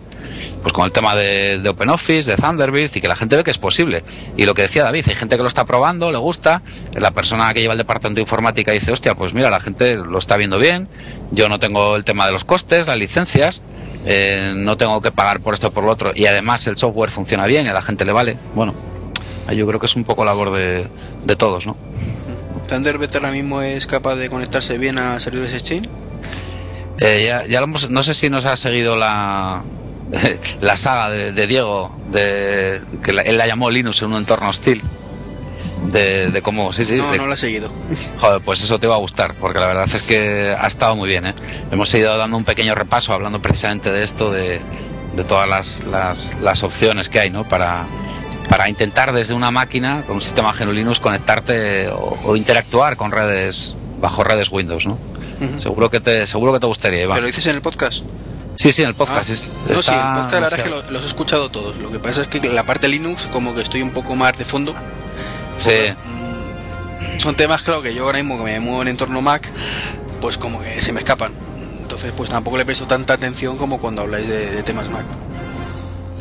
Pues 0.62 0.74
con 0.74 0.86
el 0.86 0.92
tema 0.92 1.16
de, 1.16 1.60
OpenOffice, 1.68 2.30
de 2.30 2.38
Thunderbird 2.38 2.92
y 2.94 3.02
que 3.02 3.08
la 3.08 3.16
gente 3.16 3.36
ve 3.36 3.44
que 3.44 3.50
es 3.50 3.58
posible. 3.58 4.04
Y 4.38 4.46
lo 4.46 4.54
que 4.54 4.62
decía 4.62 4.84
David, 4.84 5.06
hay 5.08 5.16
gente 5.16 5.38
que 5.38 5.42
lo 5.42 5.48
está 5.48 5.66
probando, 5.66 6.12
le 6.12 6.20
gusta. 6.20 6.62
La 6.94 7.10
persona 7.10 7.52
que 7.52 7.62
lleva 7.62 7.74
el 7.74 7.80
departamento 7.80 8.18
de 8.18 8.22
informática 8.22 8.72
dice, 8.74 8.92
hostia, 8.92 9.16
pues 9.16 9.34
mira, 9.34 9.50
la 9.50 9.60
gente 9.60 9.96
lo 9.96 10.20
está 10.20 10.38
viendo 10.38 10.60
bien. 10.60 10.88
Yo 11.32 11.50
no 11.50 11.58
tengo 11.58 11.96
el 11.96 12.06
tema 12.06 12.28
de 12.28 12.32
los 12.32 12.46
costes, 12.46 12.86
las 12.86 12.98
licencias. 12.98 13.64
Eh, 14.06 14.54
no 14.56 14.78
tengo 14.78 15.02
que 15.02 15.12
pagar 15.12 15.40
por 15.40 15.56
esto 15.56 15.70
o 15.70 15.72
por 15.72 15.84
lo 15.84 15.92
otro. 15.92 16.12
Y 16.14 16.28
además 16.28 16.68
el 16.68 16.78
software 16.78 17.10
funciona 17.10 17.48
bien 17.48 17.66
y 17.66 17.70
a 17.70 17.74
la 17.74 17.82
gente 17.82 18.06
le 18.06 18.12
vale. 18.12 18.38
Bueno, 18.54 18.76
yo 19.52 19.66
creo 19.66 19.80
que 19.80 19.88
es 19.88 19.96
un 19.96 20.04
poco 20.04 20.24
labor 20.26 20.52
de, 20.52 20.86
de 21.26 21.36
todos, 21.36 21.66
¿no? 21.66 21.76
¿Thunderbird 22.68 23.16
ahora 23.16 23.32
mismo 23.32 23.64
es 23.64 23.88
capaz 23.88 24.14
de 24.14 24.30
conectarse 24.30 24.78
bien 24.78 25.00
a 25.00 25.20
servidores 25.20 25.56
Exchange? 25.56 25.90
Eh, 27.04 27.26
ya, 27.28 27.46
ya 27.46 27.66
no 27.66 28.04
sé 28.04 28.14
si 28.14 28.30
nos 28.30 28.46
ha 28.46 28.56
seguido 28.56 28.96
la, 28.96 29.62
la 30.62 30.78
saga 30.78 31.10
de, 31.10 31.48
Diego, 31.48 31.96
de, 32.12 32.82
que 33.04 33.12
él 33.12 33.38
la 33.38 33.46
llamó 33.46 33.70
Linux 33.70 34.02
en 34.02 34.12
un 34.12 34.18
entorno 34.18 34.50
hostil. 34.50 34.82
De, 35.92 36.32
de 36.32 36.42
cómo, 36.42 36.72
sí, 36.72 36.86
sí. 36.86 36.96
No, 36.96 37.14
no 37.16 37.28
lo 37.28 37.34
he 37.34 37.38
seguido. 37.38 37.70
Joder, 38.20 38.42
pues 38.42 38.64
eso 38.64 38.80
te 38.80 38.88
va 38.88 38.96
a 38.96 39.00
gustar, 39.00 39.36
porque 39.36 39.60
la 39.60 39.68
verdad 39.68 39.90
es 39.94 40.02
que 40.04 40.56
ha 40.58 40.66
estado 40.66 40.96
muy 40.96 41.10
bien. 41.10 41.26
¿eh? 41.26 41.34
Hemos 41.72 41.94
ido 41.94 42.18
dando 42.18 42.38
un 42.38 42.46
pequeño 42.46 42.74
repaso 42.74 43.12
hablando 43.12 43.42
precisamente 43.42 43.92
de 43.92 44.04
esto, 44.04 44.32
de, 44.32 44.62
todas 45.28 45.48
las, 45.48 45.84
las, 45.84 46.38
las 46.42 46.64
opciones 46.64 47.10
que 47.10 47.20
hay 47.20 47.30
¿no? 47.30 47.44
para, 47.48 47.86
para 48.50 48.70
intentar 48.70 49.14
desde 49.14 49.34
una 49.34 49.52
máquina 49.52 50.04
con 50.06 50.18
un 50.18 50.22
sistema 50.22 50.54
GNU 50.54 50.72
Linux 50.72 51.00
conectarte 51.00 51.90
o, 51.90 52.36
interactuar 52.36 52.96
con 52.96 53.12
redes 53.12 53.76
bajo 54.00 54.24
redes 54.24 54.50
Windows, 54.52 54.86
¿no? 54.86 54.98
Seguro 55.58 55.90
que 55.90 56.00
te 56.00 56.26
seguro 56.28 56.54
que 56.54 56.60
te 56.60 56.68
gustaría, 56.68 57.04
Iván. 57.04 57.16
¿Pero 57.16 57.22
lo 57.24 57.28
dices 57.28 57.46
en 57.48 57.56
el 57.56 57.62
podcast? 57.62 58.04
Sí, 58.56 58.72
sí, 58.72 58.84
en 58.84 58.90
el 58.90 58.96
podcast. 58.96 59.30
Ah. 59.30 59.46
No, 59.70 59.82
sí, 59.82 59.94
el 59.94 60.02
podcast 60.02 60.34
la 60.34 60.40
verdad 60.40 60.60
es 60.60 60.66
que 60.66 60.92
los 60.92 61.04
he 61.04 61.08
escuchado 61.08 61.50
todos. 61.50 61.78
Lo 61.78 61.92
que 61.92 62.00
pasa 62.00 62.22
es 62.22 62.28
que 62.28 62.40
la 62.50 62.64
parte 62.64 62.88
Linux 62.88 63.28
como 63.32 63.56
que 63.56 63.62
estoy 63.62 63.82
un 63.82 63.92
poco 63.92 64.16
más 64.16 64.38
de 64.38 64.46
fondo. 64.46 64.76
Sí. 65.58 65.72
Mm, 66.06 67.20
son 67.20 67.36
temas, 67.36 67.62
claro, 67.64 67.82
que 67.82 67.94
yo 67.94 68.06
ahora 68.06 68.20
mismo 68.20 68.38
que 68.38 68.44
me 68.44 68.60
muevo 68.60 68.82
en 68.82 68.90
entorno 68.90 69.22
Mac, 69.22 69.52
pues 70.22 70.38
como 70.38 70.62
que 70.62 70.82
se 70.82 70.92
me 70.92 71.00
escapan 71.00 71.34
entonces 71.94 72.12
pues 72.18 72.32
tampoco 72.32 72.58
le 72.58 72.66
presto 72.66 72.88
tanta 72.88 73.14
atención 73.14 73.56
como 73.56 73.80
cuando 73.80 74.02
habláis 74.02 74.28
de, 74.28 74.64
temas 74.64 74.90
Mac. 74.90 75.06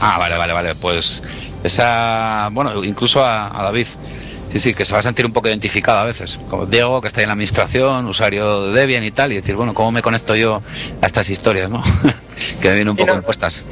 Ah, 0.01 0.19
vale, 0.19 0.37
vale, 0.37 0.53
vale. 0.53 0.75
Pues 0.75 1.23
esa, 1.65 2.51
bueno, 2.53 2.85
incluso 2.85 3.25
a, 3.25 3.49
David, 3.49 3.87
sí, 4.53 4.61
sí, 4.61 4.75
que 4.75 4.85
se 4.85 4.93
va 4.93 5.01
a 5.01 5.03
sentir 5.03 5.27
un 5.27 5.33
poco 5.33 5.49
identificado 5.49 5.99
a 5.99 6.05
veces. 6.05 6.39
Como 6.49 6.67
Diego, 6.67 7.01
que 7.01 7.09
está 7.09 7.23
en 7.23 7.29
la 7.29 7.33
administración, 7.33 8.07
usuario 8.07 8.67
de 8.67 8.79
Debian 8.79 9.03
y 9.05 9.11
tal, 9.11 9.33
y 9.33 9.37
decir, 9.37 9.57
bueno, 9.57 9.75
¿cómo 9.75 9.91
me 9.91 10.03
conecto 10.03 10.35
yo 10.35 10.63
a 11.01 11.07
estas 11.07 11.31
historias, 11.31 11.71
no? 11.71 11.83
que 12.61 12.69
me 12.69 12.75
vienen 12.75 12.91
un 12.91 12.97
poco 12.97 13.15
impuestas. 13.15 13.67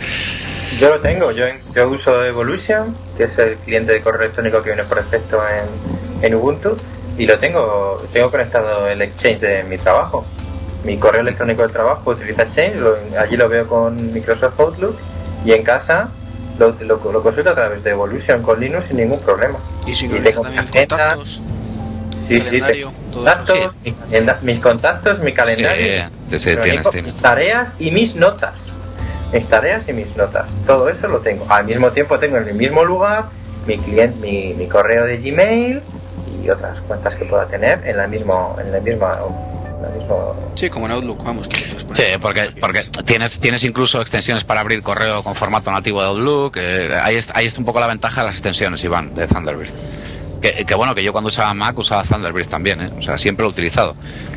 Yo 0.79 0.89
lo 0.89 1.01
tengo, 1.01 1.31
yo, 1.33 1.45
yo 1.75 1.89
uso 1.89 2.25
Evolution, 2.25 2.97
que 3.17 3.25
es 3.25 3.39
el 3.39 3.57
cliente 3.57 3.93
de 3.93 4.01
correo 4.01 4.23
electrónico 4.23 4.63
que 4.63 4.71
viene 4.71 4.85
por 4.85 5.03
defecto 5.03 5.41
en, 5.49 6.25
en 6.25 6.35
Ubuntu, 6.35 6.77
y 7.19 7.27
lo 7.27 7.39
tengo, 7.39 8.03
tengo 8.13 8.31
conectado 8.31 8.89
el 8.89 9.03
Exchange 9.03 9.41
de 9.41 9.63
mi 9.65 9.77
trabajo. 9.77 10.25
Mi 10.85 10.97
correo 10.97 11.21
electrónico 11.21 11.63
de 11.63 11.69
trabajo 11.69 12.11
utiliza 12.11 12.45
Exchange, 12.45 12.77
allí 13.19 13.37
lo 13.37 13.49
veo 13.49 13.69
con 13.69 14.13
Microsoft 14.13 14.59
Outlook 14.59 14.97
y 15.45 15.53
en 15.53 15.63
casa 15.63 16.11
lo, 16.61 17.13
lo, 17.13 17.23
consulto 17.23 17.51
a 17.51 17.55
través 17.55 17.83
de 17.83 17.91
Evolution 17.91 18.43
con 18.43 18.61
Linux 18.61 18.87
sin 18.89 18.99
ningún 18.99 19.21
problema. 19.21 19.59
Y 19.87 19.95
si 19.95 20.09
tengo 20.09 20.43
también 20.43 20.67
contactos. 20.67 21.43
Sí, 22.29 22.39
sí, 22.39 22.61
contactos, 23.13 23.77
mis 24.43 24.61
contactos, 24.61 25.19
mi 25.21 25.35
calendario, 25.35 26.11
mis 27.03 27.17
tareas 27.17 27.73
y 27.79 27.91
mis 27.91 28.15
notas. 28.15 28.55
Mis 29.33 29.47
tareas 29.47 29.89
y 29.89 29.93
mis 29.93 30.17
notas. 30.17 30.57
Todo 30.67 30.89
eso 30.89 31.09
lo 31.09 31.21
tengo. 31.21 31.47
Al 31.49 31.65
mismo 31.65 31.91
tiempo 31.91 32.19
tengo 32.19 32.37
en 32.37 32.49
el 32.49 32.55
mismo 32.55 32.85
lugar 32.85 33.25
mi 33.67 33.79
cliente, 33.79 34.19
mi, 34.21 34.55
mi 34.55 34.67
correo 34.69 35.05
de 35.05 35.19
Gmail, 35.19 35.83
y 36.43 36.51
otras 36.51 36.81
cuentas 36.83 37.15
que 37.17 37.25
pueda 37.25 37.47
tener 37.47 37.87
en 37.87 37.97
la 37.97 38.07
mismo 38.07 38.57
en 38.61 38.73
la 38.73 38.81
misma 38.81 39.19
Sí, 40.55 40.69
como 40.69 40.87
en 40.87 40.93
Outlook, 40.93 41.25
vamos. 41.25 41.49
sí, 41.95 42.03
porque, 42.21 42.51
porque 42.61 42.83
tienes, 43.05 43.41
tienes 43.41 43.65
incluso 43.65 44.01
extensiones 44.01 44.45
para 44.45 44.61
abrir 44.61 44.83
correo 44.83 45.23
con 45.23 45.35
formato 45.35 45.71
nativo 45.71 46.03
de 46.03 46.09
Outlook. 46.09 46.57
Eh, 46.59 46.91
ahí, 47.03 47.17
está, 47.17 47.39
ahí 47.39 47.47
está 47.47 47.61
un 47.61 47.67
poco 47.67 47.81
la 47.81 47.87
ventaja 47.87 48.21
de 48.21 48.27
las 48.27 48.37
extensiones, 48.37 48.85
Iván, 48.85 49.15
de 49.15 49.27
Thunderbird. 49.27 49.71
Que, 50.41 50.75
bueno, 50.75 50.95
que 50.95 51.03
yo 51.03 51.13
cuando 51.13 51.29
usaba 51.29 51.53
Mac 51.53 51.79
usaba 51.79 52.03
Thunderbird 52.03 52.47
también, 52.47 52.81
¿eh? 52.81 52.91
o 52.99 53.03
sea, 53.03 53.19
siempre 53.19 53.43
lo 53.43 53.51
he 53.51 53.53
utilizado. 53.53 53.95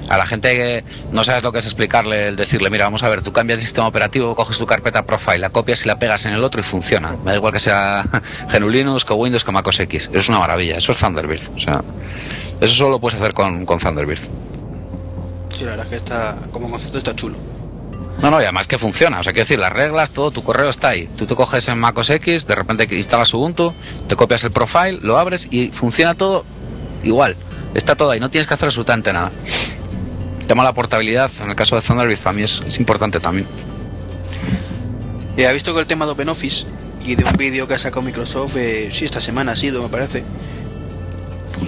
A 0.09 0.17
la 0.17 0.25
gente 0.25 0.53
que 0.53 0.83
no 1.13 1.23
sabes 1.23 1.43
lo 1.43 1.53
que 1.53 1.59
es 1.59 1.65
explicarle, 1.65 2.27
el 2.27 2.35
decirle, 2.35 2.69
mira, 2.69 2.83
vamos 2.83 3.03
a 3.03 3.09
ver, 3.09 3.21
tú 3.21 3.31
cambias 3.31 3.59
de 3.59 3.61
sistema 3.63 3.87
operativo, 3.87 4.35
coges 4.35 4.57
tu 4.57 4.65
carpeta 4.65 5.05
profile, 5.05 5.39
la 5.39 5.49
copias 5.49 5.85
y 5.85 5.87
la 5.87 5.99
pegas 5.99 6.25
en 6.25 6.33
el 6.33 6.43
otro 6.43 6.59
y 6.59 6.63
funciona. 6.63 7.15
Me 7.23 7.31
da 7.31 7.37
igual 7.37 7.53
que 7.53 7.61
sea 7.61 8.03
GNU 8.53 8.69
Linux, 8.69 9.05
que 9.05 9.13
Windows, 9.13 9.45
que 9.45 9.51
Mac 9.53 9.65
OS 9.65 9.79
X. 9.79 10.09
Es 10.11 10.27
una 10.27 10.39
maravilla, 10.39 10.75
eso 10.75 10.91
es 10.91 10.99
Thunderbird. 10.99 11.41
O 11.55 11.59
sea, 11.59 11.81
eso 12.59 12.73
solo 12.73 12.89
lo 12.91 12.99
puedes 12.99 13.19
hacer 13.19 13.33
con, 13.33 13.65
con 13.65 13.79
Thunderbird. 13.79 14.19
Sí, 15.57 15.63
la 15.65 15.71
verdad 15.71 15.85
es 15.85 15.89
que 15.89 15.95
está, 15.97 16.37
como 16.51 16.69
concepto 16.69 16.97
está 16.97 17.15
chulo. 17.15 17.37
No, 18.21 18.31
no, 18.31 18.39
y 18.39 18.43
además 18.43 18.67
que 18.67 18.77
funciona. 18.77 19.19
O 19.19 19.23
sea, 19.23 19.33
quiero 19.33 19.43
decir, 19.43 19.59
las 19.59 19.73
reglas, 19.73 20.11
todo, 20.11 20.31
tu 20.31 20.43
correo 20.43 20.69
está 20.69 20.89
ahí. 20.89 21.09
Tú 21.17 21.25
te 21.25 21.35
coges 21.35 21.67
en 21.67 21.77
Mac 21.77 21.97
OS 21.97 22.09
X, 22.11 22.47
de 22.47 22.55
repente 22.55 22.87
instalas 22.95 23.33
Ubuntu, 23.33 23.73
te 24.07 24.15
copias 24.15 24.43
el 24.43 24.51
profile, 24.51 24.99
lo 25.01 25.17
abres 25.17 25.47
y 25.51 25.69
funciona 25.69 26.15
todo 26.15 26.45
igual. 27.03 27.35
Está 27.73 27.95
todo 27.95 28.11
ahí, 28.11 28.19
no 28.19 28.29
tienes 28.29 28.47
que 28.47 28.53
hacer 28.53 28.67
absolutamente 28.67 29.11
nada. 29.11 29.31
El 30.39 30.45
tema 30.45 30.63
de 30.63 30.69
la 30.69 30.73
portabilidad, 30.73 31.31
en 31.41 31.49
el 31.49 31.55
caso 31.55 31.75
de 31.75 31.81
Thunderbird, 31.81 32.19
para 32.19 32.33
mí 32.33 32.43
es, 32.43 32.61
importante 32.79 33.19
también. 33.19 33.47
he 35.37 35.47
ha 35.47 35.51
visto 35.51 35.73
que 35.73 35.79
el 35.79 35.87
tema 35.87 36.05
de 36.05 36.11
OpenOffice 36.11 36.67
y 37.05 37.15
de 37.15 37.25
un 37.25 37.33
vídeo 37.33 37.67
que 37.67 37.73
ha 37.73 37.79
sacado 37.79 38.03
Microsoft, 38.03 38.55
eh, 38.57 38.89
sí, 38.91 39.05
esta 39.05 39.19
semana 39.19 39.53
ha 39.53 39.55
sido, 39.55 39.81
me 39.81 39.89
parece, 39.89 40.23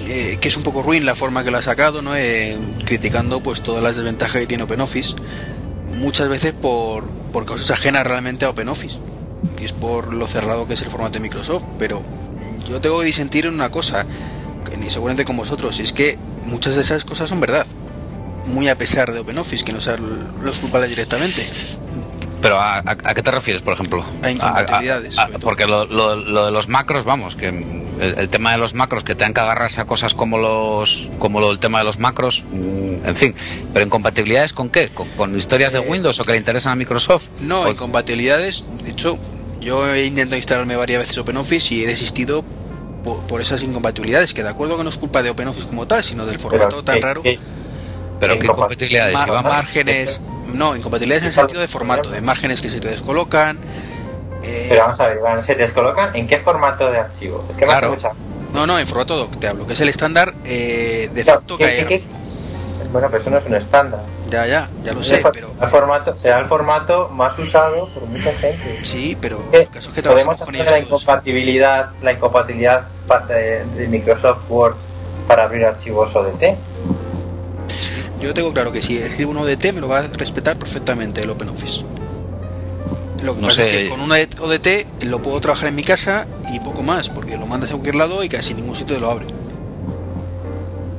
eh, 0.08 0.38
que 0.40 0.48
es 0.48 0.58
un 0.58 0.64
poco 0.64 0.82
ruin 0.82 1.06
la 1.06 1.16
forma 1.16 1.44
que 1.44 1.52
lo 1.52 1.58
ha 1.58 1.62
sacado, 1.62 2.02
¿no? 2.02 2.16
Eh, 2.16 2.58
criticando 2.86 3.42
pues 3.42 3.62
todas 3.62 3.84
las 3.84 3.96
desventajas 3.96 4.40
que 4.42 4.48
tiene 4.48 4.64
OpenOffice 4.64 5.16
muchas 5.96 6.30
veces 6.30 6.54
por, 6.54 7.06
por 7.32 7.46
causas 7.46 7.72
ajenas 7.72 8.06
realmente 8.06 8.46
a 8.46 8.50
OpenOffice. 8.50 8.98
Y 9.60 9.66
es 9.66 9.74
por 9.74 10.14
lo 10.14 10.28
cerrado 10.28 10.68
que 10.68 10.74
es 10.74 10.82
el 10.82 10.90
formato 10.90 11.14
de 11.14 11.20
Microsoft. 11.20 11.64
Pero 11.80 12.02
yo 12.68 12.82
tengo 12.82 13.00
que 13.00 13.06
disentir 13.06 13.46
en 13.46 13.54
una 13.54 13.70
cosa, 13.70 14.06
que 14.70 14.78
ni 14.78 14.90
seguramente 14.90 15.26
con 15.26 15.38
vosotros, 15.38 15.80
y 15.80 15.84
es 15.84 15.94
que 15.94 16.18
muchas 16.46 16.76
de 16.76 16.82
esas 16.82 17.06
cosas 17.06 17.30
son 17.30 17.40
verdad. 17.40 17.66
Muy 18.46 18.70
a 18.70 18.78
pesar 18.78 19.12
de 19.12 19.20
OpenOffice, 19.20 19.64
que 19.64 19.74
no 19.74 19.82
sean 19.82 20.36
los 20.42 20.60
culpables 20.60 20.90
directamente. 20.90 21.48
Pero 22.42 22.60
¿a, 22.62 22.84
qué 22.96 23.24
te 23.24 23.32
refieres, 23.32 23.64
por 23.64 23.74
ejemplo? 23.74 24.06
A 24.22 24.30
incompatibilidades. 24.30 25.18
porque 25.42 25.66
lo, 25.66 25.86
de 26.46 26.52
los 26.52 26.68
macros, 26.68 27.06
vamos, 27.06 27.36
que 27.36 27.52
el, 28.00 28.30
tema 28.30 28.52
de 28.52 28.58
los 28.58 28.74
macros, 28.74 29.04
que 29.04 29.16
tengan 29.16 29.34
que 29.34 29.42
agarrarse 29.42 29.82
a 29.82 29.86
cosas 29.86 30.14
como 30.14 30.38
los 30.38 31.10
como 31.20 31.40
lo, 31.40 31.52
el 31.52 31.60
tema 31.60 31.80
de 31.80 31.86
los 31.86 32.00
macros, 32.00 32.44
mm, 32.52 33.06
en 33.06 33.16
fin. 33.16 33.36
Pero 33.74 33.86
incompatibilidades 33.86 34.54
con 34.54 34.70
qué? 34.70 34.90
¿Con, 34.90 35.38
historias 35.38 35.74
de 35.74 35.80
eh, 35.80 35.86
Windows 35.88 36.20
o 36.20 36.24
que 36.24 36.32
le 36.32 36.38
interesan 36.38 36.74
a 36.74 36.76
Microsoft? 36.76 37.26
No, 37.42 37.70
incompatibilidades. 37.70 38.64
De 38.84 38.92
hecho, 38.92 39.18
yo 39.62 39.94
he 39.94 40.06
intentado 40.06 40.38
instalarme 40.38 40.76
varias 40.76 41.00
veces 41.00 41.18
OpenOffice 41.18 41.76
y 41.76 41.84
he 41.84 41.88
desistido 41.88 42.44
por, 43.28 43.42
esas 43.42 43.62
incompatibilidades, 43.64 44.34
que 44.34 44.44
de 44.44 44.50
acuerdo 44.50 44.78
que 44.78 44.84
no 44.84 44.90
es 44.90 44.98
culpa 44.98 45.22
de 45.22 45.30
OpenOffice 45.30 45.68
como 45.68 45.88
tal, 45.88 46.04
sino 46.04 46.26
del 46.26 46.40
formato 46.40 46.84
tan 46.84 47.02
raro. 47.02 47.22
pero 48.20 48.40
qué 48.40 48.46
incompatibilidades, 48.46 49.28
márgenes, 49.28 50.22
no, 50.54 50.76
incompatibilidades 50.76 51.24
en 51.24 51.28
el 51.28 51.34
sentido 51.34 51.62
de 51.62 51.68
formato, 51.68 52.10
de 52.10 52.22
márgenes 52.22 52.62
que 52.62 52.70
se 52.70 52.80
te 52.80 52.90
descolocan. 52.90 53.60
Eh, 54.46 54.68
Pero 54.70 54.82
vamos 54.82 55.00
a 55.00 55.08
ver, 55.08 55.18
Iván, 55.18 55.44
¿se 55.44 55.56
descolocan 55.56 56.16
en 56.16 56.28
qué 56.28 56.38
formato 56.38 56.92
de 56.92 57.00
archivo? 57.00 57.44
Es 57.50 57.58
que 57.58 57.66
claro. 57.66 57.98
No, 58.54 58.68
no, 58.68 58.80
en 58.80 58.88
formato 58.88 59.18
doc 59.18 59.38
te 59.38 59.48
hablo, 59.48 59.66
que 59.66 59.74
es 59.74 59.82
el 59.82 59.90
estándar 59.90 60.34
eh, 60.46 61.10
de 61.14 61.24
facto 61.26 61.58
que. 61.58 62.04
Bueno, 62.92 63.08
pero 63.10 63.22
eso 63.22 63.30
no 63.30 63.38
es 63.40 63.46
un 63.46 63.56
estándar. 63.56 64.02
Ya, 64.30 64.46
ya, 64.46 64.70
ya 64.84 64.94
lo 64.94 65.04
sé, 65.04 65.22
pero. 65.34 65.50
El 65.60 65.68
formato, 65.68 66.16
será 66.22 66.40
el 66.40 66.46
formato 66.46 67.10
más 67.10 67.38
usado 67.38 67.90
por 67.90 68.04
mucha 68.04 68.32
gente. 68.34 68.80
Sí, 68.84 69.18
pero 69.20 69.44
el 69.52 69.68
caso 69.70 69.90
es 69.90 69.96
que 69.96 70.04
podemos 70.04 70.40
hacer 70.40 70.72
la 70.72 70.80
incompatibilidad, 70.80 71.90
la 72.02 72.14
incompatibilidad 72.14 72.84
de 73.28 73.88
Microsoft 73.90 74.50
Word 74.50 74.76
para 75.28 75.44
abrir 75.46 75.66
archivos 75.66 76.16
ODT. 76.16 76.56
Yo 78.22 78.34
tengo 78.34 78.54
claro 78.54 78.72
que 78.72 78.82
si 78.82 78.98
escribo 78.98 79.32
un 79.32 79.38
ODT 79.38 79.74
me 79.74 79.82
lo 79.82 79.88
va 79.88 80.00
a 80.00 80.08
respetar 80.08 80.56
perfectamente 80.58 81.22
el 81.22 81.30
OpenOffice. 81.30 81.84
Lo 83.24 83.36
que 83.36 83.42
pasa 83.42 83.64
es 83.64 83.74
que 83.74 83.90
con 83.90 84.02
un 84.02 84.12
ODT 84.12 85.06
lo 85.06 85.22
puedo 85.22 85.40
trabajar 85.42 85.70
en 85.70 85.76
mi 85.76 85.84
casa 85.84 86.28
y 86.54 86.60
poco 86.60 86.84
más, 86.84 87.10
porque 87.10 87.38
lo 87.38 87.46
mandas 87.46 87.70
a 87.70 87.74
cualquier 87.74 87.96
lado 87.96 88.24
y 88.24 88.30
casi 88.30 88.54
ningún 88.54 88.76
sitio 88.76 89.00
lo 89.00 89.10
abre. 89.10 89.28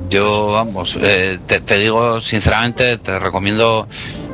Yo, 0.09 0.51
vamos, 0.51 0.97
eh, 1.01 1.37
te, 1.45 1.77
digo 1.77 2.21
sinceramente, 2.21 2.97
te 2.97 3.19
recomiendo 3.19 3.87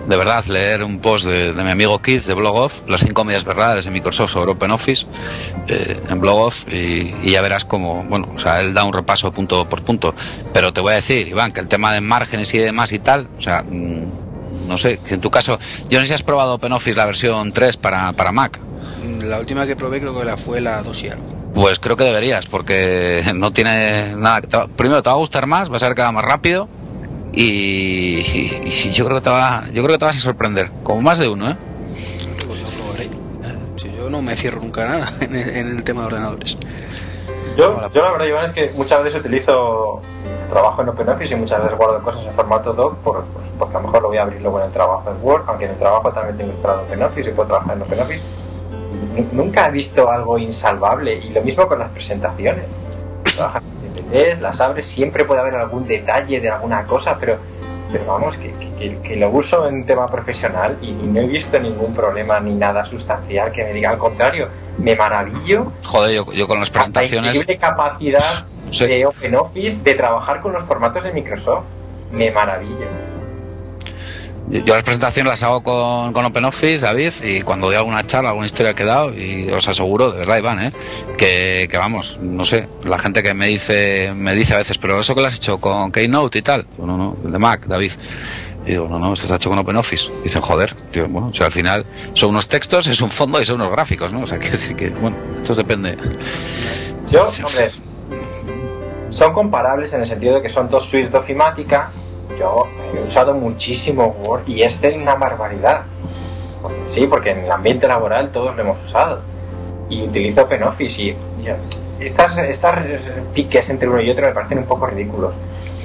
de 0.08 0.18
verdad 0.18 0.46
leer 0.46 0.84
un 0.84 1.00
post 1.00 1.26
de, 1.26 1.54
mi 1.54 1.72
amigo 1.72 2.00
Keith 2.00 2.26
de 2.26 2.36
Blogoff, 2.36 2.82
las 2.88 3.02
cinco 3.02 3.24
medias 3.24 3.44
verdades 3.44 3.86
de 3.86 3.92
Microsoft 3.92 4.34
sobre 4.34 4.52
OpenOffice 4.52 5.08
eh, 5.68 6.00
en 6.10 6.20
Blogoff 6.20 6.66
y, 6.68 7.16
y, 7.24 7.32
ya 7.32 7.42
verás 7.42 7.66
cómo, 7.66 8.04
bueno, 8.04 8.28
o 8.36 8.40
sea, 8.40 8.60
él 8.60 8.74
da 8.74 8.84
un 8.84 8.94
repaso 8.94 9.32
punto 9.32 9.66
por 9.66 9.82
punto. 9.84 10.14
Pero 10.54 10.74
te 10.74 10.82
voy 10.82 10.92
a 10.92 10.96
decir, 10.96 11.28
Iván, 11.28 11.52
que 11.52 11.62
el 11.62 11.68
tema 11.68 11.92
de 11.94 12.02
márgenes 12.02 12.54
y 12.54 12.60
demás 12.60 12.92
y 12.92 13.00
tal, 13.00 13.30
o 13.38 13.42
sea, 13.42 13.64
mm, 13.64 14.23
no 14.68 14.78
sé, 14.78 15.00
en 15.10 15.22
tu 15.22 15.30
caso, 15.30 15.60
yo 15.90 16.00
no 16.00 16.02
sé 16.02 16.08
si 16.08 16.14
has 16.14 16.24
probado 16.24 16.56
OpenOffice 16.56 16.98
la 16.98 17.06
versión 17.06 17.52
3 17.52 17.78
para, 17.78 18.14
para 18.14 18.32
Mac. 18.32 18.60
La 19.24 19.40
última 19.40 19.66
que 19.66 19.76
probé 19.76 20.00
creo 20.00 20.18
que 20.18 20.26
la 20.26 20.38
fue 20.38 20.62
la 20.62 20.82
2 20.82 21.04
y 21.04 21.10
algo. 21.10 21.34
Pues 21.54 21.80
creo 21.80 21.96
que 21.96 22.04
deberías, 22.04 22.48
porque 22.48 23.24
no 23.36 23.52
tiene 23.52 24.16
nada. 24.16 24.42
primero 24.76 25.04
te 25.04 25.10
va 25.10 25.16
a 25.16 25.20
gustar 25.20 25.48
más, 25.48 25.72
va 25.72 25.78
a 25.78 25.80
ser 25.80 25.96
cada 25.96 26.12
más 26.12 26.26
rápido 26.26 26.68
y, 27.36 28.22
yo 28.92 29.06
creo 29.06 29.18
que 29.18 29.24
te 29.24 29.30
va, 29.30 29.66
yo 29.68 29.84
creo 29.84 29.96
que 29.96 29.98
te 29.98 30.06
vas 30.06 30.18
a 30.18 30.20
sorprender, 30.20 30.70
como 30.84 31.02
más 31.02 31.18
de 31.18 31.28
uno, 31.28 31.50
¿eh? 31.50 31.58
Pues 32.48 32.62
lo 32.62 32.70
probaré. 32.70 33.10
Si 33.76 33.92
yo 33.96 34.10
no 34.10 34.22
me 34.22 34.36
cierro 34.36 34.62
nunca 34.62 34.86
nada 34.86 35.12
en 35.22 35.36
el, 35.36 35.84
tema 35.84 36.02
de 36.02 36.08
ordenadores. 36.08 36.58
Yo, 37.56 37.90
yo 37.90 38.02
la 38.02 38.12
verdad, 38.12 38.26
Iván, 38.26 38.46
es 38.46 38.52
que 38.52 38.72
muchas 38.76 39.04
veces 39.04 39.20
utilizo 39.20 40.02
trabajo 40.50 40.82
en 40.82 40.90
OpenOffice 40.90 41.36
y 41.36 41.38
muchas 41.38 41.64
veces 41.64 41.78
guardo 41.78 42.02
cosas 42.02 42.26
en 42.26 42.34
formato 42.34 42.74
doc 42.74 42.96
por, 42.98 43.24
pues, 43.26 43.46
porque 43.58 43.78
a 43.78 43.80
lo 43.80 43.88
mejor 43.88 44.02
lo 44.02 44.08
voy 44.10 44.18
a 44.18 44.24
abrir 44.24 44.42
luego 44.42 44.60
en 44.60 44.66
el 44.66 44.72
trabajo 44.72 45.10
en 45.10 45.18
Word, 45.22 45.44
aunque 45.48 45.66
en 45.66 45.72
el 45.72 45.78
trabajo 45.78 46.12
también 46.12 46.38
tengo 46.38 46.52
instalado 46.52 46.82
OpenOffice 46.84 47.30
y 47.30 47.34
puedo 47.34 47.50
trabajar 47.50 47.76
en 47.76 47.82
OpenOffice. 47.84 48.24
Nunca 49.32 49.68
he 49.68 49.72
visto 49.72 50.10
algo 50.10 50.38
insalvable 50.38 51.16
y 51.16 51.30
lo 51.30 51.42
mismo 51.42 51.68
con 51.68 51.80
las 51.80 51.90
presentaciones 51.90 52.66
las 54.40 54.62
abres, 54.62 54.88
siempre 54.88 55.26
puede 55.26 55.42
haber 55.42 55.56
algún 55.56 55.88
detalle 55.88 56.40
de 56.40 56.50
alguna 56.50 56.84
cosa, 56.86 57.18
pero, 57.20 57.38
pero 57.94 58.06
vamos, 58.06 58.36
que, 58.38 58.98
que, 59.04 59.16
lo 59.16 59.30
uso 59.30 59.68
en 59.68 59.86
tema 59.86 60.08
profesional 60.08 60.78
y, 60.82 60.92
no 60.92 61.22
he 61.22 61.28
visto 61.28 61.60
ningún 61.60 61.94
problema 61.94 62.40
ni 62.40 62.56
nada 62.56 62.84
sustancial 62.84 63.52
que 63.52 63.64
me 63.64 63.72
diga 63.72 63.92
al 63.92 64.00
contrario, 64.00 64.50
me 64.80 64.96
maravillo. 64.96 65.72
Joder, 65.86 66.16
yo, 66.16 66.34
yo 66.34 66.48
con 66.48 66.60
las 66.60 66.72
presentaciones. 66.72 67.36
La 67.36 67.42
increíble 67.42 67.58
capacidad 67.60 68.46
de 68.80 69.06
OpenOffice 69.06 69.84
de 69.84 69.94
trabajar 69.94 70.42
con 70.42 70.54
los 70.54 70.64
formatos 70.64 71.04
de 71.04 71.14
Microsoft, 71.14 71.66
me 72.12 72.32
maravilla. 72.32 72.88
Yo 74.50 74.74
las 74.74 74.84
presentaciones 74.84 75.30
las 75.30 75.44
hago 75.44 75.64
con, 75.64 76.14
con 76.14 76.26
OpenOffice, 76.26 76.86
David, 76.86 77.14
y 77.24 77.42
cuando 77.42 77.68
doy 77.68 77.76
alguna 77.76 78.06
charla, 78.06 78.30
alguna 78.30 78.46
historia 78.46 78.74
que 78.74 78.84
he 78.84 78.86
dado, 78.86 79.14
y 79.14 79.50
os 79.50 79.68
aseguro, 79.68 80.12
de 80.12 80.20
verdad, 80.20 80.38
Iván, 80.38 80.62
¿eh? 80.62 80.72
que, 81.18 81.68
que 81.72 81.78
vamos, 81.78 82.20
no 82.22 82.44
sé, 82.46 82.68
la 82.84 83.00
gente 83.00 83.24
que 83.24 83.34
me 83.34 83.48
dice, 83.48 84.12
me 84.16 84.36
dice 84.36 84.54
a 84.54 84.58
veces, 84.58 84.78
pero 84.78 85.00
eso 85.00 85.16
que 85.16 85.22
lo 85.22 85.28
has 85.28 85.38
hecho 85.38 85.60
con 85.60 85.92
Keynote 85.92 86.40
y 86.40 86.42
tal, 86.42 86.68
no, 86.78 86.98
no, 86.98 87.18
el 87.26 87.32
de 87.32 87.40
Mac, 87.40 87.66
David. 87.66 87.94
Y 88.66 88.72
digo, 88.72 88.88
no, 88.88 88.98
no, 88.98 89.14
esto 89.14 89.26
está 89.26 89.36
hecho 89.36 89.50
con 89.50 89.60
OpenOffice. 89.60 90.10
Dicen, 90.24 90.42
joder, 90.42 90.74
tío, 90.92 91.08
bueno, 91.08 91.28
o 91.28 91.34
sea, 91.34 91.48
al 91.48 91.52
final 91.52 91.86
son 92.14 92.30
unos 92.30 92.48
textos, 92.48 92.88
es 92.88 93.02
un 93.02 93.12
fondo 93.12 93.42
y 93.42 93.46
son 93.46 93.56
unos 93.56 93.72
gráficos, 93.72 94.14
¿no? 94.14 94.22
O 94.22 94.28
sea, 94.28 94.38
quiere 94.40 94.54
decir 94.54 94.76
que, 94.76 94.90
bueno, 94.90 95.18
esto 95.36 95.54
depende. 95.54 95.98
Yo, 97.12 97.24
hombre, 97.24 97.72
son 99.10 99.34
comparables 99.34 99.94
en 99.94 100.02
el 100.02 100.08
sentido 100.08 100.36
de 100.36 100.42
que 100.42 100.50
son 100.50 100.70
dos 100.70 100.86
suites 100.86 101.12
de 101.12 101.18
ofimática. 101.18 101.92
Yo 102.38 102.68
he 102.96 103.02
usado 103.02 103.34
muchísimo 103.34 104.16
Word 104.24 104.48
y 104.48 104.64
es 104.64 104.82
una 104.96 105.16
barbaridad. 105.16 105.84
sí, 106.90 107.08
porque 107.08 107.32
en 107.32 107.40
el 107.40 107.52
ambiente 107.52 107.88
laboral 107.88 108.32
todos 108.32 108.56
lo 108.56 108.62
hemos 108.62 108.84
usado. 108.84 109.22
Y 109.90 110.04
utilizo 110.04 110.44
OpenOffice 110.44 111.02
y, 111.02 111.16
estas, 112.00 112.38
estas 112.38 112.80
piques 113.34 113.70
entre 113.70 113.88
uno 113.88 114.02
y 114.02 114.10
otro 114.10 114.26
me 114.28 114.34
parecen 114.34 114.60
un 114.60 114.66
poco 114.66 114.88
ridículos. 114.88 115.36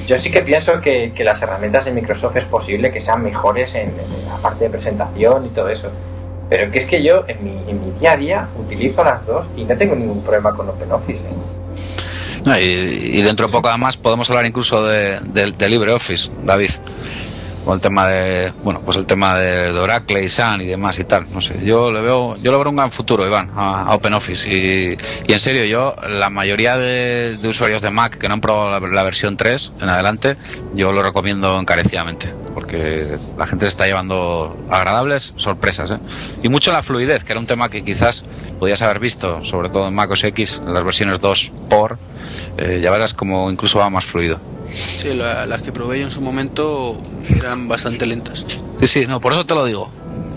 Yo 0.07 0.18
sí 0.18 0.30
que 0.30 0.40
pienso 0.40 0.80
que, 0.80 1.12
las 1.18 1.42
herramientas 1.42 1.84
de 1.84 1.92
Microsoft 1.92 2.36
es 2.36 2.44
posible 2.44 2.90
que 2.90 3.01
sean 3.01 3.22
mejores 3.22 3.74
en, 3.74 3.92
la 4.26 4.36
parte 4.36 4.64
de 4.64 4.70
presentación 4.70 5.46
y 5.46 5.49
todo 5.51 5.68
eso. 5.68 5.90
Pero 6.49 6.70
que 6.72 6.78
es 6.78 6.86
que 6.86 7.03
yo 7.03 7.24
en 7.28 7.44
mi, 7.44 7.70
en 7.70 7.80
mi 7.84 7.90
día 7.99 8.12
a 8.12 8.16
día 8.16 8.49
utilizo 8.59 9.05
las 9.05 9.24
dos 9.26 9.46
y 9.55 9.64
no 9.64 9.76
tengo 9.76 9.94
ningún 9.94 10.22
problema 10.22 10.55
con 10.55 10.68
OpenOffice. 10.68 11.18
¿eh? 11.18 11.57
Y, 12.61 13.22
dentro 13.22 13.47
de 13.47 13.53
poco 13.53 13.68
además 13.68 13.97
podemos 13.97 14.28
hablar 14.30 14.47
incluso 14.47 14.84
de, 14.84 15.20
de 15.20 15.68
LibreOffice, 15.68 16.30
David 16.45 16.70
con 17.68 17.74
el 17.74 17.82
tema 17.82 18.08
de 18.08 18.50
bueno 18.64 18.80
pues 18.80 18.96
el 18.96 19.04
tema 19.04 19.36
de, 19.36 19.68
Oracle 19.72 20.24
y 20.24 20.30
Sun 20.30 20.62
y 20.62 20.64
demás 20.64 20.98
y 21.00 21.04
tal 21.04 21.26
no 21.34 21.42
sé 21.42 21.60
yo 21.62 21.92
le 21.92 22.00
veo 22.00 22.34
yo 22.36 22.50
le 22.50 22.56
veo 22.56 22.70
un 22.70 22.76
gran 22.76 22.90
futuro 22.90 23.26
Iván 23.26 23.50
a, 23.54 23.94
OpenOffice 23.94 24.50
y, 24.50 24.96
y, 25.26 25.32
en 25.34 25.38
serio 25.38 25.66
yo 25.66 25.94
la 26.08 26.30
mayoría 26.30 26.78
de, 26.78 27.38
usuarios 27.44 27.82
de 27.82 27.90
Mac 27.90 28.16
que 28.16 28.26
no 28.26 28.32
han 28.32 28.40
probado 28.40 28.80
la, 28.88 29.02
versión 29.02 29.36
3 29.36 29.72
en 29.82 29.88
adelante 29.90 30.38
yo 30.74 30.92
lo 30.92 31.02
recomiendo 31.02 31.60
encarecidamente 31.60 32.32
porque 32.54 33.18
la 33.36 33.46
gente 33.46 33.66
se 33.66 33.68
está 33.68 33.84
llevando 33.84 34.56
agradables 34.70 35.34
sorpresas 35.36 35.90
¿eh? 35.90 35.98
y 36.42 36.48
mucho 36.48 36.72
la 36.72 36.82
fluidez 36.82 37.22
que 37.22 37.32
era 37.32 37.40
un 37.40 37.46
tema 37.46 37.68
que 37.68 37.84
quizás 37.84 38.24
podías 38.58 38.80
haber 38.80 38.98
visto 38.98 39.44
sobre 39.44 39.68
todo 39.68 39.88
en 39.88 39.94
Mac 39.94 40.10
OS 40.10 40.24
X 40.24 40.62
en 40.66 40.72
las 40.72 40.84
versiones 40.84 41.20
2 41.20 41.52
por 41.68 41.98
eh, 42.56 42.80
ya 42.82 42.90
verás 42.90 43.12
como 43.12 43.50
incluso 43.50 43.78
va 43.78 43.90
más 43.90 44.06
fluido 44.06 44.40
Sí, 44.70 45.14
las 45.14 45.62
que 45.62 45.72
probé 45.72 46.00
yo 46.00 46.04
en 46.04 46.10
su 46.10 46.20
momento 46.20 47.00
eran 47.34 47.57
bastante 47.66 48.06
lentas. 48.06 48.44
Sí, 48.80 48.86
sí, 48.86 49.06
no, 49.06 49.20
por 49.20 49.32
eso 49.32 49.44
te 49.46 49.54
lo 49.54 49.64
digo. 49.64 49.90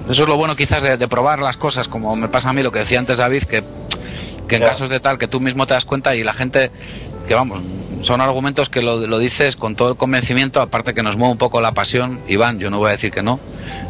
Eso 0.10 0.24
es 0.24 0.28
lo 0.28 0.36
bueno 0.36 0.56
quizás 0.56 0.84
de, 0.84 1.08
probar 1.08 1.40
las 1.40 1.58
cosas, 1.58 1.88
como 1.88 2.16
me 2.16 2.28
pasa 2.28 2.50
a 2.50 2.54
mí 2.54 2.64
lo 2.64 2.72
que 2.72 2.80
decía 2.80 3.00
antes 3.00 3.20
David, 3.20 3.44
que, 3.44 3.64
que 4.48 4.56
en 4.56 4.64
casos 4.64 4.90
de 4.90 5.00
tal 5.00 5.18
que 5.18 5.28
tú 5.28 5.40
mismo 5.40 5.68
te 5.68 5.74
das 5.74 5.86
cuenta 5.86 6.16
y 6.16 6.24
la 6.24 6.34
gente, 6.34 6.72
que 7.28 7.36
vamos, 7.36 7.62
son 8.02 8.20
argumentos 8.20 8.70
que 8.70 8.82
lo, 8.82 9.08
lo, 9.08 9.20
dices 9.20 9.56
con 9.56 9.76
todo 9.76 9.92
el 9.92 9.98
convencimiento, 9.98 10.62
aparte 10.62 10.94
que 10.94 11.04
nos 11.04 11.18
mueve 11.18 11.34
un 11.34 11.38
poco 11.38 11.62
la 11.62 11.74
pasión, 11.74 12.20
Iván, 12.28 12.60
yo 12.60 12.70
no 12.70 12.80
voy 12.80 12.90
a 12.90 12.92
decir 12.92 13.12
que 13.12 13.22
no, 13.22 13.40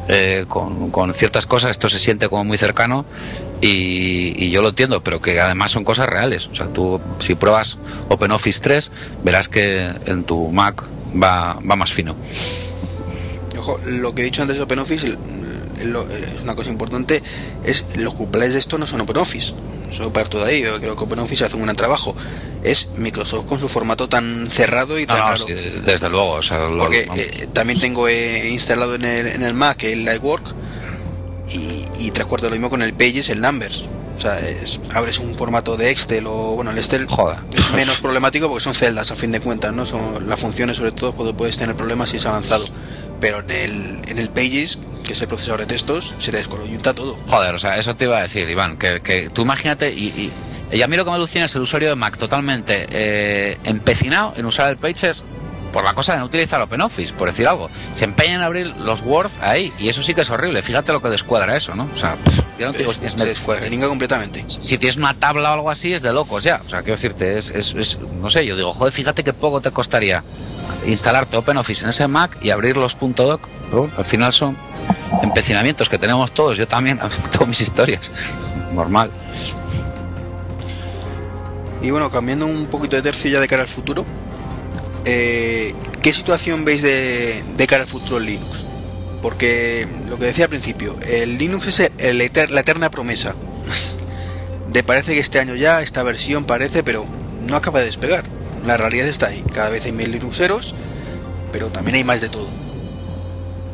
eh, 0.09 0.45
con, 0.47 0.91
con, 0.91 1.13
ciertas 1.13 1.45
cosas 1.45 1.71
esto 1.71 1.89
se 1.89 1.99
siente 1.99 2.27
como 2.27 2.43
muy 2.43 2.57
cercano 2.57 3.05
y, 3.61 4.33
y, 4.35 4.49
yo 4.51 4.61
lo 4.61 4.69
entiendo, 4.69 5.01
pero 5.01 5.21
que 5.21 5.39
además 5.39 5.71
son 5.71 5.83
cosas 5.83 6.07
reales. 6.07 6.47
O 6.47 6.55
sea, 6.55 6.67
tú 6.67 6.99
si 7.19 7.35
pruebas 7.35 7.77
OpenOffice 8.09 8.61
3, 8.61 8.91
verás 9.23 9.47
que 9.47 9.91
en 10.05 10.23
tu 10.23 10.51
Mac 10.51 10.83
va, 11.15 11.57
va 11.67 11.75
más 11.75 11.91
fino. 11.91 12.15
Ojo, 13.61 13.79
lo 13.85 14.15
que 14.15 14.23
he 14.23 14.25
dicho 14.25 14.41
antes 14.41 14.57
de 14.57 14.63
OpenOffice 14.63 15.07
es 15.07 15.15
una 16.43 16.55
cosa 16.55 16.71
importante, 16.71 17.21
es 17.63 17.85
los 17.97 18.15
cumpleaños 18.15 18.53
de 18.53 18.59
esto 18.59 18.79
no 18.79 18.87
son 18.87 19.01
OpenOffice. 19.01 19.53
Yo 19.91 20.11
parto 20.11 20.43
de 20.43 20.49
ahí, 20.49 20.61
yo 20.63 20.79
creo 20.79 20.95
que 20.95 21.03
OpenOffice 21.03 21.45
hace 21.45 21.55
un 21.57 21.63
buen 21.63 21.75
trabajo. 21.75 22.15
Es 22.63 22.89
Microsoft 22.97 23.45
con 23.45 23.59
su 23.59 23.69
formato 23.69 24.09
tan 24.09 24.47
cerrado 24.49 24.97
y 24.99 25.05
tan 25.05 25.17
raro. 25.17 25.45
desde 25.45 26.09
luego, 26.09 26.39
Porque 26.85 27.07
eh, 27.15 27.47
también 27.53 27.79
tengo 27.79 28.07
eh, 28.07 28.49
instalado 28.49 28.95
en 28.95 29.05
el, 29.05 29.27
en 29.27 29.43
el 29.43 29.53
Mac 29.53 29.83
el 29.83 30.05
Lightwork 30.05 30.55
y, 31.49 31.85
y 31.99 32.11
tres 32.11 32.25
cuartos 32.25 32.47
de 32.47 32.49
lo 32.49 32.55
mismo 32.55 32.69
con 32.71 32.81
el 32.81 32.93
Pages, 32.93 33.29
el 33.29 33.41
Numbers. 33.41 33.85
O 34.17 34.19
sea, 34.21 34.39
abres 34.93 35.19
un 35.19 35.35
formato 35.35 35.77
de 35.77 35.89
Excel 35.89 36.25
o, 36.27 36.55
bueno, 36.55 36.71
el 36.71 36.77
Excel 36.77 37.07
es 37.09 37.71
menos 37.73 37.99
problemático 37.99 38.47
porque 38.47 38.63
son 38.63 38.75
celdas 38.75 39.11
a 39.11 39.15
fin 39.15 39.31
de 39.31 39.39
cuentas, 39.39 39.73
¿no? 39.73 39.85
Son 39.85 40.29
las 40.29 40.39
funciones 40.39 40.77
sobre 40.77 40.91
todo 40.91 41.13
cuando 41.13 41.35
puedes 41.35 41.57
tener 41.57 41.75
problemas 41.75 42.09
si 42.11 42.17
es 42.17 42.25
avanzado. 42.25 42.63
Pero 43.21 43.39
en 43.39 43.51
el, 43.51 44.01
en 44.09 44.19
el 44.19 44.29
Pages 44.29 44.79
que 45.01 45.13
es 45.13 45.21
el 45.21 45.27
procesador 45.27 45.61
de 45.61 45.65
textos, 45.65 46.13
se 46.19 46.31
te 46.31 46.37
descoloniza 46.37 46.93
todo. 46.93 47.17
Joder, 47.27 47.55
o 47.55 47.59
sea, 47.59 47.77
eso 47.77 47.95
te 47.95 48.05
iba 48.05 48.17
a 48.17 48.21
decir, 48.21 48.49
Iván, 48.49 48.77
que, 48.77 49.01
que 49.01 49.29
tú 49.29 49.41
imagínate 49.41 49.91
y, 49.91 50.31
y, 50.71 50.81
a 50.81 50.87
mí 50.87 50.95
lo 50.95 51.03
que 51.03 51.09
me 51.09 51.15
alucina 51.15 51.45
es 51.45 51.55
el 51.55 51.61
usuario 51.61 51.89
de 51.89 51.95
Mac 51.95 52.17
totalmente 52.17 52.87
eh, 52.89 53.57
empecinado 53.63 54.33
en 54.35 54.45
usar 54.45 54.69
el 54.69 54.77
Pages 54.77 55.23
por 55.73 55.83
la 55.83 55.93
cosa 55.93 56.13
de 56.13 56.19
no 56.19 56.25
utilizar 56.25 56.61
OpenOffice, 56.61 57.13
por 57.13 57.29
decir 57.29 57.47
algo. 57.47 57.69
Se 57.93 58.05
empeña 58.05 58.35
en 58.35 58.41
abrir 58.41 58.67
los 58.67 59.01
Word 59.01 59.31
ahí 59.41 59.71
y 59.79 59.89
eso 59.89 60.03
sí 60.03 60.13
que 60.13 60.21
es 60.21 60.29
horrible. 60.29 60.61
Fíjate 60.61 60.91
lo 60.91 61.01
que 61.01 61.09
descuadra 61.09 61.55
eso, 61.55 61.75
¿no? 61.75 61.89
O 61.95 61.97
sea, 61.97 62.17
yo 62.59 62.67
no 62.67 62.73
te 62.73 62.79
digo 62.79 62.93
si 62.93 62.99
tienes... 62.99 63.19
Se 63.19 63.25
descuadra, 63.25 63.67
completamente. 63.87 64.43
Si 64.47 64.77
tienes 64.77 64.97
una 64.97 65.13
tabla 65.13 65.51
o 65.51 65.53
algo 65.53 65.71
así 65.71 65.93
es 65.93 66.01
de 66.01 66.11
locos 66.11 66.43
ya. 66.43 66.61
O 66.65 66.69
sea, 66.69 66.79
quiero 66.79 66.95
decirte, 66.95 67.37
es, 67.37 67.49
es, 67.51 67.73
es, 67.73 67.97
no 68.21 68.29
sé, 68.29 68.45
yo 68.45 68.55
digo, 68.55 68.73
joder, 68.73 68.93
fíjate 68.93 69.23
qué 69.23 69.33
poco 69.33 69.61
te 69.61 69.71
costaría 69.71 70.23
instalarte 70.85 71.37
OpenOffice 71.37 71.83
en 71.83 71.89
ese 71.89 72.07
Mac 72.07 72.37
y 72.41 72.49
abrir 72.49 72.77
los 72.77 72.97
.doc. 72.99 73.47
Al 73.97 74.05
final 74.05 74.33
son 74.33 74.57
empecinamientos 75.23 75.89
que 75.89 75.97
tenemos 75.97 76.31
todos, 76.31 76.57
yo 76.57 76.67
también, 76.67 76.99
todas 77.31 77.47
mis 77.47 77.61
historias, 77.61 78.11
normal. 78.73 79.11
Y 81.81 81.89
bueno, 81.89 82.11
cambiando 82.11 82.45
un 82.45 82.67
poquito 82.67 82.95
de 82.95 83.01
tercio 83.01 83.31
ya 83.31 83.39
de 83.39 83.47
cara 83.47 83.63
al 83.63 83.67
futuro, 83.67 84.05
eh, 85.05 85.73
¿qué 86.01 86.13
situación 86.13 86.63
veis 86.63 86.83
de, 86.83 87.65
cara 87.67 87.83
al 87.83 87.87
futuro 87.87 88.17
en 88.17 88.27
Linux? 88.27 88.65
Porque 89.21 89.87
lo 90.09 90.17
que 90.17 90.25
decía 90.25 90.45
al 90.45 90.49
principio, 90.49 90.95
el 91.01 91.37
Linux 91.37 91.79
es 91.79 92.51
la 92.51 92.59
eterna 92.59 92.89
promesa. 92.91 93.35
de 94.71 94.83
parece 94.83 95.13
que 95.13 95.19
este 95.19 95.39
año 95.39 95.55
ya, 95.55 95.81
esta 95.81 96.03
versión 96.03 96.45
parece, 96.45 96.83
pero 96.83 97.05
no 97.47 97.55
acaba 97.55 97.79
de 97.79 97.85
despegar. 97.85 98.40
La 98.65 98.77
realidad 98.77 99.07
está 99.07 99.27
ahí. 99.27 99.43
Cada 99.53 99.69
vez 99.69 99.85
hay 99.85 99.91
más 99.91 100.07
Linuxeros, 100.07 100.75
pero 101.51 101.71
también 101.71 101.95
hay 101.95 102.03
más 102.03 102.21
de 102.21 102.29
todo. 102.29 102.47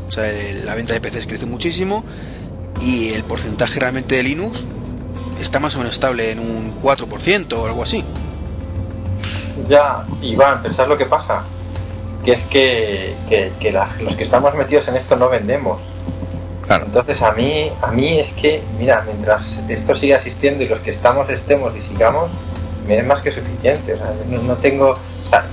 O 0.08 0.12
sea, 0.12 0.32
la 0.66 0.76
venta 0.76 0.94
de 0.94 1.02
PCs 1.02 1.28
crece 1.28 1.46
muchísimo 1.46 2.04
y 2.82 3.14
el 3.14 3.24
porcentaje 3.24 3.80
realmente 3.80 4.16
de 4.16 4.24
Linux 4.24 4.66
está 5.42 5.60
más 5.60 5.76
o 5.76 5.80
menos 5.80 5.94
estable 5.94 6.32
en 6.32 6.40
un 6.40 6.82
4% 6.82 7.54
o 7.54 7.66
algo 7.66 7.84
así. 7.84 8.04
Ya, 9.68 10.06
Iván, 10.22 10.62
pensar 10.62 10.88
lo 10.88 10.98
que 10.98 11.06
pasa. 11.06 11.44
Que 12.24 12.34
es 12.34 12.44
que, 12.44 13.16
los 14.02 14.16
que 14.16 14.24
estamos 14.24 14.54
metidos 14.56 14.88
en 14.88 14.96
esto 14.96 15.16
no 15.16 15.30
vendemos. 15.30 15.80
Entonces 16.70 17.22
a 17.22 17.32
mí, 17.32 17.72
a 17.82 17.92
mí 17.92 18.20
es 18.20 18.30
que, 18.32 18.62
mira, 18.78 19.02
mientras 19.06 19.62
esto 19.70 19.96
siga 19.96 20.18
existiendo 20.18 20.64
y 20.64 20.68
los 20.68 20.82
que 20.82 20.92
estamos 20.92 21.30
estemos 21.30 21.74
y 21.78 21.82
sigamos, 21.82 22.30
me 22.88 22.98
es 22.98 23.06
más 23.06 23.22
que 23.22 23.32
suficiente. 23.32 23.94
O 23.94 23.98
sea, 23.98 24.14
no 24.44 24.56
tengo 24.56 24.98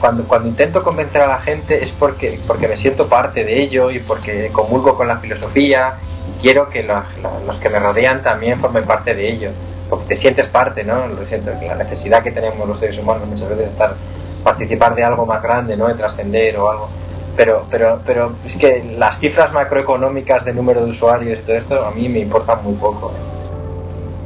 cuando, 0.01 0.25
cuando 0.25 0.49
intento 0.49 0.83
convencer 0.83 1.23
a 1.23 1.27
la 1.27 1.41
gente 1.41 1.83
es 1.83 1.91
porque, 1.91 2.39
porque 2.47 2.69
me 2.69 2.77
siento 2.77 3.09
parte 3.09 3.45
de 3.45 3.63
ello 3.63 3.91
y 3.91 3.99
porque 3.99 4.51
comulgo 4.53 4.97
con 4.97 5.09
la 5.09 5.19
filosofía 5.19 5.95
y 6.29 6.43
quiero 6.43 6.69
que 6.69 6.83
los, 6.83 7.05
los 7.47 7.57
que 7.59 7.69
me 7.69 7.79
rodean 7.79 8.23
también 8.23 8.61
formen 8.61 8.85
parte 8.85 9.15
de 9.15 9.29
ello. 9.29 9.51
Porque 9.91 10.07
te 10.07 10.17
sientes 10.17 10.47
parte, 10.47 10.85
¿no? 10.85 11.07
Lo 11.09 11.27
siento, 11.27 11.51
la 11.67 11.75
necesidad 11.75 12.23
que 12.23 12.31
tenemos 12.31 12.67
los 12.67 12.79
seres 12.79 12.99
humanos 12.99 13.29
muchas 13.29 13.49
veces 13.49 13.67
es 13.67 13.73
estar, 13.73 13.95
participar 14.43 14.95
de 14.95 15.05
algo 15.05 15.27
más 15.27 15.43
grande, 15.43 15.77
¿no? 15.77 15.89
De 15.89 15.95
trascender 15.95 16.57
o 16.57 16.71
algo. 16.71 16.89
Pero, 17.37 17.67
pero, 17.69 18.01
pero 18.07 18.33
es 18.47 18.57
que 18.57 18.95
las 18.97 19.19
cifras 19.19 19.53
macroeconómicas 19.53 20.45
de 20.45 20.55
número 20.55 20.85
de 20.85 20.93
usuarios 20.93 21.41
y 21.41 21.43
todo 21.43 21.57
esto 21.57 21.85
a 21.85 21.91
mí 21.91 22.09
me 22.09 22.21
importan 22.21 22.63
muy 22.63 22.75
poco. 22.75 23.13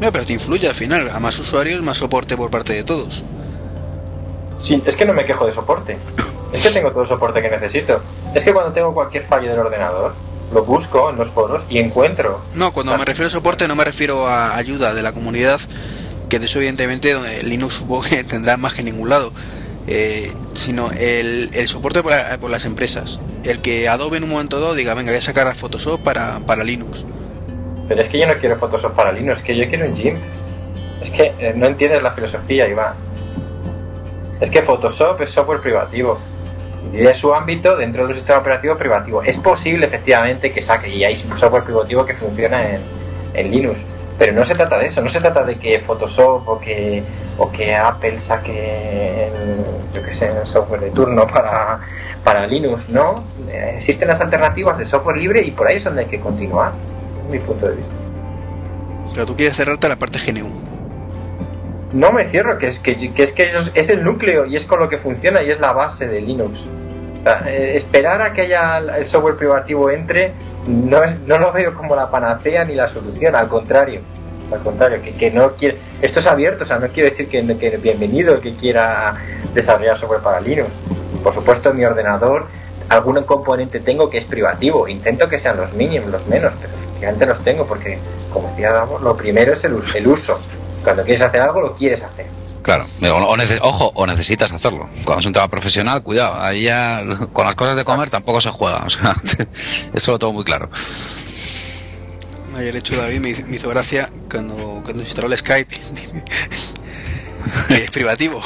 No, 0.00 0.12
pero 0.12 0.24
te 0.24 0.32
influye 0.32 0.68
al 0.68 0.74
final. 0.74 1.10
A 1.10 1.18
más 1.18 1.38
usuarios, 1.38 1.82
más 1.82 1.98
soporte 1.98 2.36
por 2.36 2.50
parte 2.50 2.72
de 2.72 2.84
todos. 2.84 3.24
Sí, 4.56 4.82
es 4.84 4.96
que 4.96 5.04
no 5.04 5.14
me 5.14 5.24
quejo 5.24 5.46
de 5.46 5.52
soporte. 5.52 5.98
Es 6.50 6.62
que 6.62 6.70
tengo 6.70 6.90
todo 6.90 7.02
el 7.02 7.08
soporte 7.08 7.42
que 7.42 7.50
necesito. 7.50 8.00
Es 8.34 8.42
que 8.42 8.54
cuando 8.54 8.72
tengo 8.72 8.94
cualquier 8.94 9.26
fallo 9.26 9.50
del 9.50 9.58
ordenador, 9.58 10.14
lo 10.50 10.64
busco 10.64 11.10
en 11.10 11.16
los 11.16 11.30
foros 11.30 11.62
y 11.68 11.78
encuentro. 11.78 12.40
No, 12.54 12.72
cuando 12.72 12.96
me 12.96 13.04
refiero 13.04 13.26
a 13.26 13.30
soporte 13.30 13.68
no 13.68 13.76
me 13.76 13.84
refiero 13.84 14.26
a 14.26 14.56
ayuda 14.56 14.94
de 14.94 15.02
la 15.02 15.12
comunidad, 15.12 15.60
que 16.30 16.38
de 16.38 16.46
eso 16.46 16.58
evidentemente 16.58 17.14
Linux 17.42 17.74
supongo 17.74 18.02
que 18.02 18.24
tendrá 18.24 18.56
más 18.56 18.72
que 18.72 18.82
ningún 18.82 19.10
lado, 19.10 19.30
eh, 19.86 20.32
sino 20.54 20.90
el, 20.92 21.50
el 21.52 21.68
soporte 21.68 22.02
por, 22.02 22.14
por, 22.40 22.50
las 22.50 22.64
empresas. 22.64 23.20
El 23.44 23.60
que 23.60 23.86
Adobe 23.86 24.16
en 24.16 24.24
un 24.24 24.30
momento 24.30 24.58
dado 24.58 24.74
diga, 24.74 24.94
venga, 24.94 25.10
voy 25.10 25.18
a 25.18 25.22
sacar 25.22 25.54
Photoshop 25.54 26.00
para, 26.00 26.40
para 26.40 26.64
Linux. 26.64 27.04
Pero 27.88 28.02
es 28.02 28.08
que 28.08 28.18
yo 28.18 28.26
no 28.26 28.34
quiero 28.34 28.58
Photoshop 28.58 28.94
para 28.94 29.12
Linux, 29.12 29.38
es 29.38 29.44
que 29.44 29.56
yo 29.56 29.66
quiero 29.68 29.86
un 29.86 29.96
GIMP. 29.96 30.18
Es 31.00 31.10
que 31.10 31.32
eh, 31.38 31.54
no 31.56 31.66
entiendes 31.66 32.02
la 32.02 32.10
filosofía, 32.10 32.68
Iván. 32.68 32.94
Es 34.40 34.50
que 34.50 34.62
Photoshop 34.62 35.20
es 35.22 35.30
software 35.30 35.60
privativo. 35.60 36.18
Y 36.92 36.98
de 36.98 37.14
su 37.14 37.34
ámbito 37.34 37.76
dentro 37.76 38.04
de 38.04 38.10
un 38.10 38.14
sistema 38.14 38.38
operativo 38.38 38.76
privativo. 38.76 39.22
Es 39.22 39.36
posible 39.38 39.86
efectivamente 39.86 40.52
que 40.52 40.62
saque, 40.62 40.88
y 40.88 41.04
hay 41.04 41.16
software 41.16 41.64
privativo 41.64 42.04
que 42.04 42.14
funciona 42.14 42.64
en, 43.34 43.50
Linux. 43.50 43.78
Pero 44.18 44.32
no 44.32 44.44
se 44.44 44.56
trata 44.56 44.78
de 44.78 44.86
eso, 44.86 45.00
no 45.00 45.08
se 45.08 45.20
trata 45.20 45.44
de 45.44 45.56
que 45.56 45.78
Photoshop 45.78 46.48
o 46.48 46.58
que, 46.58 47.04
o 47.36 47.52
que 47.52 47.74
Apple 47.74 48.18
saque 48.18 49.28
el, 49.28 50.02
que 50.04 50.12
sé, 50.12 50.44
software 50.44 50.80
de 50.80 50.90
turno 50.90 51.24
para, 51.26 51.78
para 52.24 52.44
Linux, 52.46 52.88
¿no? 52.88 53.22
Existen 53.76 54.08
las 54.08 54.20
alternativas 54.20 54.76
de 54.76 54.86
software 54.86 55.18
libre 55.18 55.42
y 55.42 55.52
por 55.52 55.68
ahí 55.68 55.76
es 55.76 55.84
donde 55.84 56.02
hay 56.02 56.08
que 56.08 56.18
continuar, 56.18 56.72
mi 57.28 57.38
punto 57.38 57.68
de 57.68 57.76
vista. 57.76 57.94
Pero 59.12 59.26
tú 59.26 59.36
quieres 59.36 59.56
cerrarte 59.56 59.86
a 59.86 59.90
la 59.90 59.96
parte 59.96 60.18
GNU. 60.18 60.48
No 61.92 62.12
me 62.12 62.28
cierro, 62.28 62.58
que 62.58 62.68
es 62.68 62.78
que, 62.78 62.92
es, 63.16 63.32
que 63.32 63.50
es 63.74 63.88
el 63.88 64.04
núcleo 64.04 64.44
y 64.44 64.56
es 64.56 64.66
con 64.66 64.78
lo 64.78 64.88
que 64.88 64.98
funciona 64.98 65.42
y 65.42 65.50
es 65.50 65.58
la 65.58 65.72
base 65.72 66.06
de 66.06 66.20
Linux. 66.20 66.60
Eh, 67.46 67.72
esperar 67.74 68.22
a 68.22 68.32
que 68.32 68.42
haya 68.42 68.78
el 68.78 69.06
software 69.06 69.36
privativo 69.36 69.90
entre 69.90 70.32
no, 70.66 71.02
es, 71.02 71.18
no 71.20 71.38
lo 71.38 71.52
veo 71.52 71.74
como 71.74 71.96
la 71.96 72.10
panacea 72.10 72.64
ni 72.64 72.74
la 72.74 72.88
solución, 72.88 73.34
al 73.34 73.48
contrario. 73.48 74.00
Al 74.52 74.60
contrario, 74.60 75.02
que, 75.02 75.14
que 75.14 75.30
no 75.30 75.52
quiere. 75.52 75.78
Esto 76.00 76.20
es 76.20 76.26
abierto, 76.26 76.64
o 76.64 76.66
sea, 76.66 76.78
no 76.78 76.88
quiere 76.88 77.10
decir 77.10 77.28
que, 77.28 77.44
que 77.58 77.76
bienvenido 77.76 78.34
el 78.34 78.40
que 78.40 78.54
quiera 78.54 79.14
desarrollar 79.52 79.98
software 79.98 80.20
para 80.20 80.40
Linux. 80.40 80.70
Por 81.22 81.34
supuesto, 81.34 81.70
en 81.70 81.76
mi 81.76 81.84
ordenador 81.84 82.46
algún 82.88 83.22
componente 83.24 83.80
tengo 83.80 84.08
que 84.08 84.18
es 84.18 84.24
privativo. 84.24 84.88
Intento 84.88 85.28
que 85.28 85.38
sean 85.38 85.56
los 85.56 85.72
mínimos, 85.74 86.10
los 86.10 86.26
menos, 86.26 86.52
pero 86.60 86.72
efectivamente 86.98 87.26
los 87.26 87.44
tengo 87.44 87.66
porque, 87.66 87.98
como 88.32 88.48
decíamos, 88.48 89.00
lo 89.02 89.16
primero 89.16 89.52
es 89.52 89.62
el, 89.64 89.78
el 89.94 90.06
uso. 90.06 90.38
Cuando 90.82 91.04
quieres 91.04 91.22
hacer 91.22 91.40
algo, 91.40 91.60
lo 91.60 91.74
quieres 91.74 92.02
hacer. 92.02 92.26
Claro, 92.62 92.86
ojo, 93.62 93.92
o 93.94 94.06
necesitas 94.06 94.52
hacerlo. 94.52 94.88
Cuando 95.04 95.20
es 95.20 95.26
un 95.26 95.32
tema 95.32 95.48
profesional, 95.48 96.02
cuidado, 96.02 96.34
ahí 96.34 96.64
ya 96.64 97.02
con 97.32 97.46
las 97.46 97.54
cosas 97.54 97.76
de 97.76 97.84
comer 97.84 98.10
tampoco 98.10 98.40
se 98.40 98.50
juega. 98.50 98.84
O 98.86 98.90
sea, 98.90 99.14
eso 99.94 100.12
lo 100.12 100.18
tengo 100.18 100.32
muy 100.32 100.44
claro. 100.44 100.68
Ayer 102.56 102.74
hecho 102.74 102.96
David 102.96 103.20
me, 103.20 103.30
hizo 103.30 103.68
gracia 103.70 104.10
cuando, 104.30 104.82
cuando 104.82 105.02
instaló 105.02 105.28
el 105.28 105.38
Skype. 105.38 105.74
es 107.70 107.90
privativo. 107.90 108.40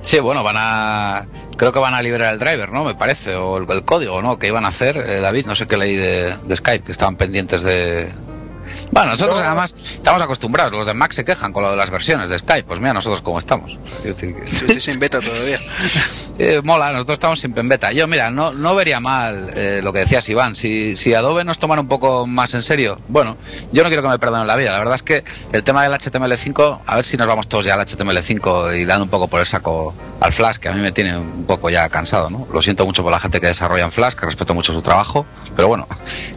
Sí, 0.00 0.18
bueno, 0.20 0.42
van 0.42 0.56
a. 0.58 1.28
Creo 1.58 1.72
que 1.72 1.78
van 1.78 1.92
a 1.92 2.00
liberar 2.00 2.32
el 2.32 2.38
driver, 2.38 2.70
¿no? 2.70 2.84
Me 2.84 2.94
parece, 2.94 3.34
o 3.34 3.58
el, 3.58 3.84
código, 3.84 4.22
¿no? 4.22 4.38
Que 4.38 4.46
iban 4.46 4.64
a 4.64 4.68
hacer, 4.68 4.96
eh, 4.96 5.20
David, 5.20 5.46
no 5.46 5.56
sé 5.56 5.66
qué 5.66 5.76
leí 5.76 5.96
de 5.96 6.36
Skype, 6.54 6.84
que 6.84 6.92
estaban 6.92 7.16
pendientes 7.16 7.62
de, 7.62 8.12
bueno, 8.90 9.10
nosotros 9.10 9.40
además 9.40 9.74
estamos 9.78 10.22
acostumbrados. 10.22 10.72
Los 10.72 10.86
de 10.86 10.94
Mac 10.94 11.12
se 11.12 11.24
quejan 11.24 11.52
con 11.52 11.62
lo 11.62 11.70
de 11.70 11.76
las 11.76 11.90
versiones 11.90 12.30
de 12.30 12.38
Skype. 12.38 12.64
Pues 12.64 12.80
mira, 12.80 12.94
nosotros 12.94 13.22
cómo 13.22 13.38
estamos. 13.38 13.76
Estoy 14.04 14.80
sin 14.80 14.98
beta 14.98 15.20
todavía. 15.20 15.60
Sí, 16.38 16.44
mola, 16.62 16.92
nosotros 16.92 17.14
estamos 17.14 17.40
siempre 17.40 17.62
en 17.62 17.68
beta. 17.68 17.90
Yo, 17.90 18.06
mira, 18.06 18.30
no, 18.30 18.52
no 18.52 18.76
vería 18.76 19.00
mal 19.00 19.50
eh, 19.56 19.80
lo 19.82 19.92
que 19.92 19.98
decías, 19.98 20.28
Iván. 20.28 20.54
Si, 20.54 20.94
si 20.94 21.12
Adobe 21.12 21.42
nos 21.42 21.58
tomara 21.58 21.80
un 21.80 21.88
poco 21.88 22.28
más 22.28 22.54
en 22.54 22.62
serio, 22.62 23.00
bueno, 23.08 23.36
yo 23.72 23.82
no 23.82 23.88
quiero 23.88 24.04
que 24.04 24.08
me 24.08 24.20
perdonen 24.20 24.46
la 24.46 24.54
vida. 24.54 24.70
La 24.70 24.78
verdad 24.78 24.94
es 24.94 25.02
que 25.02 25.24
el 25.50 25.64
tema 25.64 25.82
del 25.82 25.92
HTML5, 25.94 26.82
a 26.86 26.94
ver 26.94 27.04
si 27.04 27.16
nos 27.16 27.26
vamos 27.26 27.48
todos 27.48 27.64
ya 27.64 27.74
al 27.74 27.80
HTML5 27.80 28.78
y 28.78 28.84
dando 28.84 29.02
un 29.02 29.10
poco 29.10 29.26
por 29.26 29.40
el 29.40 29.46
saco 29.46 29.92
al 30.20 30.32
Flash, 30.32 30.58
que 30.58 30.68
a 30.68 30.72
mí 30.72 30.80
me 30.80 30.92
tiene 30.92 31.18
un 31.18 31.44
poco 31.44 31.70
ya 31.70 31.88
cansado, 31.88 32.30
¿no? 32.30 32.46
Lo 32.52 32.62
siento 32.62 32.84
mucho 32.84 33.02
por 33.02 33.10
la 33.10 33.18
gente 33.18 33.40
que 33.40 33.48
desarrolla 33.48 33.82
en 33.82 33.90
Flash, 33.90 34.14
que 34.14 34.24
respeto 34.24 34.54
mucho 34.54 34.72
su 34.72 34.80
trabajo, 34.80 35.26
pero 35.56 35.66
bueno, 35.66 35.88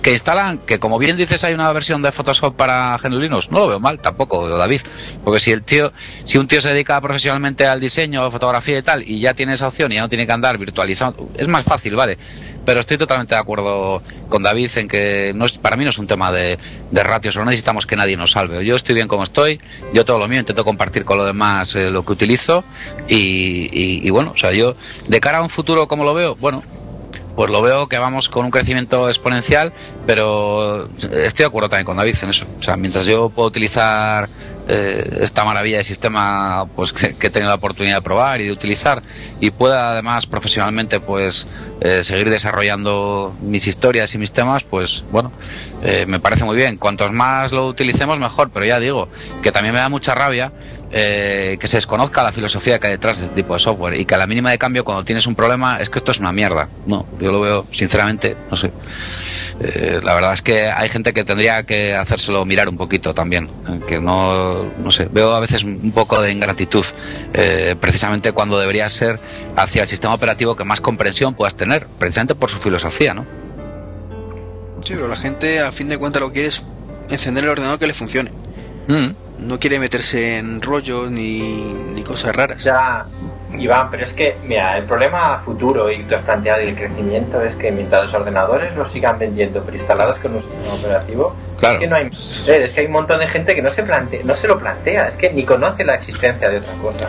que 0.02 0.14
instalan, 0.14 0.58
que 0.58 0.80
como 0.80 0.98
bien 0.98 1.16
dices, 1.16 1.44
hay 1.44 1.54
una 1.54 1.72
versión 1.74 2.02
de 2.02 2.12
Photoshop 2.12 2.41
para 2.56 2.98
GNU 2.98 3.20
Linux, 3.20 3.52
no 3.52 3.60
lo 3.60 3.68
veo 3.68 3.80
mal 3.80 4.00
tampoco, 4.00 4.48
David, 4.50 4.82
porque 5.24 5.40
si 5.40 5.52
el 5.52 5.64
tío, 5.64 5.92
si 6.24 6.38
un 6.38 6.48
tío 6.48 6.62
se 6.62 6.70
dedica 6.70 7.00
profesionalmente 7.00 7.66
al 7.66 7.80
diseño, 7.80 8.30
fotografía 8.32 8.78
y 8.78 8.82
tal, 8.82 9.04
y 9.08 9.20
ya 9.20 9.34
tiene 9.34 9.54
esa 9.54 9.68
opción 9.68 9.92
y 9.92 9.96
ya 9.96 10.02
no 10.02 10.10
tiene 10.10 10.26
que 10.26 10.32
andar 10.32 10.58
virtualizando, 10.58 11.30
es 11.38 11.48
más 11.48 11.64
fácil, 11.64 11.96
¿vale? 11.96 12.18
pero 12.66 12.80
estoy 12.80 12.98
totalmente 12.98 13.36
de 13.36 13.42
acuerdo 13.42 14.02
con 14.30 14.44
David 14.44 14.70
en 14.76 14.88
que 14.88 15.34
no 15.36 15.46
es, 15.46 15.58
para 15.58 15.76
mí 15.76 15.84
no 15.84 15.90
es 15.90 15.98
un 15.98 16.08
tema 16.08 16.32
de, 16.32 16.58
de 16.92 17.04
ratios, 17.04 17.36
no 17.36 17.46
necesitamos 17.46 17.86
que 17.86 17.96
nadie 17.96 18.18
nos 18.18 18.32
salve. 18.32 18.64
Yo 18.66 18.76
estoy 18.76 18.96
bien 18.96 19.08
como 19.08 19.24
estoy, 19.24 19.60
yo 19.94 20.06
todo 20.06 20.20
lo 20.20 20.28
mío 20.28 20.40
intento 20.40 20.64
compartir 20.64 21.04
con 21.04 21.18
lo 21.18 21.26
demás 21.26 21.76
eh, 21.76 21.90
lo 21.90 22.06
que 22.06 22.14
utilizo 22.14 22.64
y, 23.08 24.10
bueno, 24.10 24.32
o 24.36 24.38
sea, 24.38 24.52
yo 24.52 24.76
de 25.08 25.20
cara 25.20 25.40
a 25.40 25.42
un 25.42 25.50
futuro, 25.50 25.88
como 25.88 26.04
lo 26.04 26.14
veo? 26.14 26.36
Bueno, 26.36 26.62
pues 27.36 27.50
lo 27.50 27.62
veo 27.62 27.88
que 27.88 27.98
vamos 27.98 28.30
con 28.30 28.46
un 28.46 28.52
crecimiento 28.52 29.08
exponencial, 29.08 29.74
pero 30.06 30.90
estoy 30.96 31.44
de 31.44 31.46
acuerdo 31.46 31.70
también 31.70 31.86
con 31.86 31.98
David 31.98 32.16
en 32.22 32.30
eso. 32.30 32.46
O 32.60 32.64
sea, 32.64 32.78
mientras 32.78 33.06
yo 33.06 33.30
puedo 33.30 33.48
utilizar 33.48 34.30
eh, 34.68 35.18
esta 35.22 35.44
maravilla 35.44 35.80
de 35.80 35.84
sistema 35.84 36.68
pues 36.76 36.94
que, 36.94 37.08
he 37.08 37.30
tenido 37.30 37.50
la 37.50 37.56
oportunidad 37.56 37.98
de 37.98 38.02
probar 38.02 38.42
y 38.42 38.46
de 38.46 38.52
utilizar 38.52 39.02
y 39.40 39.50
pueda 39.52 39.92
además 39.92 40.28
profesionalmente 40.28 41.00
pues 41.00 41.48
eh, 41.82 42.04
seguir 42.04 42.30
desarrollando 42.30 43.36
mis 43.42 43.68
historias 43.68 44.14
y 44.14 44.20
mis 44.20 44.32
temas 44.32 44.64
pues 44.64 45.04
bueno 45.12 45.32
eh, 45.84 46.06
me 46.08 46.20
parece 46.20 46.46
muy 46.46 46.56
bien 46.56 46.78
cuantos 46.78 47.12
más 47.12 47.52
lo 47.52 47.68
utilicemos 47.68 48.20
mejor 48.20 48.52
pero 48.52 48.66
ya 48.66 48.80
digo 48.80 49.08
que 49.42 49.52
también 49.52 49.74
me 49.74 49.80
da 49.80 49.90
mucha 49.90 50.16
rabia 50.16 50.52
que 50.92 51.68
se 51.68 51.78
desconozca 51.78 52.22
la 52.22 52.34
filosofía 52.34 52.78
que 52.78 52.88
hay 52.88 52.94
detrás 52.94 53.20
de 53.20 53.26
este 53.28 53.38
tipo 53.38 53.54
de 53.54 53.62
software 53.62 53.98
y 53.98 54.04
que 54.04 54.16
a 54.16 54.18
la 54.18 54.28
mínima 54.28 54.52
de 54.52 54.58
cambio 54.58 54.84
cuando 54.84 55.06
tienes 55.06 55.26
un 55.26 55.36
problema 55.36 55.78
es 55.80 55.90
que 55.90 56.00
esto 56.00 56.12
es 56.12 56.20
una 56.20 56.34
mierda. 56.34 56.68
No, 56.86 57.06
yo 57.18 57.32
lo 57.32 57.40
veo 57.40 57.66
sinceramente, 57.72 58.36
no 58.50 58.58
sé. 58.58 58.72
Eh, 59.64 60.00
la 60.02 60.16
verdad 60.16 60.34
es 60.34 60.42
que 60.42 60.70
hay 60.70 60.90
gente 60.90 61.14
que 61.14 61.24
tendría 61.24 61.64
que 61.64 61.94
hacérselo 61.96 62.46
mirar 62.46 62.68
un 62.68 62.78
poquito 62.78 63.14
también, 63.14 63.50
eh, 63.68 63.80
que 63.88 64.00
no, 64.00 64.64
no 64.64 64.92
sé, 64.92 65.08
veo 65.12 65.36
a 65.36 65.40
veces 65.40 65.64
un 65.64 65.92
poco 65.92 66.20
de 66.20 66.32
ingratitud, 66.32 66.86
eh, 67.34 67.76
precisamente 67.80 68.32
cuando 68.32 68.60
debería 68.60 68.90
ser 68.90 69.20
hacia 69.56 69.84
el 69.84 69.88
sistema 69.88 70.16
operativo 70.16 70.56
que 70.56 70.64
más 70.64 70.82
comprensión 70.82 71.36
puedas 71.36 71.56
tener, 71.56 71.86
precisamente 72.00 72.34
por 72.34 72.50
su 72.50 72.58
filosofía, 72.58 73.14
¿no? 73.14 73.26
Sí, 74.84 74.94
pero 74.96 75.08
la 75.08 75.16
gente 75.16 75.62
a 75.62 75.72
fin 75.72 75.90
de 75.90 75.98
cuentas 75.98 76.22
lo 76.22 76.28
que 76.30 76.34
quiere 76.34 76.50
es 76.50 76.64
encender 77.10 77.44
el 77.44 77.52
ordenador 77.52 77.80
que 77.80 77.88
le 77.88 77.94
funcione. 77.94 78.32
Mm. 78.88 79.10
No 79.40 79.60
quiere 79.60 79.80
meterse 79.80 80.38
en 80.38 80.62
rollos 80.62 81.10
ni, 81.10 81.40
ni 81.96 82.04
cosas 82.04 82.36
raras. 82.36 82.64
Ya, 82.64 83.06
Iván, 83.58 83.90
pero 83.90 84.06
es 84.06 84.14
que, 84.14 84.38
mira, 84.46 84.78
el 84.78 84.86
problema 84.86 85.40
futuro 85.40 85.92
y 85.92 86.04
tú 86.04 86.16
has 86.16 86.24
planteado 86.24 86.62
y 86.62 86.70
el 86.70 86.76
crecimiento 86.76 87.42
es 87.42 87.56
que 87.56 87.72
mientras 87.72 88.04
los 88.04 88.14
ordenadores 88.14 88.76
los 88.76 88.92
sigan 88.92 89.18
vendiendo 89.20 89.64
preinstalados 89.64 90.18
con 90.20 90.36
un 90.36 90.42
sistema 90.42 90.74
operativo, 90.74 91.36
es 91.62 91.80
que 91.80 91.88
no 91.88 91.96
hay 91.96 92.10
es 92.48 92.74
que 92.74 92.82
hay 92.82 92.86
un 92.86 92.94
montón 92.94 93.20
de 93.20 93.28
gente 93.28 93.56
que 93.56 93.62
no 93.62 93.72
se 93.72 93.84
plantea, 93.84 94.22
no 94.24 94.36
se 94.36 94.48
lo 94.48 94.60
plantea, 94.60 95.10
es 95.10 95.16
que 95.16 95.32
ni 95.32 95.44
conoce 95.44 95.84
la 95.84 95.96
existencia 95.96 96.50
de 96.50 96.58
otra 96.58 96.74
cosa. 96.74 97.08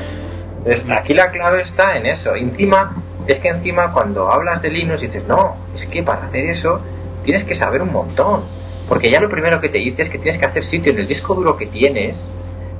Entonces, 0.64 0.90
aquí 0.90 1.14
la 1.14 1.30
clave 1.30 1.62
está 1.62 1.96
en 1.96 2.06
eso. 2.06 2.34
Encima, 2.36 2.94
es 3.26 3.38
que 3.38 3.48
encima 3.48 3.92
cuando 3.92 4.30
hablas 4.30 4.62
de 4.62 4.70
Linux 4.70 5.00
dices, 5.00 5.24
no, 5.26 5.56
es 5.74 5.86
que 5.86 6.02
para 6.02 6.26
hacer 6.26 6.46
eso 6.46 6.80
tienes 7.24 7.44
que 7.44 7.54
saber 7.54 7.82
un 7.82 7.92
montón. 7.92 8.42
Porque 8.88 9.10
ya 9.10 9.20
lo 9.20 9.28
primero 9.28 9.60
que 9.60 9.68
te 9.68 9.78
dice 9.78 10.02
es 10.02 10.08
que 10.08 10.18
tienes 10.18 10.38
que 10.38 10.46
hacer 10.46 10.64
sitio 10.64 10.92
en 10.92 10.98
el 10.98 11.06
disco 11.06 11.34
duro 11.34 11.56
que 11.56 11.66
tienes 11.66 12.16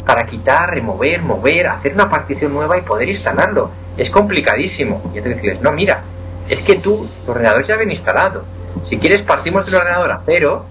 para 0.04 0.26
quitar, 0.26 0.70
remover, 0.70 1.22
mover, 1.22 1.68
hacer 1.68 1.94
una 1.94 2.10
partición 2.10 2.52
nueva 2.52 2.76
y 2.76 2.82
poder 2.82 3.08
instalarlo. 3.08 3.70
Es 3.96 4.10
complicadísimo. 4.10 5.00
Y 5.14 5.18
entonces 5.18 5.42
dices, 5.42 5.60
no, 5.60 5.72
mira, 5.72 6.02
es 6.48 6.62
que 6.62 6.76
tú, 6.76 7.08
tu 7.24 7.30
ordenador 7.30 7.62
ya 7.62 7.76
viene 7.76 7.92
instalado. 7.92 8.44
Si 8.84 8.98
quieres, 8.98 9.22
partimos 9.22 9.64
de 9.64 9.76
un 9.76 9.82
ordenador 9.82 10.10
a 10.10 10.22
cero 10.26 10.64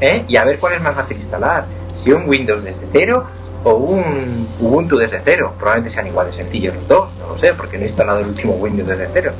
¿eh? 0.00 0.24
y 0.26 0.36
a 0.36 0.44
ver 0.44 0.58
cuál 0.58 0.74
es 0.74 0.82
más 0.82 0.94
fácil 0.94 1.18
instalar. 1.18 1.66
Si 1.94 2.10
un 2.10 2.28
Windows 2.28 2.64
desde 2.64 2.86
cero 2.92 3.26
o 3.64 3.74
un 3.74 4.48
Ubuntu 4.60 4.96
desde 4.96 5.20
cero. 5.24 5.52
Probablemente 5.58 5.94
sean 5.94 6.06
igual 6.06 6.26
de 6.26 6.32
sencillos 6.32 6.74
los 6.74 6.88
dos, 6.88 7.10
no 7.20 7.28
lo 7.28 7.38
sé, 7.38 7.54
porque 7.54 7.76
no 7.76 7.84
he 7.84 7.86
instalado 7.86 8.20
el 8.20 8.26
último 8.26 8.54
Windows 8.54 8.88
desde 8.88 9.08
cero. 9.12 9.32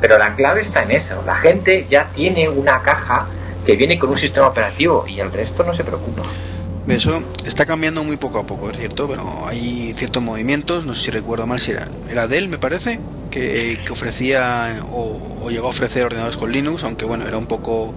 Pero 0.00 0.18
la 0.18 0.34
clave 0.34 0.62
está 0.62 0.82
en 0.82 0.92
eso. 0.92 1.22
La 1.26 1.36
gente 1.36 1.86
ya 1.88 2.08
tiene 2.14 2.48
una 2.48 2.82
caja 2.82 3.26
que 3.64 3.76
viene 3.76 3.98
con 3.98 4.10
un 4.10 4.18
sistema 4.18 4.48
operativo 4.48 5.06
y 5.06 5.20
el 5.20 5.32
resto 5.32 5.64
no 5.64 5.74
se 5.74 5.84
preocupa. 5.84 6.22
Eso 6.86 7.22
está 7.46 7.64
cambiando 7.64 8.04
muy 8.04 8.18
poco 8.18 8.38
a 8.38 8.46
poco, 8.46 8.70
es 8.70 8.76
cierto, 8.76 9.08
pero 9.08 9.24
hay 9.48 9.94
ciertos 9.96 10.22
movimientos, 10.22 10.84
no 10.84 10.94
sé 10.94 11.06
si 11.06 11.10
recuerdo 11.12 11.46
mal 11.46 11.58
si 11.58 11.70
era, 11.70 11.88
era 12.10 12.26
Dell, 12.26 12.50
me 12.50 12.58
parece, 12.58 13.00
que, 13.30 13.78
ofrecía 13.90 14.82
o, 14.92 15.48
llegó 15.48 15.68
a 15.68 15.70
ofrecer 15.70 16.04
ordenadores 16.04 16.36
con 16.36 16.52
Linux, 16.52 16.84
aunque 16.84 17.06
bueno, 17.06 17.26
era 17.26 17.38
un 17.38 17.46
poco 17.46 17.94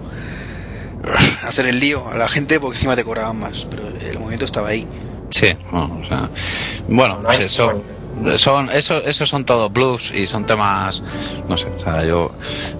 hacer 1.42 1.68
el 1.68 1.80
lío 1.80 2.08
a 2.10 2.16
la 2.16 2.28
gente 2.28 2.60
porque 2.60 2.76
encima 2.76 2.96
te 2.96 3.04
cobraban 3.04 3.38
más, 3.38 3.66
pero 3.70 3.86
el 3.88 4.18
movimiento 4.18 4.46
estaba 4.46 4.68
ahí. 4.68 4.86
Sí, 5.30 5.54
bueno, 6.88 7.20
pues 7.22 7.40
eso 7.40 7.82
son 8.36 8.70
eso 8.70 9.02
esos 9.04 9.28
son 9.28 9.44
todos 9.44 9.72
blues 9.72 10.10
y 10.12 10.26
son 10.26 10.44
temas 10.44 11.02
no 11.48 11.56
sé 11.56 11.68
o 11.68 11.78
sea, 11.78 12.04
yo 12.04 12.30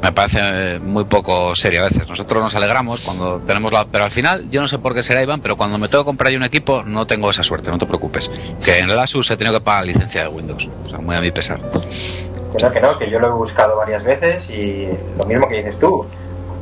me 0.03 0.13
parece 0.13 0.79
muy 0.81 1.05
poco 1.05 1.55
serio 1.55 1.81
a 1.81 1.85
veces. 1.85 2.09
Nosotros 2.09 2.43
nos 2.43 2.55
alegramos 2.55 3.05
cuando 3.05 3.39
tenemos 3.47 3.73
la 3.73 3.87
pero 3.87 4.05
al 4.05 4.11
final 4.11 4.51
yo 4.51 4.61
no 4.61 4.69
sé 4.69 4.79
por 4.79 4.95
qué 4.95 5.03
será 5.03 5.23
Iván 5.23 5.41
pero 5.41 5.57
cuando 5.57 5.79
me 5.79 5.89
tengo 5.89 6.05
que 6.05 6.09
comprar 6.09 6.33
yo 6.33 6.39
un 6.39 6.45
equipo 6.45 6.83
no 6.83 7.07
tengo 7.07 7.31
esa 7.31 7.43
suerte 7.43 7.71
no 7.71 7.79
te 7.79 7.87
preocupes. 7.87 8.31
Que 8.65 8.79
en 8.79 8.91
el 8.91 8.99
Asus 8.99 9.31
he 9.31 9.37
tenido 9.37 9.59
que 9.59 9.65
pagar 9.65 9.85
licencia 9.85 10.23
de 10.23 10.29
Windows 10.29 10.69
o 10.87 10.91
sea 10.91 10.99
muy 10.99 11.15
a 11.15 11.21
mi 11.21 11.31
pesar. 11.31 11.61
Que 11.61 12.65
no 12.65 12.73
que 12.73 12.81
no 12.81 12.99
que 12.99 13.11
yo 13.11 13.19
lo 13.19 13.29
he 13.29 13.33
buscado 13.33 13.77
varias 13.77 14.05
veces 14.05 14.49
y 14.51 14.89
lo 15.19 15.25
mismo 15.25 15.49
que 15.49 15.59
dices 15.59 15.79
tú 15.79 16.07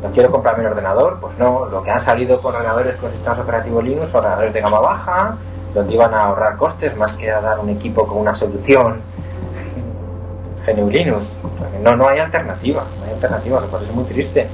no 0.03 0.11
quiero 0.11 0.31
comprarme 0.31 0.65
un 0.65 0.71
ordenador 0.73 1.19
pues 1.21 1.37
no 1.39 1.67
lo 1.67 1.83
que 1.83 1.91
han 1.91 2.01
salido 2.01 2.41
con 2.41 2.55
ordenadores 2.55 2.97
con 2.97 3.11
sistemas 3.11 3.39
operativos 3.39 3.85
Linux 3.85 4.15
ordenadores 4.15 4.53
de 4.53 4.61
gama 4.61 4.81
baja 4.81 5.37
donde 5.77 5.93
iban 5.93 6.15
a 6.15 6.21
ahorrar 6.25 6.57
costes 6.57 6.97
más 6.97 7.13
que 7.13 7.31
a 7.31 7.41
dar 7.43 7.59
un 7.59 7.69
equipo 7.69 8.07
con 8.07 8.19
una 8.19 8.35
solución 8.35 9.03
GNU. 10.67 11.21
No, 11.83 11.97
no 11.97 12.09
hay 12.09 12.19
alternativa, 12.19 12.83
no 12.99 13.05
hay 13.05 13.13
alternativa, 13.13 13.61
lo 13.61 13.67
cual 13.69 13.85
es 13.85 13.93
muy 13.95 14.05
triste. 14.05 14.49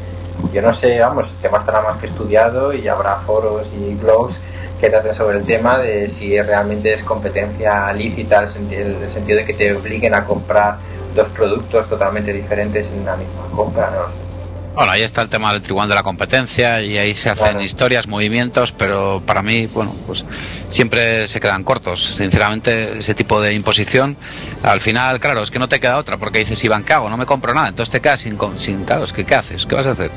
Yo 0.53 0.61
no 0.61 0.73
sé, 0.73 0.99
vamos, 0.99 1.31
el 1.31 1.37
tema 1.37 1.59
estará 1.59 1.81
más 1.81 1.97
que 1.99 2.07
estudiado 2.07 2.73
y 2.73 2.89
habrá 2.89 3.17
foros 3.17 3.67
y 3.73 3.95
blogs 3.95 4.41
que 4.81 4.91
traten 4.91 5.15
sobre 5.15 5.39
el 5.39 5.45
tema 5.45 5.79
de 5.79 6.11
si 6.11 6.41
realmente 6.43 6.93
es 6.93 7.05
competencia 7.05 7.93
lícita, 7.93 8.49
en 8.57 8.73
el 8.73 9.11
sentido 9.11 9.39
de 9.39 9.45
que 9.45 9.55
te 9.55 9.73
obliguen 9.75 10.15
a 10.15 10.25
comprar 10.25 10.79
dos 11.15 11.29
productos 11.29 11.89
totalmente 11.89 12.33
diferentes 12.33 12.89
en 12.89 13.03
una 13.03 13.15
misma 13.15 13.43
compra, 13.55 13.91
no 13.91 14.32
bueno, 14.75 14.93
ahí 14.93 15.03
está 15.03 15.23
el 15.23 15.29
tema 15.29 15.53
del 15.53 15.61
tribunal 15.61 15.89
de 15.89 15.95
la 15.95 16.03
competencia 16.03 16.81
y 16.81 16.97
ahí 16.97 17.15
se 17.15 17.29
hacen 17.29 17.61
historias, 17.61 18.09
movimientos, 18.09 18.73
pero 18.73 19.23
para 19.25 19.43
mí, 19.43 19.67
bueno, 19.67 19.95
pues 20.07 20.25
siempre 20.69 21.29
se 21.29 21.41
quedan 21.41 21.63
cortos. 21.63 22.15
Sinceramente, 22.17 22.99
ese 22.99 23.15
tipo 23.15 23.41
de 23.41 23.53
imposición, 23.53 24.17
al 24.63 24.81
final, 24.81 25.21
claro, 25.21 25.43
es 25.43 25.51
que 25.51 25.59
no 25.59 25.69
te 25.69 25.79
queda 25.79 25.99
otra, 25.99 26.17
porque 26.17 26.39
dices, 26.39 26.63
Iván, 26.65 26.85
¿qué 26.85 26.95
hago? 26.95 27.11
No 27.11 27.17
me 27.17 27.27
compro 27.27 27.53
nada, 27.53 27.69
entonces 27.69 27.93
te 27.93 28.01
quedas 28.01 28.21
sin, 28.21 28.39
sin 28.59 28.85
claro, 28.85 29.05
es 29.05 29.13
que 29.13 29.25
¿qué 29.25 29.35
haces? 29.35 29.67
¿Qué 29.67 29.75
vas 29.75 29.87
a 29.87 29.91
hacer? 29.91 30.11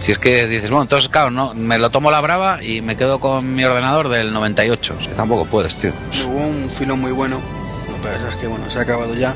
Si 0.00 0.12
es 0.12 0.18
que 0.18 0.46
dices, 0.46 0.68
bueno, 0.68 0.82
entonces, 0.82 1.08
claro, 1.08 1.30
no, 1.30 1.54
me 1.54 1.78
lo 1.78 1.90
tomo 1.90 2.10
la 2.10 2.20
brava 2.20 2.62
y 2.62 2.82
me 2.82 2.96
quedo 2.96 3.20
con 3.20 3.54
mi 3.54 3.64
ordenador 3.64 4.08
del 4.08 4.32
98. 4.32 4.96
Es 5.00 5.08
que 5.08 5.14
tampoco 5.14 5.46
puedes, 5.46 5.76
tío. 5.76 5.92
Hubo 6.26 6.38
un 6.38 6.68
filo 6.68 6.96
muy 6.96 7.12
bueno, 7.12 7.40
lo 7.88 7.94
que 7.94 8.00
pasa 8.02 8.28
es 8.30 8.36
que, 8.36 8.46
bueno, 8.46 8.68
se 8.68 8.78
ha 8.80 8.82
acabado 8.82 9.14
ya 9.14 9.34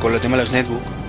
con 0.00 0.12
el 0.12 0.20
tema 0.20 0.36
de 0.36 0.42
los 0.42 0.52
netbooks 0.52 1.01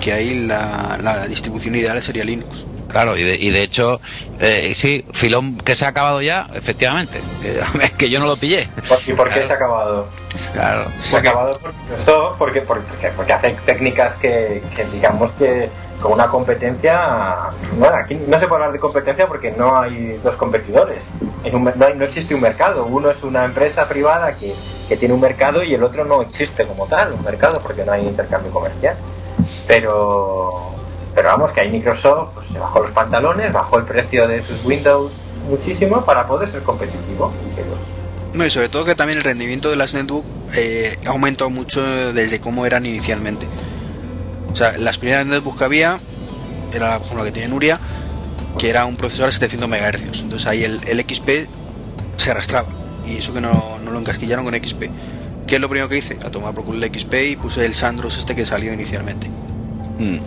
que 0.00 0.12
ahí 0.12 0.46
la, 0.46 1.26
distribución 1.28 1.76
ideal 1.76 2.00
sería 2.02 2.24
Linux. 2.24 2.66
Claro, 2.88 3.16
y 3.16 3.22
de, 3.22 3.36
y 3.36 3.50
de 3.50 3.62
hecho, 3.62 4.00
eh, 4.40 4.72
sí, 4.74 5.04
filón 5.12 5.56
que 5.58 5.76
se 5.76 5.84
ha 5.84 5.88
acabado 5.88 6.20
ya, 6.22 6.48
efectivamente, 6.54 7.20
que 7.98 8.10
yo 8.10 8.18
no 8.18 8.26
lo 8.26 8.36
pillé. 8.36 8.68
¿Y 9.06 9.12
por 9.12 9.30
qué 9.30 9.44
se 9.44 9.52
ha 9.52 9.56
acabado? 9.56 10.08
Claro. 10.52 10.90
Se 10.96 11.16
ha 11.16 11.20
acabado 11.20 11.56
porque, 12.36 12.62
porque, 12.62 13.10
porque, 13.14 13.32
hace 13.32 13.56
técnicas 13.64 14.16
que, 14.16 14.60
digamos 14.92 15.30
que 15.32 15.68
con 16.02 16.12
una 16.12 16.26
competencia, 16.26 17.50
bueno, 17.78 17.94
aquí 17.94 18.18
no 18.26 18.38
se 18.38 18.48
puede 18.48 18.62
hablar 18.62 18.72
de 18.72 18.80
competencia 18.80 19.28
porque 19.28 19.52
no 19.52 19.78
hay 19.78 20.18
dos 20.24 20.34
competidores, 20.34 21.10
no, 21.52 21.94
no 21.94 22.04
existe 22.04 22.34
un 22.34 22.40
mercado, 22.40 22.86
uno 22.86 23.10
es 23.10 23.22
una 23.22 23.44
empresa 23.44 23.86
privada 23.86 24.34
que, 24.34 24.54
que 24.90 24.96
tiene 24.96 25.14
un 25.14 25.20
mercado 25.20 25.62
y 25.62 25.72
el 25.72 25.84
otro 25.84 26.04
no 26.04 26.20
existe 26.20 26.66
como 26.66 26.86
tal, 26.86 27.12
un 27.12 27.22
mercado, 27.22 27.60
porque 27.62 27.84
no 27.84 27.92
hay 27.92 28.02
intercambio 28.02 28.50
comercial. 28.50 28.96
Pero, 29.66 30.74
pero 31.14 31.28
vamos, 31.28 31.52
que 31.52 31.60
ahí 31.60 31.70
Microsoft 31.70 32.30
pues, 32.34 32.46
se 32.48 32.58
bajó 32.58 32.80
los 32.80 32.92
pantalones, 32.92 33.52
bajó 33.52 33.78
el 33.78 33.84
precio 33.84 34.26
de 34.26 34.42
sus 34.42 34.64
Windows 34.64 35.12
muchísimo 35.48 36.04
para 36.04 36.26
poder 36.26 36.50
ser 36.50 36.62
competitivo. 36.62 37.32
Y 38.34 38.50
sobre 38.50 38.68
todo 38.68 38.84
que 38.84 38.94
también 38.94 39.18
el 39.18 39.24
rendimiento 39.24 39.70
de 39.70 39.76
las 39.76 39.92
netbook 39.94 40.24
eh, 40.56 40.96
ha 41.06 41.10
aumentado 41.10 41.50
mucho 41.50 41.80
desde 42.12 42.40
cómo 42.40 42.64
eran 42.64 42.86
inicialmente. 42.86 43.46
O 44.52 44.56
sea, 44.56 44.76
las 44.78 44.98
primeras 44.98 45.26
netbooks 45.26 45.58
que 45.58 45.64
había, 45.64 46.00
era 46.72 46.98
la 46.98 47.24
que 47.24 47.32
tiene 47.32 47.48
Nuria, 47.48 47.78
que 48.58 48.70
era 48.70 48.84
un 48.84 48.96
procesador 48.96 49.30
a 49.30 49.32
700 49.32 49.68
MHz. 49.68 50.20
Entonces 50.22 50.46
ahí 50.46 50.62
el, 50.62 51.00
XP 51.00 51.48
se 52.16 52.30
arrastraba. 52.30 52.68
Y 53.06 53.16
eso 53.16 53.32
que 53.32 53.40
no, 53.40 53.50
no, 53.84 53.90
lo 53.90 53.98
encasquillaron 53.98 54.44
con 54.44 54.54
XP. 54.54 54.84
¿Qué 55.50 55.56
es 55.56 55.60
lo 55.60 55.68
primero 55.68 55.88
que 55.88 55.96
hice? 55.96 56.16
A 56.24 56.30
tomar 56.30 56.54
por 56.54 56.64
culo 56.64 56.78
el 56.78 56.94
XP 56.94 57.12
y 57.32 57.34
puse 57.34 57.66
el 57.66 57.74
Sandros 57.74 58.16
este 58.16 58.36
que 58.36 58.46
salió 58.46 58.72
inicialmente. 58.72 59.28
Mm. 59.98 60.20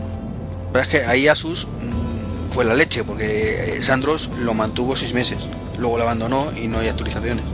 es 0.76 0.88
que 0.90 0.98
ahí 1.06 1.30
Asus 1.30 1.66
mm, 1.66 2.52
fue 2.52 2.66
la 2.66 2.74
leche, 2.74 3.06
porque 3.06 3.78
Sandros 3.80 4.32
lo 4.40 4.54
mantuvo 4.54 4.98
seis 4.98 5.14
meses, 5.14 5.38
luego 5.80 5.98
lo 5.98 6.04
abandonó 6.04 6.52
y 6.62 6.68
no 6.68 6.80
hay 6.80 6.90
actualizaciones. 6.90 7.46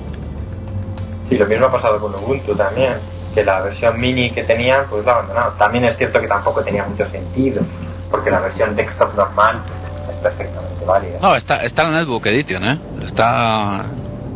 Sí, 1.30 1.38
lo 1.38 1.46
mismo 1.46 1.68
ha 1.68 1.72
pasado 1.72 2.00
con 2.00 2.16
Ubuntu 2.16 2.56
también, 2.56 2.94
que 3.36 3.46
la 3.46 3.62
versión 3.62 4.00
mini 4.00 4.32
que 4.32 4.44
tenía, 4.44 4.86
pues 4.90 5.06
lo 5.06 5.12
ha 5.12 5.14
abandonado. 5.18 5.52
También 5.60 5.86
es 5.86 5.96
cierto 5.96 6.20
que 6.20 6.28
tampoco 6.28 6.64
tenía 6.64 6.84
mucho 6.88 7.08
sentido, 7.12 7.62
porque 8.10 8.32
la 8.32 8.40
versión 8.40 8.76
desktop 8.76 9.16
normal 9.16 9.62
es 10.10 10.16
perfectamente 10.16 10.86
válida. 10.86 11.20
No, 11.22 11.36
está, 11.36 11.62
está 11.62 11.84
en 11.84 11.90
el 11.90 11.94
Netbook 11.94 12.26
Edition, 12.26 12.66
¿eh? 12.66 12.80
Está, 13.04 13.78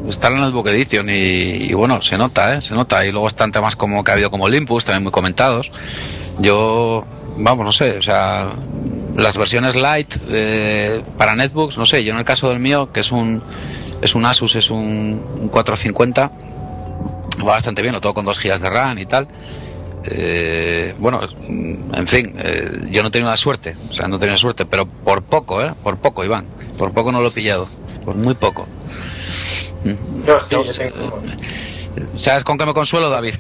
está 0.08 0.28
en 0.30 0.36
el 0.36 0.41
Netbook 0.41 0.68
Edition 0.68 1.08
y, 1.10 1.74
bueno, 1.74 2.01
se 2.01 2.18
nota, 2.18 2.56
¿eh? 2.56 2.62
Se 2.62 2.74
nota. 2.74 3.06
Y 3.06 3.12
luego 3.12 3.28
están 3.28 3.51
temas 3.51 3.76
como 3.76 4.04
que 4.04 4.12
ha 4.12 4.14
habido 4.16 4.32
como 4.32 4.45
Olympus, 4.45 4.86
también 4.86 5.04
muy 5.04 5.12
comentados. 5.12 5.72
Yo 6.39 7.06
vamos, 7.38 7.66
no 7.66 7.72
sé, 7.72 7.97
o 7.97 8.01
sea, 8.01 8.54
las 9.16 9.38
versiones 9.38 9.76
light 9.76 10.16
eh, 10.30 11.04
para 11.18 11.36
netbooks, 11.36 11.78
no 11.78 11.86
sé, 11.86 12.04
yo 12.04 12.14
en 12.14 12.20
el 12.20 12.26
caso 12.26 12.49
del 12.49 12.60
mío, 12.60 12.91
que 12.91 13.01
es 13.01 13.12
un, 13.12 13.41
es 14.01 14.16
un 14.16 14.26
Asus, 14.26 14.56
es 14.56 14.70
un, 14.70 15.49
450, 15.51 16.32
va 17.39 17.43
bastante 17.43 17.82
bien, 17.82 17.93
lo 17.93 18.01
tengo 18.01 18.14
con 18.14 18.26
2 18.26 18.39
GB 18.39 18.60
de 18.60 18.70
RAM 18.70 18.99
y 18.99 19.06
tal. 19.06 19.28
Eh, 20.06 20.93
bueno, 20.99 21.22
en 21.47 22.08
fin, 22.08 22.36
eh, 22.38 22.89
yo 22.91 23.01
no 23.01 23.08
he 23.08 23.12
tenido 23.12 23.30
la 23.30 23.38
suerte, 23.38 23.76
o 23.89 23.93
sea, 23.93 24.08
no 24.08 24.18
he 24.18 24.20
tenido 24.20 24.38
suerte, 24.38 24.66
pero 24.66 24.86
por 24.86 25.24
poco, 25.24 25.64
¿eh? 25.64 25.74
Por 25.82 25.97
poco, 25.97 26.26
Iván, 26.26 26.45
por 26.78 26.91
poco 26.93 27.12
no 27.12 27.22
lo 27.22 27.30
he 27.30 27.32
pillado, 27.32 27.68
por 28.04 28.16
muy 28.16 28.34
poco. 28.34 28.68
Yo 30.50 30.64
sí, 30.68 30.84
¿Sabes 32.16 32.44
con 32.44 32.58
qué 32.58 32.66
me 32.66 32.74
consuelo, 32.74 33.10
David? 33.10 33.36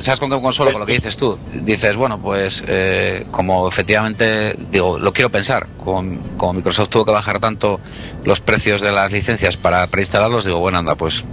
¿Sabes 0.00 0.20
con 0.20 0.30
qué 0.30 0.36
me 0.36 0.42
consuelo 0.42 0.72
con 0.72 0.80
lo 0.80 0.86
que 0.86 0.92
dices 0.92 1.16
tú? 1.16 1.38
Dices, 1.52 1.96
bueno, 1.96 2.20
pues 2.20 2.62
eh, 2.66 3.26
como 3.30 3.68
efectivamente, 3.68 4.54
digo, 4.70 4.98
lo 4.98 5.12
quiero 5.12 5.30
pensar, 5.30 5.66
como, 5.76 6.52
Microsoft 6.52 6.88
tuvo 6.88 7.04
que 7.04 7.12
bajar 7.12 7.40
tanto 7.40 7.80
los 8.24 8.40
precios 8.40 8.80
de 8.80 8.92
las 8.92 9.10
licencias 9.10 9.56
para 9.56 9.86
preinstalarlos, 9.88 10.44
digo, 10.44 10.58
bueno, 10.60 10.78
anda, 10.78 10.94
pues 10.94 11.24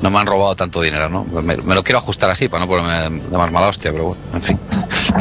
no 0.00 0.10
me 0.10 0.18
han 0.18 0.26
robado 0.26 0.56
tanto 0.56 0.80
dinero, 0.82 1.08
¿no? 1.08 1.24
Me, 1.24 1.56
lo 1.56 1.84
quiero 1.84 1.98
ajustar 1.98 2.30
así 2.30 2.48
para 2.48 2.64
no 2.64 2.70
ponerme 2.70 3.20
de 3.20 3.38
más 3.38 3.52
mala 3.52 3.68
hostia, 3.68 3.92
pero 3.92 4.06
bueno, 4.06 4.22
en 4.34 4.42
fin. 4.42 4.58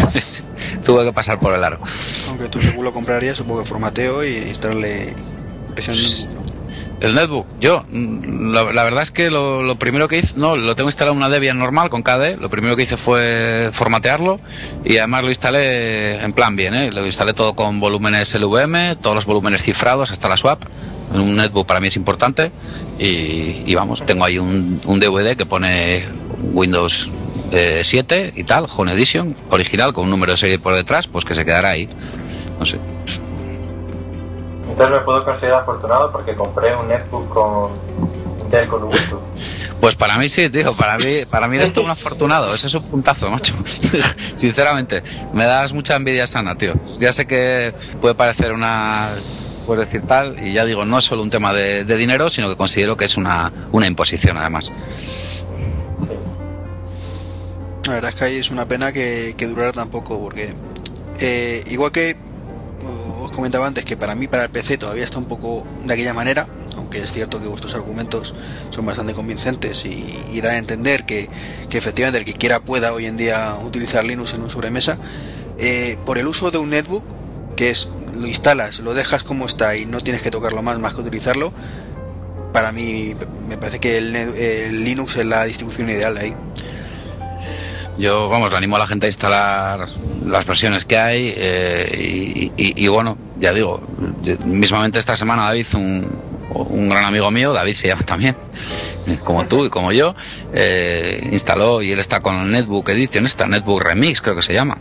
tuve 0.83 1.05
que 1.05 1.13
pasar 1.13 1.39
por 1.39 1.53
el 1.53 1.63
aro. 1.63 1.79
Aunque 2.29 2.47
tú 2.47 2.61
seguro 2.61 2.89
lo 2.89 2.93
comprarías, 2.93 3.37
supongo 3.37 3.61
que 3.61 3.67
formateo 3.67 4.25
y 4.25 4.37
instalarle 4.37 5.13
presión 5.73 5.95
el 7.01 7.15
netbook, 7.15 7.47
yo, 7.59 7.83
mm, 7.89 8.51
la, 8.51 8.83
verdad 8.83 9.01
es 9.01 9.09
que 9.09 9.31
lo, 9.31 9.75
primero 9.75 10.07
que 10.07 10.19
hice, 10.19 10.35
no, 10.37 10.55
lo 10.55 10.75
tengo 10.75 10.87
instalado 10.87 11.13
en 11.13 11.17
una 11.17 11.29
Debian 11.29 11.57
normal 11.57 11.89
con 11.89 12.03
KDE, 12.03 12.37
lo 12.37 12.49
primero 12.49 12.75
que 12.75 12.83
hice 12.83 12.95
fue 12.95 13.71
formatearlo 13.73 14.39
y 14.85 14.97
además 14.97 15.23
lo 15.23 15.29
instalé 15.29 16.23
en 16.23 16.31
plan 16.33 16.55
bien, 16.55 16.75
¿eh? 16.75 16.91
lo 16.91 17.03
instalé 17.03 17.33
todo 17.33 17.55
con 17.55 17.79
volúmenes 17.79 18.33
LVM, 18.35 18.97
todos 19.01 19.15
los 19.15 19.25
volúmenes 19.25 19.63
cifrados 19.63 20.11
hasta 20.11 20.29
la 20.29 20.37
swap. 20.37 20.61
Un 21.13 21.35
netbook 21.35 21.67
para 21.67 21.81
mí 21.81 21.89
es 21.89 21.97
importante 21.97 22.51
y, 22.97 23.75
vamos, 23.75 24.05
tengo 24.05 24.23
ahí 24.23 24.37
un, 24.37 24.79
DVD 24.85 25.35
que 25.35 25.45
pone 25.45 26.05
Windows 26.53 27.09
7 27.51 28.15
eh, 28.15 28.33
y 28.35 28.43
tal, 28.45 28.67
Home 28.77 28.93
Edition, 28.93 29.35
original, 29.49 29.91
con 29.91 30.05
un 30.05 30.11
número 30.11 30.31
de 30.33 30.37
serie 30.37 30.57
por 30.57 30.73
detrás, 30.73 31.07
pues 31.07 31.25
que 31.25 31.35
se 31.35 31.43
quedará 31.43 31.71
ahí. 31.71 31.89
No 32.59 32.65
sé. 32.65 32.77
Entonces 34.81 34.99
me 34.99 35.05
puedo 35.05 35.23
considerar 35.23 35.61
afortunado 35.61 36.11
porque 36.11 36.33
compré 36.33 36.75
un 36.75 36.87
netbook 36.87 37.29
con 37.29 37.71
Intel 38.41 38.67
con 38.67 38.81
Ubuntu. 38.81 39.19
Pues 39.79 39.95
para 39.95 40.17
mí 40.17 40.27
sí, 40.27 40.49
tío, 40.49 40.73
para 40.73 40.97
mí, 40.97 41.23
para 41.29 41.47
mí 41.47 41.57
eres 41.57 41.71
todo 41.71 41.85
un 41.85 41.91
afortunado, 41.91 42.55
ese 42.55 42.65
es 42.65 42.73
un 42.73 42.83
puntazo, 42.85 43.29
macho. 43.29 43.53
Sinceramente, 44.35 45.03
me 45.33 45.43
das 45.43 45.71
mucha 45.71 45.95
envidia 45.95 46.25
sana, 46.25 46.57
tío. 46.57 46.73
Ya 46.97 47.13
sé 47.13 47.27
que 47.27 47.75
puede 48.01 48.15
parecer 48.15 48.53
una, 48.53 49.09
puedes 49.67 49.87
decir 49.87 50.07
tal, 50.07 50.43
y 50.43 50.53
ya 50.53 50.65
digo, 50.65 50.83
no 50.83 50.97
es 50.97 51.05
solo 51.05 51.21
un 51.21 51.29
tema 51.29 51.53
de, 51.53 51.83
dinero, 51.83 52.31
sino 52.31 52.49
que 52.49 52.57
considero 52.57 52.97
que 52.97 53.05
es 53.05 53.17
una, 53.17 53.51
una 53.71 53.85
imposición 53.85 54.37
además. 54.37 54.71
La 57.85 57.93
verdad 57.93 58.09
es 58.09 58.15
que 58.15 58.25
ahí 58.25 58.37
es 58.37 58.49
una 58.49 58.65
pena 58.67 58.91
que, 58.91 59.35
que 59.37 59.45
durara 59.45 59.73
tan 59.73 59.89
poco, 59.89 60.19
porque 60.19 60.49
eh, 61.19 61.63
igual 61.67 61.91
que 61.91 62.30
comentaba 63.31 63.67
antes 63.67 63.85
que 63.85 63.97
para 63.97 64.15
mí, 64.15 64.27
para 64.27 64.43
el 64.43 64.49
PC, 64.49 64.77
todavía 64.77 65.03
está 65.03 65.17
un 65.17 65.25
poco 65.25 65.65
de 65.83 65.93
aquella 65.93 66.13
manera, 66.13 66.47
aunque 66.75 67.01
es 67.01 67.11
cierto 67.11 67.41
que 67.41 67.47
vuestros 67.47 67.73
argumentos 67.75 68.35
son 68.69 68.85
bastante 68.85 69.13
convincentes 69.13 69.85
y, 69.85 70.41
da 70.41 70.51
a 70.51 70.57
entender 70.57 71.05
que, 71.05 71.29
efectivamente 71.71 72.19
el 72.19 72.25
que 72.25 72.33
quiera 72.33 72.59
pueda 72.59 72.93
hoy 72.93 73.05
en 73.05 73.17
día 73.17 73.55
utilizar 73.63 74.03
Linux 74.03 74.33
en 74.33 74.41
un 74.41 74.49
sobremesa. 74.49 74.97
Eh, 75.57 75.97
por 76.05 76.17
el 76.17 76.27
uso 76.27 76.51
de 76.51 76.57
un 76.57 76.71
netbook, 76.71 77.03
que 77.55 77.69
es 77.69 77.89
lo 78.15 78.27
instalas, 78.27 78.79
lo 78.79 78.93
dejas 78.93 79.23
como 79.23 79.45
está 79.45 79.75
y 79.75 79.85
no 79.85 80.01
tienes 80.01 80.21
que 80.21 80.31
tocarlo 80.31 80.61
más 80.61 80.79
más 80.79 80.95
que 80.95 81.01
utilizarlo, 81.01 81.53
para 82.51 82.71
mí 82.71 83.15
me 83.47 83.57
parece 83.57 83.79
que 83.79 83.97
el, 83.97 84.83
Linux 84.83 85.15
es 85.15 85.25
la 85.25 85.45
distribución 85.45 85.89
ideal 85.89 86.17
ahí. 86.17 86.33
Yo, 87.97 88.29
vamos, 88.29 88.49
le 88.51 88.57
animo 88.57 88.77
a 88.77 88.79
la 88.79 88.87
gente 88.87 89.05
a 89.05 89.09
instalar 89.09 89.87
las 90.25 90.45
versiones 90.45 90.85
que 90.85 90.97
hay 90.97 91.33
eh, 91.35 92.51
y, 92.57 92.87
bueno, 92.87 93.17
ya 93.39 93.53
digo, 93.53 93.81
mismamente 94.45 94.99
esta 94.99 95.15
semana 95.15 95.43
David, 95.43 95.67
un, 95.73 96.89
gran 96.89 97.03
amigo 97.03 97.29
mío, 97.31 97.53
David 97.53 97.73
se 97.73 97.87
llama 97.87 98.03
también, 98.03 98.35
como 99.23 99.45
tú 99.45 99.65
y 99.65 99.69
como 99.69 99.91
yo, 99.91 100.15
eh, 100.53 101.27
instaló 101.31 101.81
y 101.81 101.91
él 101.91 101.99
está 101.99 102.21
con 102.21 102.37
el 102.37 102.51
Netbook 102.51 102.89
Edition, 102.89 103.25
esta 103.25 103.47
Netbook 103.47 103.81
Remix 103.83 104.21
creo 104.21 104.35
que 104.35 104.41
se 104.41 104.53
llama, 104.53 104.77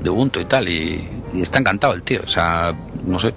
de 0.00 0.10
Ubuntu 0.10 0.40
y 0.40 0.44
tal, 0.44 0.68
y, 0.68 1.08
está 1.34 1.58
encantado 1.58 1.94
el 1.94 2.02
tío, 2.02 2.20
o 2.24 2.28
sea, 2.28 2.74
no 3.04 3.18
sé, 3.18 3.34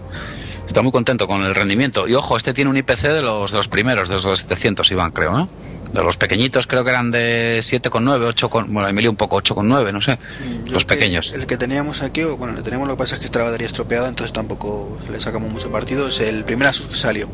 está 0.67 0.81
muy 0.81 0.91
contento 0.91 1.27
con 1.27 1.43
el 1.43 1.55
rendimiento. 1.55 2.07
Y 2.07 2.13
ojo, 2.13 2.35
este 2.35 2.53
tiene 2.53 2.69
un 2.69 2.75
IPC 2.75 3.03
de 3.03 3.21
los, 3.21 3.51
de 3.51 3.57
los 3.57 3.69
primeros, 3.69 4.09
de 4.09 4.15
los 4.15 4.23
700 4.23 4.91
iban 4.91 5.11
creo, 5.11 5.31
¿no? 5.31 5.49
De 5.95 6.03
los 6.03 6.17
pequeñitos 6.17 6.67
creo 6.67 6.83
que 6.83 6.89
eran 6.89 7.09
de 7.09 7.59
7,9, 7.61 8.25
8, 8.27 8.49
con, 8.49 8.73
bueno, 8.73 8.89
Emilio 8.89 9.09
un 9.09 9.15
poco 9.15 9.37
8,9, 9.41 9.93
no 9.93 10.01
sé. 10.01 10.19
los 10.67 10.83
pequeños. 10.83 11.31
el 11.31 11.47
que 11.47 11.55
teníamos 11.55 12.01
aquí, 12.01 12.21
bueno, 12.21 12.53
le 12.53 12.63
tenemos 12.63 12.85
lo 12.85 12.95
que 12.95 12.99
pasa 12.99 13.15
es 13.15 13.21
que 13.21 13.25
esta 13.25 13.41
batería 13.41 13.65
estropeada, 13.65 14.09
entonces 14.09 14.33
tampoco 14.33 14.97
le 15.09 15.21
sacamos 15.21 15.49
mucho 15.53 15.71
partido. 15.71 16.09
Es 16.09 16.19
el 16.19 16.43
primer 16.43 16.67
Asus 16.67 16.87
que 16.87 16.95
salió. 16.95 17.29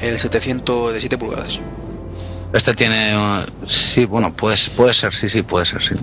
El 0.00 0.18
700 0.18 0.94
de 0.94 1.00
7 1.00 1.18
pulgadas. 1.18 1.60
Este 2.54 2.72
tiene. 2.72 3.14
Sí, 3.66 4.06
bueno, 4.06 4.32
puede, 4.32 4.56
puede 4.74 4.94
ser, 4.94 5.12
sí, 5.12 5.28
sí, 5.28 5.42
puede 5.42 5.66
ser, 5.66 5.82
sí. 5.82 5.94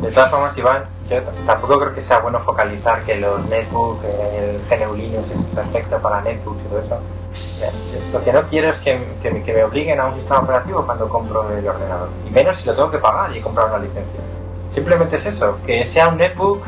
De 0.00 0.10
todas 0.10 0.32
formas, 0.32 0.58
Iván, 0.58 0.82
yo 1.08 1.22
tampoco 1.46 1.78
creo 1.78 1.94
que 1.94 2.02
sea 2.02 2.18
bueno 2.18 2.40
focalizar 2.40 3.04
que 3.04 3.20
los 3.20 3.48
netbooks, 3.48 4.04
el 4.04 4.60
GNU 4.68 4.96
Linux 4.96 5.28
es 5.30 5.54
perfecto 5.54 6.02
para 6.02 6.22
netbooks 6.22 6.60
y 6.64 6.68
todo 6.68 6.80
eso. 6.80 7.00
Lo 8.12 8.22
que 8.22 8.32
no 8.32 8.42
quiero 8.42 8.70
es 8.70 8.78
que, 8.78 9.00
que, 9.22 9.30
me 9.30 9.64
obliguen 9.64 9.98
a 10.00 10.06
un 10.06 10.16
sistema 10.16 10.40
operativo 10.40 10.84
cuando 10.84 11.08
compro 11.08 11.50
el 11.50 11.66
ordenador. 11.66 12.10
Y 12.26 12.30
menos 12.30 12.60
si 12.60 12.66
lo 12.66 12.74
tengo 12.74 12.90
que 12.90 12.98
pagar 12.98 13.34
y 13.36 13.40
comprar 13.40 13.68
una 13.68 13.78
licencia. 13.78 14.20
Simplemente 14.68 15.16
es 15.16 15.26
eso, 15.26 15.58
que 15.64 15.86
sea 15.86 16.08
un 16.08 16.18
netbook, 16.18 16.62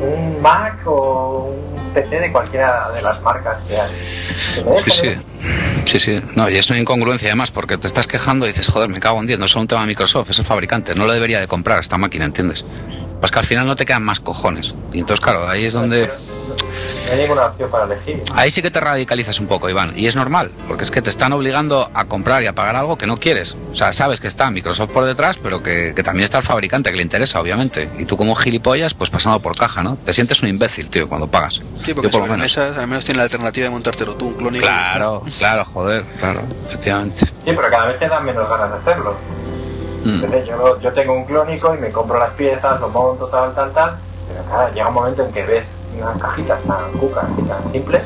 un 0.00 0.40
Mac 0.40 0.78
o 0.86 1.50
un 1.50 1.92
PC 1.92 2.20
de 2.20 2.32
cualquiera 2.32 2.90
de 2.90 3.02
las 3.02 3.20
marcas 3.22 3.58
que 3.66 3.80
hay. 3.80 3.90
sí, 4.84 4.90
sí. 4.90 5.16
Sí, 5.88 5.98
sí. 5.98 6.20
No, 6.34 6.50
y 6.50 6.56
es 6.56 6.68
una 6.68 6.78
incongruencia 6.78 7.30
además, 7.30 7.50
porque 7.50 7.78
te 7.78 7.86
estás 7.86 8.06
quejando 8.06 8.44
y 8.44 8.48
dices, 8.50 8.68
joder, 8.68 8.90
me 8.90 9.00
cago 9.00 9.20
en 9.20 9.26
10, 9.26 9.38
no 9.38 9.46
es 9.46 9.56
un 9.56 9.66
tema 9.66 9.80
de 9.80 9.86
Microsoft, 9.86 10.28
es 10.30 10.38
el 10.38 10.44
fabricante, 10.44 10.94
no 10.94 11.06
lo 11.06 11.14
debería 11.14 11.40
de 11.40 11.48
comprar 11.48 11.80
esta 11.80 11.96
máquina, 11.96 12.26
¿entiendes? 12.26 12.66
Pues 13.20 13.32
que 13.32 13.38
al 13.38 13.46
final 13.46 13.66
no 13.66 13.74
te 13.74 13.86
quedan 13.86 14.02
más 14.02 14.20
cojones. 14.20 14.74
Y 14.92 15.00
entonces, 15.00 15.24
claro, 15.24 15.48
ahí 15.48 15.64
es 15.64 15.72
donde 15.72 16.10
no 17.08 17.14
hay 17.14 17.20
ninguna 17.20 17.46
opción 17.46 17.70
para 17.70 17.84
elegir. 17.84 18.22
Ahí 18.34 18.50
sí 18.50 18.62
que 18.62 18.70
te 18.70 18.80
radicalizas 18.80 19.40
un 19.40 19.46
poco, 19.46 19.68
Iván. 19.68 19.92
Y 19.96 20.06
es 20.06 20.16
normal, 20.16 20.50
porque 20.66 20.84
es 20.84 20.90
que 20.90 21.02
te 21.02 21.10
están 21.10 21.32
obligando 21.32 21.90
a 21.94 22.04
comprar 22.04 22.42
y 22.42 22.46
a 22.46 22.52
pagar 22.54 22.76
algo 22.76 22.98
que 22.98 23.06
no 23.06 23.16
quieres. 23.16 23.56
O 23.72 23.74
sea, 23.74 23.92
sabes 23.92 24.20
que 24.20 24.26
está 24.26 24.50
Microsoft 24.50 24.90
por 24.90 25.04
detrás, 25.04 25.38
pero 25.38 25.62
que, 25.62 25.94
también 26.04 26.24
está 26.24 26.38
el 26.38 26.44
fabricante, 26.44 26.90
que 26.90 26.96
le 26.96 27.02
interesa, 27.02 27.40
obviamente. 27.40 27.88
Y 27.98 28.04
tú 28.04 28.16
como 28.16 28.34
gilipollas, 28.34 28.94
pues 28.94 29.10
pasando 29.10 29.40
por 29.40 29.56
caja, 29.56 29.82
¿no? 29.82 29.96
Te 29.96 30.12
sientes 30.12 30.42
un 30.42 30.48
imbécil, 30.48 30.90
tío, 30.90 31.08
cuando 31.08 31.26
pagas. 31.26 31.60
Sí, 31.82 31.94
porque 31.94 32.10
por 32.10 32.22
lo 32.22 32.26
menos. 32.28 32.56
al 32.58 32.86
menos 32.86 33.04
tiene 33.04 33.18
la 33.18 33.24
alternativa 33.24 33.66
de 33.66 33.70
montártelo 33.70 34.14
tú, 34.14 34.28
un 34.28 34.34
clónico. 34.34 34.64
Claro, 34.64 35.22
claro, 35.38 35.64
joder, 35.64 36.04
claro, 36.20 36.42
efectivamente. 36.66 37.26
Sí, 37.26 37.32
pero 37.44 37.70
cada 37.70 37.86
vez 37.86 37.98
te 37.98 38.08
dan 38.08 38.24
menos 38.24 38.48
ganas 38.48 38.70
de 38.70 38.76
hacerlo. 38.78 39.16
Mm. 40.04 40.22
Yo, 40.46 40.80
yo 40.80 40.92
tengo 40.92 41.14
un 41.14 41.24
clónico 41.24 41.74
y 41.74 41.78
me 41.78 41.90
compro 41.90 42.18
las 42.18 42.30
piezas, 42.30 42.80
lo 42.80 42.88
monto, 42.88 43.26
tal, 43.26 43.54
tal, 43.54 43.72
tal. 43.72 43.98
Pero 44.28 44.44
claro, 44.44 44.74
llega 44.74 44.88
un 44.88 44.94
momento 44.94 45.24
en 45.24 45.32
que 45.32 45.42
ves 45.42 45.66
unas 46.00 46.18
cajitas 46.18 46.62
tan 46.62 46.92
cucas 46.92 47.26
y 47.38 47.42
tan 47.42 47.72
simples 47.72 48.04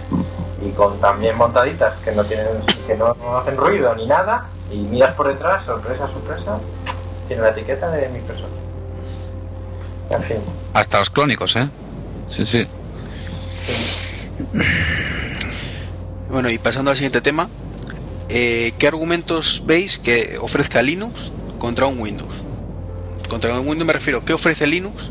y 0.63 0.71
con 0.71 0.99
también 1.01 1.37
montaditas 1.37 1.95
que 2.05 2.13
no 2.13 2.25
tienen 2.25 2.47
que 2.87 2.97
no, 2.97 3.17
hacen 3.39 3.57
ruido 3.57 3.95
ni 3.95 4.07
nada 4.07 4.47
y 4.71 4.77
miras 4.79 5.15
por 5.15 5.29
detrás, 5.29 5.65
sorpresa, 5.65 6.09
sorpresa, 6.09 6.59
tiene 7.29 7.43
la 7.43 7.51
etiqueta 7.51 7.91
de 7.91 8.09
Microsoft. 8.09 8.51
En 10.11 10.23
fin. 10.23 10.37
Hasta 10.73 10.99
los 10.99 11.11
clónicos, 11.11 11.57
¿eh? 11.57 11.69
Sí, 12.27 12.47
sí. 12.47 12.67
Bueno, 16.31 16.49
y 16.49 16.59
pasando 16.59 16.91
al 16.91 16.97
siguiente 16.97 17.21
tema, 17.21 17.49
eh, 18.31 18.73
¿qué 18.79 18.89
argumentos 18.89 19.65
veis 19.67 19.99
que 19.99 20.39
ofrezca 20.41 20.81
Linux 20.81 21.33
contra 21.59 21.87
un 21.87 22.01
Windows? 22.01 22.45
Contra 23.29 23.53
un 23.59 23.69
Windows 23.69 23.87
me 23.87 23.93
refiero, 23.93 24.25
¿qué 24.25 24.33
ofrece 24.33 24.67
Linux 24.67 25.11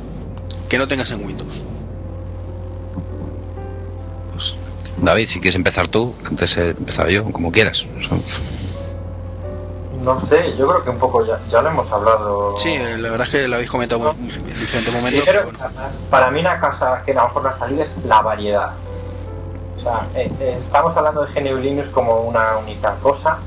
que 0.67 0.79
no 0.79 0.87
tengas 0.87 1.11
en 1.11 1.23
Windows? 1.23 1.63
David, 5.01 5.27
si 5.27 5.39
quieres 5.39 5.55
empezar 5.55 5.87
tú, 5.87 6.13
antes 6.25 6.55
he 6.57 6.69
empezado 6.69 7.09
yo, 7.09 7.25
como 7.31 7.51
quieras. 7.51 7.87
No 10.03 10.19
sé, 10.21 10.55
yo 10.57 10.67
creo 10.67 10.81
que 10.83 10.89
un 10.91 10.99
poco 10.99 11.25
ya, 11.25 11.39
ya 11.49 11.61
lo 11.61 11.69
hemos 11.69 11.91
hablado. 11.91 12.55
Sí, 12.57 12.77
la 12.77 13.09
verdad 13.09 13.27
es 13.27 13.29
que 13.29 13.47
lo 13.47 13.55
habéis 13.55 13.69
comentado 13.69 14.11
en 14.11 14.59
diferentes 14.59 14.93
momentos. 14.93 15.23
Para 16.09 16.29
mí 16.31 16.39
una 16.39 16.59
cosa 16.59 17.01
que 17.03 17.11
a 17.11 17.15
lo 17.15 17.23
mejor 17.27 17.45
va 17.45 17.49
a 17.49 17.57
salir 17.57 17.81
es 17.81 17.95
la 18.05 18.21
variedad. 18.21 18.73
O 19.77 19.79
sea, 19.79 20.07
eh, 20.15 20.31
eh, 20.39 20.59
estamos 20.63 20.95
hablando 20.95 21.25
de 21.25 21.33
GNU 21.33 21.57
Linux 21.57 21.89
como 21.89 22.21
una 22.21 22.57
única 22.57 22.95
cosa 23.01 23.39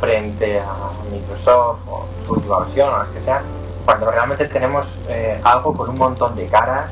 frente 0.00 0.60
a 0.60 0.74
Microsoft 1.10 1.78
o 1.88 2.06
su 2.26 2.34
última 2.34 2.60
versión 2.64 2.92
o 2.92 2.98
las 2.98 3.08
que 3.08 3.20
sea, 3.20 3.42
cuando 3.84 4.10
realmente 4.10 4.46
tenemos 4.46 4.86
eh, 5.08 5.40
algo 5.44 5.72
con 5.72 5.90
un 5.90 5.98
montón 5.98 6.34
de 6.34 6.46
caras 6.46 6.90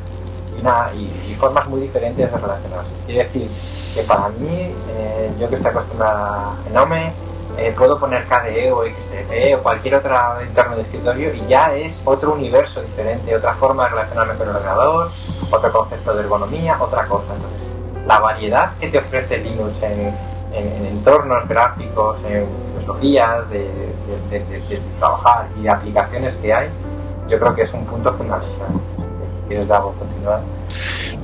y, 0.94 1.04
y, 1.30 1.34
formas 1.34 1.68
muy 1.68 1.80
diferentes 1.80 2.30
de 2.30 2.38
relacionarse. 2.38 2.90
Es 3.08 3.16
decir, 3.16 3.50
que 3.94 4.02
para 4.02 4.28
mí, 4.30 4.72
eh, 4.88 5.30
yo 5.38 5.48
que 5.48 5.56
estoy 5.56 5.70
acostumbrada 5.70 6.52
a 6.52 6.56
Genome, 6.64 7.12
eh, 7.56 7.72
puedo 7.76 7.98
poner 7.98 8.24
KDE 8.24 8.72
o 8.72 8.82
XFE 8.82 9.54
o 9.54 9.62
cualquier 9.62 9.94
otro 9.96 10.40
entorno 10.40 10.76
de 10.76 10.82
escritorio 10.82 11.32
y 11.34 11.46
ya 11.46 11.72
es 11.74 12.02
otro 12.04 12.32
universo 12.32 12.82
diferente, 12.82 13.34
otra 13.36 13.54
forma 13.54 13.84
de 13.84 13.90
relacionarme 13.90 14.34
con 14.34 14.48
el 14.48 14.56
ordenador, 14.56 15.10
otro 15.50 15.72
concepto 15.72 16.14
de 16.14 16.22
ergonomía, 16.22 16.76
otra 16.80 17.06
cosa. 17.06 17.34
Entonces, 17.34 17.64
la 18.06 18.18
variedad 18.18 18.72
que 18.78 18.88
te 18.88 18.98
ofrece 18.98 19.38
Linux 19.38 19.72
en, 19.82 20.14
entornos 20.86 21.48
gráficos, 21.48 22.16
en 22.24 22.46
filosofías 22.78 23.50
de, 23.50 23.68
de, 24.30 24.80
trabajar 24.98 25.46
y 25.60 25.66
aplicaciones 25.66 26.34
que 26.36 26.52
hay, 26.52 26.68
yo 27.28 27.38
creo 27.38 27.54
que 27.54 27.62
es 27.62 27.72
un 27.72 27.84
punto 27.86 28.12
fundamental. 28.12 28.68
¿Quieres, 29.54 29.68
continuar? 29.98 30.40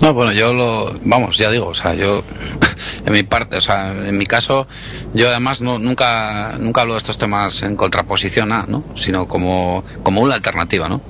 No, 0.01 0.15
bueno, 0.15 0.33
yo 0.33 0.55
lo, 0.55 0.95
vamos, 1.03 1.37
ya 1.37 1.51
digo, 1.51 1.67
o 1.67 1.75
sea, 1.75 1.95
yo, 1.95 2.23
en 3.05 3.13
mi 3.13 3.25
parte, 3.25 3.57
o 3.57 3.61
sea, 3.61 3.93
en 3.93 4.17
mi 4.17 4.25
caso, 4.25 4.69
yo 5.15 5.29
además 5.29 5.61
no, 5.61 5.79
nunca, 5.79 6.57
nunca 6.59 6.83
hablo 6.83 6.95
de 6.95 6.99
estos 6.99 7.19
temas 7.19 7.63
en 7.63 7.75
contraposición 7.75 8.53
a, 8.53 8.63
¿no? 8.69 8.85
Sino 8.95 9.27
como, 9.27 9.83
como 10.05 10.21
una 10.21 10.37
alternativa, 10.37 10.89
¿no? 10.89 11.01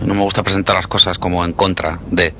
No 0.00 0.14
me 0.14 0.22
gusta 0.22 0.42
presentar 0.42 0.74
las 0.74 0.86
cosas 0.86 1.18
como 1.18 1.44
en 1.44 1.52
contra 1.52 2.00
de, 2.10 2.34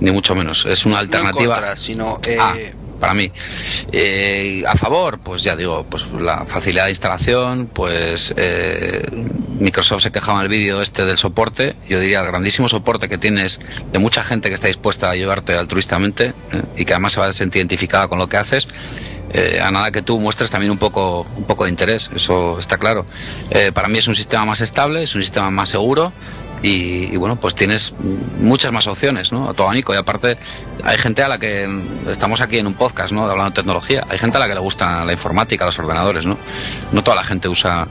ni 0.00 0.10
mucho 0.10 0.34
menos. 0.34 0.66
Es 0.66 0.84
una 0.84 0.98
alternativa. 0.98 1.58
No 1.58 1.76
sino 1.76 2.20
eh, 2.26 2.36
ah 2.38 2.54
para 3.00 3.14
mí. 3.14 3.32
Eh, 3.90 4.62
a 4.68 4.76
favor, 4.76 5.18
pues 5.18 5.42
ya 5.42 5.56
digo, 5.56 5.84
pues 5.88 6.06
la 6.12 6.44
facilidad 6.46 6.84
de 6.84 6.90
instalación, 6.90 7.66
pues 7.66 8.32
eh, 8.36 9.02
Microsoft 9.58 10.02
se 10.02 10.12
quejaba 10.12 10.38
en 10.40 10.44
el 10.44 10.48
vídeo 10.48 10.80
este 10.80 11.04
del 11.04 11.18
soporte, 11.18 11.74
yo 11.88 11.98
diría 11.98 12.20
el 12.20 12.26
grandísimo 12.26 12.68
soporte 12.68 13.08
que 13.08 13.18
tienes 13.18 13.58
de 13.92 13.98
mucha 13.98 14.22
gente 14.22 14.48
que 14.48 14.54
está 14.54 14.68
dispuesta 14.68 15.08
a 15.08 15.10
ayudarte 15.10 15.56
altruistamente 15.56 16.26
eh, 16.52 16.62
y 16.76 16.84
que 16.84 16.92
además 16.92 17.14
se 17.14 17.20
va 17.20 17.26
a 17.26 17.32
sentir 17.32 17.60
identificada 17.60 18.06
con 18.06 18.18
lo 18.18 18.28
que 18.28 18.36
haces. 18.36 18.68
a 19.62 19.70
nada 19.70 19.92
que 19.92 20.02
tú 20.02 20.18
muestres 20.18 20.50
también 20.50 20.72
un 20.72 20.78
poco, 20.78 21.24
un 21.36 21.44
poco 21.44 21.64
de 21.64 21.70
interés, 21.70 22.10
eso 22.14 22.58
está 22.58 22.78
claro. 22.78 23.06
para 23.74 23.86
mí 23.86 23.98
es 23.98 24.08
un 24.08 24.16
sistema 24.16 24.44
más 24.44 24.60
estable, 24.60 25.04
es 25.04 25.14
un 25.14 25.22
sistema 25.22 25.52
más 25.52 25.68
seguro, 25.68 26.12
y, 26.62 27.16
bueno, 27.16 27.36
pues 27.36 27.54
tienes 27.54 27.94
muchas 28.40 28.72
más 28.72 28.86
opciones, 28.86 29.32
¿no? 29.32 29.48
A 29.48 29.54
todo 29.54 29.72
Y 29.74 29.96
aparte, 29.96 30.36
hay 30.84 30.98
gente 30.98 31.22
a 31.22 31.28
la 31.28 31.38
que 31.38 31.68
estamos 32.08 32.40
aquí 32.40 32.58
en 32.58 32.66
un 32.66 32.74
podcast, 32.74 33.12
¿no? 33.12 33.22
Hablando 33.22 33.50
de 33.50 33.54
tecnología. 33.54 34.04
Hay 34.08 34.18
gente 34.18 34.36
a 34.36 34.40
la 34.40 34.48
que 34.48 34.54
le 34.54 34.60
gusta 34.60 35.04
la 35.04 35.12
informática, 35.12 35.64
los 35.64 35.78
ordenadores, 35.78 36.26
¿no? 36.26 36.36
No 36.92 37.02
toda 37.02 37.16
la 37.16 37.24
gente 37.24 37.48
usa 37.48 37.88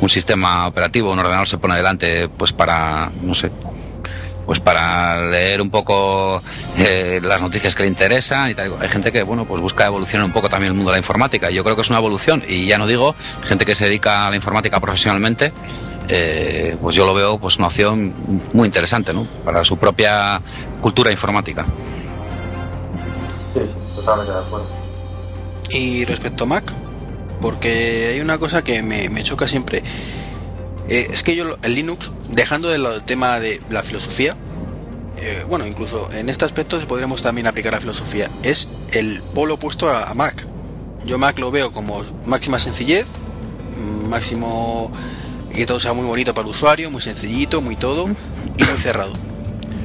un 0.00 0.08
sistema 0.08 0.66
operativo, 0.66 1.12
un 1.12 1.18
ordenador 1.18 1.46
se 1.46 1.58
pone 1.58 1.76
delante, 1.76 2.28
pues 2.28 2.52
para, 2.52 3.10
no 3.22 3.34
sé, 3.34 3.50
pues 4.46 4.60
para 4.60 5.28
leer 5.28 5.60
un 5.60 5.70
poco 5.70 6.40
eh, 6.78 7.20
las 7.22 7.42
noticias 7.42 7.74
que 7.74 7.82
le 7.82 7.88
interesan 7.88 8.50
y 8.50 8.54
tal. 8.54 8.72
Hay 8.80 8.88
gente 8.88 9.12
que, 9.12 9.24
bueno, 9.24 9.44
pues 9.44 9.60
busca 9.60 9.86
evolucionar 9.86 10.24
un 10.24 10.32
poco 10.32 10.48
también 10.48 10.72
el 10.72 10.76
mundo 10.76 10.90
de 10.90 10.94
la 10.94 11.00
informática. 11.00 11.50
Yo 11.50 11.64
creo 11.64 11.76
que 11.76 11.82
es 11.82 11.90
una 11.90 11.98
evolución 11.98 12.42
y 12.48 12.64
ya 12.66 12.78
no 12.78 12.86
digo 12.86 13.14
gente 13.44 13.66
que 13.66 13.74
se 13.74 13.84
dedica 13.86 14.26
a 14.26 14.30
la 14.30 14.36
informática 14.36 14.80
profesionalmente 14.80 15.52
eh, 16.08 16.76
pues 16.80 16.94
yo 16.94 17.04
lo 17.04 17.14
veo 17.14 17.38
pues 17.38 17.58
una 17.58 17.66
opción 17.66 18.14
muy 18.52 18.66
interesante 18.66 19.12
¿no? 19.12 19.26
para 19.44 19.64
su 19.64 19.76
propia 19.76 20.40
cultura 20.80 21.10
informática. 21.10 21.66
Sí, 23.54 23.60
totalmente 23.94 24.32
de 24.32 24.38
acuerdo. 24.38 24.66
Y 25.70 26.04
respecto 26.04 26.44
a 26.44 26.46
Mac, 26.46 26.72
porque 27.40 28.10
hay 28.12 28.20
una 28.20 28.38
cosa 28.38 28.62
que 28.62 28.82
me, 28.82 29.22
choca 29.22 29.48
siempre. 29.48 29.82
Eh, 30.88 31.08
es 31.10 31.24
que 31.24 31.34
yo 31.34 31.56
el 31.62 31.74
Linux, 31.74 32.12
dejando 32.28 32.68
de 32.68 32.78
lado 32.78 32.96
el 32.96 33.02
tema 33.02 33.40
de 33.40 33.60
la 33.70 33.82
filosofía, 33.82 34.36
eh, 35.16 35.44
bueno, 35.48 35.66
incluso 35.66 36.08
en 36.12 36.28
este 36.28 36.44
aspecto 36.44 36.78
podríamos 36.86 37.22
también 37.22 37.48
aplicar 37.48 37.72
la 37.72 37.80
filosofía, 37.80 38.30
es 38.44 38.68
el 38.92 39.22
polo 39.34 39.54
opuesto 39.54 39.90
a 39.90 40.14
Mac. 40.14 40.46
Yo 41.04 41.18
Mac 41.18 41.38
lo 41.38 41.50
veo 41.50 41.72
como 41.72 42.04
máxima 42.26 42.58
sencillez, 42.60 43.06
máximo 44.08 44.92
que 45.56 45.66
todo 45.66 45.80
sea 45.80 45.92
muy 45.92 46.06
bonito 46.06 46.34
para 46.34 46.46
el 46.46 46.50
usuario, 46.50 46.90
muy 46.90 47.02
sencillito, 47.02 47.60
muy 47.60 47.76
todo 47.76 48.06
y 48.06 48.64
muy 48.64 48.78
cerrado. 48.78 49.14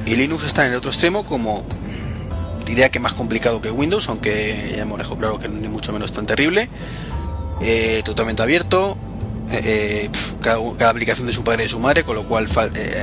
Y 0.06 0.16
Linux 0.16 0.44
está 0.44 0.66
en 0.66 0.72
el 0.72 0.78
otro 0.78 0.90
extremo 0.90 1.24
como 1.24 1.64
diría 2.64 2.90
que 2.90 3.00
más 3.00 3.14
complicado 3.14 3.60
que 3.60 3.70
Windows, 3.70 4.08
aunque 4.08 4.74
ya 4.76 4.82
hemos 4.82 4.98
dejado 4.98 5.16
claro 5.16 5.38
que 5.38 5.48
ni 5.48 5.68
mucho 5.68 5.92
menos 5.92 6.12
tan 6.12 6.26
terrible. 6.26 6.68
Eh, 7.60 8.02
totalmente 8.04 8.42
abierto, 8.42 8.96
eh, 9.50 10.08
eh, 10.08 10.10
cada, 10.40 10.90
aplicación 10.90 11.26
de 11.26 11.32
su 11.32 11.44
padre 11.44 11.62
y 11.62 11.66
de 11.66 11.68
su 11.68 11.78
madre, 11.78 12.02
con 12.02 12.16
lo 12.16 12.24
cual 12.24 12.48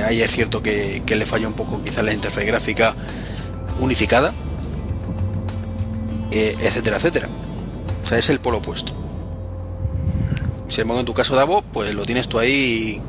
ahí 0.06 0.20
es 0.20 0.30
cierto 0.30 0.62
que, 0.62 1.02
le 1.06 1.26
falla 1.26 1.48
un 1.48 1.54
poco 1.54 1.82
quizá 1.82 2.02
la 2.02 2.12
interfaz 2.12 2.44
gráfica 2.44 2.94
unificada, 3.80 4.34
etcétera, 6.30 6.98
etcétera. 6.98 7.28
O 8.04 8.08
sea, 8.08 8.18
es 8.18 8.28
el 8.28 8.40
polo 8.40 8.58
opuesto. 8.58 8.99
Si 10.70 10.80
en 10.80 11.04
tu 11.04 11.12
caso 11.12 11.34
Davo, 11.34 11.62
pues 11.62 11.94
lo 11.94 12.04
tienes 12.04 12.28
tú 12.28 12.38
ahí 12.38 13.02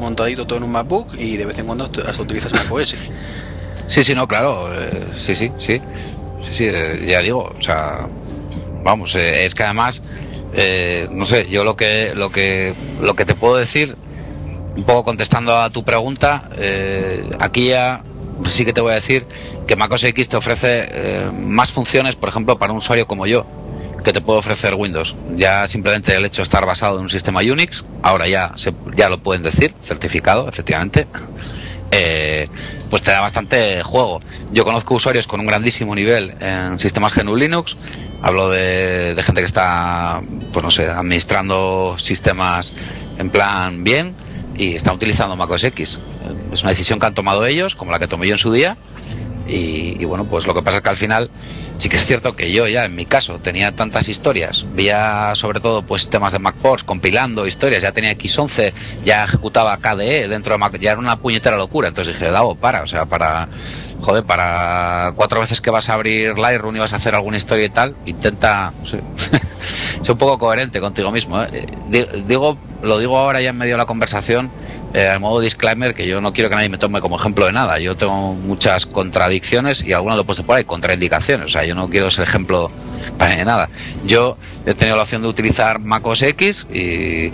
montadito 0.00 0.46
todo 0.46 0.58
en 0.58 0.64
un 0.64 0.72
MacBook 0.72 1.14
y 1.16 1.36
de 1.36 1.46
vez 1.46 1.58
en 1.58 1.66
cuando 1.66 1.84
hasta 1.84 2.22
utilizas 2.22 2.52
macOS. 2.52 2.96
Sí, 3.86 4.02
sí, 4.02 4.12
no, 4.14 4.26
claro, 4.26 4.68
eh, 4.74 5.06
sí, 5.14 5.34
sí, 5.36 5.52
sí, 5.58 5.80
sí, 6.42 6.52
sí, 6.52 6.64
eh, 6.66 7.04
ya 7.06 7.20
digo, 7.20 7.52
o 7.56 7.62
sea, 7.62 8.08
vamos, 8.82 9.14
eh, 9.14 9.44
es 9.44 9.54
que 9.54 9.62
además, 9.62 10.02
no 11.10 11.24
sé, 11.24 11.48
yo 11.48 11.62
lo 11.62 11.76
que, 11.76 12.12
lo 12.16 12.30
que, 12.30 12.74
lo 13.00 13.14
que 13.14 13.24
te 13.24 13.36
puedo 13.36 13.56
decir 13.56 13.96
un 14.76 14.82
poco 14.82 15.04
contestando 15.04 15.56
a 15.56 15.70
tu 15.70 15.84
pregunta, 15.84 16.50
aquí 17.38 17.68
ya 17.68 18.02
sí 18.48 18.64
que 18.64 18.72
te 18.72 18.80
voy 18.80 18.90
a 18.90 18.96
decir 18.96 19.24
que 19.68 19.76
MacOS 19.76 20.02
X 20.02 20.28
te 20.28 20.36
ofrece 20.36 21.30
más 21.32 21.70
funciones, 21.70 22.16
por 22.16 22.28
ejemplo, 22.28 22.58
para 22.58 22.72
un 22.72 22.78
usuario 22.78 23.06
como 23.06 23.26
yo, 23.26 23.46
que 24.02 24.12
te 24.12 24.20
puede 24.20 24.38
ofrecer 24.38 24.74
Windows. 24.74 25.14
Ya 25.36 25.66
simplemente 25.66 26.14
el 26.14 26.24
hecho 26.24 26.42
de 26.42 26.44
estar 26.44 26.64
basado 26.66 26.98
en 26.98 27.04
un 27.04 27.10
sistema 27.10 27.40
Unix, 27.40 27.84
ahora 28.02 28.28
ya, 28.28 28.52
se, 28.56 28.72
ya 28.96 29.08
lo 29.08 29.22
pueden 29.22 29.42
decir, 29.42 29.74
certificado, 29.82 30.48
efectivamente, 30.48 31.06
eh, 31.90 32.48
pues 32.90 33.02
te 33.02 33.10
da 33.10 33.20
bastante 33.20 33.82
juego. 33.82 34.20
Yo 34.52 34.64
conozco 34.64 34.94
usuarios 34.94 35.26
con 35.26 35.40
un 35.40 35.46
grandísimo 35.46 35.94
nivel 35.94 36.34
en 36.40 36.78
sistemas 36.78 37.14
GNU 37.14 37.36
Linux, 37.36 37.76
hablo 38.22 38.48
de, 38.50 39.20
gente 39.22 39.40
que 39.40 39.46
está, 39.46 40.20
pues 40.52 40.64
no 40.64 40.70
sé, 40.70 40.88
administrando 40.88 41.96
sistemas 41.98 42.74
en 43.18 43.30
plan 43.30 43.84
bien 43.84 44.14
y 44.56 44.74
está 44.74 44.92
utilizando 44.92 45.36
MacOS 45.36 45.64
X. 45.64 46.00
Es 46.52 46.62
una 46.62 46.70
decisión 46.70 46.98
que 46.98 47.06
han 47.06 47.14
tomado 47.14 47.46
ellos, 47.46 47.74
como 47.74 47.92
la 47.92 47.98
que 47.98 48.06
tomé 48.06 48.26
yo 48.26 48.34
en 48.34 48.38
su 48.38 48.52
día, 48.52 48.76
y, 49.46 50.04
bueno, 50.04 50.24
pues 50.24 50.46
lo 50.46 50.54
que 50.54 50.62
pasa 50.62 50.78
es 50.78 50.82
que 50.82 50.90
al 50.90 50.96
final 50.96 51.30
sí 51.82 51.88
que 51.88 51.96
es 51.96 52.06
cierto 52.06 52.36
que 52.36 52.52
yo 52.52 52.68
ya 52.68 52.84
en 52.84 52.94
mi 52.94 53.04
caso 53.04 53.40
tenía 53.40 53.74
tantas 53.74 54.08
historias, 54.08 54.66
veía 54.72 55.32
sobre 55.34 55.58
todo 55.58 55.82
pues 55.82 56.08
temas 56.08 56.32
de 56.32 56.38
MacPorts, 56.38 56.84
compilando 56.84 57.44
historias, 57.44 57.82
ya 57.82 57.90
tenía 57.90 58.12
X11, 58.12 58.72
ya 59.04 59.24
ejecutaba 59.24 59.76
KDE 59.78 60.28
dentro 60.28 60.52
de 60.52 60.58
Mac, 60.58 60.78
ya 60.78 60.92
era 60.92 61.00
una 61.00 61.18
puñetera 61.18 61.56
locura, 61.56 61.88
entonces 61.88 62.14
dije, 62.14 62.30
Davo, 62.30 62.54
para, 62.54 62.84
o 62.84 62.86
sea, 62.86 63.06
para 63.06 63.48
joder, 64.00 64.22
para 64.22 65.12
cuatro 65.16 65.40
veces 65.40 65.60
que 65.60 65.70
vas 65.70 65.88
a 65.88 65.94
abrir 65.94 66.38
Lightroom 66.38 66.76
y 66.76 66.78
vas 66.78 66.92
a 66.92 66.96
hacer 66.96 67.16
alguna 67.16 67.36
historia 67.36 67.64
y 67.64 67.70
tal, 67.70 67.96
intenta 68.06 68.72
no 68.78 68.86
ser 68.86 69.02
un 70.08 70.18
poco 70.18 70.38
coherente 70.38 70.80
contigo 70.80 71.10
mismo. 71.10 71.42
¿eh? 71.42 71.66
Digo, 72.26 72.58
lo 72.80 72.98
digo 72.98 73.18
ahora 73.18 73.40
ya 73.40 73.50
en 73.50 73.58
medio 73.58 73.74
de 73.74 73.78
la 73.78 73.86
conversación, 73.86 74.52
eh, 74.94 75.18
modo 75.18 75.40
disclaimer, 75.40 75.94
que 75.94 76.06
yo 76.06 76.20
no 76.20 76.32
quiero 76.32 76.50
que 76.50 76.56
nadie 76.56 76.68
me 76.68 76.78
tome 76.78 77.00
como 77.00 77.16
ejemplo 77.16 77.46
de 77.46 77.52
nada. 77.52 77.78
Yo 77.78 77.96
tengo 77.96 78.34
muchas 78.34 78.86
contradicciones 78.86 79.82
y 79.82 79.92
algunos 79.92 80.16
lo 80.16 80.22
he 80.22 80.26
puesto 80.26 80.44
por 80.44 80.56
ahí, 80.56 80.64
contraindicaciones. 80.64 81.46
O 81.46 81.48
sea, 81.48 81.64
yo 81.64 81.74
no 81.74 81.88
quiero 81.88 82.10
ser 82.10 82.24
ejemplo 82.24 82.70
para 83.18 83.36
de 83.36 83.44
nada. 83.44 83.68
Yo 84.04 84.36
he 84.66 84.74
tenido 84.74 84.96
la 84.96 85.02
opción 85.02 85.22
de 85.22 85.28
utilizar 85.28 85.78
MacOS 85.78 86.22
X 86.22 86.66
eh, 86.70 87.30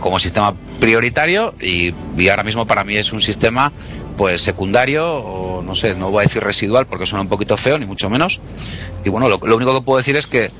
como 0.00 0.18
sistema 0.18 0.54
prioritario 0.80 1.54
y, 1.60 1.94
ahora 2.28 2.42
mismo 2.42 2.66
para 2.66 2.82
mí 2.82 2.96
es 2.96 3.12
un 3.12 3.22
sistema 3.22 3.72
pues 4.16 4.42
secundario 4.42 5.06
o 5.06 5.62
no 5.62 5.74
sé, 5.74 5.94
no 5.94 6.10
voy 6.10 6.20
a 6.20 6.22
decir 6.26 6.42
residual 6.42 6.86
porque 6.86 7.06
suena 7.06 7.22
un 7.22 7.28
poquito 7.28 7.56
feo, 7.56 7.78
ni 7.78 7.86
mucho 7.86 8.10
menos. 8.10 8.40
Y 9.04 9.08
bueno, 9.10 9.28
lo, 9.28 9.56
único 9.56 9.74
que 9.74 9.84
puedo 9.84 9.98
decir 9.98 10.16
es 10.16 10.26
que 10.26 10.50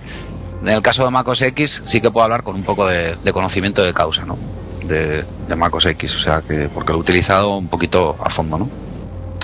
en 0.63 0.69
el 0.69 0.81
caso 0.81 1.05
de 1.05 1.11
MacOS 1.11 1.43
X 1.43 1.83
sí 1.85 2.01
que 2.01 2.11
puedo 2.11 2.25
hablar 2.25 2.45
con 2.45 2.55
un 2.55 2.63
poco 2.63 2.87
de, 2.87 3.17
conocimiento 3.33 3.83
de 3.83 3.93
causa, 3.93 4.25
¿no? 4.25 4.39
De, 4.91 5.25
de, 5.49 5.57
MacOS 5.57 5.87
X, 5.87 6.17
o 6.17 6.19
sea, 6.19 6.43
que 6.43 6.69
porque 6.69 6.93
lo 6.93 6.99
he 6.99 7.01
utilizado 7.01 7.57
un 7.57 7.69
poquito 7.69 8.17
a 8.23 8.29
fondo, 8.29 8.59
¿no? 8.59 8.69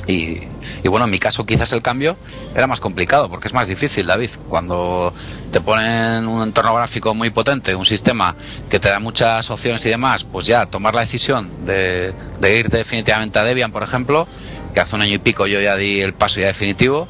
Y, 0.06 0.40
bueno, 0.88 1.06
en 1.06 1.10
mi 1.10 1.18
caso 1.18 1.44
quizás 1.44 1.72
el 1.72 1.82
cambio 1.82 2.16
era 2.54 2.68
más 2.68 2.78
complicado 2.78 3.28
porque 3.28 3.48
es 3.48 3.54
más 3.54 3.66
difícil, 3.66 4.06
David. 4.06 4.30
Cuando 4.48 5.12
te 5.50 5.60
ponen 5.60 6.28
un 6.28 6.42
entorno 6.42 6.74
gráfico 6.74 7.12
muy 7.12 7.30
potente, 7.30 7.74
un 7.74 7.86
sistema 7.86 8.36
que 8.70 8.78
te 8.78 8.88
da 8.88 9.00
muchas 9.00 9.50
opciones 9.50 9.84
y 9.84 9.88
demás, 9.88 10.24
pues 10.24 10.46
ya 10.46 10.66
tomar 10.66 10.94
la 10.94 11.00
decisión 11.00 11.50
de, 11.66 12.12
de 12.40 12.58
ir 12.58 12.68
definitivamente 12.68 13.38
a 13.38 13.44
Debian, 13.44 13.72
por 13.72 13.82
ejemplo, 13.82 14.28
que 14.74 14.80
hace 14.80 14.94
un 14.94 15.02
año 15.02 15.14
y 15.14 15.18
pico 15.18 15.46
yo 15.46 15.60
ya 15.60 15.76
di 15.76 16.00
el 16.00 16.14
paso 16.14 16.38
ya 16.40 16.46
definitivo, 16.46 17.08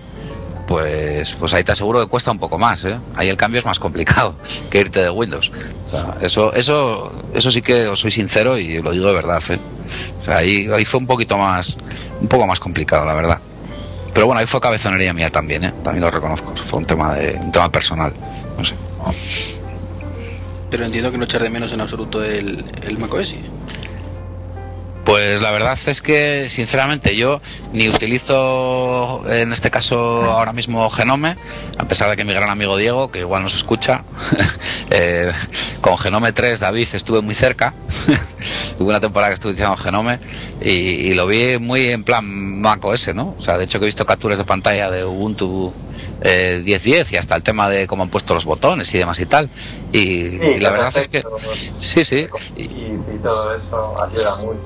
pues, 0.66 1.34
pues 1.34 1.54
ahí 1.54 1.62
te 1.62 1.72
aseguro 1.72 2.00
que 2.00 2.06
cuesta 2.06 2.30
un 2.30 2.38
poco 2.38 2.58
más. 2.58 2.84
¿eh? 2.84 2.98
Ahí 3.14 3.28
el 3.28 3.36
cambio 3.36 3.60
es 3.60 3.64
más 3.64 3.78
complicado 3.78 4.34
que 4.70 4.80
irte 4.80 5.02
de 5.02 5.10
Windows. 5.10 5.52
O 5.86 5.88
sea, 5.88 6.16
eso, 6.20 6.52
eso, 6.52 7.12
eso 7.34 7.50
sí 7.50 7.62
que 7.62 7.86
os 7.86 8.00
soy 8.00 8.10
sincero 8.10 8.58
y 8.58 8.82
lo 8.82 8.92
digo 8.92 9.06
de 9.06 9.14
verdad. 9.14 9.42
¿eh? 9.50 9.58
O 10.20 10.24
sea, 10.24 10.38
ahí, 10.38 10.68
ahí 10.72 10.84
fue 10.84 11.00
un 11.00 11.06
poquito 11.06 11.38
más, 11.38 11.76
un 12.20 12.28
poco 12.28 12.46
más 12.46 12.58
complicado, 12.58 13.04
la 13.04 13.14
verdad. 13.14 13.38
Pero 14.12 14.26
bueno, 14.26 14.40
ahí 14.40 14.46
fue 14.46 14.60
cabezonería 14.60 15.12
mía 15.12 15.30
también, 15.30 15.64
¿eh? 15.64 15.74
también 15.84 16.02
lo 16.02 16.10
reconozco. 16.10 16.54
Fue 16.56 16.78
un 16.78 16.86
tema 16.86 17.14
de, 17.14 17.34
un 17.34 17.52
tema 17.52 17.70
personal. 17.70 18.12
No 18.56 18.64
sé. 18.64 18.74
Pero 20.70 20.84
entiendo 20.84 21.12
que 21.12 21.18
no 21.18 21.24
echar 21.24 21.42
de 21.42 21.50
menos 21.50 21.72
en 21.72 21.80
absoluto 21.80 22.24
el, 22.24 22.64
el 22.82 22.98
macOS. 22.98 23.36
Pues 25.06 25.40
la 25.40 25.52
verdad 25.52 25.78
es 25.86 26.02
que, 26.02 26.48
sinceramente, 26.48 27.14
yo 27.14 27.40
ni 27.72 27.88
utilizo, 27.88 29.22
en 29.30 29.52
este 29.52 29.70
caso, 29.70 29.96
ahora 30.24 30.52
mismo 30.52 30.90
Genome, 30.90 31.36
a 31.78 31.84
pesar 31.84 32.10
de 32.10 32.16
que 32.16 32.24
mi 32.24 32.32
gran 32.32 32.50
amigo 32.50 32.76
Diego, 32.76 33.12
que 33.12 33.20
igual 33.20 33.44
nos 33.44 33.54
escucha, 33.54 34.02
eh, 34.90 35.30
con 35.80 35.96
Genome 35.96 36.32
3, 36.32 36.58
David, 36.58 36.88
estuve 36.92 37.20
muy 37.20 37.36
cerca. 37.36 37.72
Hubo 38.80 38.88
una 38.88 39.00
temporada 39.00 39.30
que 39.30 39.34
estuve 39.34 39.52
utilizando 39.52 39.76
Genome 39.76 40.18
y, 40.60 41.14
lo 41.14 41.28
vi 41.28 41.56
muy 41.58 41.88
en 41.90 42.02
plan 42.02 42.26
Mac 42.60 42.84
OS, 42.84 43.14
¿no? 43.14 43.36
O 43.38 43.42
sea, 43.42 43.58
de 43.58 43.64
hecho 43.64 43.78
que 43.78 43.84
he 43.84 43.86
visto 43.86 44.04
capturas 44.06 44.38
de 44.38 44.44
pantalla 44.44 44.90
de 44.90 45.04
Ubuntu 45.04 45.72
10.10 46.20 46.86
eh, 46.86 47.06
y 47.12 47.16
hasta 47.16 47.36
el 47.36 47.42
tema 47.42 47.68
de 47.68 47.86
cómo 47.86 48.02
han 48.02 48.08
puesto 48.08 48.34
los 48.34 48.44
botones 48.44 48.92
y 48.94 48.98
demás 48.98 49.20
y 49.20 49.26
tal. 49.26 49.48
Y, 49.92 50.58
la 50.58 50.70
verdad 50.70 50.96
es 50.96 51.08
que... 51.08 51.22
Sí, 51.78 52.04
sí. 52.04 52.26
Y, 52.56 52.96
todo 53.22 53.54
eso 53.54 53.94
ayuda 54.02 54.36
mucho. 54.42 54.60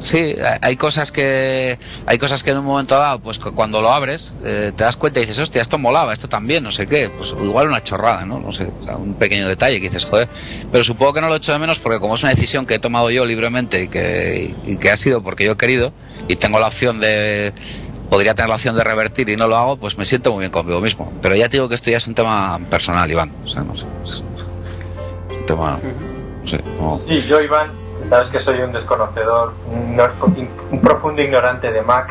sí, 0.00 0.34
hay 0.62 0.76
cosas 0.76 1.12
que 1.12 1.78
hay 2.06 2.18
cosas 2.18 2.42
que 2.42 2.50
en 2.52 2.58
un 2.58 2.64
momento 2.64 2.96
dado, 2.96 3.18
pues 3.18 3.38
cuando 3.38 3.82
lo 3.82 3.92
abres, 3.92 4.34
eh, 4.44 4.72
te 4.74 4.84
das 4.84 4.96
cuenta 4.96 5.20
y 5.20 5.22
dices, 5.22 5.38
hostia, 5.38 5.60
esto 5.60 5.78
molaba, 5.78 6.12
esto 6.12 6.28
también, 6.28 6.62
no 6.62 6.70
sé 6.70 6.86
qué, 6.86 7.10
pues 7.10 7.34
igual 7.42 7.68
una 7.68 7.82
chorrada, 7.82 8.24
¿no? 8.24 8.40
No 8.40 8.52
sé, 8.52 8.68
un 8.96 9.14
pequeño 9.14 9.46
detalle 9.46 9.80
que 9.80 9.88
dices, 9.88 10.04
joder, 10.04 10.28
pero 10.72 10.84
supongo 10.84 11.12
que 11.14 11.20
no 11.20 11.28
lo 11.28 11.36
echo 11.36 11.52
de 11.52 11.58
menos 11.58 11.78
porque 11.80 12.00
como 12.00 12.14
es 12.14 12.22
una 12.22 12.30
decisión 12.30 12.66
que 12.66 12.76
he 12.76 12.78
tomado 12.78 13.10
yo 13.10 13.26
libremente 13.26 13.82
y 13.82 13.88
que, 13.88 14.54
y 14.66 14.76
que 14.76 14.90
ha 14.90 14.96
sido 14.96 15.22
porque 15.22 15.44
yo 15.44 15.52
he 15.52 15.56
querido 15.56 15.92
y 16.28 16.36
tengo 16.36 16.58
la 16.58 16.68
opción 16.68 17.00
de, 17.00 17.52
podría 18.10 18.34
tener 18.34 18.48
la 18.48 18.56
opción 18.56 18.76
de 18.76 18.84
revertir 18.84 19.28
y 19.28 19.36
no 19.36 19.46
lo 19.46 19.56
hago, 19.56 19.76
pues 19.76 19.96
me 19.96 20.04
siento 20.04 20.32
muy 20.32 20.40
bien 20.40 20.50
conmigo 20.50 20.80
mismo. 20.80 21.10
Pero 21.22 21.36
ya 21.36 21.48
te 21.48 21.56
digo 21.56 21.68
que 21.68 21.76
esto 21.76 21.90
ya 21.90 21.96
es 21.96 22.06
un 22.06 22.14
tema 22.14 22.58
personal, 22.68 23.10
Iván. 23.10 23.30
O 23.44 23.48
sea, 23.48 23.62
no 23.62 23.74
sé. 23.76 23.86
Es 24.04 24.22
un 25.30 25.46
tema. 25.46 25.78
No 26.42 26.46
sé, 26.46 26.60
Sí, 27.06 27.22
yo, 27.22 27.40
Iván, 27.40 27.68
sabes 28.10 28.28
que 28.28 28.40
soy 28.40 28.58
un 28.60 28.72
desconocedor, 28.72 29.52
un, 29.70 30.80
profundo 30.80 31.22
ignorante 31.22 31.70
de 31.70 31.82
Mac, 31.82 32.10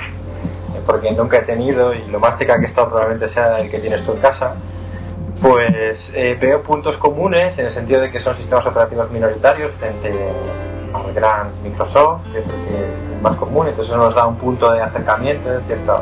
porque 0.86 1.12
nunca 1.12 1.40
he 1.40 1.42
tenido 1.42 1.94
y 1.94 2.06
lo 2.08 2.20
más 2.20 2.38
cerca 2.38 2.58
que 2.58 2.64
he 2.64 2.68
estado 2.68 2.88
probablemente 2.88 3.28
sea 3.28 3.60
el 3.60 3.70
que 3.70 3.80
tienes 3.80 4.04
tú 4.06 4.14
en 4.14 4.20
casa. 4.20 4.56
Pues 5.42 6.12
eh, 6.16 6.38
veo 6.40 6.64
puntos 6.64 6.98
comunes 6.98 7.58
en 7.58 7.66
el 7.66 7.74
sentido 7.74 8.02
de 8.02 8.12
que 8.12 8.20
son 8.20 8.36
sistemas 8.36 8.66
operativos 8.66 9.10
minoritarios 9.12 9.72
frente 9.80 10.12
al 10.94 11.14
gran 11.14 11.52
Microsoft, 11.64 12.22
que 12.32 12.40
es 12.40 13.22
más 13.22 13.36
común, 13.36 13.68
entonces 13.68 13.94
eso 13.94 14.04
nos 14.04 14.16
da 14.16 14.26
un 14.26 14.36
punto 14.36 14.72
de 14.72 14.82
acercamiento 14.82 15.50
de 15.50 15.62
ciertos 15.62 16.02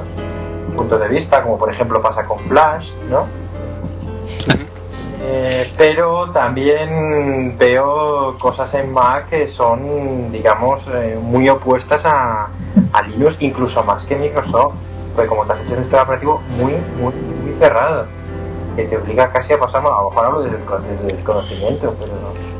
puntos 0.76 1.00
de 1.00 1.08
vista, 1.08 1.44
como 1.44 1.58
por 1.58 1.72
ejemplo 1.72 2.02
pasa 2.02 2.26
con 2.26 2.40
Flash, 2.40 2.92
¿no? 3.10 3.26
Eh, 5.20 5.70
pero 5.78 6.30
también 6.32 7.58
veo 7.58 8.36
cosas 8.40 8.74
en 8.76 8.94
Mac 8.94 9.30
que 9.30 9.48
son, 9.48 10.32
digamos, 10.32 10.88
eh, 10.94 11.20
muy 11.22 11.50
opuestas 11.50 12.06
a, 12.06 12.50
a, 12.94 13.02
Linux, 13.02 13.36
incluso 13.40 13.84
más 13.84 14.06
que 14.06 14.16
Microsoft, 14.16 14.76
porque 15.16 15.28
como 15.28 15.46
te 15.46 15.54
has 15.54 15.60
hecho 15.62 15.74
un 15.74 15.80
sistema 15.80 16.04
operativo 16.04 16.42
muy, 16.58 16.74
muy, 17.02 17.14
muy 17.14 17.54
cerrado, 17.60 18.06
que 18.76 18.84
te 18.84 18.96
obliga 18.96 19.30
casi 19.32 19.54
a 19.54 19.60
pasar, 19.60 19.82
a 19.82 19.90
lo 19.90 20.10
mejor 20.10 20.26
hablo 20.26 20.42
desde, 20.42 20.58
desconocimiento, 21.08 21.96
pero 22.00 22.14
no 22.14 22.57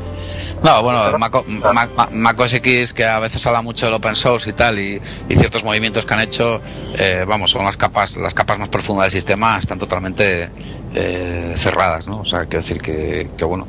no, 0.62 0.82
bueno, 0.82 1.18
Mac, 1.18 2.40
OS 2.40 2.54
X, 2.54 2.92
que 2.92 3.04
a 3.04 3.18
veces 3.18 3.46
habla 3.46 3.62
mucho 3.62 3.86
del 3.86 3.94
open 3.94 4.16
source 4.16 4.50
y 4.50 4.52
tal, 4.52 4.78
y, 4.78 5.00
ciertos 5.28 5.64
movimientos 5.64 6.04
que 6.04 6.14
han 6.14 6.20
hecho, 6.20 6.60
eh, 6.98 7.24
vamos, 7.26 7.50
son 7.50 7.64
las 7.64 7.76
capas, 7.76 8.16
las 8.16 8.34
capas 8.34 8.58
más 8.58 8.68
profundas 8.68 9.04
del 9.04 9.10
sistema, 9.12 9.56
están 9.56 9.78
totalmente 9.78 10.50
eh, 10.94 11.52
cerradas, 11.56 12.08
¿no? 12.08 12.20
O 12.20 12.24
sea, 12.24 12.40
quiero 12.40 12.58
decir 12.58 12.80
que, 12.80 13.28
bueno, 13.44 13.66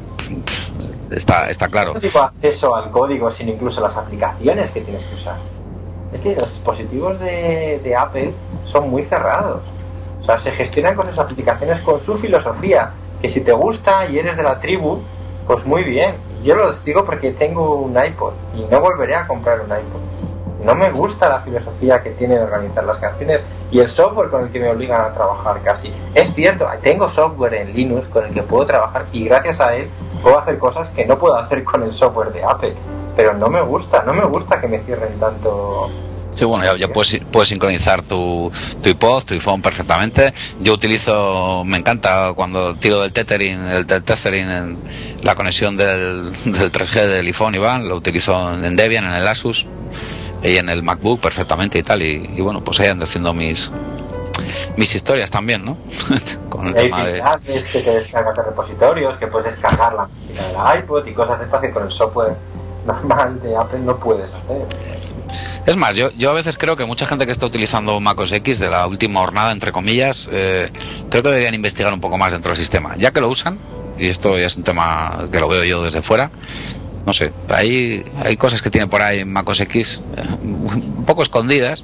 está, 1.11 1.49
está 1.49 1.67
claro. 1.67 1.93
¿Qué 1.93 2.01
tipo 2.01 2.19
de 2.19 2.25
acceso 2.25 2.75
al 2.75 2.89
código 2.91 3.31
sin 3.31 3.49
incluso 3.49 3.81
las 3.81 3.95
aplicaciones 3.95 4.71
que 4.71 4.81
tienes 4.81 5.03
que 5.05 5.15
usar? 5.15 5.37
Es 6.13 6.21
que 6.21 6.35
los 6.35 6.49
dispositivos 6.49 7.19
de, 7.19 7.79
de 7.83 7.95
Apple 7.95 8.33
son 8.65 8.89
muy 8.89 9.03
cerrados. 9.03 9.61
O 10.21 10.25
sea, 10.25 10.39
se 10.39 10.51
gestionan 10.51 10.95
con 10.95 11.05
sus 11.05 11.19
aplicaciones 11.19 11.81
con 11.81 12.03
su 12.03 12.17
filosofía, 12.17 12.91
que 13.21 13.29
si 13.29 13.41
te 13.41 13.51
gusta 13.51 14.07
y 14.07 14.17
eres 14.17 14.35
de 14.37 14.43
la 14.43 14.59
tribu, 14.59 14.99
pues 15.45 15.65
muy 15.65 15.83
bien 15.83 16.28
yo 16.43 16.55
lo 16.55 16.71
digo 16.71 17.05
porque 17.05 17.31
tengo 17.31 17.75
un 17.75 17.97
iPod 17.97 18.33
y 18.55 18.63
no 18.71 18.79
volveré 18.79 19.15
a 19.15 19.27
comprar 19.27 19.59
un 19.61 19.67
iPod. 19.67 19.99
No 20.63 20.75
me 20.75 20.91
gusta 20.91 21.29
la 21.29 21.39
filosofía 21.39 22.03
que 22.03 22.11
tiene 22.11 22.35
de 22.35 22.43
organizar 22.43 22.83
las 22.83 22.97
canciones 22.97 23.41
y 23.71 23.79
el 23.79 23.89
software 23.89 24.29
con 24.29 24.43
el 24.43 24.51
que 24.51 24.59
me 24.59 24.69
obligan 24.69 25.01
a 25.01 25.13
trabajar 25.13 25.61
casi. 25.61 25.93
Es 26.13 26.33
cierto, 26.33 26.67
tengo 26.81 27.09
software 27.09 27.53
en 27.53 27.73
Linux 27.73 28.07
con 28.07 28.25
el 28.25 28.33
que 28.33 28.43
puedo 28.43 28.65
trabajar 28.65 29.05
y 29.13 29.25
gracias 29.25 29.59
a 29.61 29.75
él 29.75 29.89
puedo 30.21 30.37
hacer 30.37 30.57
cosas 30.59 30.89
que 30.89 31.05
no 31.05 31.17
puedo 31.17 31.35
hacer 31.35 31.63
con 31.63 31.83
el 31.83 31.93
software 31.93 32.33
de 32.33 32.43
Apple. 32.43 32.75
Pero 33.15 33.33
no 33.33 33.47
me 33.47 33.61
gusta, 33.61 34.03
no 34.03 34.13
me 34.13 34.25
gusta 34.25 34.59
que 34.59 34.67
me 34.67 34.79
cierren 34.79 35.17
tanto 35.19 35.89
Sí, 36.35 36.45
bueno, 36.45 36.75
ya, 36.77 36.87
puedes, 36.87 37.21
puedes, 37.31 37.49
sincronizar 37.49 38.01
tu, 38.01 38.51
tu 38.81 38.89
iPod, 38.89 39.23
tu 39.23 39.33
iPhone 39.33 39.61
perfectamente. 39.61 40.33
Yo 40.61 40.73
utilizo, 40.73 41.63
me 41.65 41.77
encanta 41.77 42.33
cuando 42.33 42.75
tiro 42.75 43.01
del 43.01 43.11
tethering, 43.11 43.59
el 43.59 43.85
tethering 43.85 44.49
en 44.49 44.77
la 45.21 45.35
conexión 45.35 45.75
del, 45.75 46.31
del 46.45 46.71
3G 46.71 47.07
del 47.07 47.25
iPhone, 47.27 47.55
Iván, 47.55 47.87
lo 47.87 47.95
utilizo 47.95 48.53
en 48.53 48.75
Debian, 48.75 49.05
en 49.05 49.13
el 49.13 49.27
Asus 49.27 49.67
y 50.41 50.55
en 50.57 50.69
el 50.69 50.83
MacBook 50.83 51.19
perfectamente 51.19 51.77
y 51.79 51.83
tal. 51.83 52.01
Y, 52.01 52.41
bueno, 52.41 52.63
pues 52.63 52.79
ahí 52.79 52.87
ando 52.87 53.03
haciendo 53.03 53.33
mis, 53.33 53.71
mis 54.77 54.95
historias 54.95 55.29
también, 55.29 55.65
¿no? 55.65 55.77
Con 56.49 56.67
el 56.67 56.73
tema 56.73 57.05
de... 57.05 57.21
que 57.71 57.81
te 57.81 57.91
descargas 57.91 58.35
de 58.35 58.43
repositorios, 58.43 59.17
que 59.17 59.27
puedes 59.27 59.53
descargar 59.53 59.93
la 59.93 60.07
del 60.29 60.83
iPod 60.83 61.05
y 61.05 61.13
cosas 61.13 61.39
de 61.39 61.45
estas 61.45 61.61
que 61.61 61.71
con 61.71 61.83
el 61.83 61.91
software 61.91 62.35
normal 62.85 63.41
de 63.41 63.55
Apple 63.55 63.79
no 63.79 63.97
puedes 63.97 64.31
hacer. 64.33 64.65
Es 65.69 65.77
más, 65.77 65.95
yo, 65.95 66.09
yo 66.17 66.31
a 66.31 66.33
veces 66.33 66.57
creo 66.57 66.75
que 66.75 66.85
mucha 66.85 67.05
gente 67.05 67.27
que 67.27 67.31
está 67.31 67.45
utilizando 67.45 67.99
MacOS 67.99 68.31
X 68.31 68.57
de 68.57 68.71
la 68.71 68.87
última 68.87 69.19
jornada, 69.19 69.51
entre 69.51 69.71
comillas, 69.71 70.27
eh, 70.31 70.67
creo 71.11 71.21
que 71.21 71.29
deberían 71.29 71.53
investigar 71.53 71.93
un 71.93 72.01
poco 72.01 72.17
más 72.17 72.31
dentro 72.31 72.49
del 72.49 72.57
sistema. 72.57 72.95
Ya 72.97 73.11
que 73.11 73.21
lo 73.21 73.29
usan, 73.29 73.59
y 73.99 74.07
esto 74.07 74.35
ya 74.39 74.47
es 74.47 74.55
un 74.55 74.63
tema 74.63 75.27
que 75.31 75.39
lo 75.39 75.47
veo 75.47 75.63
yo 75.63 75.83
desde 75.83 76.01
fuera, 76.01 76.31
no 77.05 77.13
sé, 77.13 77.31
hay, 77.49 78.03
hay 78.23 78.35
cosas 78.35 78.63
que 78.63 78.71
tiene 78.71 78.87
por 78.87 79.03
ahí 79.03 79.25
MacOS 79.25 79.61
X 79.61 80.01
eh, 80.17 80.23
un 80.41 81.05
poco 81.05 81.21
escondidas, 81.21 81.83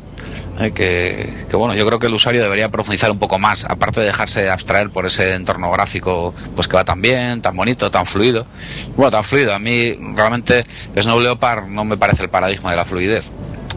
eh, 0.60 0.72
que, 0.72 1.56
bueno, 1.56 1.76
yo 1.76 1.86
creo 1.86 2.00
que 2.00 2.08
el 2.08 2.14
usuario 2.16 2.42
debería 2.42 2.70
profundizar 2.70 3.12
un 3.12 3.20
poco 3.20 3.38
más, 3.38 3.66
aparte 3.66 4.00
de 4.00 4.08
dejarse 4.08 4.50
abstraer 4.50 4.90
por 4.90 5.06
ese 5.06 5.36
entorno 5.36 5.70
gráfico, 5.70 6.34
pues 6.56 6.68
que 6.68 6.76
va 6.76 6.86
tan 6.86 7.04
bien, 7.04 7.40
tan 7.44 7.56
bonito, 7.56 7.92
tan 7.92 8.08
fluido. 8.08 8.48
Bueno, 8.96 9.12
tan 9.12 9.24
fluido. 9.24 9.54
A 9.54 9.60
mí 9.60 9.96
realmente 10.16 10.64
Snow 11.00 11.20
Leopard 11.20 11.68
no 11.68 11.86
me 11.86 11.98
parece 11.98 12.24
el 12.24 12.30
paradigma 12.30 12.72
de 12.72 12.78
la 12.78 12.86
fluidez. 12.86 13.30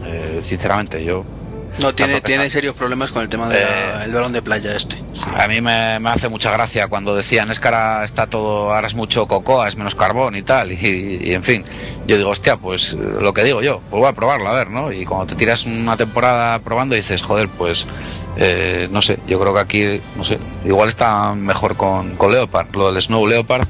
Eh, 0.05 0.40
sinceramente, 0.42 1.03
yo 1.05 1.24
no, 1.80 1.94
tiene, 1.94 2.20
tiene 2.20 2.50
serios 2.50 2.74
problemas 2.74 3.12
con 3.12 3.22
el 3.22 3.28
tema 3.28 3.48
del 3.48 3.62
eh, 3.62 4.12
balón 4.12 4.32
de 4.32 4.42
playa 4.42 4.74
este. 4.76 4.96
A 5.36 5.48
mí 5.48 5.60
me, 5.60 5.96
hace 6.08 6.28
mucha 6.28 6.50
gracia 6.50 6.88
cuando 6.88 7.14
decían 7.14 7.50
es 7.50 7.60
que 7.60 7.68
ahora 7.68 8.04
está 8.04 8.26
todo, 8.26 8.74
ahora 8.74 8.86
es 8.86 8.94
mucho 8.94 9.26
cocoa, 9.26 9.68
es 9.68 9.76
menos 9.76 9.94
carbón 9.94 10.36
y 10.36 10.42
tal. 10.42 10.72
Y, 10.72 11.32
en 11.32 11.44
fin, 11.44 11.64
yo 12.06 12.16
digo, 12.16 12.30
hostia, 12.30 12.56
pues 12.56 12.92
lo 12.92 13.32
que 13.32 13.44
digo 13.44 13.62
yo, 13.62 13.80
pues 13.90 14.00
voy 14.00 14.08
a 14.08 14.12
probarlo, 14.12 14.48
a 14.48 14.54
ver, 14.54 14.70
¿no? 14.70 14.92
Y 14.92 15.04
cuando 15.04 15.26
te 15.26 15.34
tiras 15.34 15.66
una 15.66 15.96
temporada 15.96 16.58
probando 16.60 16.94
dices, 16.94 17.22
joder, 17.22 17.48
pues 17.48 17.86
eh, 18.36 18.88
no 18.90 19.02
sé, 19.02 19.18
yo 19.26 19.40
creo 19.40 19.52
que 19.54 19.60
aquí, 19.60 20.00
no 20.16 20.24
sé, 20.24 20.38
igual 20.64 20.88
está 20.88 21.34
mejor 21.34 21.76
con, 21.76 22.16
con 22.16 22.32
Leopard, 22.32 22.68
lo 22.74 22.92
del 22.92 23.02
Snow 23.02 23.26
Leopard. 23.26 23.66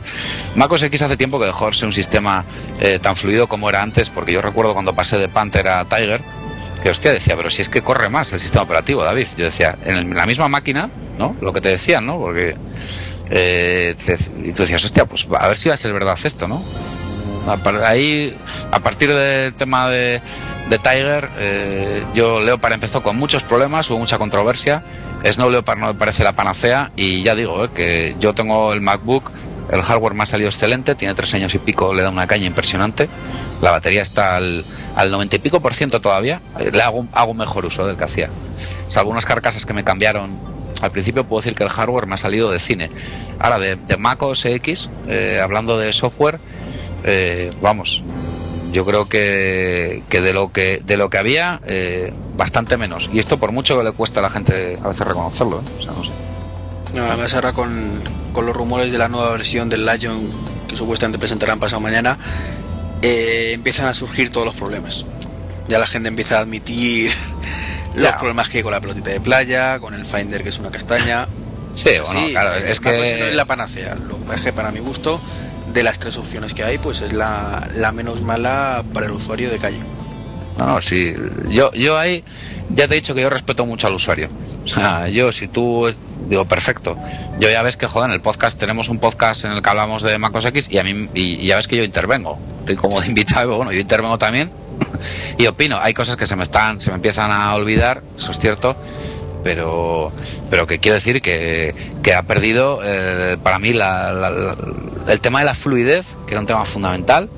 MacOS 0.56 0.82
X 0.82 1.02
hace 1.02 1.16
tiempo 1.16 1.38
que 1.40 1.46
dejó 1.46 1.66
de 1.66 1.72
ser 1.72 1.86
un 1.86 1.92
sistema 1.92 2.44
eh, 2.80 2.98
tan 3.00 3.16
fluido 3.16 3.48
como 3.48 3.68
era 3.68 3.82
antes, 3.82 4.10
porque 4.10 4.32
yo 4.32 4.42
recuerdo 4.42 4.74
cuando 4.74 4.94
pasé 4.94 5.18
de 5.18 5.28
Panther 5.28 5.68
a 5.68 5.84
Tiger 5.86 6.22
que 6.82 6.90
hostia, 6.90 7.12
decía, 7.12 7.36
pero 7.36 7.50
si 7.50 7.62
es 7.62 7.68
que 7.68 7.82
corre 7.82 8.08
más 8.08 8.32
el 8.32 8.40
sistema 8.40 8.62
operativo, 8.62 9.02
David. 9.02 9.26
Yo 9.36 9.44
decía, 9.44 9.76
en 9.84 10.14
la 10.14 10.26
misma 10.26 10.48
máquina, 10.48 10.88
¿no? 11.18 11.36
Lo 11.40 11.52
que 11.52 11.60
te 11.60 11.68
decían, 11.68 12.06
¿no? 12.06 12.18
Porque. 12.18 12.56
Eh, 13.30 13.94
y 14.44 14.52
tú 14.52 14.62
decías, 14.62 14.84
hostia, 14.84 15.04
pues 15.04 15.28
a 15.38 15.48
ver 15.48 15.56
si 15.56 15.68
va 15.68 15.74
a 15.74 15.76
ser 15.76 15.92
verdad 15.92 16.18
esto, 16.22 16.48
¿no? 16.48 16.62
Ahí, 17.84 18.36
a 18.70 18.80
partir 18.80 19.12
del 19.12 19.54
tema 19.54 19.88
de, 19.88 20.20
de 20.68 20.78
Tiger, 20.78 21.30
eh, 21.38 22.04
yo 22.14 22.40
Leopard 22.40 22.74
empezó 22.74 23.02
con 23.02 23.16
muchos 23.16 23.42
problemas, 23.42 23.88
hubo 23.90 23.98
mucha 23.98 24.18
controversia. 24.18 24.82
Snow 25.24 25.50
Leopard 25.50 25.78
no 25.78 25.86
me 25.86 25.94
parece 25.94 26.24
la 26.24 26.32
panacea 26.32 26.92
y 26.94 27.22
ya 27.22 27.34
digo 27.34 27.64
eh, 27.64 27.70
que 27.74 28.16
yo 28.20 28.34
tengo 28.34 28.72
el 28.72 28.80
MacBook, 28.80 29.30
el 29.70 29.82
hardware 29.82 30.14
me 30.14 30.22
ha 30.22 30.26
salido 30.26 30.48
excelente, 30.48 30.94
tiene 30.94 31.14
tres 31.14 31.34
años 31.34 31.54
y 31.54 31.58
pico, 31.58 31.92
le 31.92 32.02
da 32.02 32.10
una 32.10 32.26
caña 32.26 32.46
impresionante. 32.46 33.08
La 33.60 33.70
batería 33.70 34.02
está 34.02 34.36
al, 34.36 34.64
al 34.96 35.10
90 35.10 35.36
y 35.36 35.38
pico 35.40 35.60
por 35.60 35.74
ciento 35.74 36.00
todavía. 36.00 36.40
Le 36.72 36.82
hago, 36.82 37.34
mejor 37.34 37.66
uso 37.66 37.86
del 37.86 37.96
que 37.96 38.04
hacía. 38.04 38.30
O 38.94 38.98
algunas 38.98 39.26
carcasas 39.26 39.66
que 39.66 39.72
me 39.74 39.84
cambiaron 39.84 40.38
al 40.80 40.90
principio 40.92 41.24
puedo 41.24 41.40
decir 41.40 41.56
que 41.56 41.64
el 41.64 41.70
hardware 41.70 42.06
me 42.06 42.14
ha 42.14 42.16
salido 42.16 42.50
de 42.50 42.60
cine. 42.60 42.90
Ahora, 43.38 43.58
de, 43.58 43.76
de 43.76 43.96
Mac 43.96 44.22
OS 44.22 44.44
X, 44.44 44.88
eh, 45.08 45.40
hablando 45.42 45.76
de 45.76 45.92
software, 45.92 46.38
eh, 47.04 47.50
vamos, 47.60 48.04
yo 48.72 48.84
creo 48.84 49.08
que, 49.08 50.02
que, 50.08 50.20
de 50.20 50.32
lo 50.32 50.52
que 50.52 50.80
de 50.84 50.96
lo 50.96 51.10
que 51.10 51.18
había, 51.18 51.60
eh, 51.66 52.12
bastante 52.36 52.76
menos. 52.76 53.10
Y 53.12 53.18
esto 53.18 53.38
por 53.38 53.52
mucho 53.52 53.76
que 53.76 53.84
le 53.84 53.92
cuesta 53.92 54.20
a 54.20 54.22
la 54.22 54.30
gente 54.30 54.78
a 54.82 54.88
veces 54.88 55.06
reconocerlo. 55.06 55.62
O 55.78 55.82
sea, 55.82 55.92
no 55.92 56.04
sé. 56.04 56.10
Además 57.04 57.34
ahora 57.34 57.52
con, 57.52 58.02
con, 58.32 58.46
los 58.46 58.56
rumores 58.56 58.92
de 58.92 58.98
la 58.98 59.08
nueva 59.08 59.32
versión 59.32 59.68
del 59.68 59.86
Lion 59.86 60.30
que 60.68 60.76
supuestamente 60.76 61.18
presentarán 61.18 61.58
pasado 61.58 61.80
mañana, 61.80 62.18
eh, 63.02 63.52
empiezan 63.54 63.86
a 63.86 63.94
surgir 63.94 64.30
todos 64.30 64.46
los 64.46 64.54
problemas. 64.54 65.04
Ya 65.68 65.78
la 65.78 65.86
gente 65.86 66.08
empieza 66.08 66.38
a 66.38 66.40
admitir 66.40 67.10
los 67.94 68.12
problemas 68.12 68.48
que 68.48 68.58
hay 68.58 68.62
con 68.62 68.72
la 68.72 68.80
pelotita 68.80 69.10
de 69.10 69.20
playa, 69.20 69.78
con 69.80 69.94
el 69.94 70.04
Finder 70.04 70.42
que 70.42 70.50
es 70.50 70.58
una 70.58 70.70
castaña. 70.70 71.26
Sí, 71.74 71.90
bueno, 72.04 72.28
claro, 72.30 72.54
es 72.54 72.80
que 72.80 73.28
es 73.28 73.34
la 73.34 73.44
panacea. 73.44 73.94
Lo 73.94 74.24
que 74.24 74.34
es 74.36 74.42
que 74.42 74.52
para 74.52 74.70
mi 74.70 74.80
gusto, 74.80 75.20
de 75.72 75.82
las 75.82 75.98
tres 75.98 76.16
opciones 76.16 76.54
que 76.54 76.64
hay, 76.64 76.78
pues 76.78 77.00
es 77.00 77.12
la, 77.12 77.68
la 77.76 77.92
menos 77.92 78.22
mala 78.22 78.84
para 78.92 79.06
el 79.06 79.12
usuario 79.12 79.50
de 79.50 79.58
calle. 79.58 79.78
No, 80.58 80.66
no, 80.66 80.80
sí. 80.80 81.14
Yo, 81.48 81.70
yo 81.72 81.96
ahí 81.96 82.24
ya 82.70 82.88
te 82.88 82.94
he 82.94 82.96
dicho 82.96 83.14
que 83.14 83.22
yo 83.22 83.30
respeto 83.30 83.64
mucho 83.64 83.86
al 83.86 83.94
usuario. 83.94 84.28
O 84.64 84.68
sea, 84.68 85.08
yo, 85.08 85.30
si 85.30 85.46
tú 85.46 85.86
digo, 86.28 86.44
perfecto. 86.44 86.96
Yo 87.40 87.50
ya 87.50 87.62
ves 87.62 87.76
que, 87.76 87.86
joder, 87.86 88.10
en 88.10 88.14
el 88.14 88.20
podcast 88.20 88.58
tenemos 88.58 88.88
un 88.88 88.98
podcast 88.98 89.44
en 89.44 89.52
el 89.52 89.62
que 89.62 89.68
hablamos 89.68 90.02
de 90.02 90.18
MacOS 90.18 90.46
X 90.46 90.68
y 90.70 90.78
a 90.78 90.84
mí, 90.84 91.08
y, 91.14 91.46
ya 91.46 91.56
ves 91.56 91.66
que 91.66 91.76
yo 91.76 91.84
intervengo. 91.84 92.38
Estoy 92.60 92.76
como 92.76 93.00
de 93.00 93.06
invitado, 93.08 93.56
bueno, 93.56 93.72
yo 93.72 93.80
intervengo 93.80 94.18
también 94.18 94.50
y 95.38 95.46
opino. 95.46 95.78
Hay 95.80 95.94
cosas 95.94 96.16
que 96.16 96.26
se 96.26 96.36
me 96.36 96.42
están, 96.42 96.80
se 96.80 96.90
me 96.90 96.96
empiezan 96.96 97.30
a 97.30 97.54
olvidar, 97.54 98.02
eso 98.16 98.32
es 98.32 98.38
cierto, 98.38 98.76
pero, 99.42 100.12
pero 100.50 100.66
que 100.66 100.78
quiero 100.78 100.96
decir 100.96 101.22
que, 101.22 101.74
que 102.02 102.14
ha 102.14 102.22
perdido, 102.22 102.80
eh, 102.84 103.38
para 103.42 103.58
mí, 103.58 103.70
el 103.70 105.20
tema 105.20 105.40
de 105.40 105.44
la 105.44 105.54
fluidez, 105.54 106.16
que 106.26 106.34
era 106.34 106.40
un 106.40 106.46
tema 106.46 106.64
fundamental, 106.64 107.30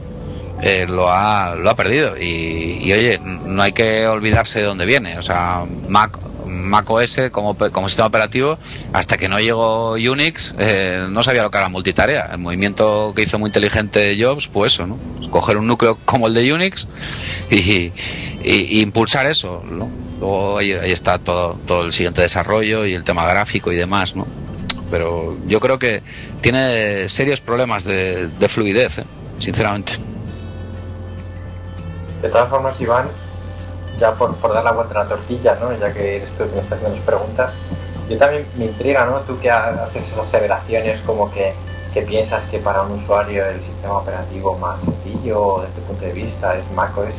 eh, 0.62 0.86
lo, 0.88 1.11
ha, 1.11 1.55
lo 1.55 1.70
ha 1.70 1.76
perdido. 1.76 2.16
Y, 2.18 2.80
y, 2.82 2.93
oye, 2.93 3.18
no 3.18 3.62
hay 3.62 3.72
que 3.72 4.07
olvidarse 4.07 4.59
de 4.59 4.66
dónde 4.66 4.86
viene. 4.86 5.18
O 5.18 5.22
sea, 5.22 5.64
Mac 5.88 6.18
macOS 6.51 7.30
como, 7.30 7.57
como 7.57 7.88
sistema 7.88 8.09
operativo, 8.09 8.59
hasta 8.92 9.16
que 9.16 9.28
no 9.28 9.40
llegó 9.40 9.92
Unix, 9.92 10.55
eh, 10.59 11.07
no 11.09 11.22
sabía 11.22 11.42
lo 11.42 11.51
que 11.51 11.59
era 11.59 11.68
multitarea. 11.68 12.30
El 12.32 12.38
movimiento 12.38 13.12
que 13.14 13.22
hizo 13.22 13.38
muy 13.38 13.48
inteligente 13.48 14.16
Jobs, 14.20 14.48
pues 14.48 14.74
eso, 14.74 14.86
¿no? 14.86 14.98
Coger 15.30 15.57
un 15.57 15.66
núcleo 15.66 15.98
como 16.05 16.26
el 16.26 16.34
de 16.34 16.53
Unix 16.53 16.88
y, 17.51 17.92
impulsar 18.42 19.26
eso, 19.26 19.62
Luego 20.18 20.59
ahí, 20.59 20.70
está 20.70 21.18
todo, 21.18 21.59
todo 21.66 21.84
el 21.84 21.92
siguiente 21.92 22.20
desarrollo 22.20 22.84
y 22.84 22.94
el 22.94 23.05
tema 23.05 23.24
gráfico 23.26 23.72
y 23.72 23.76
demás, 23.76 24.14
¿no? 24.16 24.26
Pero 24.90 25.36
yo 25.46 25.61
creo 25.61 25.78
que 25.78 26.03
tiene 26.40 27.09
serios 27.09 27.40
problemas 27.40 27.84
de, 27.84 28.28
fluidez, 28.48 28.98
¿eh? 28.98 29.05
sinceramente. 29.38 29.92
De 32.22 32.28
todas 32.28 32.51
formas, 32.51 32.78
Iván, 32.80 33.09
ya 34.01 34.12
por, 34.14 34.34
por, 34.36 34.53
dar 34.53 34.64
la 34.64 34.72
vuelta 34.72 35.01
a 35.01 35.05
la 35.05 35.09
tortilla, 35.09 35.57
¿no? 35.61 35.72
ya 35.72 35.92
que 35.92 36.16
eres 36.16 36.30
tú 36.32 36.44
que 36.44 36.57
me 36.57 36.61
estás 36.61 36.78
haciendo 36.78 36.96
las 36.96 37.05
preguntas, 37.05 37.53
yo 38.09 38.18
también 38.18 38.46
me 38.57 38.64
intriga, 38.64 39.05
¿no? 39.05 39.20
Tú 39.20 39.38
que 39.38 39.51
haces 39.51 40.09
esas 40.09 40.26
aseveraciones 40.26 41.01
como 41.03 41.30
que, 41.30 41.55
que 41.94 42.03
piensas 42.03 42.44
que 42.46 42.59
para 42.59 42.82
un 42.82 42.92
usuario 42.92 43.46
el 43.46 43.62
sistema 43.62 43.98
operativo 43.98 44.59
más 44.59 44.80
sencillo 44.80 45.60
desde 45.60 45.74
tu 45.74 45.81
punto 45.82 46.05
de 46.06 46.12
vista 46.12 46.56
es 46.56 46.68
macOS. 46.72 47.14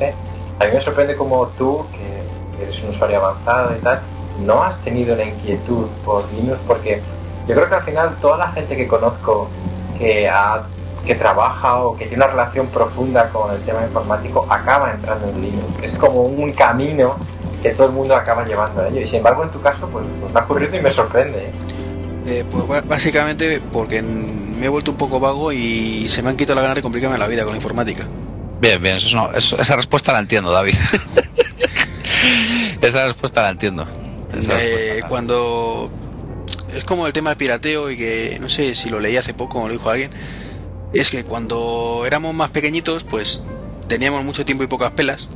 A 0.60 0.66
mí 0.66 0.72
me 0.74 0.82
sorprende 0.82 1.16
como 1.16 1.48
tú, 1.58 1.86
que 1.94 2.64
eres 2.64 2.84
un 2.84 2.90
usuario 2.90 3.20
avanzado 3.20 3.74
y 3.78 3.82
tal, 3.82 4.02
no 4.40 4.64
has 4.64 4.78
tenido 4.80 5.16
la 5.16 5.24
inquietud 5.24 5.88
por 6.04 6.26
Linux 6.34 6.60
porque 6.68 7.02
yo 7.48 7.56
creo 7.56 7.70
que 7.70 7.76
al 7.76 7.84
final 7.84 8.16
toda 8.22 8.38
la 8.38 8.52
gente 8.52 8.76
que 8.76 8.88
conozco 8.88 9.48
que 9.98 10.28
ha 10.28 10.64
que 11.06 11.16
trabaja 11.16 11.80
o 11.80 11.96
que 11.96 12.06
tiene 12.06 12.24
una 12.24 12.32
relación 12.32 12.68
profunda 12.68 13.30
con 13.30 13.54
el 13.54 13.62
tema 13.62 13.84
informático 13.84 14.46
acaba 14.50 14.92
entrando 14.92 15.30
en 15.30 15.42
Linux. 15.42 15.84
Es 15.84 15.98
como 15.98 16.22
un 16.22 16.52
camino 16.54 17.16
que 17.62 17.72
todo 17.72 17.88
el 17.88 17.94
mundo 17.94 18.16
acaba 18.16 18.46
llevando 18.46 18.82
a 18.82 18.88
ello. 18.88 19.02
Y 19.02 19.08
sin 19.08 19.18
embargo, 19.18 19.44
en 19.44 19.50
tu 19.50 19.62
caso, 19.62 19.88
pues, 19.88 20.06
pues 20.20 20.34
me 20.34 20.40
ha 20.40 20.44
ocurrido 20.44 20.76
y 20.76 20.82
me 20.82 20.92
sorprende. 20.92 21.52
Eh, 22.28 22.44
pues 22.50 22.86
básicamente 22.88 23.60
porque 23.72 24.02
me 24.02 24.68
he 24.68 24.70
vuelto 24.70 24.92
un 24.92 24.98
poco 24.98 25.20
vago 25.20 25.52
y 25.52 26.08
se 26.08 26.22
me 26.22 26.30
han 26.30 26.38
quitado 26.38 26.56
la 26.56 26.62
gana 26.62 26.76
de 26.76 26.82
complicarme 26.82 27.18
la 27.18 27.28
vida 27.28 27.44
con 27.44 27.52
la 27.52 27.58
informática. 27.58 28.08
Bien, 28.60 28.82
bien, 28.82 28.98
eso, 28.98 29.32
esa 29.34 29.76
respuesta 29.76 30.14
la 30.14 30.20
entiendo, 30.20 30.52
David. 30.52 30.76
esa 32.82 33.08
respuesta 33.08 33.42
la 33.42 33.50
entiendo. 33.50 33.88
Eh, 34.34 35.02
cuando 35.10 35.90
es 36.76 36.84
como 36.84 37.08
el 37.08 37.14
tema 37.14 37.32
del 37.32 37.38
pirateo 37.38 37.90
y 37.90 37.98
que 37.98 38.38
no 38.40 38.50
sé 38.50 38.76
si 38.76 38.90
lo 38.90 39.00
leí 39.00 39.18
hace 39.18 39.34
poco 39.34 39.60
o 39.62 39.68
lo 39.68 39.74
dijo 39.74 39.90
alguien, 39.90 40.12
es 40.94 41.12
que 41.12 41.24
cuando 41.24 42.04
éramos 42.06 42.34
más 42.34 42.52
pequeñitos, 42.52 43.04
pues 43.04 43.44
teníamos 43.88 44.24
mucho 44.24 44.46
tiempo 44.46 44.64
y 44.64 44.68
pocas 44.68 44.92
pelas. 44.92 45.30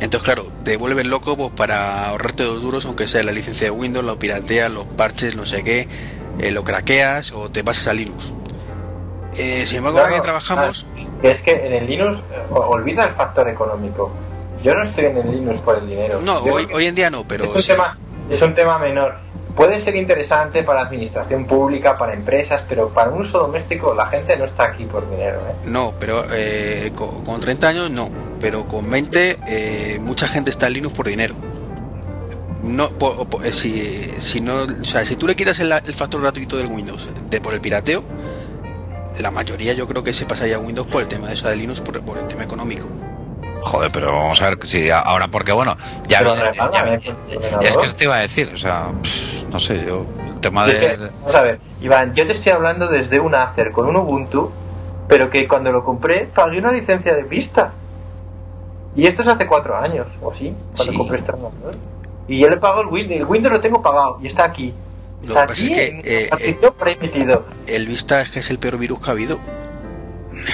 Entonces, 0.00 0.22
claro, 0.24 0.46
te 0.64 0.76
vuelves 0.76 1.06
loco 1.06 1.36
pues, 1.36 1.50
para 1.52 2.08
ahorrarte 2.08 2.42
dos 2.42 2.62
duros, 2.62 2.86
aunque 2.86 3.06
sea 3.06 3.22
la 3.22 3.32
licencia 3.32 3.68
de 3.68 3.70
Windows, 3.70 4.04
lo 4.04 4.18
pirateas, 4.18 4.70
los 4.70 4.84
parches, 4.84 5.36
no 5.36 5.46
sé 5.46 5.62
qué, 5.62 5.86
eh, 6.40 6.50
lo 6.50 6.64
craqueas 6.64 7.32
o 7.32 7.50
te 7.50 7.62
pasas 7.62 7.88
a 7.88 7.94
Linux. 7.94 8.32
Eh, 9.36 9.64
sin 9.64 9.78
embargo, 9.78 10.00
ahora 10.00 10.16
que 10.16 10.20
trabajamos. 10.20 10.86
es 11.22 11.40
que 11.42 11.66
en 11.66 11.72
el 11.72 11.86
Linux 11.86 12.18
eh, 12.18 12.42
olvida 12.50 13.04
el 13.04 13.14
factor 13.14 13.48
económico. 13.48 14.12
Yo 14.62 14.74
no 14.74 14.82
estoy 14.82 15.06
en 15.06 15.18
el 15.18 15.30
Linux 15.30 15.60
por 15.60 15.78
el 15.78 15.88
dinero. 15.88 16.20
No, 16.20 16.38
hoy, 16.38 16.66
hoy, 16.74 16.86
en 16.86 16.94
día 16.94 17.10
no, 17.10 17.24
pero... 17.26 17.44
Es 17.44 17.68
un, 17.68 17.74
tema, 17.74 17.98
es 18.28 18.42
un 18.42 18.54
tema 18.54 18.78
menor. 18.78 19.16
Puede 19.54 19.80
ser 19.80 19.96
interesante 19.96 20.62
para 20.62 20.80
administración 20.80 21.44
pública, 21.44 21.98
para 21.98 22.14
empresas, 22.14 22.64
pero 22.68 22.88
para 22.88 23.10
un 23.10 23.20
uso 23.20 23.38
doméstico 23.38 23.94
la 23.94 24.06
gente 24.06 24.36
no 24.36 24.46
está 24.46 24.64
aquí 24.64 24.84
por 24.84 25.08
dinero. 25.10 25.40
¿eh? 25.40 25.54
No, 25.66 25.92
pero 26.00 26.24
eh, 26.32 26.90
con, 26.94 27.22
con, 27.22 27.40
30 27.40 27.68
años 27.68 27.90
no, 27.90 28.08
pero 28.40 28.66
con 28.66 28.90
20 28.90 29.38
eh, 29.46 29.98
mucha 30.00 30.26
gente 30.26 30.50
está 30.50 30.68
en 30.68 30.74
Linux 30.74 30.94
por 30.94 31.06
dinero. 31.06 31.34
No, 32.62 32.88
por, 32.90 33.26
por, 33.26 33.46
si, 33.52 33.70
si 34.20 34.40
no, 34.40 34.62
o 34.62 34.84
sea, 34.84 35.04
si 35.04 35.16
tú 35.16 35.26
le 35.26 35.36
quitas 35.36 35.60
el, 35.60 35.70
el 35.70 35.94
factor 35.94 36.22
gratuito 36.22 36.56
del 36.56 36.68
Windows 36.68 37.08
de 37.28 37.40
por 37.40 37.52
el 37.52 37.60
pirateo, 37.60 38.04
la 39.20 39.30
mayoría 39.30 39.74
yo 39.74 39.86
creo 39.86 40.02
que 40.02 40.14
se 40.14 40.24
pasaría 40.24 40.56
a 40.56 40.60
Windows 40.60 40.88
por 40.88 41.02
el 41.02 41.08
tema 41.08 41.26
de 41.26 41.34
eso 41.34 41.48
de 41.48 41.56
Linux, 41.56 41.80
por, 41.80 42.00
por 42.02 42.18
el 42.18 42.26
tema 42.26 42.44
económico. 42.44 42.88
Joder, 43.62 43.90
pero 43.92 44.06
vamos 44.12 44.40
a 44.42 44.50
ver 44.50 44.58
si 44.66 44.90
ahora 44.90 45.28
porque 45.28 45.52
bueno, 45.52 45.76
ya, 46.08 46.18
Pero 46.18 46.34
ya 46.36 46.42
¿eh? 46.50 46.52
viene- 46.84 47.00
ya 47.60 47.68
es 47.68 47.76
que 47.76 47.84
eso 47.86 47.96
te 47.96 48.04
iba 48.04 48.16
a 48.16 48.20
decir, 48.20 48.50
o 48.54 48.56
sea, 48.56 48.88
pff, 49.02 49.44
no 49.44 49.58
sé, 49.60 49.84
yo 49.86 50.04
el 50.34 50.40
tema 50.40 50.66
Es 50.66 50.74
que, 50.76 50.88
de 50.96 51.10
vamos 51.20 51.34
a 51.34 51.42
ver, 51.42 51.60
Iván, 51.80 52.14
yo 52.14 52.26
te 52.26 52.32
estoy 52.32 52.52
hablando 52.52 52.88
desde 52.88 53.20
un 53.20 53.34
Acer 53.34 53.70
con 53.72 53.86
un 53.88 53.96
Ubuntu, 53.96 54.50
pero 55.08 55.30
que 55.30 55.46
cuando 55.46 55.70
lo 55.72 55.84
compré 55.84 56.26
pagué 56.26 56.58
una 56.58 56.72
licencia 56.72 57.14
de 57.14 57.24
pista. 57.24 57.72
Y 58.94 59.06
esto 59.06 59.22
es 59.22 59.28
hace 59.28 59.46
cuatro 59.46 59.76
años, 59.76 60.06
o 60.20 60.34
sí, 60.34 60.54
cuando 60.76 60.92
Sí. 60.92 60.98
compré 60.98 61.18
este 61.18 61.32
ordenador. 61.32 61.74
Y 62.28 62.38
yo 62.40 62.48
le 62.50 62.56
pago 62.56 62.80
el 62.82 62.88
Windows, 62.88 63.20
el 63.20 63.24
Windows 63.26 63.52
lo 63.54 63.60
tengo 63.60 63.80
pagado 63.80 64.18
y 64.22 64.26
está 64.26 64.44
aquí. 64.44 64.74
Lo 65.22 65.28
Está 65.28 65.42
que 65.42 65.48
pasa 65.48 65.64
es 65.64 65.70
que, 65.70 66.00
eh, 66.04 66.26
partición 66.28 66.74
permitido. 66.74 67.44
El 67.66 67.86
Vista 67.86 68.20
es 68.22 68.30
que 68.30 68.40
es 68.40 68.50
el 68.50 68.58
peor 68.58 68.76
virus 68.76 69.00
que 69.00 69.08
ha 69.08 69.12
habido. 69.12 69.38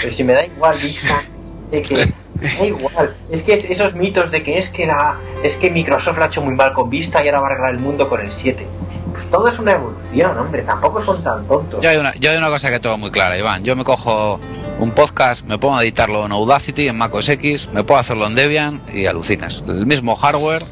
Pero 0.03 0.13
si 0.15 0.23
me 0.25 0.35
da 0.35 0.45
igual, 0.45 0.75
Vista, 0.77 1.15
de 1.71 1.83
que 1.83 2.13
da 2.41 2.67
igual. 2.67 3.17
Es 3.31 3.43
que 3.43 3.55
es- 3.55 3.65
esos 3.71 3.95
mitos 3.95 4.31
de 4.31 4.43
que 4.43 4.59
es 4.59 4.69
que 4.69 4.87
la 4.87 5.17
es 5.43 5.57
que 5.57 5.71
Microsoft 5.71 6.17
lo 6.19 6.25
ha 6.25 6.27
hecho 6.27 6.43
muy 6.43 6.55
mal 6.55 6.73
con 6.73 6.89
Vista 6.91 7.23
y 7.25 7.29
ahora 7.29 7.41
va 7.41 7.49
a 7.49 7.51
arreglar 7.51 7.75
el 7.75 7.81
mundo 7.81 8.09
con 8.09 8.21
el 8.21 8.31
7. 8.31 8.67
Pues 9.13 9.31
todo 9.31 9.49
es 9.49 9.59
una 9.59 9.73
evolución, 9.73 10.39
hombre, 10.39 10.63
tampoco 10.63 11.03
son 11.03 11.23
tan 11.23 11.45
tontos. 11.47 11.81
yo 11.81 11.91
hay 11.91 11.97
una 11.97 12.15
yo 12.17 12.31
hay 12.31 12.37
una 12.37 12.49
cosa 12.49 12.71
que 12.71 12.79
tengo 12.79 12.97
muy 12.99 13.11
clara, 13.11 13.37
Iván, 13.39 13.65
yo 13.65 13.75
me 13.75 13.85
cojo 13.85 14.39
un 14.79 14.93
podcast, 14.93 15.45
me 15.45 15.59
pongo 15.59 15.77
a 15.77 15.83
editarlo 15.83 16.25
en 16.27 16.31
Audacity, 16.33 16.87
en 16.89 16.97
Mac 16.97 17.13
OS 17.15 17.31
X, 17.31 17.69
me 17.73 17.83
puedo 17.83 17.99
hacerlo 17.99 18.27
en 18.29 18.37
Debian 18.37 18.81
y 18.93 19.07
alucinas. 19.07 19.65
El 19.67 19.87
mismo 19.87 20.15
hardware, 20.15 20.63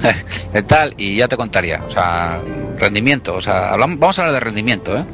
tal, 0.66 0.94
y 0.98 1.16
ya 1.16 1.28
te 1.28 1.36
contaría. 1.38 1.82
O 1.86 1.90
sea, 1.90 2.40
rendimiento, 2.78 3.34
o 3.36 3.40
sea, 3.40 3.72
hablamos, 3.72 3.98
vamos 3.98 4.18
a 4.18 4.22
hablar 4.22 4.34
de 4.34 4.40
rendimiento, 4.40 4.96
¿eh? 4.98 5.04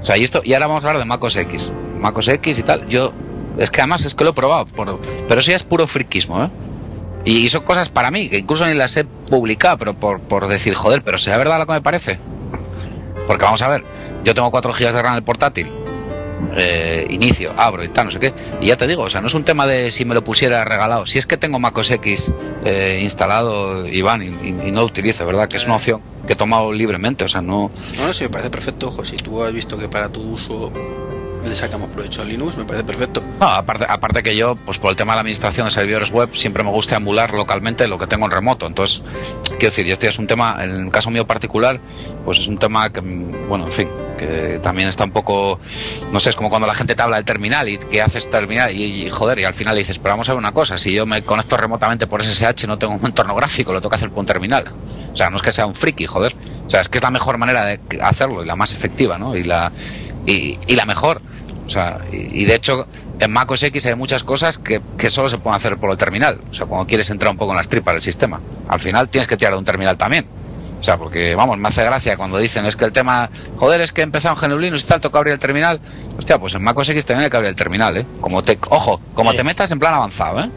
O 0.00 0.04
sea, 0.04 0.16
y 0.16 0.22
esto, 0.24 0.40
y 0.44 0.54
ahora 0.54 0.68
vamos 0.68 0.84
a 0.84 0.88
hablar 0.88 1.00
de 1.00 1.04
Mac 1.06 1.22
OS 1.24 1.36
X. 1.36 1.72
Mac 1.98 2.16
OS 2.16 2.28
X 2.28 2.58
y 2.58 2.62
tal, 2.62 2.86
yo, 2.86 3.12
es 3.58 3.70
que 3.70 3.80
además 3.80 4.04
es 4.04 4.14
que 4.14 4.24
lo 4.24 4.30
he 4.30 4.34
probado, 4.34 4.66
por- 4.66 4.98
pero 5.28 5.40
eso 5.40 5.50
ya 5.50 5.56
es 5.56 5.62
puro 5.64 5.86
friquismo, 5.86 6.42
¿eh? 6.44 6.48
Y, 7.24 7.48
son 7.48 7.62
cosas 7.64 7.88
para 7.88 8.10
mí, 8.12 8.28
que 8.28 8.38
incluso 8.38 8.66
ni 8.66 8.74
las 8.74 8.96
he 8.96 9.04
publicado, 9.04 9.78
pero 9.78 9.94
por, 9.94 10.20
por 10.20 10.46
decir, 10.46 10.74
joder, 10.74 11.02
pero 11.02 11.18
sea 11.18 11.36
verdad 11.36 11.58
lo 11.58 11.66
que 11.66 11.72
me 11.72 11.80
parece. 11.82 12.18
Porque 13.26 13.44
vamos 13.44 13.62
a 13.62 13.68
ver, 13.68 13.82
yo 14.24 14.32
tengo 14.34 14.50
4 14.52 14.72
GB 14.72 14.92
de 14.92 15.02
RAM 15.02 15.12
en 15.12 15.16
el 15.18 15.24
portátil, 15.24 15.68
eh, 16.56 17.06
inicio, 17.10 17.52
abro 17.56 17.82
y 17.82 17.88
tal, 17.88 18.04
no 18.04 18.10
sé 18.12 18.20
qué. 18.20 18.32
Y 18.60 18.66
ya 18.66 18.76
te 18.76 18.86
digo, 18.86 19.02
o 19.02 19.10
sea, 19.10 19.20
no 19.20 19.26
es 19.26 19.34
un 19.34 19.42
tema 19.42 19.66
de 19.66 19.90
si 19.90 20.04
me 20.04 20.14
lo 20.14 20.22
pusiera 20.22 20.64
regalado. 20.64 21.06
Si 21.06 21.18
es 21.18 21.26
que 21.26 21.36
tengo 21.36 21.58
Mac 21.58 21.76
OS 21.76 21.90
X 21.90 22.32
eh, 22.64 23.00
instalado, 23.02 23.88
Iván, 23.88 24.22
y, 24.22 24.26
y- 24.26 24.68
y 24.68 24.70
no 24.70 24.80
lo 24.82 24.86
utilizo, 24.86 25.26
¿verdad? 25.26 25.48
Que 25.48 25.56
es 25.56 25.66
una 25.66 25.74
opción 25.74 26.00
que 26.28 26.34
he 26.34 26.36
tomado 26.36 26.72
libremente, 26.72 27.24
o 27.24 27.28
sea. 27.28 27.40
No, 27.42 27.72
no, 27.96 28.12
sí, 28.14 28.22
me 28.24 28.30
parece 28.30 28.50
perfecto, 28.50 28.86
ojo. 28.88 29.04
Si 29.04 29.16
tú 29.16 29.42
has 29.42 29.52
visto 29.52 29.76
que 29.76 29.88
para 29.88 30.08
tu 30.10 30.20
uso 30.22 30.72
le 31.48 31.54
sacamos 31.54 31.88
provecho 31.90 32.22
a 32.22 32.24
Linux, 32.24 32.56
me 32.56 32.64
parece 32.64 32.84
perfecto. 32.84 33.22
No, 33.40 33.46
aparte, 33.46 33.86
aparte 33.88 34.22
que 34.22 34.36
yo, 34.36 34.56
pues 34.56 34.78
por 34.78 34.90
el 34.90 34.96
tema 34.96 35.12
de 35.12 35.16
la 35.16 35.20
administración 35.20 35.66
de 35.66 35.70
servidores 35.70 36.10
web, 36.10 36.30
siempre 36.34 36.62
me 36.62 36.70
gusta 36.70 36.96
emular 36.96 37.32
localmente 37.32 37.86
lo 37.88 37.98
que 37.98 38.06
tengo 38.06 38.26
en 38.26 38.32
remoto. 38.32 38.66
Entonces, 38.66 39.02
quiero 39.44 39.66
decir, 39.66 39.86
y 39.86 39.92
esto 39.92 40.04
ya 40.04 40.10
es 40.10 40.18
un 40.18 40.26
tema, 40.26 40.58
en 40.60 40.70
el 40.70 40.90
caso 40.90 41.10
mío 41.10 41.26
particular, 41.26 41.80
pues 42.24 42.38
es 42.38 42.48
un 42.48 42.58
tema 42.58 42.92
que, 42.92 43.00
bueno, 43.00 43.66
en 43.66 43.72
fin, 43.72 43.88
que 44.16 44.58
también 44.62 44.88
está 44.88 45.04
un 45.04 45.10
poco, 45.10 45.58
no 46.10 46.20
sé, 46.20 46.30
es 46.30 46.36
como 46.36 46.48
cuando 46.48 46.66
la 46.66 46.74
gente 46.74 46.94
te 46.94 47.02
habla 47.02 47.16
del 47.16 47.24
terminal 47.24 47.68
y 47.68 47.78
que 47.78 48.02
haces 48.02 48.30
terminal 48.30 48.74
y, 48.74 49.06
y, 49.06 49.10
joder, 49.10 49.38
y 49.38 49.44
al 49.44 49.54
final 49.54 49.74
le 49.74 49.80
dices, 49.80 49.98
pero 49.98 50.14
vamos 50.14 50.28
a 50.28 50.32
ver 50.32 50.38
una 50.38 50.52
cosa, 50.52 50.78
si 50.78 50.92
yo 50.92 51.06
me 51.06 51.22
conecto 51.22 51.56
remotamente 51.56 52.06
por 52.06 52.22
SSH 52.22 52.66
no 52.66 52.78
tengo 52.78 52.94
un 52.94 53.06
entorno 53.06 53.34
gráfico, 53.34 53.72
lo 53.72 53.80
tengo 53.80 53.90
que 53.90 53.96
hacer 53.96 54.10
por 54.10 54.20
un 54.20 54.26
terminal. 54.26 54.66
O 55.12 55.16
sea, 55.16 55.30
no 55.30 55.36
es 55.36 55.42
que 55.42 55.52
sea 55.52 55.66
un 55.66 55.74
friki, 55.74 56.04
joder. 56.04 56.34
O 56.66 56.70
sea, 56.70 56.80
es 56.80 56.88
que 56.88 56.98
es 56.98 57.02
la 57.02 57.10
mejor 57.10 57.38
manera 57.38 57.64
de 57.64 57.80
hacerlo 58.02 58.42
y 58.42 58.46
la 58.46 58.56
más 58.56 58.74
efectiva, 58.74 59.18
¿no? 59.18 59.34
Y 59.36 59.44
la, 59.44 59.72
y, 60.26 60.58
y 60.66 60.76
la 60.76 60.84
mejor. 60.86 61.20
O 61.66 61.70
sea, 61.70 61.98
y, 62.12 62.42
y 62.42 62.44
de 62.44 62.54
hecho, 62.54 62.86
en 63.18 63.32
Mac 63.32 63.50
OS 63.50 63.62
X 63.64 63.86
hay 63.86 63.94
muchas 63.94 64.22
cosas 64.22 64.58
que, 64.58 64.80
que 64.98 65.10
solo 65.10 65.28
se 65.28 65.38
pueden 65.38 65.56
hacer 65.56 65.76
por 65.78 65.90
el 65.90 65.96
terminal. 65.96 66.40
O 66.50 66.54
sea, 66.54 66.66
cuando 66.66 66.86
quieres 66.86 67.10
entrar 67.10 67.30
un 67.32 67.38
poco 67.38 67.52
en 67.52 67.56
las 67.56 67.68
tripas 67.68 67.94
del 67.94 68.02
sistema. 68.02 68.40
Al 68.68 68.78
final 68.80 69.08
tienes 69.08 69.26
que 69.26 69.36
tirar 69.36 69.52
de 69.54 69.58
un 69.58 69.64
terminal 69.64 69.96
también. 69.96 70.26
O 70.78 70.84
sea, 70.84 70.98
porque, 70.98 71.34
vamos, 71.34 71.58
me 71.58 71.68
hace 71.68 71.82
gracia 71.82 72.16
cuando 72.16 72.36
dicen 72.38 72.66
es 72.66 72.76
que 72.76 72.84
el 72.84 72.92
tema, 72.92 73.30
joder, 73.56 73.80
es 73.80 73.92
que 73.92 74.02
en 74.02 74.12
GNU 74.12 74.58
Linux 74.58 74.84
y 74.84 74.86
tal, 74.86 75.00
toca 75.00 75.18
abrir 75.18 75.32
el 75.32 75.40
terminal. 75.40 75.80
Hostia, 76.18 76.38
pues 76.38 76.54
en 76.54 76.62
Mac 76.62 76.78
OS 76.78 76.90
X 76.90 77.04
también 77.06 77.24
hay 77.24 77.30
que 77.30 77.36
abrir 77.36 77.48
el 77.48 77.56
terminal, 77.56 77.96
¿eh? 77.96 78.06
Como 78.20 78.42
te, 78.42 78.58
ojo, 78.68 79.00
como 79.14 79.30
Sí. 79.30 79.38
te 79.38 79.44
metas 79.44 79.70
en 79.72 79.78
plan 79.78 79.94
avanzado, 79.94 80.38
¿eh? 80.40 80.50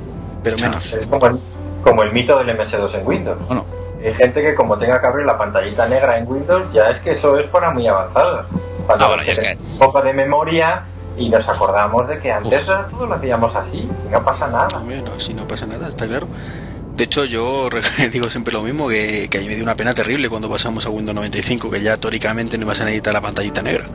Pero 0.44 0.58
menos. 0.58 0.94
Es 0.94 1.06
como 1.08 1.26
el, 1.28 1.38
como 1.84 2.04
el 2.04 2.12
mito 2.12 2.38
del 2.38 2.50
MS2 2.56 2.94
en 3.00 3.08
Windows. 3.08 3.38
Bueno, 3.48 3.66
Hay 4.06 4.14
gente 4.14 4.42
que 4.44 4.54
como 4.54 4.78
tenga 4.78 5.00
que 5.02 5.08
abrir 5.08 5.26
la 5.26 5.38
pantallita 5.38 5.88
negra 5.88 6.18
en 6.18 6.28
Windows, 6.30 6.68
ya 6.74 6.90
es 6.92 7.00
que 7.00 7.12
eso 7.12 7.40
es 7.40 7.48
para 7.48 7.72
muy 7.72 7.88
avanzados. 7.88 8.46
Cuando 8.98 9.08
bueno, 9.08 9.24
y 9.24 9.30
es 9.30 9.40
que- 9.40 9.58
un 9.74 9.78
poco 9.78 10.02
de 10.02 10.14
memoria 10.14 10.84
y 11.18 11.30
nos 11.30 11.48
acordamos 11.48 12.08
de 12.08 12.20
que 12.20 12.32
antes 12.32 12.68
Uf. 12.70 12.90
todo 12.92 13.06
lo 13.06 13.16
hacíamos 13.16 13.56
así 13.56 13.78
y 14.06 14.10
no 14.10 14.24
pasa 14.24 14.48
nada. 14.48 14.68
Hombre, 14.78 15.02
no, 15.02 15.20
si 15.20 15.34
no 15.34 15.48
pasa 15.48 15.66
nada, 15.68 15.90
está 15.90 16.08
claro. 16.08 16.28
De 16.96 17.04
hecho, 17.04 17.24
yo 17.26 17.70
digo 18.12 18.30
siempre 18.30 18.54
lo 18.54 18.62
mismo, 18.62 18.88
que, 18.90 19.28
que 19.30 19.38
a 19.38 19.42
mí 19.42 19.48
me 19.48 19.56
dio 19.56 19.64
una 19.64 19.76
pena 19.76 19.94
terrible 19.94 20.28
cuando 20.30 20.50
pasamos 20.50 20.86
a 20.86 20.90
Windows 20.90 21.16
95, 21.16 21.70
que 21.70 21.82
ya 21.82 21.98
teóricamente 21.98 22.58
no 22.58 22.66
ibas 22.66 22.82
a 22.82 22.86
necesitar 22.86 23.14
la 23.14 23.22
pantallita 23.22 23.62
negra. 23.62 23.86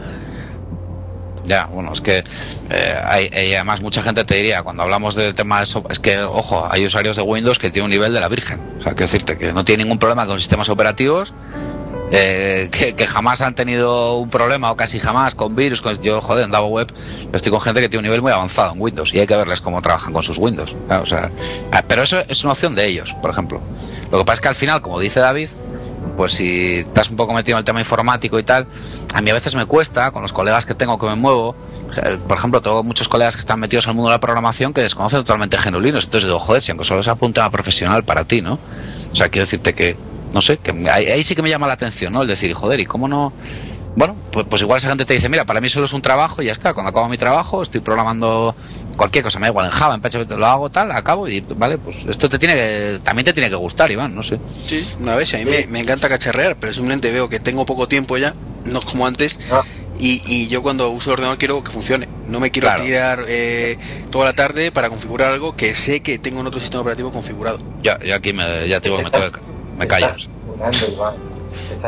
Ya, 1.44 1.66
bueno, 1.66 1.92
es 1.92 2.00
que 2.00 2.24
eh, 2.70 2.94
hay, 3.04 3.28
hay 3.34 3.54
además 3.54 3.82
mucha 3.82 4.00
gente 4.02 4.24
te 4.24 4.34
diría, 4.36 4.62
cuando 4.62 4.82
hablamos 4.82 5.14
de 5.14 5.34
tema 5.34 5.60
de 5.60 5.66
so- 5.66 5.84
es 5.90 5.98
que, 5.98 6.18
ojo, 6.22 6.66
hay 6.70 6.86
usuarios 6.86 7.16
de 7.16 7.22
Windows 7.22 7.58
que 7.58 7.70
tienen 7.70 7.84
un 7.86 7.90
nivel 7.90 8.14
de 8.14 8.20
la 8.20 8.28
Virgen. 8.28 8.60
O 8.78 8.82
sea, 8.82 8.92
quiero 8.92 9.04
decirte 9.04 9.36
que 9.36 9.52
no 9.52 9.62
tienen 9.62 9.84
ningún 9.86 9.98
problema 9.98 10.26
con 10.26 10.38
sistemas 10.38 10.70
operativos, 10.70 11.34
eh, 12.10 12.68
que, 12.70 13.06
jamás 13.06 13.40
han 13.40 13.54
tenido 13.54 14.18
un 14.18 14.30
problema 14.30 14.70
o 14.70 14.76
casi 14.76 14.98
jamás 14.98 15.34
con 15.34 15.56
virus. 15.56 15.82
Yo, 16.02 16.20
joder, 16.20 16.44
en 16.44 16.50
Davo 16.50 16.68
Web 16.68 16.92
estoy 17.32 17.50
con 17.50 17.60
gente 17.60 17.80
que 17.80 17.88
tiene 17.88 18.00
un 18.00 18.04
nivel 18.04 18.22
muy 18.22 18.32
avanzado 18.32 18.72
en 18.72 18.80
Windows 18.80 19.12
y 19.14 19.20
hay 19.20 19.26
que 19.26 19.36
verles 19.36 19.60
cómo 19.60 19.80
trabajan 19.82 20.12
con 20.12 20.22
sus 20.22 20.38
Windows. 20.38 20.74
O 20.90 21.06
sea, 21.06 21.30
ah, 21.72 21.82
pero 21.86 22.02
eso 22.02 22.22
es 22.28 22.44
una 22.44 22.52
opción 22.52 22.74
de 22.74 22.86
ellos, 22.86 23.14
por 23.20 23.30
ejemplo. 23.30 23.60
Lo 24.10 24.18
que 24.18 24.24
pasa 24.24 24.34
es 24.34 24.40
que 24.40 24.48
al 24.48 24.54
final, 24.54 24.82
como 24.82 25.00
dice 25.00 25.20
David, 25.20 25.48
pues 26.16 26.32
si 26.34 26.78
estás 26.78 27.10
un 27.10 27.16
poco 27.16 27.32
metido 27.32 27.56
en 27.56 27.60
el 27.60 27.64
tema 27.64 27.80
informático 27.80 28.38
y 28.38 28.44
tal, 28.44 28.66
a 29.12 29.20
mí 29.20 29.30
a 29.30 29.34
veces 29.34 29.54
me 29.54 29.66
cuesta, 29.66 30.10
con 30.10 30.22
los 30.22 30.32
colegas 30.32 30.64
que 30.66 30.74
tengo 30.74 30.98
que 30.98 31.06
me 31.06 31.16
muevo, 31.16 31.56
eh, 32.02 32.18
por 32.28 32.38
ejemplo, 32.38 32.60
tengo 32.60 32.82
muchos 32.84 33.08
colegas 33.08 33.34
que 33.34 33.40
están 33.40 33.60
metidos 33.60 33.86
en 33.86 33.90
el 33.90 33.96
mundo 33.96 34.10
de 34.10 34.14
la 34.14 34.20
programación 34.20 34.72
que 34.72 34.82
desconocen 34.82 35.20
totalmente 35.20 35.58
genulinos, 35.58 36.04
entonces 36.04 36.28
digo, 36.28 36.38
joder, 36.38 36.62
si 36.62 36.70
aunque 36.70 36.84
solo 36.84 37.02
sea 37.02 37.16
un 37.18 37.32
tema 37.32 37.50
profesional 37.50 38.04
para 38.04 38.24
ti, 38.24 38.40
¿no? 38.40 38.58
O 39.12 39.16
sea, 39.16 39.28
quiero 39.28 39.44
decirte 39.44 39.74
que, 39.74 39.96
no 40.34 40.42
sé, 40.42 40.58
que 40.58 40.72
me- 40.74 40.90
ahí, 40.90 41.06
ahí 41.06 41.24
sí 41.24 41.34
que 41.34 41.40
me 41.42 41.48
llama 41.48 41.66
la 41.66 41.72
atención, 41.74 42.12
¿no? 42.12 42.20
El 42.22 42.28
decir, 42.28 42.52
joder, 42.52 42.80
¿y 42.80 42.84
cómo 42.84 43.08
no...? 43.08 43.32
Bueno, 43.96 44.16
pues, 44.32 44.44
pues 44.50 44.60
igual 44.60 44.78
esa 44.78 44.88
gente 44.88 45.04
te 45.04 45.14
dice, 45.14 45.28
mira, 45.28 45.44
para 45.44 45.60
mí 45.60 45.68
solo 45.68 45.86
es 45.86 45.92
un 45.92 46.02
trabajo 46.02 46.42
y 46.42 46.46
ya 46.46 46.52
está, 46.52 46.74
cuando 46.74 46.90
acabo 46.90 47.08
mi 47.08 47.16
trabajo 47.16 47.62
estoy 47.62 47.80
programando 47.80 48.52
cualquier 48.96 49.22
cosa, 49.22 49.38
me 49.38 49.46
da 49.46 49.50
igual, 49.50 49.66
en 49.66 49.70
Java, 49.72 49.94
en 49.94 50.00
PHP, 50.00 50.32
lo 50.36 50.46
hago 50.46 50.68
tal, 50.68 50.90
acabo 50.90 51.28
y, 51.28 51.38
vale, 51.40 51.78
pues 51.78 52.04
esto 52.08 52.28
te 52.28 52.38
tiene 52.40 52.54
que, 52.56 53.00
también 53.04 53.24
te 53.24 53.32
tiene 53.32 53.48
que 53.48 53.54
gustar, 53.54 53.92
Iván, 53.92 54.12
no 54.12 54.24
sé. 54.24 54.40
Sí, 54.64 54.84
una 54.98 55.14
vez, 55.14 55.32
a 55.34 55.38
mí 55.38 55.44
me, 55.44 55.66
me 55.68 55.78
encanta 55.78 56.08
cacharrear, 56.08 56.56
pero 56.56 56.72
simplemente 56.74 57.12
veo 57.12 57.28
que 57.28 57.38
tengo 57.38 57.64
poco 57.64 57.86
tiempo 57.86 58.18
ya, 58.18 58.34
no 58.64 58.80
es 58.80 58.84
como 58.84 59.06
antes, 59.06 59.38
No. 59.48 59.62
y, 60.00 60.20
y 60.26 60.48
yo 60.48 60.60
cuando 60.62 60.90
uso 60.90 61.10
el 61.10 61.14
ordenador 61.14 61.38
quiero 61.38 61.62
que 61.62 61.70
funcione. 61.70 62.08
No 62.26 62.40
me 62.40 62.50
quiero 62.50 62.66
Claro. 62.68 62.82
tirar 62.82 63.24
eh, 63.28 63.78
toda 64.10 64.24
la 64.24 64.32
tarde 64.32 64.72
para 64.72 64.88
configurar 64.88 65.30
algo 65.30 65.54
que 65.54 65.74
sé 65.76 66.00
que 66.00 66.18
tengo 66.18 66.40
en 66.40 66.48
otro 66.48 66.58
sistema 66.58 66.80
operativo 66.80 67.12
configurado. 67.12 67.60
Ya, 67.82 67.98
yo 68.00 68.14
aquí 68.16 68.32
me, 68.32 68.68
ya 68.68 68.80
tengo 68.80 68.96
que- 68.98 69.04
me 69.76 69.86
callo. 69.86 70.06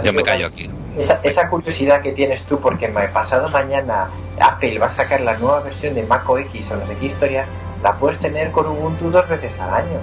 Yo 0.02 0.12
me 0.12 0.22
callo 0.22 0.46
aquí. 0.46 0.70
Esa, 0.98 1.20
esa 1.22 1.48
curiosidad 1.48 2.00
que 2.00 2.12
tienes 2.12 2.42
tú, 2.44 2.58
porque 2.60 2.88
pasado 2.88 3.48
mañana 3.50 4.06
Apple 4.40 4.78
va 4.78 4.86
a 4.86 4.90
sacar 4.90 5.20
la 5.20 5.36
nueva 5.36 5.60
versión 5.60 5.94
de 5.94 6.02
Mac 6.04 6.28
OS 6.28 6.70
o 6.70 6.76
no 6.76 6.86
sé 6.86 6.96
qué 6.98 7.06
historias, 7.06 7.46
la 7.82 7.92
puedes 7.94 8.18
tener 8.18 8.50
con 8.50 8.66
Ubuntu 8.66 9.10
dos 9.10 9.28
veces 9.28 9.52
al 9.60 9.74
año. 9.74 9.98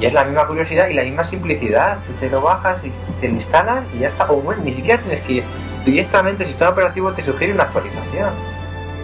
Y 0.00 0.06
es 0.06 0.12
la 0.12 0.24
misma 0.24 0.46
curiosidad 0.46 0.88
y 0.88 0.94
la 0.94 1.02
misma 1.04 1.22
simplicidad. 1.22 1.98
Tú 2.06 2.12
te 2.14 2.28
lo 2.28 2.40
bajas 2.40 2.78
y 2.84 2.90
te 3.20 3.28
lo 3.28 3.34
instalas 3.34 3.84
y 3.94 4.00
ya 4.00 4.08
está. 4.08 4.30
O 4.30 4.36
bueno, 4.36 4.62
ni 4.64 4.72
siquiera 4.72 5.00
tienes 5.00 5.20
que 5.20 5.32
ir. 5.34 5.44
Directamente 5.84 6.42
el 6.44 6.48
sistema 6.48 6.70
operativo 6.70 7.12
te 7.12 7.22
sugiere 7.22 7.52
una 7.52 7.64
actualización. 7.64 8.30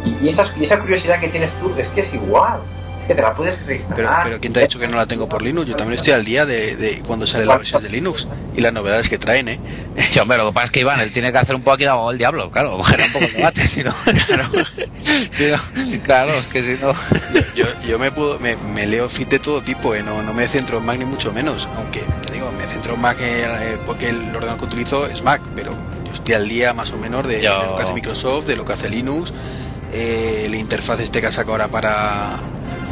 Y, 0.04 0.16
y, 0.24 0.28
esas- 0.28 0.52
y 0.56 0.64
esa 0.64 0.78
curiosidad 0.80 1.20
que 1.20 1.28
tienes 1.28 1.52
tú 1.60 1.72
es 1.78 1.86
que 1.88 2.00
es 2.00 2.12
igual. 2.14 2.60
Que 3.06 3.14
te 3.14 3.22
la 3.22 3.34
puedes 3.34 3.56
Pero, 3.56 3.66
reinstalar. 3.66 4.24
pero 4.24 4.40
¿quién 4.40 4.52
te 4.52 4.60
ha 4.60 4.62
dicho 4.62 4.78
que 4.78 4.86
no 4.86 4.96
la 4.96 5.06
tengo 5.06 5.28
por 5.28 5.42
Linux? 5.42 5.68
Yo 5.68 5.76
también 5.76 5.98
estoy 5.98 6.12
al 6.12 6.24
día 6.24 6.46
de, 6.46 6.76
de 6.76 7.02
cuando 7.06 7.26
sale 7.26 7.44
la 7.44 7.56
versión 7.56 7.82
de 7.82 7.90
Linux 7.90 8.28
y 8.56 8.60
las 8.60 8.72
novedades 8.72 9.08
que 9.08 9.18
traen, 9.18 9.48
¿eh? 9.48 9.60
Sí, 10.10 10.18
hombre, 10.18 10.38
lo 10.38 10.46
que 10.46 10.52
pasa 10.52 10.64
es 10.66 10.70
que 10.70 10.80
Iván, 10.80 11.00
él 11.00 11.12
tiene 11.12 11.32
que 11.32 11.38
hacer 11.38 11.54
un 11.54 11.62
poco 11.62 11.74
aquí 11.74 11.84
de 11.84 11.90
abogado 11.90 12.10
del 12.10 12.18
diablo, 12.18 12.50
claro, 12.50 12.82
genera 12.84 13.06
un 13.06 13.12
poco 13.12 13.26
de 13.26 13.32
debate, 13.32 13.66
si 13.66 13.82
no, 13.82 13.94
claro, 14.26 14.44
si 15.30 15.46
no, 15.46 16.02
claro, 16.02 16.32
es 16.32 16.46
que 16.46 16.62
si 16.62 16.74
no, 16.74 16.94
Yo, 17.54 17.66
yo 17.86 17.98
me 17.98 18.10
puedo 18.10 18.38
me, 18.38 18.86
leo 18.86 19.08
fit 19.08 19.28
de 19.28 19.38
todo 19.38 19.62
tipo, 19.62 19.94
¿eh? 19.94 20.02
no, 20.02 20.22
no 20.22 20.32
me 20.32 20.46
centro 20.46 20.78
en 20.78 20.86
Mac 20.86 20.98
ni 20.98 21.04
mucho 21.04 21.32
menos, 21.32 21.68
aunque 21.76 22.02
digo, 22.32 22.50
me 22.52 22.64
centro 22.66 22.94
en 22.94 23.00
Mac 23.00 23.18
eh, 23.20 23.78
porque 23.86 24.08
el 24.10 24.34
ordenador 24.34 24.58
que 24.58 24.64
utilizo 24.64 25.06
es 25.06 25.22
Mac, 25.22 25.40
pero 25.54 25.72
yo 26.04 26.12
estoy 26.12 26.34
al 26.34 26.48
día 26.48 26.72
más 26.74 26.92
o 26.92 26.96
menos 26.96 27.26
de, 27.26 27.42
lo 27.42 27.76
que 27.76 27.82
hace 27.82 27.92
Microsoft, 27.92 28.46
de 28.46 28.56
lo 28.56 28.64
que 28.64 28.72
hace 28.72 28.88
Linux, 28.88 29.32
eh, 29.92 30.46
la 30.50 30.56
interfaz 30.56 31.00
este 31.00 31.20
que 31.20 31.26
ha 31.26 31.32
sacado 31.32 31.52
ahora 31.52 31.68
para 31.68 32.38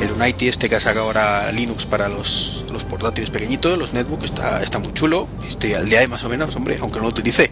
el 0.01 0.12
Unity, 0.12 0.49
este 0.49 0.69
que 0.69 0.77
ha 0.77 0.81
sacado 0.81 1.07
ahora 1.07 1.51
Linux 1.53 1.87
para 1.87 2.09
los, 2.09 2.65
portátiles 2.89 3.31
pequeñitos, 3.31 3.79
los 3.79 3.93
netbooks, 3.93 4.33
está, 4.62 4.79
muy 4.79 4.93
chulo, 4.93 5.27
estoy 5.47 5.75
al 5.75 5.89
día 5.89 6.01
de 6.01 6.09
más 6.09 6.25
o 6.25 6.29
menos, 6.29 6.55
hombre, 6.57 6.77
aunque 6.81 6.99
no 6.99 7.05
lo 7.05 7.11
utilice. 7.11 7.51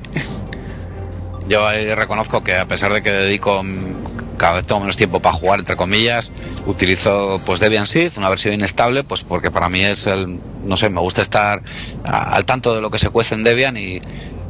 Yo 1.48 1.66
ahí 1.66 1.94
reconozco 1.94 2.42
que 2.42 2.56
a 2.56 2.66
pesar 2.66 2.92
de 2.92 3.02
que 3.02 3.12
dedico 3.12 3.62
cada 4.36 4.54
vez 4.54 4.66
tengo 4.66 4.80
menos 4.80 4.96
tiempo 4.96 5.20
para 5.20 5.34
jugar, 5.34 5.60
entre 5.60 5.76
comillas, 5.76 6.32
utilizo 6.66 7.40
pues 7.44 7.60
Debian 7.60 7.86
Seed, 7.86 8.12
una 8.16 8.28
versión 8.28 8.54
inestable, 8.54 9.04
pues 9.04 9.22
porque 9.22 9.50
para 9.50 9.68
mí 9.68 9.84
es 9.84 10.06
el, 10.06 10.38
no 10.64 10.76
sé, 10.76 10.90
me 10.90 11.00
gusta 11.00 11.22
estar 11.22 11.62
al 12.04 12.44
tanto 12.44 12.74
de 12.74 12.80
lo 12.80 12.90
que 12.90 12.98
se 12.98 13.10
cuece 13.10 13.34
en 13.34 13.44
Debian 13.44 13.76
y, 13.76 14.00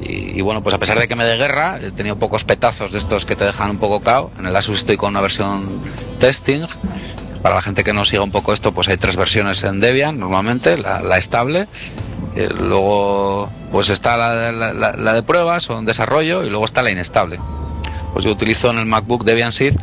y, 0.00 0.40
bueno, 0.42 0.62
pues 0.62 0.74
a 0.74 0.78
pesar 0.78 0.98
de 0.98 1.08
que 1.08 1.16
me 1.16 1.24
dé 1.24 1.36
guerra, 1.36 1.78
he 1.82 1.90
tenido 1.90 2.16
pocos 2.16 2.44
petazos 2.44 2.92
de 2.92 2.98
estos 2.98 3.24
que 3.24 3.34
te 3.34 3.44
dejan 3.44 3.70
un 3.70 3.78
poco 3.78 4.00
cao. 4.00 4.30
En 4.38 4.46
el 4.46 4.54
Asus 4.54 4.78
estoy 4.78 4.96
con 4.96 5.10
una 5.10 5.20
versión 5.20 5.80
testing. 6.18 6.66
Para 7.42 7.56
la 7.56 7.62
gente 7.62 7.84
que 7.84 7.92
no 7.92 8.04
siga 8.04 8.22
un 8.22 8.30
poco 8.30 8.52
esto, 8.52 8.72
pues 8.72 8.88
hay 8.88 8.96
tres 8.96 9.16
versiones 9.16 9.62
en 9.64 9.80
Debian 9.80 10.18
normalmente, 10.18 10.76
la, 10.76 11.18
estable, 11.18 11.68
eh, 12.34 12.48
luego 12.52 13.48
pues 13.70 13.90
está 13.90 14.16
la, 14.16 15.12
de 15.12 15.22
pruebas 15.22 15.68
o 15.70 15.78
en 15.78 15.84
desarrollo 15.84 16.44
y 16.44 16.50
luego 16.50 16.64
está 16.64 16.82
la 16.82 16.90
inestable. 16.90 17.38
Pues 18.12 18.24
yo 18.24 18.32
utilizo 18.32 18.70
en 18.70 18.78
el 18.78 18.86
MacBook 18.86 19.24
Debian 19.24 19.52
Seed 19.52 19.76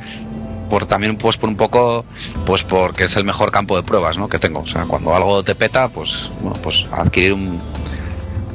por 0.70 0.86
también 0.86 1.18
pues 1.18 1.38
por 1.38 1.50
un 1.50 1.56
poco 1.56 2.04
pues 2.46 2.64
porque 2.64 3.04
es 3.04 3.16
el 3.16 3.24
mejor 3.24 3.52
campo 3.52 3.76
de 3.76 3.84
pruebas 3.84 4.18
¿no? 4.18 4.28
que 4.28 4.40
tengo. 4.40 4.62
O 4.62 4.68
sea 4.68 4.86
cuando 4.86 5.16
algo 5.16 5.44
te 5.44 5.54
peta 5.54 5.88
pues 5.90 6.32
bueno 6.42 6.58
pues 6.64 6.88
adquirir 6.92 7.34
un, 7.34 7.62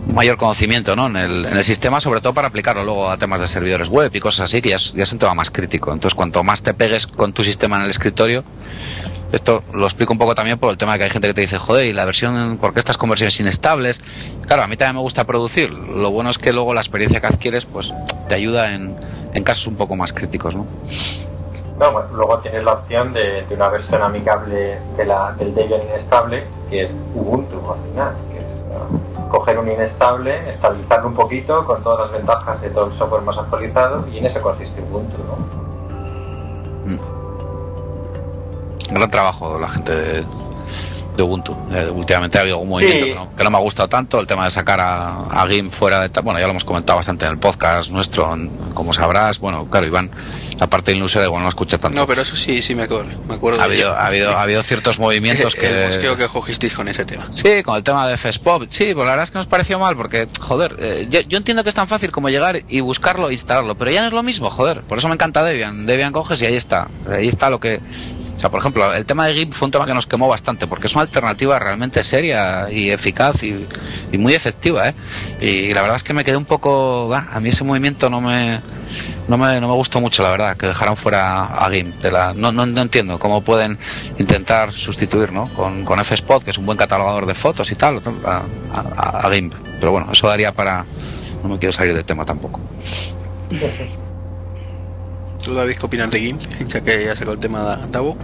mayor 0.08 0.36
conocimiento 0.36 0.96
¿no? 0.96 1.06
en, 1.06 1.16
el, 1.16 1.44
en, 1.46 1.56
el, 1.56 1.64
sistema 1.64 2.00
sobre 2.00 2.20
todo 2.20 2.34
para 2.34 2.48
aplicarlo 2.48 2.84
luego 2.84 3.10
a 3.10 3.16
temas 3.18 3.40
de 3.40 3.46
servidores 3.46 3.88
web 3.88 4.10
y 4.14 4.20
cosas 4.20 4.46
así 4.46 4.62
que 4.62 4.70
ya 4.70 4.76
es, 4.76 4.92
ya 4.92 5.02
es 5.02 5.12
un 5.12 5.18
tema 5.18 5.34
más 5.34 5.50
crítico 5.50 5.92
entonces 5.92 6.14
cuanto 6.14 6.42
más 6.42 6.62
te 6.62 6.74
pegues 6.74 7.06
con 7.06 7.32
tu 7.32 7.44
sistema 7.44 7.76
en 7.76 7.82
el 7.84 7.90
escritorio 7.90 8.44
esto 9.32 9.62
lo 9.74 9.84
explico 9.84 10.12
un 10.12 10.18
poco 10.18 10.34
también 10.34 10.58
por 10.58 10.70
el 10.70 10.78
tema 10.78 10.92
de 10.92 10.98
que 10.98 11.04
hay 11.04 11.10
gente 11.10 11.28
que 11.28 11.34
te 11.34 11.42
dice, 11.42 11.58
joder, 11.58 11.86
y 11.86 11.92
la 11.92 12.06
versión, 12.06 12.56
¿por 12.56 12.72
qué 12.72 12.78
estas 12.78 12.96
conversiones 12.96 13.38
inestables? 13.40 14.00
Claro, 14.46 14.62
a 14.62 14.66
mí 14.66 14.76
también 14.76 14.96
me 14.96 15.02
gusta 15.02 15.24
producir. 15.24 15.76
Lo 15.76 16.10
bueno 16.10 16.30
es 16.30 16.38
que 16.38 16.52
luego 16.52 16.72
la 16.72 16.80
experiencia 16.80 17.20
que 17.20 17.26
adquieres, 17.26 17.66
pues 17.66 17.92
te 18.28 18.34
ayuda 18.34 18.72
en, 18.72 18.96
casos 19.44 19.66
un 19.66 19.76
poco 19.76 19.94
más 19.94 20.12
críticos, 20.12 20.56
¿no? 20.56 20.66
No, 21.78 22.02
luego 22.12 22.38
tienes 22.38 22.64
la 22.64 22.72
opción 22.72 23.12
de, 23.12 23.44
una 23.50 23.68
versión 23.68 24.02
amigable 24.02 24.80
de 24.96 25.04
la, 25.04 25.32
del 25.38 25.54
Debian 25.54 25.82
inestable, 25.82 26.44
que 26.70 26.84
es 26.84 26.90
Ubuntu 27.14 27.60
al 27.70 27.78
final, 27.90 28.14
que 28.32 28.38
es 28.38 29.17
coger 29.28 29.58
un 29.58 29.70
inestable, 29.70 30.50
estabilizarlo 30.50 31.08
un 31.08 31.14
poquito 31.14 31.64
con 31.64 31.82
todas 31.82 32.10
las 32.10 32.18
ventajas 32.18 32.60
de 32.60 32.70
todo 32.70 32.86
el 32.86 32.94
software 32.94 33.22
más 33.22 33.38
actualizado 33.38 34.06
y 34.08 34.18
en 34.18 34.26
eso 34.26 34.40
consiste 34.40 34.82
Ubuntu, 34.82 35.16
¿no? 35.18 35.36
Mm. 36.94 36.98
Gran 38.94 39.08
trabajo 39.10 39.58
la 39.58 39.68
gente 39.68 39.94
de, 39.94 40.24
de 41.18 41.24
Ubuntu. 41.24 41.56
Eh, 41.72 41.90
últimamente 41.92 42.38
ha 42.38 42.42
habido 42.42 42.58
un 42.58 42.68
movimiento 42.68 43.28
que, 43.36 43.44
no, 43.44 43.50
me 43.50 43.56
ha 43.56 43.60
gustado 43.60 43.88
tanto, 43.88 44.20
el 44.20 44.26
tema 44.26 44.44
de 44.44 44.50
sacar 44.50 44.80
a, 44.80 45.24
a 45.24 45.46
GIMP 45.48 45.70
fuera 45.70 46.00
de... 46.00 46.08
Bueno, 46.20 46.38
ya 46.38 46.46
lo 46.46 46.52
hemos 46.52 46.64
comentado 46.64 46.96
bastante 46.96 47.26
en 47.26 47.32
el 47.32 47.38
podcast 47.38 47.90
nuestro, 47.90 48.34
como 48.72 48.94
sabrás. 48.94 49.40
Bueno, 49.40 49.68
claro, 49.68 49.86
Iván, 49.86 50.10
la 50.58 50.68
parte 50.68 50.92
de 50.92 50.96
ilusoria, 50.96 51.28
bueno, 51.28 51.42
no 51.42 51.48
escucha 51.48 51.76
tanto. 51.76 51.98
No, 51.98 52.06
pero 52.06 52.22
eso 52.22 52.36
sí, 52.36 52.62
sí 52.62 52.74
me 52.74 52.84
acuerdo. 52.84 53.10
Me 53.26 53.34
acuerdo 53.34 53.60
ha, 53.60 53.64
habido, 53.64 53.92
ha, 53.92 54.06
habido, 54.06 54.38
ha 54.38 54.42
habido 54.42 54.62
ciertos 54.62 54.98
movimientos 55.00 55.54
que... 55.54 55.90
creo 55.98 56.16
que 56.16 56.28
cogisteis 56.28 56.72
con 56.72 56.86
ese 56.86 57.04
tema. 57.04 57.26
Sí, 57.30 57.62
con 57.64 57.76
el 57.76 57.82
tema 57.82 58.06
de 58.06 58.16
FSPOP. 58.16 58.68
Sí, 58.70 58.94
pues 58.94 59.04
la 59.04 59.10
verdad 59.12 59.24
es 59.24 59.30
que 59.32 59.38
nos 59.38 59.48
pareció 59.48 59.78
mal 59.80 59.96
porque, 59.96 60.28
joder, 60.40 60.76
eh, 60.78 61.08
yo, 61.08 61.36
entiendo 61.36 61.64
que 61.64 61.68
es 61.68 61.74
tan 61.74 61.88
fácil 61.88 62.12
como 62.12 62.28
llegar 62.28 62.62
y 62.68 62.80
buscarlo 62.80 63.30
e 63.30 63.32
instalarlo, 63.32 63.74
pero 63.74 63.90
ya 63.90 64.02
no 64.02 64.06
es 64.06 64.12
lo 64.12 64.22
mismo, 64.22 64.50
joder. 64.50 64.82
Por 64.82 64.98
eso 64.98 65.08
me 65.08 65.14
encanta 65.14 65.42
Debian. 65.42 65.84
Debian 65.86 66.12
coges 66.12 66.40
y 66.42 66.46
ahí 66.46 66.56
está. 66.56 66.86
Ahí 67.10 67.26
está 67.26 67.50
lo 67.50 67.58
que 67.58 67.80
o 68.38 68.40
sea, 68.40 68.50
por 68.50 68.60
ejemplo, 68.60 68.94
el 68.94 69.04
tema 69.04 69.26
de 69.26 69.34
GIMP 69.34 69.52
fue 69.52 69.66
un 69.66 69.72
tema 69.72 69.84
que 69.84 69.94
nos 69.94 70.06
quemó 70.06 70.28
bastante 70.28 70.68
porque 70.68 70.86
es 70.86 70.94
una 70.94 71.02
alternativa 71.02 71.58
realmente 71.58 72.04
seria 72.04 72.70
y 72.70 72.90
eficaz 72.90 73.42
y, 73.42 73.66
muy 74.16 74.32
efectiva. 74.32 74.90
¿eh? 74.90 74.94
Y 75.40 75.74
la 75.74 75.82
verdad 75.82 75.96
es 75.96 76.04
que 76.04 76.14
me 76.14 76.22
quedé 76.22 76.36
un 76.36 76.44
poco. 76.44 77.12
a 77.12 77.40
mí 77.40 77.48
ese 77.48 77.64
movimiento 77.64 78.08
no 78.08 78.20
me, 78.20 78.60
no 79.26 79.36
me, 79.38 79.60
no 79.60 79.66
me 79.66 79.74
gustó 79.74 80.00
mucho, 80.00 80.22
la 80.22 80.30
verdad, 80.30 80.56
que 80.56 80.68
dejaran 80.68 80.96
fuera 80.96 81.46
a 81.46 81.68
GIMP. 81.68 82.00
De 82.00 82.12
la, 82.12 82.32
no, 82.32 82.52
no, 82.52 82.62
entiendo 82.80 83.18
cómo 83.18 83.40
pueden 83.40 83.76
intentar 84.20 84.70
sustituir 84.70 85.32
¿no? 85.32 85.52
con, 85.54 85.84
con 85.84 85.98
FSpot, 86.04 86.44
que 86.44 86.52
es 86.52 86.58
un 86.58 86.66
buen 86.66 86.78
catalogador 86.78 87.26
de 87.26 87.34
fotos 87.34 87.72
y 87.72 87.74
tal, 87.74 88.00
a, 88.24 88.44
a, 89.26 89.30
GIMP. 89.32 89.52
Pero 89.80 89.90
bueno, 89.90 90.12
eso 90.12 90.28
daría 90.28 90.52
para. 90.52 90.84
No 91.42 91.48
me 91.48 91.58
quiero 91.58 91.72
salir 91.72 91.92
del 91.92 92.04
tema 92.04 92.24
tampoco. 92.24 92.60
¿Tú, 95.42 95.54
David, 95.54 95.76
qué 95.78 95.86
opinas 95.86 96.10
de 96.10 96.20
GIMP? 96.20 96.42
Ya 96.68 96.80
que 96.80 97.04
ya 97.04 97.16
sacó 97.16 97.32
el 97.32 97.38
tema 97.38 97.76
de 97.76 97.86
Davo. 97.90 98.16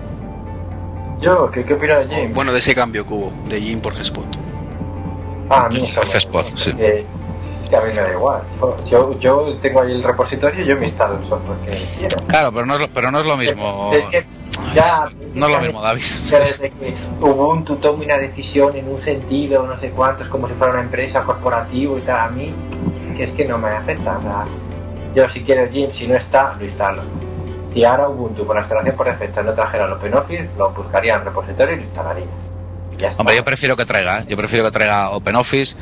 ¿Yo? 1.21 1.51
¿Qué, 1.51 1.65
qué 1.65 1.75
opinas 1.75 2.09
de 2.09 2.15
GIMP? 2.15 2.35
bueno, 2.35 2.53
de 2.53 2.59
ese 2.59 2.75
cambio 2.75 3.07
que 3.07 3.15
hubo, 3.15 3.33
de 3.49 3.61
GIMP 3.61 3.83
por 3.83 3.95
GSpot. 3.95 4.27
Ah, 5.49 5.67
a 5.67 5.69
mí 5.69 5.85
eso 5.85 6.01
GSpot, 6.01 6.57
sí. 6.57 6.73
Eh, 6.79 7.05
es 7.63 7.69
que 7.69 7.77
a 7.77 7.81
mí 7.81 7.93
me 7.95 8.01
da 8.01 8.13
igual. 8.13 8.43
Yo, 8.87 9.19
yo 9.19 9.57
tengo 9.61 9.83
ahí 9.83 9.93
el 9.93 10.03
repositorio 10.03 10.65
y 10.65 10.67
yo 10.67 10.77
me 10.77 10.87
instalo 10.87 11.19
el 11.19 11.29
software 11.29 11.59
que 11.59 11.79
quiero. 11.99 12.17
Claro, 12.27 12.53
pero 12.53 12.67
no 12.67 12.75
es 12.75 12.81
lo, 12.81 12.89
pero 12.89 13.11
no 13.11 13.21
es 13.21 13.27
lo 13.27 13.37
mismo. 13.37 13.91
Es 13.93 14.07
que 14.07 14.25
ya, 14.75 15.11
no 15.35 15.47
es 15.47 15.53
lo 15.53 15.61
mismo, 15.61 15.83
David. 15.83 16.03
Desde 16.31 16.71
que 16.71 16.95
Ubuntu 17.21 17.77
toma 17.77 18.05
una 18.05 18.19
decisión 18.19 18.77
en 18.77 18.89
un 18.89 19.01
sentido, 19.01 19.67
no 19.67 19.79
sé 19.79 19.91
cuántos, 19.91 20.29
como 20.29 20.49
si 20.49 20.55
fuera 20.55 20.75
una 20.75 20.83
empresa, 20.83 21.23
corporativo 21.23 21.99
y 21.99 22.03
tal, 22.03 22.21
a 22.21 22.29
mí, 22.29 22.53
que 23.17 23.25
es 23.25 23.33
que 23.33 23.45
no 23.45 23.59
me 23.59 23.69
afecta. 23.69 24.19
O 24.19 24.23
sea, 24.23 24.45
yo 25.15 25.29
si 25.29 25.43
quiero 25.43 25.63
el 25.63 25.71
GIMP, 25.71 25.95
si 25.95 26.07
no 26.07 26.17
está, 26.17 26.55
lo 26.59 26.65
instalo. 26.65 27.03
Si 27.73 27.85
ahora 27.85 28.09
Ubuntu 28.09 28.47
con 28.47 28.57
la 28.57 28.63
instalación 28.63 28.97
por 28.97 29.07
defecto 29.07 29.43
no 29.43 29.53
trajera 29.53 29.87
el 29.87 29.93
OpenOffice, 29.93 30.51
lo 30.57 30.71
buscaría 30.71 31.17
en 31.17 31.25
repositorio 31.25 31.75
y 31.75 31.79
lo 31.79 31.83
instalaría. 31.83 32.27
Hombre, 33.17 33.37
yo 33.37 33.45
prefiero 33.45 33.77
que 33.77 33.85
traiga, 33.85 34.21
¿eh? 34.21 34.25
yo 34.29 34.37
prefiero 34.37 34.65
que 34.65 34.71
traiga 34.71 35.11
OpenOffice 35.11 35.77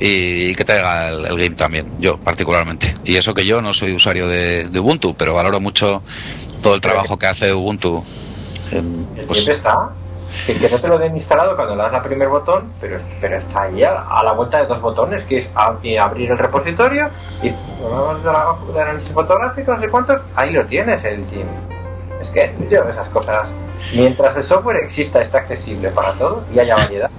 y 0.00 0.54
que 0.54 0.64
traiga 0.64 1.10
el, 1.10 1.38
GIMP 1.38 1.56
también, 1.56 1.86
yo 1.98 2.16
particularmente. 2.16 2.94
Y 3.04 3.16
eso 3.16 3.34
que 3.34 3.44
yo 3.44 3.60
no 3.60 3.74
soy 3.74 3.94
usuario 3.94 4.26
de, 4.28 4.68
Ubuntu, 4.78 5.14
pero 5.14 5.34
valoro 5.34 5.60
mucho 5.60 6.02
todo 6.62 6.74
el 6.74 6.80
trabajo 6.80 7.18
que 7.18 7.26
hace 7.26 7.52
Ubuntu. 7.52 8.02
¿El 8.72 9.26
pues, 9.26 9.40
GIMP 9.40 9.50
está? 9.50 9.90
Que, 10.42 10.68
no 10.68 10.78
te 10.78 10.88
lo 10.88 10.98
den 10.98 11.16
instalado 11.16 11.56
cuando 11.56 11.76
le 11.76 11.82
das 11.82 11.92
el 11.92 12.00
primer 12.00 12.28
botón, 12.28 12.72
pero, 12.80 12.98
pero 13.20 13.36
está 13.36 13.62
ahí 13.62 13.82
a, 13.82 14.22
la 14.22 14.32
vuelta 14.32 14.60
de 14.60 14.66
dos 14.66 14.80
botones, 14.80 15.24
que 15.24 15.38
es 15.38 15.48
abrir 15.54 16.30
el 16.30 16.38
repositorio 16.38 17.08
y 17.42 17.48
de, 17.48 18.80
análisis 18.80 19.10
fotográfico, 19.12 19.74
no 19.74 19.80
sé 19.80 19.88
cuántos, 19.88 20.20
ahí 20.34 20.50
lo 20.52 20.64
tienes 20.64 21.02
el 21.04 21.24
team. 21.26 21.46
Es 22.20 22.28
que 22.30 22.52
yo 22.70 22.88
esas 22.88 23.08
cosas, 23.08 23.44
mientras 23.94 24.36
el 24.36 24.44
software 24.44 24.78
exista, 24.78 25.20
está 25.22 25.38
accesible 25.38 25.90
para 25.90 26.12
todos 26.12 26.44
y 26.54 26.58
haya 26.58 26.74
variedad. 26.76 27.10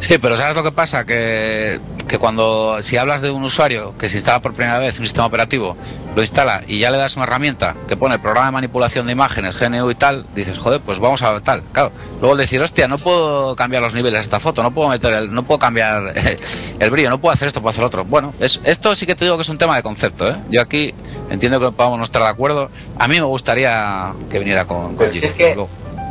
Sí, 0.00 0.18
pero 0.18 0.36
¿sabes 0.36 0.54
lo 0.54 0.62
que 0.62 0.72
pasa? 0.72 1.04
Que, 1.04 1.80
que 2.06 2.18
cuando, 2.18 2.78
si 2.82 2.96
hablas 2.96 3.20
de 3.20 3.30
un 3.30 3.42
usuario 3.42 3.94
que 3.98 4.08
se 4.08 4.16
instala 4.16 4.40
por 4.40 4.54
primera 4.54 4.78
vez 4.78 4.98
un 4.98 5.04
sistema 5.04 5.26
operativo, 5.26 5.76
lo 6.18 6.22
instala 6.22 6.64
y 6.66 6.80
ya 6.80 6.90
le 6.90 6.98
das 6.98 7.14
una 7.14 7.26
herramienta 7.26 7.76
que 7.86 7.96
pone 7.96 8.18
programa 8.18 8.46
de 8.46 8.52
manipulación 8.52 9.06
de 9.06 9.12
imágenes, 9.12 9.56
GNU 9.56 9.88
y 9.88 9.94
tal, 9.94 10.26
dices, 10.34 10.58
joder, 10.58 10.80
pues 10.80 10.98
vamos 10.98 11.22
a 11.22 11.38
tal. 11.40 11.62
Claro, 11.70 11.92
luego 12.18 12.32
el 12.32 12.38
decir, 12.38 12.60
hostia, 12.60 12.88
no 12.88 12.98
puedo 12.98 13.54
cambiar 13.54 13.84
los 13.84 13.94
niveles 13.94 14.18
de 14.18 14.22
esta 14.22 14.40
foto, 14.40 14.64
no 14.64 14.72
puedo 14.72 14.88
meter 14.88 15.14
el, 15.14 15.32
no 15.32 15.44
puedo 15.44 15.60
cambiar 15.60 16.12
el 16.80 16.90
brillo, 16.90 17.08
no 17.08 17.20
puedo 17.20 17.32
hacer 17.32 17.46
esto, 17.46 17.60
puedo 17.60 17.70
hacer 17.70 17.84
otro. 17.84 18.04
Bueno, 18.04 18.34
es, 18.40 18.60
esto 18.64 18.96
sí 18.96 19.06
que 19.06 19.14
te 19.14 19.26
digo 19.26 19.36
que 19.36 19.42
es 19.42 19.48
un 19.48 19.58
tema 19.58 19.76
de 19.76 19.84
concepto, 19.84 20.28
¿eh? 20.28 20.36
Yo 20.50 20.60
aquí 20.60 20.92
entiendo 21.30 21.60
que 21.60 21.70
podamos 21.70 21.98
no 21.98 22.04
estar 22.04 22.20
de 22.20 22.28
acuerdo. 22.28 22.68
A 22.98 23.06
mí 23.06 23.14
me 23.14 23.26
gustaría 23.26 24.12
que 24.28 24.40
viniera 24.40 24.64
con, 24.64 24.96
con 24.96 25.06
es 25.06 25.12
que, 25.12 25.56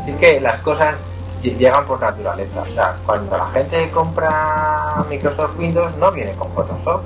si 0.06 0.12
es 0.12 0.18
que 0.18 0.40
las 0.40 0.62
cosas 0.62 0.96
llegan 1.44 1.86
por 1.86 2.00
naturaleza. 2.00 2.62
O 2.62 2.66
sea, 2.66 2.96
cuando 3.06 3.38
la 3.38 3.48
gente 3.48 3.90
compra 3.92 5.04
Microsoft 5.10 5.60
Windows 5.60 5.94
no 5.98 6.14
viene 6.14 6.32
con 6.32 6.50
Photoshop 6.54 7.02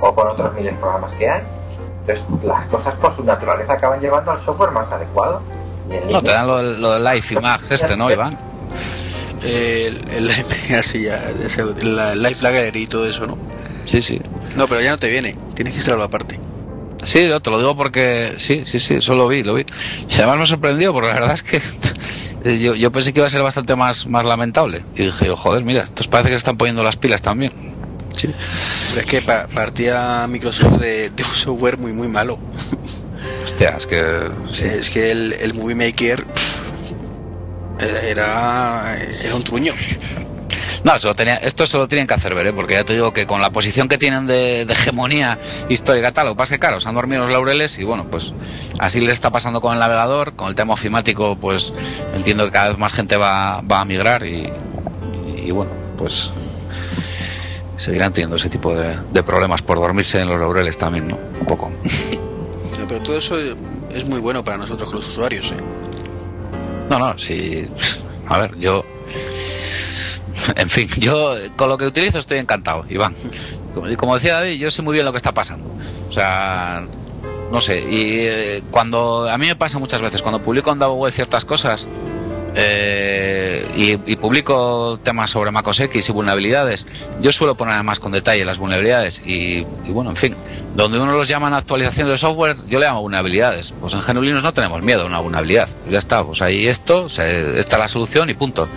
o 0.00 0.12
con 0.12 0.26
otros 0.26 0.52
miles 0.54 0.72
de 0.72 0.80
programas 0.80 1.12
que 1.12 1.28
hay. 1.28 1.59
Entonces, 2.06 2.44
las 2.44 2.66
cosas 2.66 2.94
por 2.96 3.14
su 3.14 3.24
naturaleza 3.24 3.74
acaban 3.74 4.00
llevando 4.00 4.30
al 4.30 4.40
software 4.44 4.70
más 4.70 4.90
adecuado. 4.90 5.42
no, 6.10 6.22
te 6.22 6.30
dan 6.30 6.46
lo, 6.46 6.62
lo 6.62 6.92
del 6.92 7.04
Life 7.04 7.34
Image 7.34 7.74
este, 7.74 7.96
¿no, 7.96 8.10
Iván? 8.10 8.36
El, 9.42 9.98
el, 10.10 10.30
así 10.78 11.04
ya, 11.04 11.18
el 11.28 12.22
Life 12.22 12.42
Lagger 12.42 12.76
y 12.76 12.86
todo 12.86 13.06
eso, 13.06 13.26
¿no? 13.26 13.38
Sí, 13.84 14.02
sí. 14.02 14.20
No, 14.56 14.66
pero 14.66 14.80
ya 14.80 14.90
no 14.90 14.98
te 14.98 15.10
viene, 15.10 15.34
tienes 15.54 15.72
que 15.72 15.78
instalarlo 15.78 16.04
aparte. 16.04 16.38
Sí, 17.04 17.28
te 17.42 17.50
lo 17.50 17.58
digo 17.58 17.76
porque 17.76 18.34
sí, 18.36 18.64
sí, 18.66 18.78
sí, 18.78 18.94
eso 18.94 19.14
lo 19.14 19.26
vi, 19.26 19.42
lo 19.42 19.54
vi. 19.54 19.64
Y 20.08 20.14
además 20.16 20.38
me 20.38 20.46
sorprendió 20.46 20.92
porque 20.92 21.08
la 21.08 21.14
verdad 21.14 21.32
es 21.32 21.42
que 21.42 21.60
yo, 22.58 22.74
yo, 22.74 22.92
pensé 22.92 23.12
que 23.12 23.20
iba 23.20 23.26
a 23.26 23.30
ser 23.30 23.42
bastante 23.42 23.74
más, 23.74 24.06
más 24.06 24.24
lamentable. 24.24 24.84
Y 24.96 25.06
dije, 25.06 25.30
oh, 25.30 25.36
joder, 25.36 25.64
mira, 25.64 25.82
estos 25.84 26.08
parece 26.08 26.30
que 26.30 26.36
están 26.36 26.56
poniendo 26.58 26.82
las 26.82 26.96
pilas 26.96 27.22
también. 27.22 27.52
Es 28.28 29.06
que 29.06 29.22
partía 29.22 30.26
Microsoft 30.28 30.78
de, 30.78 31.10
un 31.18 31.34
software 31.34 31.78
muy, 31.78 31.92
muy 31.92 32.08
malo. 32.08 32.38
Hostia, 33.44 33.70
es 33.70 33.86
que. 33.86 34.30
Es 34.62 34.90
que 34.90 35.10
el, 35.10 35.32
el 35.34 35.54
Movie 35.54 35.74
Maker. 35.74 36.26
Era, 37.78 38.94
era 39.24 39.34
un 39.34 39.42
truño. 39.42 39.72
No, 40.82 41.14
tenía, 41.14 41.36
esto 41.36 41.66
se 41.66 41.76
lo 41.76 41.88
tienen 41.88 42.06
que 42.06 42.14
hacer 42.14 42.34
ver, 42.34 42.46
¿eh? 42.46 42.52
porque 42.54 42.74
ya 42.74 42.84
te 42.84 42.94
digo 42.94 43.12
que 43.12 43.26
con 43.26 43.42
la 43.42 43.50
posición 43.50 43.86
que 43.86 43.98
tienen 43.98 44.26
de, 44.26 44.64
de 44.64 44.72
hegemonía 44.72 45.38
histórica 45.68 46.12
tal, 46.12 46.26
lo 46.26 46.32
que 46.32 46.38
pasa 46.38 46.54
es 46.54 46.58
que 46.58 46.60
claro, 46.60 46.80
se 46.80 46.88
han 46.88 46.94
dormido 46.94 47.24
los 47.24 47.32
laureles 47.32 47.78
y 47.78 47.84
bueno, 47.84 48.06
pues 48.10 48.32
así 48.78 49.00
les 49.00 49.12
está 49.12 49.28
pasando 49.30 49.60
con 49.60 49.74
el 49.74 49.78
navegador, 49.78 50.34
con 50.36 50.48
el 50.48 50.54
tema 50.54 50.72
ofimático, 50.72 51.36
pues 51.36 51.74
entiendo 52.14 52.46
que 52.46 52.52
cada 52.52 52.70
vez 52.70 52.78
más 52.78 52.94
gente 52.94 53.18
va, 53.18 53.60
va 53.60 53.80
a 53.80 53.84
migrar 53.84 54.24
y, 54.24 54.50
y 55.36 55.50
bueno, 55.50 55.70
pues 55.98 56.30
seguirán 57.80 58.12
teniendo 58.12 58.36
ese 58.36 58.50
tipo 58.50 58.74
de, 58.74 58.96
de 59.10 59.22
problemas 59.22 59.62
por 59.62 59.78
dormirse 59.78 60.20
en 60.20 60.28
los 60.28 60.38
laureles 60.38 60.76
también, 60.76 61.08
¿no? 61.08 61.18
Un 61.40 61.46
poco. 61.46 61.70
Pero 62.88 63.02
todo 63.02 63.16
eso 63.16 63.38
es 63.94 64.04
muy 64.04 64.20
bueno 64.20 64.44
para 64.44 64.58
nosotros 64.58 64.92
los 64.92 65.06
usuarios. 65.06 65.52
¿eh? 65.52 65.56
No, 66.90 66.98
no, 66.98 67.18
sí. 67.18 67.68
A 68.28 68.38
ver, 68.38 68.58
yo. 68.58 68.84
En 70.56 70.68
fin, 70.68 70.88
yo 70.98 71.34
con 71.56 71.68
lo 71.68 71.78
que 71.78 71.86
utilizo 71.86 72.18
estoy 72.18 72.38
encantado, 72.38 72.84
Iván. 72.88 73.14
Como, 73.74 73.94
como 73.96 74.14
decía 74.14 74.34
David, 74.34 74.58
yo 74.58 74.70
sé 74.70 74.82
muy 74.82 74.94
bien 74.94 75.04
lo 75.06 75.12
que 75.12 75.18
está 75.18 75.32
pasando. 75.32 75.70
O 76.08 76.12
sea, 76.12 76.84
no 77.50 77.60
sé. 77.60 77.80
Y 77.80 78.26
eh, 78.26 78.62
cuando. 78.70 79.28
A 79.28 79.38
mí 79.38 79.46
me 79.46 79.56
pasa 79.56 79.78
muchas 79.78 80.02
veces, 80.02 80.20
cuando 80.20 80.42
publico 80.42 80.70
en 80.72 80.80
Web 80.80 81.12
ciertas 81.12 81.44
cosas. 81.44 81.86
Eh, 82.54 83.66
y, 83.76 84.12
y 84.12 84.16
publico 84.16 84.98
temas 85.02 85.30
sobre 85.30 85.50
MacOS 85.50 85.80
X 85.80 86.08
y 86.08 86.12
vulnerabilidades. 86.12 86.86
Yo 87.20 87.32
suelo 87.32 87.54
poner 87.54 87.74
además 87.74 88.00
con 88.00 88.12
detalle 88.12 88.44
las 88.44 88.58
vulnerabilidades 88.58 89.22
y, 89.24 89.66
y 89.86 89.90
bueno, 89.90 90.10
en 90.10 90.16
fin, 90.16 90.34
donde 90.74 90.98
uno 90.98 91.12
los 91.16 91.28
llaman 91.28 91.54
actualización 91.54 92.08
de 92.08 92.18
software, 92.18 92.56
yo 92.68 92.78
le 92.78 92.86
llamo 92.86 93.02
vulnerabilidades. 93.02 93.74
Pues 93.80 93.94
en 93.94 94.00
GNU 94.00 94.22
Linux 94.22 94.42
no 94.42 94.52
tenemos 94.52 94.82
miedo 94.82 95.02
a 95.02 95.06
una 95.06 95.20
vulnerabilidad. 95.20 95.68
Ya 95.88 95.98
está, 95.98 96.24
pues 96.24 96.42
ahí 96.42 96.66
esto, 96.66 97.08
se, 97.08 97.58
esta 97.58 97.76
es 97.76 97.80
la 97.80 97.88
solución 97.88 98.30
y 98.30 98.34
punto. 98.34 98.68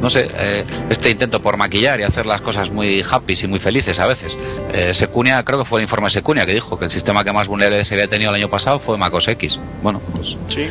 No 0.00 0.10
sé, 0.10 0.28
eh, 0.34 0.62
este 0.90 1.08
intento 1.08 1.40
por 1.40 1.56
maquillar 1.56 2.00
y 2.00 2.02
hacer 2.02 2.26
las 2.26 2.42
cosas 2.42 2.70
muy 2.70 3.02
happy 3.10 3.34
y 3.42 3.46
muy 3.46 3.58
felices 3.58 3.98
a 3.98 4.06
veces. 4.06 4.38
Eh, 4.72 4.92
Secunia, 4.92 5.42
creo 5.42 5.58
que 5.58 5.64
fue 5.64 5.80
el 5.80 5.84
informe 5.84 6.08
de 6.08 6.10
Secunia 6.10 6.44
que 6.44 6.52
dijo 6.52 6.78
que 6.78 6.84
el 6.84 6.90
sistema 6.90 7.24
que 7.24 7.32
más 7.32 7.48
vulnerabilidades 7.48 7.90
había 7.92 8.06
tenido 8.06 8.30
el 8.30 8.36
año 8.36 8.50
pasado 8.50 8.78
fue 8.78 8.98
MacOS 8.98 9.28
X. 9.28 9.58
Bueno, 9.82 10.02
pues 10.14 10.36
Sí, 10.48 10.68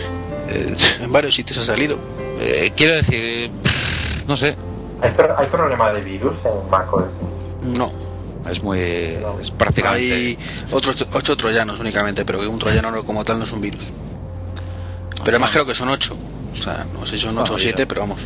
eh, 0.48 0.76
en 1.02 1.12
varios 1.12 1.34
sitios 1.34 1.58
ha 1.58 1.64
salido. 1.64 1.98
Eh, 2.46 2.72
quiero 2.76 2.96
decir, 2.96 3.52
no 4.28 4.38
sé, 4.38 4.56
¿Hay, 5.02 5.12
pro- 5.12 5.38
hay 5.38 5.48
problema 5.48 5.92
de 5.92 6.02
virus 6.02 6.36
en 6.46 6.70
macOS? 6.70 7.04
No, 7.78 7.92
es 8.50 8.64
muy, 8.64 8.80
es 9.42 9.52
prácticamente. 9.52 10.14
hay 10.16 10.40
otros 10.72 11.06
ocho 11.14 11.36
troyanos 11.36 11.80
únicamente, 11.80 12.24
pero 12.26 12.40
que 12.40 12.48
un 12.48 12.58
troyano 12.60 12.92
no- 12.92 13.04
como 13.04 13.24
tal 13.26 13.38
no 13.40 13.44
es 13.46 13.52
un 13.52 13.62
virus. 13.62 13.92
Pero 15.24 15.38
además 15.38 15.52
creo 15.52 15.66
que 15.66 15.76
son 15.76 15.90
ocho. 15.90 16.16
O 16.54 16.56
sea, 16.62 16.86
no 16.94 17.06
sé 17.06 17.18
si 17.18 17.24
son 17.26 17.38
Ah, 17.38 17.42
ocho 17.42 17.56
o 17.56 17.58
siete, 17.60 17.86
pero 17.88 18.02
vamos. 18.02 18.22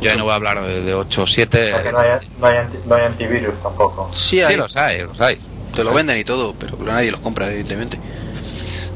Yo 0.00 0.16
no 0.16 0.24
voy 0.24 0.32
a 0.32 0.36
hablar 0.36 0.62
de, 0.64 0.80
de 0.80 0.94
8 0.94 1.22
o 1.22 1.26
7. 1.26 1.72
Porque 1.74 1.92
no 1.92 1.98
hay, 1.98 2.08
no, 2.38 2.46
hay 2.46 2.56
anti- 2.56 2.78
no 2.86 2.94
hay 2.94 3.04
antivirus 3.04 3.54
tampoco. 3.62 4.10
Sí, 4.14 4.40
hay, 4.40 4.52
Sí, 4.54 4.56
los 4.56 4.74
hay, 4.76 5.00
los 5.00 5.20
hay. 5.20 5.38
te 5.74 5.84
lo 5.84 5.92
venden 5.92 6.16
y 6.16 6.24
todo, 6.24 6.54
pero 6.58 6.78
nadie 6.78 7.10
los 7.10 7.20
compra, 7.20 7.48
evidentemente. 7.48 7.98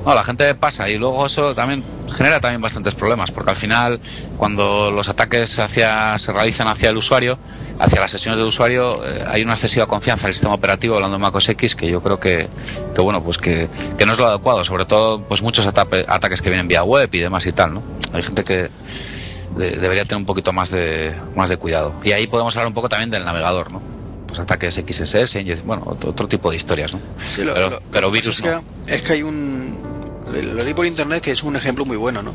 No, 0.05 0.14
la 0.14 0.22
gente 0.24 0.55
pasa 0.55 0.89
y 0.89 0.98
luego 0.98 1.24
eso 1.26 1.55
también 1.55 1.82
genera 2.14 2.39
también 2.40 2.60
bastantes 2.60 2.94
problemas, 2.94 3.31
porque 3.31 3.51
al 3.51 3.56
final 3.56 4.01
cuando 4.36 4.90
los 4.90 5.09
ataques 5.09 5.59
hacia, 5.59 6.16
se 6.18 6.32
realizan 6.32 6.68
hacia 6.68 6.90
el 6.90 6.97
usuario, 6.97 7.39
hacia 7.78 8.01
las 8.01 8.10
sesiones 8.10 8.39
del 8.39 8.47
usuario, 8.48 9.05
eh, 9.05 9.24
hay 9.26 9.43
una 9.43 9.55
excesiva 9.55 9.86
confianza 9.86 10.26
en 10.26 10.28
el 10.28 10.35
sistema 10.35 10.55
operativo, 10.55 10.94
hablando 10.97 11.16
de 11.16 11.22
MacOS 11.22 11.48
X, 11.51 11.74
que 11.74 11.90
yo 11.90 12.02
creo 12.02 12.20
que, 12.20 12.48
que 12.94 13.01
bueno, 13.01 13.22
pues 13.22 13.39
que, 13.39 13.68
que 13.98 14.05
no 14.06 14.12
es 14.12 14.18
lo 14.18 14.26
adecuado, 14.26 14.64
sobre 14.64 14.85
todo 14.86 15.22
pues 15.22 15.40
muchos 15.43 15.66
atape- 15.66 16.05
ataques 16.06 16.43
que 16.43 16.51
vienen 16.51 16.68
vía 16.68 16.82
web 16.85 17.09
y 17.12 17.20
demás 17.20 17.47
y 17.47 17.52
tal, 17.52 17.74
¿no? 17.74 17.82
Hay 18.12 18.22
gente 18.22 18.44
que 18.44 18.68
de- 19.56 19.70
debería 19.72 20.05
tener 20.05 20.18
un 20.18 20.26
poquito 20.26 20.52
más 20.52 20.70
de, 20.70 21.14
más 21.35 21.48
de 21.48 21.56
cuidado. 21.56 21.94
Y 22.05 22.12
ahí 22.12 22.26
podemos 22.26 22.55
hablar 22.56 22.68
un 22.68 22.74
poco 22.74 22.89
también 22.89 23.10
del 23.10 23.24
navegador, 23.24 23.72
¿no? 23.72 23.81
Pues 24.26 24.39
ataques 24.40 24.74
XSS, 24.74 25.64
bueno, 25.64 25.82
otro, 25.86 26.10
otro 26.10 26.28
tipo 26.28 26.51
de 26.51 26.56
historias, 26.56 26.93
¿no? 26.93 27.01
Sí, 27.35 27.43
lo- 27.43 27.55
pero, 27.55 27.70
lo- 27.70 27.81
pero 27.90 28.06
lo 28.09 28.12
que 28.12 28.20
virus 28.20 28.36
es 28.39 28.43
que, 28.86 28.94
es 28.94 29.02
que 29.02 29.12
hay 29.14 29.22
un. 29.22 29.94
Lo 30.43 30.65
leí 30.65 30.74
por 30.74 30.86
internet 30.86 31.23
que 31.23 31.31
es 31.31 31.43
un 31.43 31.56
ejemplo 31.56 31.85
muy 31.85 31.97
bueno, 31.97 32.23
¿no? 32.23 32.35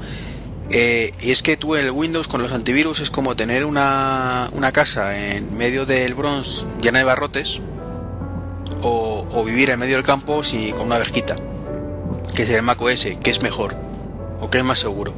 Eh, 0.72 1.14
y 1.22 1.32
es 1.32 1.42
que 1.42 1.58
tú 1.58 1.76
en 1.76 1.86
el 1.86 1.92
Windows 1.92 2.28
con 2.28 2.42
los 2.42 2.52
antivirus 2.52 3.00
es 3.00 3.10
como 3.10 3.36
tener 3.36 3.66
una, 3.66 4.50
una 4.54 4.72
casa 4.72 5.18
en 5.18 5.58
medio 5.58 5.86
del 5.86 6.14
Bronx 6.14 6.66
llena 6.80 7.00
de 7.00 7.06
barrotes 7.06 7.60
o, 8.84 9.26
o 9.32 9.44
vivir 9.44 9.72
en 9.72 9.80
medio 9.80 9.96
del 9.96 10.06
campo 10.06 10.44
si, 10.44 10.72
con 10.72 10.88
una 10.88 10.98
verjita. 10.98 11.36
Que 12.36 12.44
sería 12.46 12.58
el 12.58 12.64
Mac 12.64 12.82
OS, 12.82 13.08
que 13.22 13.32
es 13.32 13.42
mejor 13.42 13.76
o 14.40 14.50
que 14.50 14.60
es 14.60 14.64
más 14.64 14.80
seguro. 14.80 15.14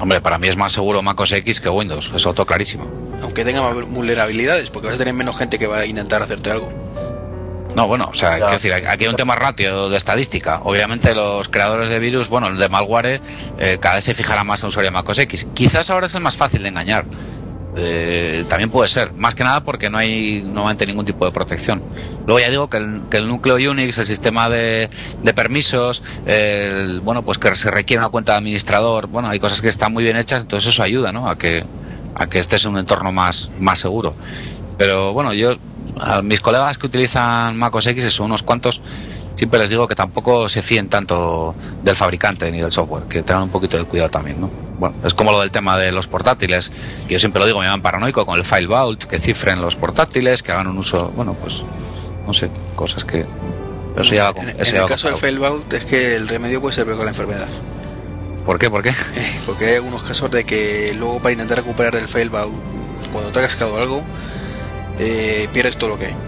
Hombre, 0.00 0.20
para 0.20 0.38
mí 0.38 0.48
es 0.48 0.56
más 0.56 0.72
seguro 0.72 1.02
macOS 1.02 1.32
X 1.32 1.60
que 1.60 1.68
Windows, 1.68 2.10
eso 2.14 2.34
todo 2.34 2.46
clarísimo. 2.46 2.84
Aunque 3.22 3.44
tenga 3.44 3.62
más 3.62 3.88
vulnerabilidades, 3.88 4.70
porque 4.70 4.88
vas 4.88 4.96
a 4.96 4.98
tener 4.98 5.14
menos 5.14 5.36
gente 5.36 5.58
que 5.58 5.66
va 5.66 5.78
a 5.78 5.86
intentar 5.86 6.22
hacerte 6.22 6.50
algo. 6.50 6.72
No, 7.74 7.86
bueno, 7.86 8.08
o 8.12 8.14
sea, 8.14 8.36
quiero 8.36 8.52
decir, 8.52 8.72
aquí 8.74 9.04
hay 9.04 9.08
un 9.10 9.16
tema 9.16 9.34
ratio 9.34 9.88
de 9.88 9.96
estadística. 9.96 10.60
Obviamente 10.64 11.14
los 11.14 11.48
creadores 11.48 11.88
de 11.88 11.98
virus, 11.98 12.28
bueno, 12.28 12.48
el 12.48 12.58
de 12.58 12.68
malware, 12.68 13.20
eh, 13.58 13.78
cada 13.80 13.94
vez 13.96 14.04
se 14.04 14.14
fijará 14.14 14.44
más 14.44 14.62
en 14.62 14.68
usuario 14.68 14.90
de 14.90 14.94
macOS 14.94 15.18
X. 15.20 15.46
Quizás 15.54 15.88
ahora 15.90 16.06
es 16.06 16.14
el 16.14 16.20
más 16.20 16.36
fácil 16.36 16.62
de 16.62 16.68
engañar. 16.68 17.04
Eh, 17.74 18.44
también 18.50 18.68
puede 18.68 18.86
ser, 18.90 19.14
más 19.14 19.34
que 19.34 19.44
nada 19.44 19.64
porque 19.64 19.88
no 19.88 19.96
hay 19.96 20.42
normalmente 20.42 20.84
ningún 20.86 21.06
tipo 21.06 21.24
de 21.24 21.32
protección. 21.32 21.82
Luego 22.26 22.38
ya 22.38 22.50
digo 22.50 22.68
que 22.68 22.76
el, 22.76 23.00
que 23.10 23.16
el 23.16 23.26
núcleo 23.26 23.56
Unix, 23.70 23.96
el 23.96 24.04
sistema 24.04 24.50
de, 24.50 24.90
de 25.22 25.32
permisos, 25.34 26.02
el- 26.26 27.00
bueno, 27.00 27.22
pues 27.22 27.38
que 27.38 27.54
se 27.54 27.70
requiere 27.70 28.00
una 28.02 28.10
cuenta 28.10 28.32
de 28.32 28.38
administrador, 28.38 29.06
bueno, 29.06 29.30
hay 29.30 29.40
cosas 29.40 29.62
que 29.62 29.68
están 29.68 29.94
muy 29.94 30.04
bien 30.04 30.18
hechas, 30.18 30.42
entonces 30.42 30.68
eso 30.74 30.82
ayuda, 30.82 31.12
¿no? 31.12 31.30
A 31.30 31.38
que, 31.38 31.64
a 32.14 32.26
que 32.26 32.38
estés 32.40 32.62
en 32.66 32.72
un 32.72 32.78
entorno 32.78 33.10
más, 33.10 33.50
más 33.58 33.78
seguro. 33.78 34.14
Pero 34.76 35.14
bueno, 35.14 35.32
yo 35.32 35.54
a 36.00 36.22
mis 36.22 36.40
colegas 36.40 36.78
que 36.78 36.86
utilizan 36.86 37.56
MacOS 37.56 37.86
X, 37.88 38.12
son 38.12 38.26
unos 38.26 38.42
cuantos, 38.42 38.80
siempre 39.36 39.58
les 39.58 39.70
digo 39.70 39.86
que 39.88 39.94
tampoco 39.94 40.48
se 40.48 40.62
fíen 40.62 40.88
tanto 40.88 41.54
del 41.82 41.96
fabricante 41.96 42.50
ni 42.50 42.60
del 42.60 42.72
software, 42.72 43.04
que 43.04 43.22
tengan 43.22 43.44
un 43.44 43.50
poquito 43.50 43.76
de 43.76 43.84
cuidado 43.84 44.10
también, 44.10 44.40
¿no? 44.40 44.50
Bueno, 44.78 44.96
es 45.04 45.14
como 45.14 45.30
lo 45.32 45.40
del 45.40 45.50
tema 45.50 45.78
de 45.78 45.92
los 45.92 46.08
portátiles, 46.08 46.70
que 47.06 47.14
yo 47.14 47.20
siempre 47.20 47.40
lo 47.40 47.46
digo, 47.46 47.58
me 47.60 47.66
llaman 47.66 47.82
paranoico 47.82 48.26
con 48.26 48.36
el 48.36 48.44
file 48.44 48.66
vault, 48.66 49.04
que 49.04 49.18
cifren 49.18 49.60
los 49.60 49.76
portátiles, 49.76 50.42
que 50.42 50.50
hagan 50.52 50.66
un 50.66 50.78
uso, 50.78 51.12
bueno, 51.14 51.34
pues 51.34 51.62
no 52.26 52.32
sé, 52.32 52.50
cosas 52.74 53.04
que 53.04 53.26
pero 53.94 54.04
eso 54.06 54.14
ya 54.14 54.24
va 54.24 54.32
con- 54.32 54.48
en 54.48 54.58
eso 54.60 54.74
el 54.76 54.86
caso 54.86 55.08
del 55.08 55.14
con- 55.14 55.20
failbout 55.20 55.72
es 55.74 55.84
que 55.84 56.16
el 56.16 56.26
remedio 56.26 56.60
puede 56.62 56.74
ser 56.74 56.86
peor 56.86 56.96
que 56.96 57.04
la 57.04 57.10
enfermedad. 57.10 57.48
¿Por 58.46 58.58
qué? 58.58 58.70
¿Por 58.70 58.82
qué? 58.82 58.92
Porque 59.46 59.66
hay 59.66 59.74
algunos 59.76 60.02
casos 60.02 60.30
de 60.30 60.44
que 60.44 60.94
luego 60.98 61.18
para 61.20 61.32
intentar 61.32 61.58
recuperar 61.58 61.94
del 61.94 62.08
failbout, 62.08 62.52
cuando 63.12 63.30
te 63.30 63.38
ha 63.38 63.42
cascado 63.42 63.76
algo, 63.80 64.02
eh, 64.98 65.48
pierdes 65.52 65.76
todo 65.76 65.90
lo 65.90 65.98
que 65.98 66.06
hay. 66.06 66.14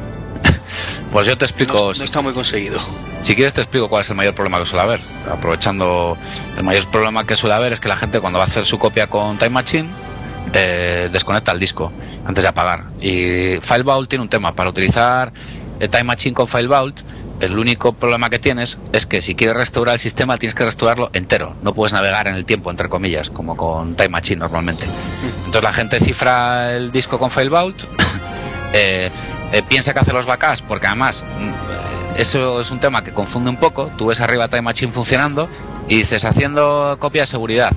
Pues 1.12 1.28
yo 1.28 1.38
te 1.38 1.44
explico. 1.44 1.92
No, 1.92 1.98
no 1.98 2.04
está 2.04 2.20
muy 2.22 2.32
conseguido. 2.32 2.80
Si 3.22 3.36
quieres 3.36 3.54
te 3.54 3.60
explico 3.60 3.88
cuál 3.88 4.02
es 4.02 4.10
el 4.10 4.16
mayor 4.16 4.34
problema 4.34 4.58
que 4.58 4.66
suele 4.66 4.82
haber. 4.82 5.00
Aprovechando, 5.30 6.18
el 6.56 6.62
mayor 6.64 6.86
problema 6.90 7.24
que 7.24 7.36
suele 7.36 7.54
haber 7.54 7.72
es 7.72 7.78
que 7.78 7.88
la 7.88 7.96
gente 7.96 8.20
cuando 8.20 8.38
va 8.38 8.44
a 8.44 8.48
hacer 8.48 8.66
su 8.66 8.78
copia 8.78 9.06
con 9.06 9.38
Time 9.38 9.50
Machine 9.50 9.88
eh, 10.52 11.08
desconecta 11.12 11.52
el 11.52 11.60
disco 11.60 11.92
antes 12.26 12.42
de 12.42 12.48
apagar. 12.48 12.84
Y 13.00 13.60
FileVault 13.60 14.08
tiene 14.10 14.22
un 14.22 14.28
tema. 14.28 14.54
Para 14.54 14.70
utilizar 14.70 15.32
eh, 15.80 15.88
Time 15.88 16.04
Machine 16.04 16.34
con 16.34 16.48
FileVault, 16.48 17.00
el 17.40 17.58
único 17.58 17.92
problema 17.92 18.28
que 18.28 18.38
tienes 18.38 18.78
es 18.92 19.06
que 19.06 19.20
si 19.20 19.34
quieres 19.34 19.56
restaurar 19.56 19.94
el 19.94 20.00
sistema 20.00 20.36
tienes 20.36 20.54
que 20.54 20.64
restaurarlo 20.64 21.10
entero. 21.12 21.54
No 21.62 21.74
puedes 21.74 21.92
navegar 21.92 22.28
en 22.28 22.34
el 22.34 22.44
tiempo, 22.44 22.70
entre 22.70 22.88
comillas, 22.88 23.30
como 23.30 23.56
con 23.56 23.96
Time 23.96 24.10
Machine 24.10 24.40
normalmente. 24.40 24.86
Entonces 25.38 25.62
la 25.62 25.72
gente 25.72 25.98
cifra 26.00 26.74
el 26.76 26.92
disco 26.92 27.18
con 27.18 27.30
FileVault. 27.30 27.84
Eh, 28.74 29.10
eh, 29.52 29.62
piensa 29.68 29.94
que 29.94 30.00
hace 30.00 30.12
los 30.12 30.26
backups 30.26 30.62
porque 30.62 30.88
además 30.88 31.24
mm, 31.24 32.18
eso 32.20 32.60
es 32.60 32.70
un 32.70 32.80
tema 32.80 33.02
que 33.02 33.12
confunde 33.12 33.48
un 33.50 33.56
poco. 33.56 33.90
Tú 33.96 34.06
ves 34.06 34.20
arriba 34.20 34.48
Time 34.48 34.62
Machine 34.62 34.92
funcionando 34.92 35.48
y 35.88 35.98
dices 35.98 36.24
haciendo 36.24 36.96
copia 36.98 37.22
de 37.22 37.26
seguridad. 37.26 37.72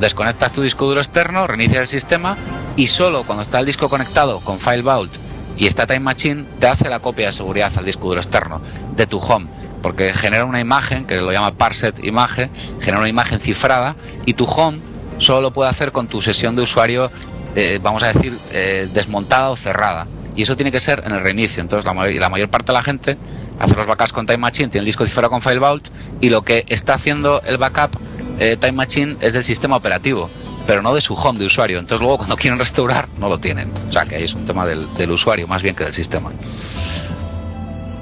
Desconectas 0.00 0.52
tu 0.52 0.62
disco 0.62 0.86
duro 0.86 1.00
externo, 1.00 1.46
reinicias 1.46 1.80
el 1.80 1.88
sistema 1.88 2.36
y 2.76 2.88
solo 2.88 3.24
cuando 3.24 3.42
está 3.42 3.58
el 3.60 3.66
disco 3.66 3.88
conectado 3.88 4.40
con 4.40 4.58
File 4.60 4.82
Vault 4.82 5.12
y 5.56 5.66
está 5.66 5.86
Time 5.86 6.00
Machine 6.00 6.44
te 6.58 6.66
hace 6.66 6.88
la 6.88 7.00
copia 7.00 7.26
de 7.26 7.32
seguridad 7.32 7.72
al 7.76 7.84
disco 7.84 8.08
duro 8.08 8.20
externo 8.20 8.60
de 8.94 9.06
tu 9.06 9.18
home. 9.18 9.46
Porque 9.82 10.12
genera 10.12 10.44
una 10.44 10.60
imagen, 10.60 11.06
que 11.06 11.20
lo 11.20 11.30
llama 11.30 11.52
parset 11.52 12.02
imagen, 12.04 12.50
genera 12.80 12.98
una 12.98 13.08
imagen 13.08 13.40
cifrada 13.40 13.96
y 14.24 14.34
tu 14.34 14.44
home 14.44 14.78
solo 15.18 15.42
lo 15.42 15.52
puede 15.52 15.70
hacer 15.70 15.92
con 15.92 16.08
tu 16.08 16.22
sesión 16.22 16.56
de 16.56 16.62
usuario, 16.62 17.10
eh, 17.54 17.78
vamos 17.82 18.02
a 18.02 18.12
decir, 18.12 18.38
eh, 18.50 18.88
desmontada 18.92 19.50
o 19.50 19.56
cerrada. 19.56 20.06
Y 20.36 20.42
eso 20.42 20.56
tiene 20.56 20.72
que 20.72 20.80
ser 20.80 21.02
en 21.06 21.12
el 21.12 21.20
reinicio. 21.20 21.60
Entonces, 21.62 21.84
la, 21.84 21.94
mayor, 21.94 22.14
la 22.20 22.28
mayor 22.28 22.48
parte 22.48 22.66
de 22.66 22.72
la 22.72 22.82
gente 22.82 23.16
hace 23.58 23.74
los 23.76 23.86
backups 23.86 24.12
con 24.12 24.26
Time 24.26 24.38
Machine, 24.38 24.68
tiene 24.68 24.80
el 24.80 24.86
disco 24.86 25.06
cifrado 25.06 25.30
con 25.30 25.40
File 25.40 25.58
Vault 25.58 25.88
y 26.20 26.30
lo 26.30 26.42
que 26.42 26.64
está 26.68 26.94
haciendo 26.94 27.40
el 27.42 27.58
backup 27.58 27.96
eh, 28.38 28.56
Time 28.56 28.72
Machine 28.72 29.16
es 29.20 29.32
del 29.32 29.44
sistema 29.44 29.76
operativo, 29.76 30.28
pero 30.66 30.82
no 30.82 30.94
de 30.94 31.00
su 31.00 31.14
home 31.14 31.38
de 31.38 31.46
usuario. 31.46 31.78
Entonces, 31.78 32.00
luego 32.00 32.18
cuando 32.18 32.36
quieren 32.38 32.58
restaurar, 32.58 33.08
no 33.18 33.28
lo 33.28 33.38
tienen. 33.38 33.70
O 33.88 33.92
sea, 33.92 34.04
que 34.04 34.16
ahí 34.16 34.24
es 34.24 34.34
un 34.34 34.44
tema 34.44 34.66
del, 34.66 34.92
del 34.94 35.10
usuario 35.10 35.46
más 35.46 35.62
bien 35.62 35.74
que 35.74 35.84
del 35.84 35.92
sistema. 35.92 36.30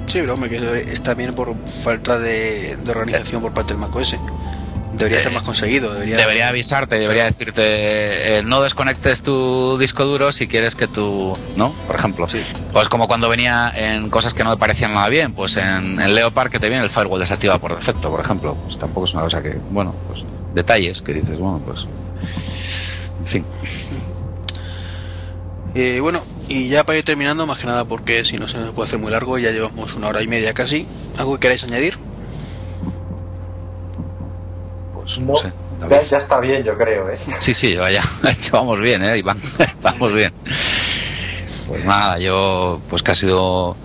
Sí, 0.07 0.19
pero 0.19 0.33
hombre, 0.33 0.49
que 0.49 0.57
es 0.91 1.01
también 1.01 1.33
por 1.33 1.55
falta 1.65 2.19
de, 2.19 2.75
de 2.77 2.91
organización 2.91 3.41
por 3.41 3.53
parte 3.53 3.73
del 3.73 3.81
macOS. 3.81 4.15
De 5.03 5.09
debería 5.09 5.17
estar 5.17 5.33
más 5.33 5.43
conseguido. 5.43 5.93
Debería, 5.93 6.15
debería 6.15 6.47
avisarte, 6.49 6.99
debería 6.99 7.25
decirte, 7.25 8.37
eh, 8.37 8.43
no 8.43 8.61
desconectes 8.61 9.21
tu 9.21 9.77
disco 9.77 10.05
duro 10.05 10.31
si 10.31 10.47
quieres 10.47 10.75
que 10.75 10.87
tu, 10.87 11.37
¿no? 11.55 11.73
Por 11.87 11.95
ejemplo. 11.95 12.27
Sí. 12.27 12.41
Pues 12.71 12.89
como 12.89 13.07
cuando 13.07 13.29
venía 13.29 13.71
en 13.75 14.09
cosas 14.09 14.33
que 14.33 14.43
no 14.43 14.51
me 14.51 14.57
parecían 14.57 14.93
nada 14.93 15.09
bien, 15.09 15.33
pues 15.33 15.57
en, 15.57 15.99
en 15.99 16.15
Leopard 16.15 16.49
que 16.49 16.59
te 16.59 16.69
viene 16.69 16.83
el 16.83 16.89
firewall 16.89 17.19
desactivado 17.19 17.59
por 17.59 17.75
defecto, 17.75 18.09
por 18.09 18.19
ejemplo. 18.19 18.55
Pues 18.55 18.77
tampoco 18.77 19.05
es 19.05 19.13
una 19.13 19.23
cosa 19.23 19.41
que, 19.41 19.57
bueno, 19.71 19.93
pues 20.07 20.23
detalles 20.53 21.01
que 21.01 21.13
dices, 21.13 21.39
bueno, 21.39 21.61
pues... 21.65 21.87
En 23.19 23.27
fin. 23.27 23.45
Eh, 25.75 25.99
bueno, 26.01 26.21
y 26.49 26.67
ya 26.67 26.83
para 26.83 26.99
ir 26.99 27.03
terminando, 27.03 27.47
más 27.47 27.57
que 27.59 27.65
nada 27.65 27.85
porque 27.85 28.25
si 28.25 28.37
no 28.37 28.47
se 28.47 28.59
nos 28.59 28.71
puede 28.73 28.87
hacer 28.87 28.99
muy 28.99 29.11
largo, 29.11 29.37
ya 29.39 29.51
llevamos 29.51 29.95
una 29.95 30.07
hora 30.07 30.21
y 30.21 30.27
media 30.27 30.53
casi. 30.53 30.85
¿Algo 31.17 31.33
que 31.33 31.39
queráis 31.39 31.63
añadir? 31.63 31.97
Pues 35.03 35.19
No, 35.19 35.33
no 35.33 35.35
sé. 35.35 35.51
ya, 36.09 36.17
está 36.17 36.39
bien, 36.39 36.63
yo 36.63 36.77
creo, 36.77 37.09
¿eh? 37.09 37.17
Sí, 37.39 37.53
sí, 37.53 37.75
vaya, 37.75 38.01
vamos 38.51 38.79
bien, 38.79 39.03
¿eh, 39.03 39.17
Iván? 39.17 39.37
Vamos 39.81 40.13
bien. 40.13 40.33
Pues 41.67 41.83
nada, 41.85 42.19
yo, 42.19 42.79
pues 42.89 43.03
que 43.03 43.11
ha 43.11 43.15
sido 43.15 43.75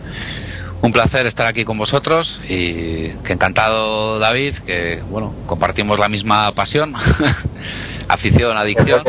un 0.80 0.92
placer 0.92 1.26
estar 1.26 1.46
aquí 1.46 1.64
con 1.64 1.76
vosotros 1.76 2.40
y 2.48 3.08
que 3.24 3.32
encantado, 3.32 4.18
David, 4.18 4.54
que, 4.58 5.02
bueno, 5.10 5.34
compartimos 5.46 5.98
la 5.98 6.08
misma 6.08 6.52
pasión, 6.52 6.94
afición, 8.08 8.56
adicción. 8.56 9.02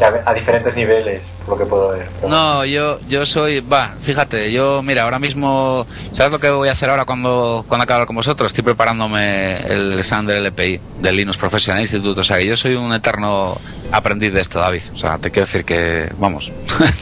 A, 0.00 0.34
diferentes 0.34 0.74
niveles, 0.74 1.22
por 1.46 1.56
lo 1.56 1.64
que 1.64 1.70
puedo 1.70 1.88
ver. 1.90 2.08
No, 2.28 2.64
yo, 2.64 2.98
yo 3.08 3.24
soy, 3.24 3.60
va, 3.60 3.94
fíjate, 4.00 4.52
yo, 4.52 4.82
mira, 4.82 5.02
ahora 5.02 5.18
mismo, 5.18 5.86
¿sabes 6.12 6.32
lo 6.32 6.40
que 6.40 6.50
voy 6.50 6.68
a 6.68 6.72
hacer 6.72 6.90
ahora 6.90 7.04
cuando, 7.04 7.64
cuando 7.68 7.84
acabe 7.84 8.06
con 8.06 8.16
vosotros? 8.16 8.48
Estoy 8.48 8.64
preparándome 8.64 9.58
el 9.58 9.98
examen 9.98 10.26
del 10.26 10.44
LPI, 10.44 10.80
del 11.00 11.16
Linux 11.16 11.38
Professional 11.38 11.80
Institute, 11.80 12.18
o 12.20 12.24
sea, 12.24 12.38
que 12.38 12.46
yo 12.46 12.56
soy 12.56 12.74
un 12.74 12.92
eterno 12.92 13.56
aprendiz 13.92 14.32
de 14.32 14.40
esto, 14.40 14.58
David, 14.58 14.82
o 14.92 14.96
sea, 14.96 15.18
te 15.18 15.30
quiero 15.30 15.46
decir 15.46 15.64
que, 15.64 16.12
vamos, 16.18 16.50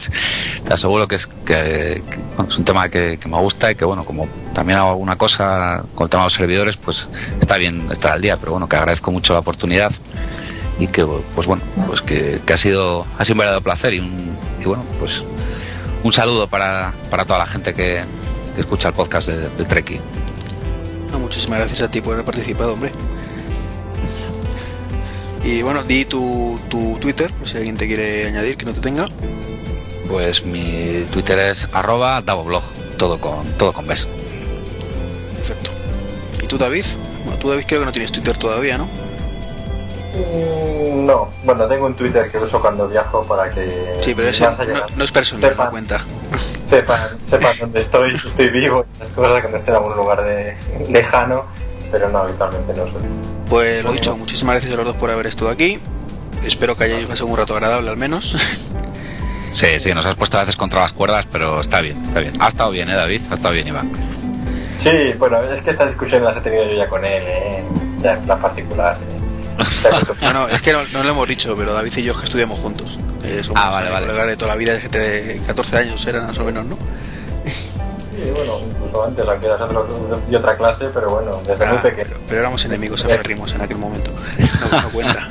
te 0.63 0.73
aseguro 0.73 1.07
que 1.07 1.15
es, 1.15 1.27
que, 1.45 2.03
es 2.47 2.57
un 2.57 2.63
tema 2.63 2.89
que, 2.89 3.17
que 3.17 3.27
me 3.27 3.37
gusta 3.39 3.71
y 3.71 3.75
que, 3.75 3.85
bueno, 3.85 4.05
como 4.05 4.27
también 4.53 4.77
hago 4.77 4.91
alguna 4.91 5.15
cosa 5.15 5.83
con 5.95 6.05
el 6.05 6.09
tema 6.09 6.23
de 6.23 6.27
los 6.27 6.33
servidores, 6.33 6.77
pues 6.77 7.09
está 7.39 7.57
bien 7.57 7.87
estar 7.91 8.11
al 8.11 8.21
día, 8.21 8.37
pero 8.37 8.51
bueno, 8.51 8.69
que 8.69 8.75
agradezco 8.75 9.11
mucho 9.11 9.33
la 9.33 9.39
oportunidad 9.39 9.91
y 10.79 10.87
que 10.87 11.05
pues 11.05 11.47
bueno 11.47 11.63
pues 11.87 12.01
que, 12.01 12.41
que 12.45 12.53
ha 12.53 12.57
sido 12.57 13.05
ha 13.17 13.25
sido 13.25 13.35
un 13.35 13.39
verdadero 13.39 13.63
placer 13.63 13.93
y, 13.93 13.99
un, 13.99 14.37
y 14.61 14.65
bueno 14.65 14.83
pues 14.99 15.23
un 16.03 16.11
saludo 16.11 16.47
para, 16.47 16.93
para 17.09 17.25
toda 17.25 17.39
la 17.39 17.45
gente 17.45 17.73
que, 17.73 18.03
que 18.55 18.61
escucha 18.61 18.89
el 18.89 18.93
podcast 18.93 19.29
de, 19.29 19.49
de 19.49 19.65
Treki 19.65 19.99
muchísimas 21.19 21.59
gracias 21.59 21.81
a 21.81 21.89
ti 21.89 22.01
por 22.01 22.13
haber 22.13 22.25
participado, 22.25 22.73
hombre. 22.73 22.91
Y 25.43 25.61
bueno, 25.61 25.83
di 25.83 26.05
tu, 26.05 26.59
tu 26.69 26.97
Twitter, 26.99 27.31
por 27.33 27.47
si 27.47 27.57
alguien 27.57 27.75
te 27.75 27.87
quiere 27.87 28.27
añadir 28.27 28.55
que 28.55 28.65
no 28.65 28.73
te 28.73 28.81
tenga. 28.81 29.09
pues 30.07 30.45
mi 30.45 31.05
Twitter 31.11 31.39
es 31.39 31.67
arroba 31.73 32.21
davoblog 32.21 32.63
todo 32.97 33.19
con 33.19 33.45
todo 33.57 33.73
con 33.73 33.87
beso 33.87 34.07
Perfecto. 35.35 35.71
¿Y 36.43 36.47
tú, 36.47 36.57
David? 36.57 36.85
Bueno, 37.23 37.39
tú, 37.39 37.49
David, 37.49 37.65
creo 37.67 37.79
que 37.81 37.85
no 37.85 37.91
tienes 37.91 38.11
Twitter 38.11 38.37
todavía, 38.37 38.77
¿no? 38.77 38.89
Mm, 40.13 41.05
No, 41.05 41.29
bueno, 41.43 41.67
tengo 41.67 41.85
un 41.85 41.95
Twitter 41.95 42.29
que 42.31 42.37
uso 42.37 42.61
cuando 42.61 42.87
viajo 42.87 43.23
para 43.23 43.49
que 43.49 43.97
Sí, 44.01 44.13
pero 44.15 44.29
no, 44.31 44.85
no 44.95 45.03
es 45.03 45.11
personal, 45.11 45.49
sepan, 45.49 45.65
no 45.65 45.71
cuenta. 45.71 46.05
sepan, 46.65 46.99
sepan 47.27 47.57
dónde 47.59 47.81
estoy, 47.81 48.17
si 48.17 48.27
estoy 48.27 48.49
vivo, 48.49 48.85
y 48.93 48.95
esas 48.97 49.13
cosas 49.13 49.43
que 49.43 49.51
no 49.51 49.57
esté 49.57 49.71
en 49.71 49.77
algún 49.77 49.95
lugar 49.95 50.23
de, 50.23 50.55
lejano, 50.89 51.45
pero 51.91 52.09
no, 52.09 52.19
habitualmente 52.19 52.73
no 52.73 52.83
soy. 52.85 53.01
Pues 53.49 53.83
lo 53.83 53.91
dicho, 53.91 54.15
muchísimas 54.15 54.53
gracias 54.55 54.73
a 54.73 54.77
los 54.77 54.85
dos 54.85 54.95
por 54.95 55.09
haber 55.09 55.27
estado 55.27 55.51
aquí. 55.51 55.79
Espero 56.43 56.75
que 56.75 56.85
hayáis 56.85 57.05
pasado 57.05 57.27
un 57.27 57.37
rato 57.37 57.53
agradable 57.53 57.89
al 57.89 57.97
menos. 57.97 58.35
sí 59.51 59.79
sí 59.79 59.93
nos 59.93 60.05
has 60.05 60.15
puesto 60.15 60.37
a 60.37 60.41
veces 60.41 60.55
contra 60.55 60.81
las 60.81 60.93
cuerdas 60.93 61.27
pero 61.31 61.61
está 61.61 61.79
bien 61.79 62.03
está 62.05 62.21
bien 62.21 62.33
ha 62.39 62.47
estado 62.47 62.71
bien 62.71 62.89
eh 62.89 62.95
David 62.95 63.21
ha 63.29 63.35
estado 63.35 63.53
bien 63.53 63.67
Iván 63.67 63.91
Sí, 64.77 65.13
bueno, 65.17 65.41
es 65.43 65.61
que 65.61 65.69
estas 65.69 65.89
discusiones 65.89 66.27
las 66.27 66.37
he 66.37 66.41
tenido 66.41 66.65
yo 66.65 66.73
ya 66.73 66.89
con 66.89 67.05
él, 67.05 67.23
¿eh? 67.25 67.63
ya 67.99 68.13
en 68.15 68.21
plan 68.23 68.41
particular. 68.41 68.97
¿eh? 68.97 69.22
No, 70.21 70.33
no, 70.33 70.47
es 70.47 70.61
que 70.61 70.73
no, 70.73 70.79
no 70.93 71.03
lo 71.03 71.09
hemos 71.09 71.27
dicho, 71.27 71.55
pero 71.57 71.73
David 71.73 71.93
y 71.97 72.03
yo 72.03 72.13
es 72.13 72.19
que 72.19 72.25
estudiamos 72.25 72.59
juntos. 72.59 72.97
Eh, 73.23 73.41
somos 73.43 73.61
Ah, 73.63 73.69
vale, 73.69 73.89
vale. 73.89 74.05
colegas 74.07 74.27
de 74.27 74.35
toda 74.37 74.51
la 74.51 74.55
vida, 74.57 74.73
desde 74.73 74.89
que 74.89 74.97
de 74.99 75.37
14 75.45 75.77
años 75.77 76.05
eran 76.07 76.27
más 76.27 76.37
o 76.37 76.43
menos, 76.43 76.65
¿no? 76.65 76.77
Sí, 77.45 78.29
bueno, 78.35 78.59
incluso 78.69 79.03
antes, 79.05 79.25
aunque 79.27 79.45
eras 79.47 79.59
de 80.29 80.37
otra 80.37 80.55
clase, 80.57 80.85
pero 80.93 81.09
bueno, 81.09 81.41
desde 81.45 81.65
muy 81.67 81.77
Ah, 81.77 81.81
pequeño. 81.81 82.03
pero, 82.09 82.21
pero 82.27 82.39
éramos 82.41 82.63
enemigos 82.65 83.03
aférrimos 83.05 83.53
en 83.53 83.61
aquel 83.61 83.77
momento. 83.77 84.11
No, 84.71 84.81
no 84.81 84.89
cuenta. 84.89 85.29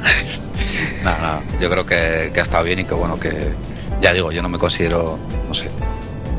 no, 1.05 1.19
no, 1.19 1.43
yo 1.61 1.71
creo 1.71 1.87
que, 1.87 2.31
que 2.35 2.41
ha 2.41 2.43
estado 2.43 2.65
bien 2.65 2.81
y 2.81 2.85
que 2.85 2.95
bueno 2.95 3.19
que 3.19 3.53
ya 4.01 4.13
digo 4.13 4.33
yo 4.33 4.43
no 4.43 4.49
me 4.49 4.59
considero 4.59 5.19
no 5.49 5.55
sé 5.55 5.69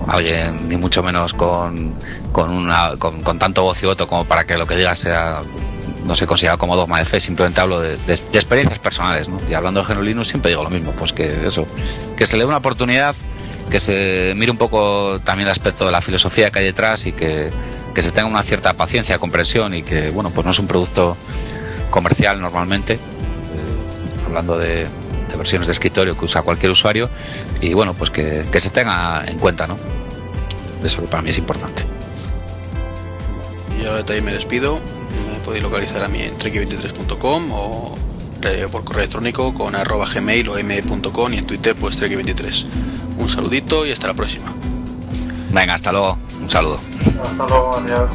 alguien 0.08 0.68
ni 0.68 0.76
mucho 0.78 1.02
menos 1.04 1.34
con 1.34 1.94
con 2.32 2.50
una 2.50 2.96
con, 2.98 3.22
con 3.24 3.40
tanto 3.40 3.64
voz 3.64 3.82
y 3.84 3.86
voto 3.86 4.06
como 4.08 4.26
para 4.26 4.46
que 4.46 4.58
lo 4.58 4.66
que 4.68 4.76
diga 4.76 4.96
sea 4.96 5.42
no 6.06 6.16
se 6.16 6.26
considera 6.28 6.58
como 6.58 6.76
dogma 6.76 7.00
de 7.00 7.06
fe 7.06 7.20
simplemente 7.20 7.62
hablo 7.62 7.80
de, 7.80 7.98
de- 7.98 8.16
de 8.32 8.38
experiencias 8.38 8.80
personales 8.80 9.28
¿no? 9.30 9.40
y 9.50 9.54
hablando 9.54 9.82
de 9.84 10.02
Linux 10.02 10.28
siempre 10.30 10.50
digo 10.50 10.64
lo 10.64 10.70
mismo 10.70 10.92
pues 10.92 11.14
que 11.14 11.46
eso 11.48 11.66
que 12.18 12.26
se 12.26 12.38
le 12.38 12.44
dé 12.44 12.48
una 12.48 12.58
oportunidad 12.58 13.16
que 13.70 13.80
se 13.80 14.34
mire 14.36 14.52
un 14.52 14.58
poco 14.58 15.20
también 15.24 15.48
el 15.48 15.52
aspecto 15.52 15.86
de 15.86 15.92
la 15.92 16.02
filosofía 16.02 16.52
que 16.52 16.60
hay 16.60 16.66
detrás 16.66 17.06
y 17.06 17.14
que, 17.14 17.50
que 17.96 18.04
se 18.04 18.12
tenga 18.12 18.28
una 18.28 18.44
cierta 18.44 18.74
paciencia 18.74 19.18
comprensión 19.20 19.74
y 19.74 19.84
que 19.84 20.10
bueno 20.10 20.30
pues 20.30 20.46
no 20.46 20.52
es 20.52 20.60
un 20.60 20.68
producto 20.68 21.16
comercial 21.90 22.42
normalmente 22.42 22.94
eh, 22.96 22.98
hablando 24.28 24.58
de, 24.58 24.88
de 25.30 25.36
versiones 25.38 25.68
de 25.68 25.74
escritorio 25.74 26.18
que 26.18 26.26
usa 26.26 26.42
cualquier 26.42 26.72
usuario 26.72 27.10
y 27.62 27.74
bueno 27.74 27.94
pues 27.94 28.10
que, 28.10 28.46
que 28.52 28.60
se 28.60 28.70
tenga 28.70 29.24
en 29.26 29.40
cuenta 29.40 29.68
no 29.68 29.78
eso 30.84 31.02
que 31.02 31.08
para 31.08 31.24
mí 31.24 31.30
es 31.30 31.38
importante 31.38 31.84
Yo 33.82 33.90
ahora 33.92 34.04
también 34.06 34.26
me 34.26 34.34
despido. 34.34 34.80
Podéis 35.44 35.64
localizar 35.64 36.04
a 36.04 36.08
mí 36.08 36.22
en 36.22 36.38
trek23.com 36.38 37.52
o 37.52 37.98
eh, 38.44 38.68
por 38.72 38.84
correo 38.84 39.04
electrónico 39.04 39.54
con 39.54 39.76
arroba 39.76 40.06
gmail 40.14 40.48
o 40.50 40.58
m.com 40.58 41.34
y 41.34 41.38
en 41.38 41.48
Twitter 41.48 41.76
pues 41.76 42.02
trek23. 42.02 42.66
Un 43.18 43.30
saludito 43.30 43.86
y 43.86 43.92
hasta 43.92 44.08
la 44.08 44.14
próxima. 44.14 44.54
venga 45.52 45.74
hasta 45.76 45.92
luego 45.92 46.18
un 46.42 46.50
saludo 46.50 46.80
Hasta 47.22 47.48
luego, 47.48 47.76
adiós. 47.78 48.10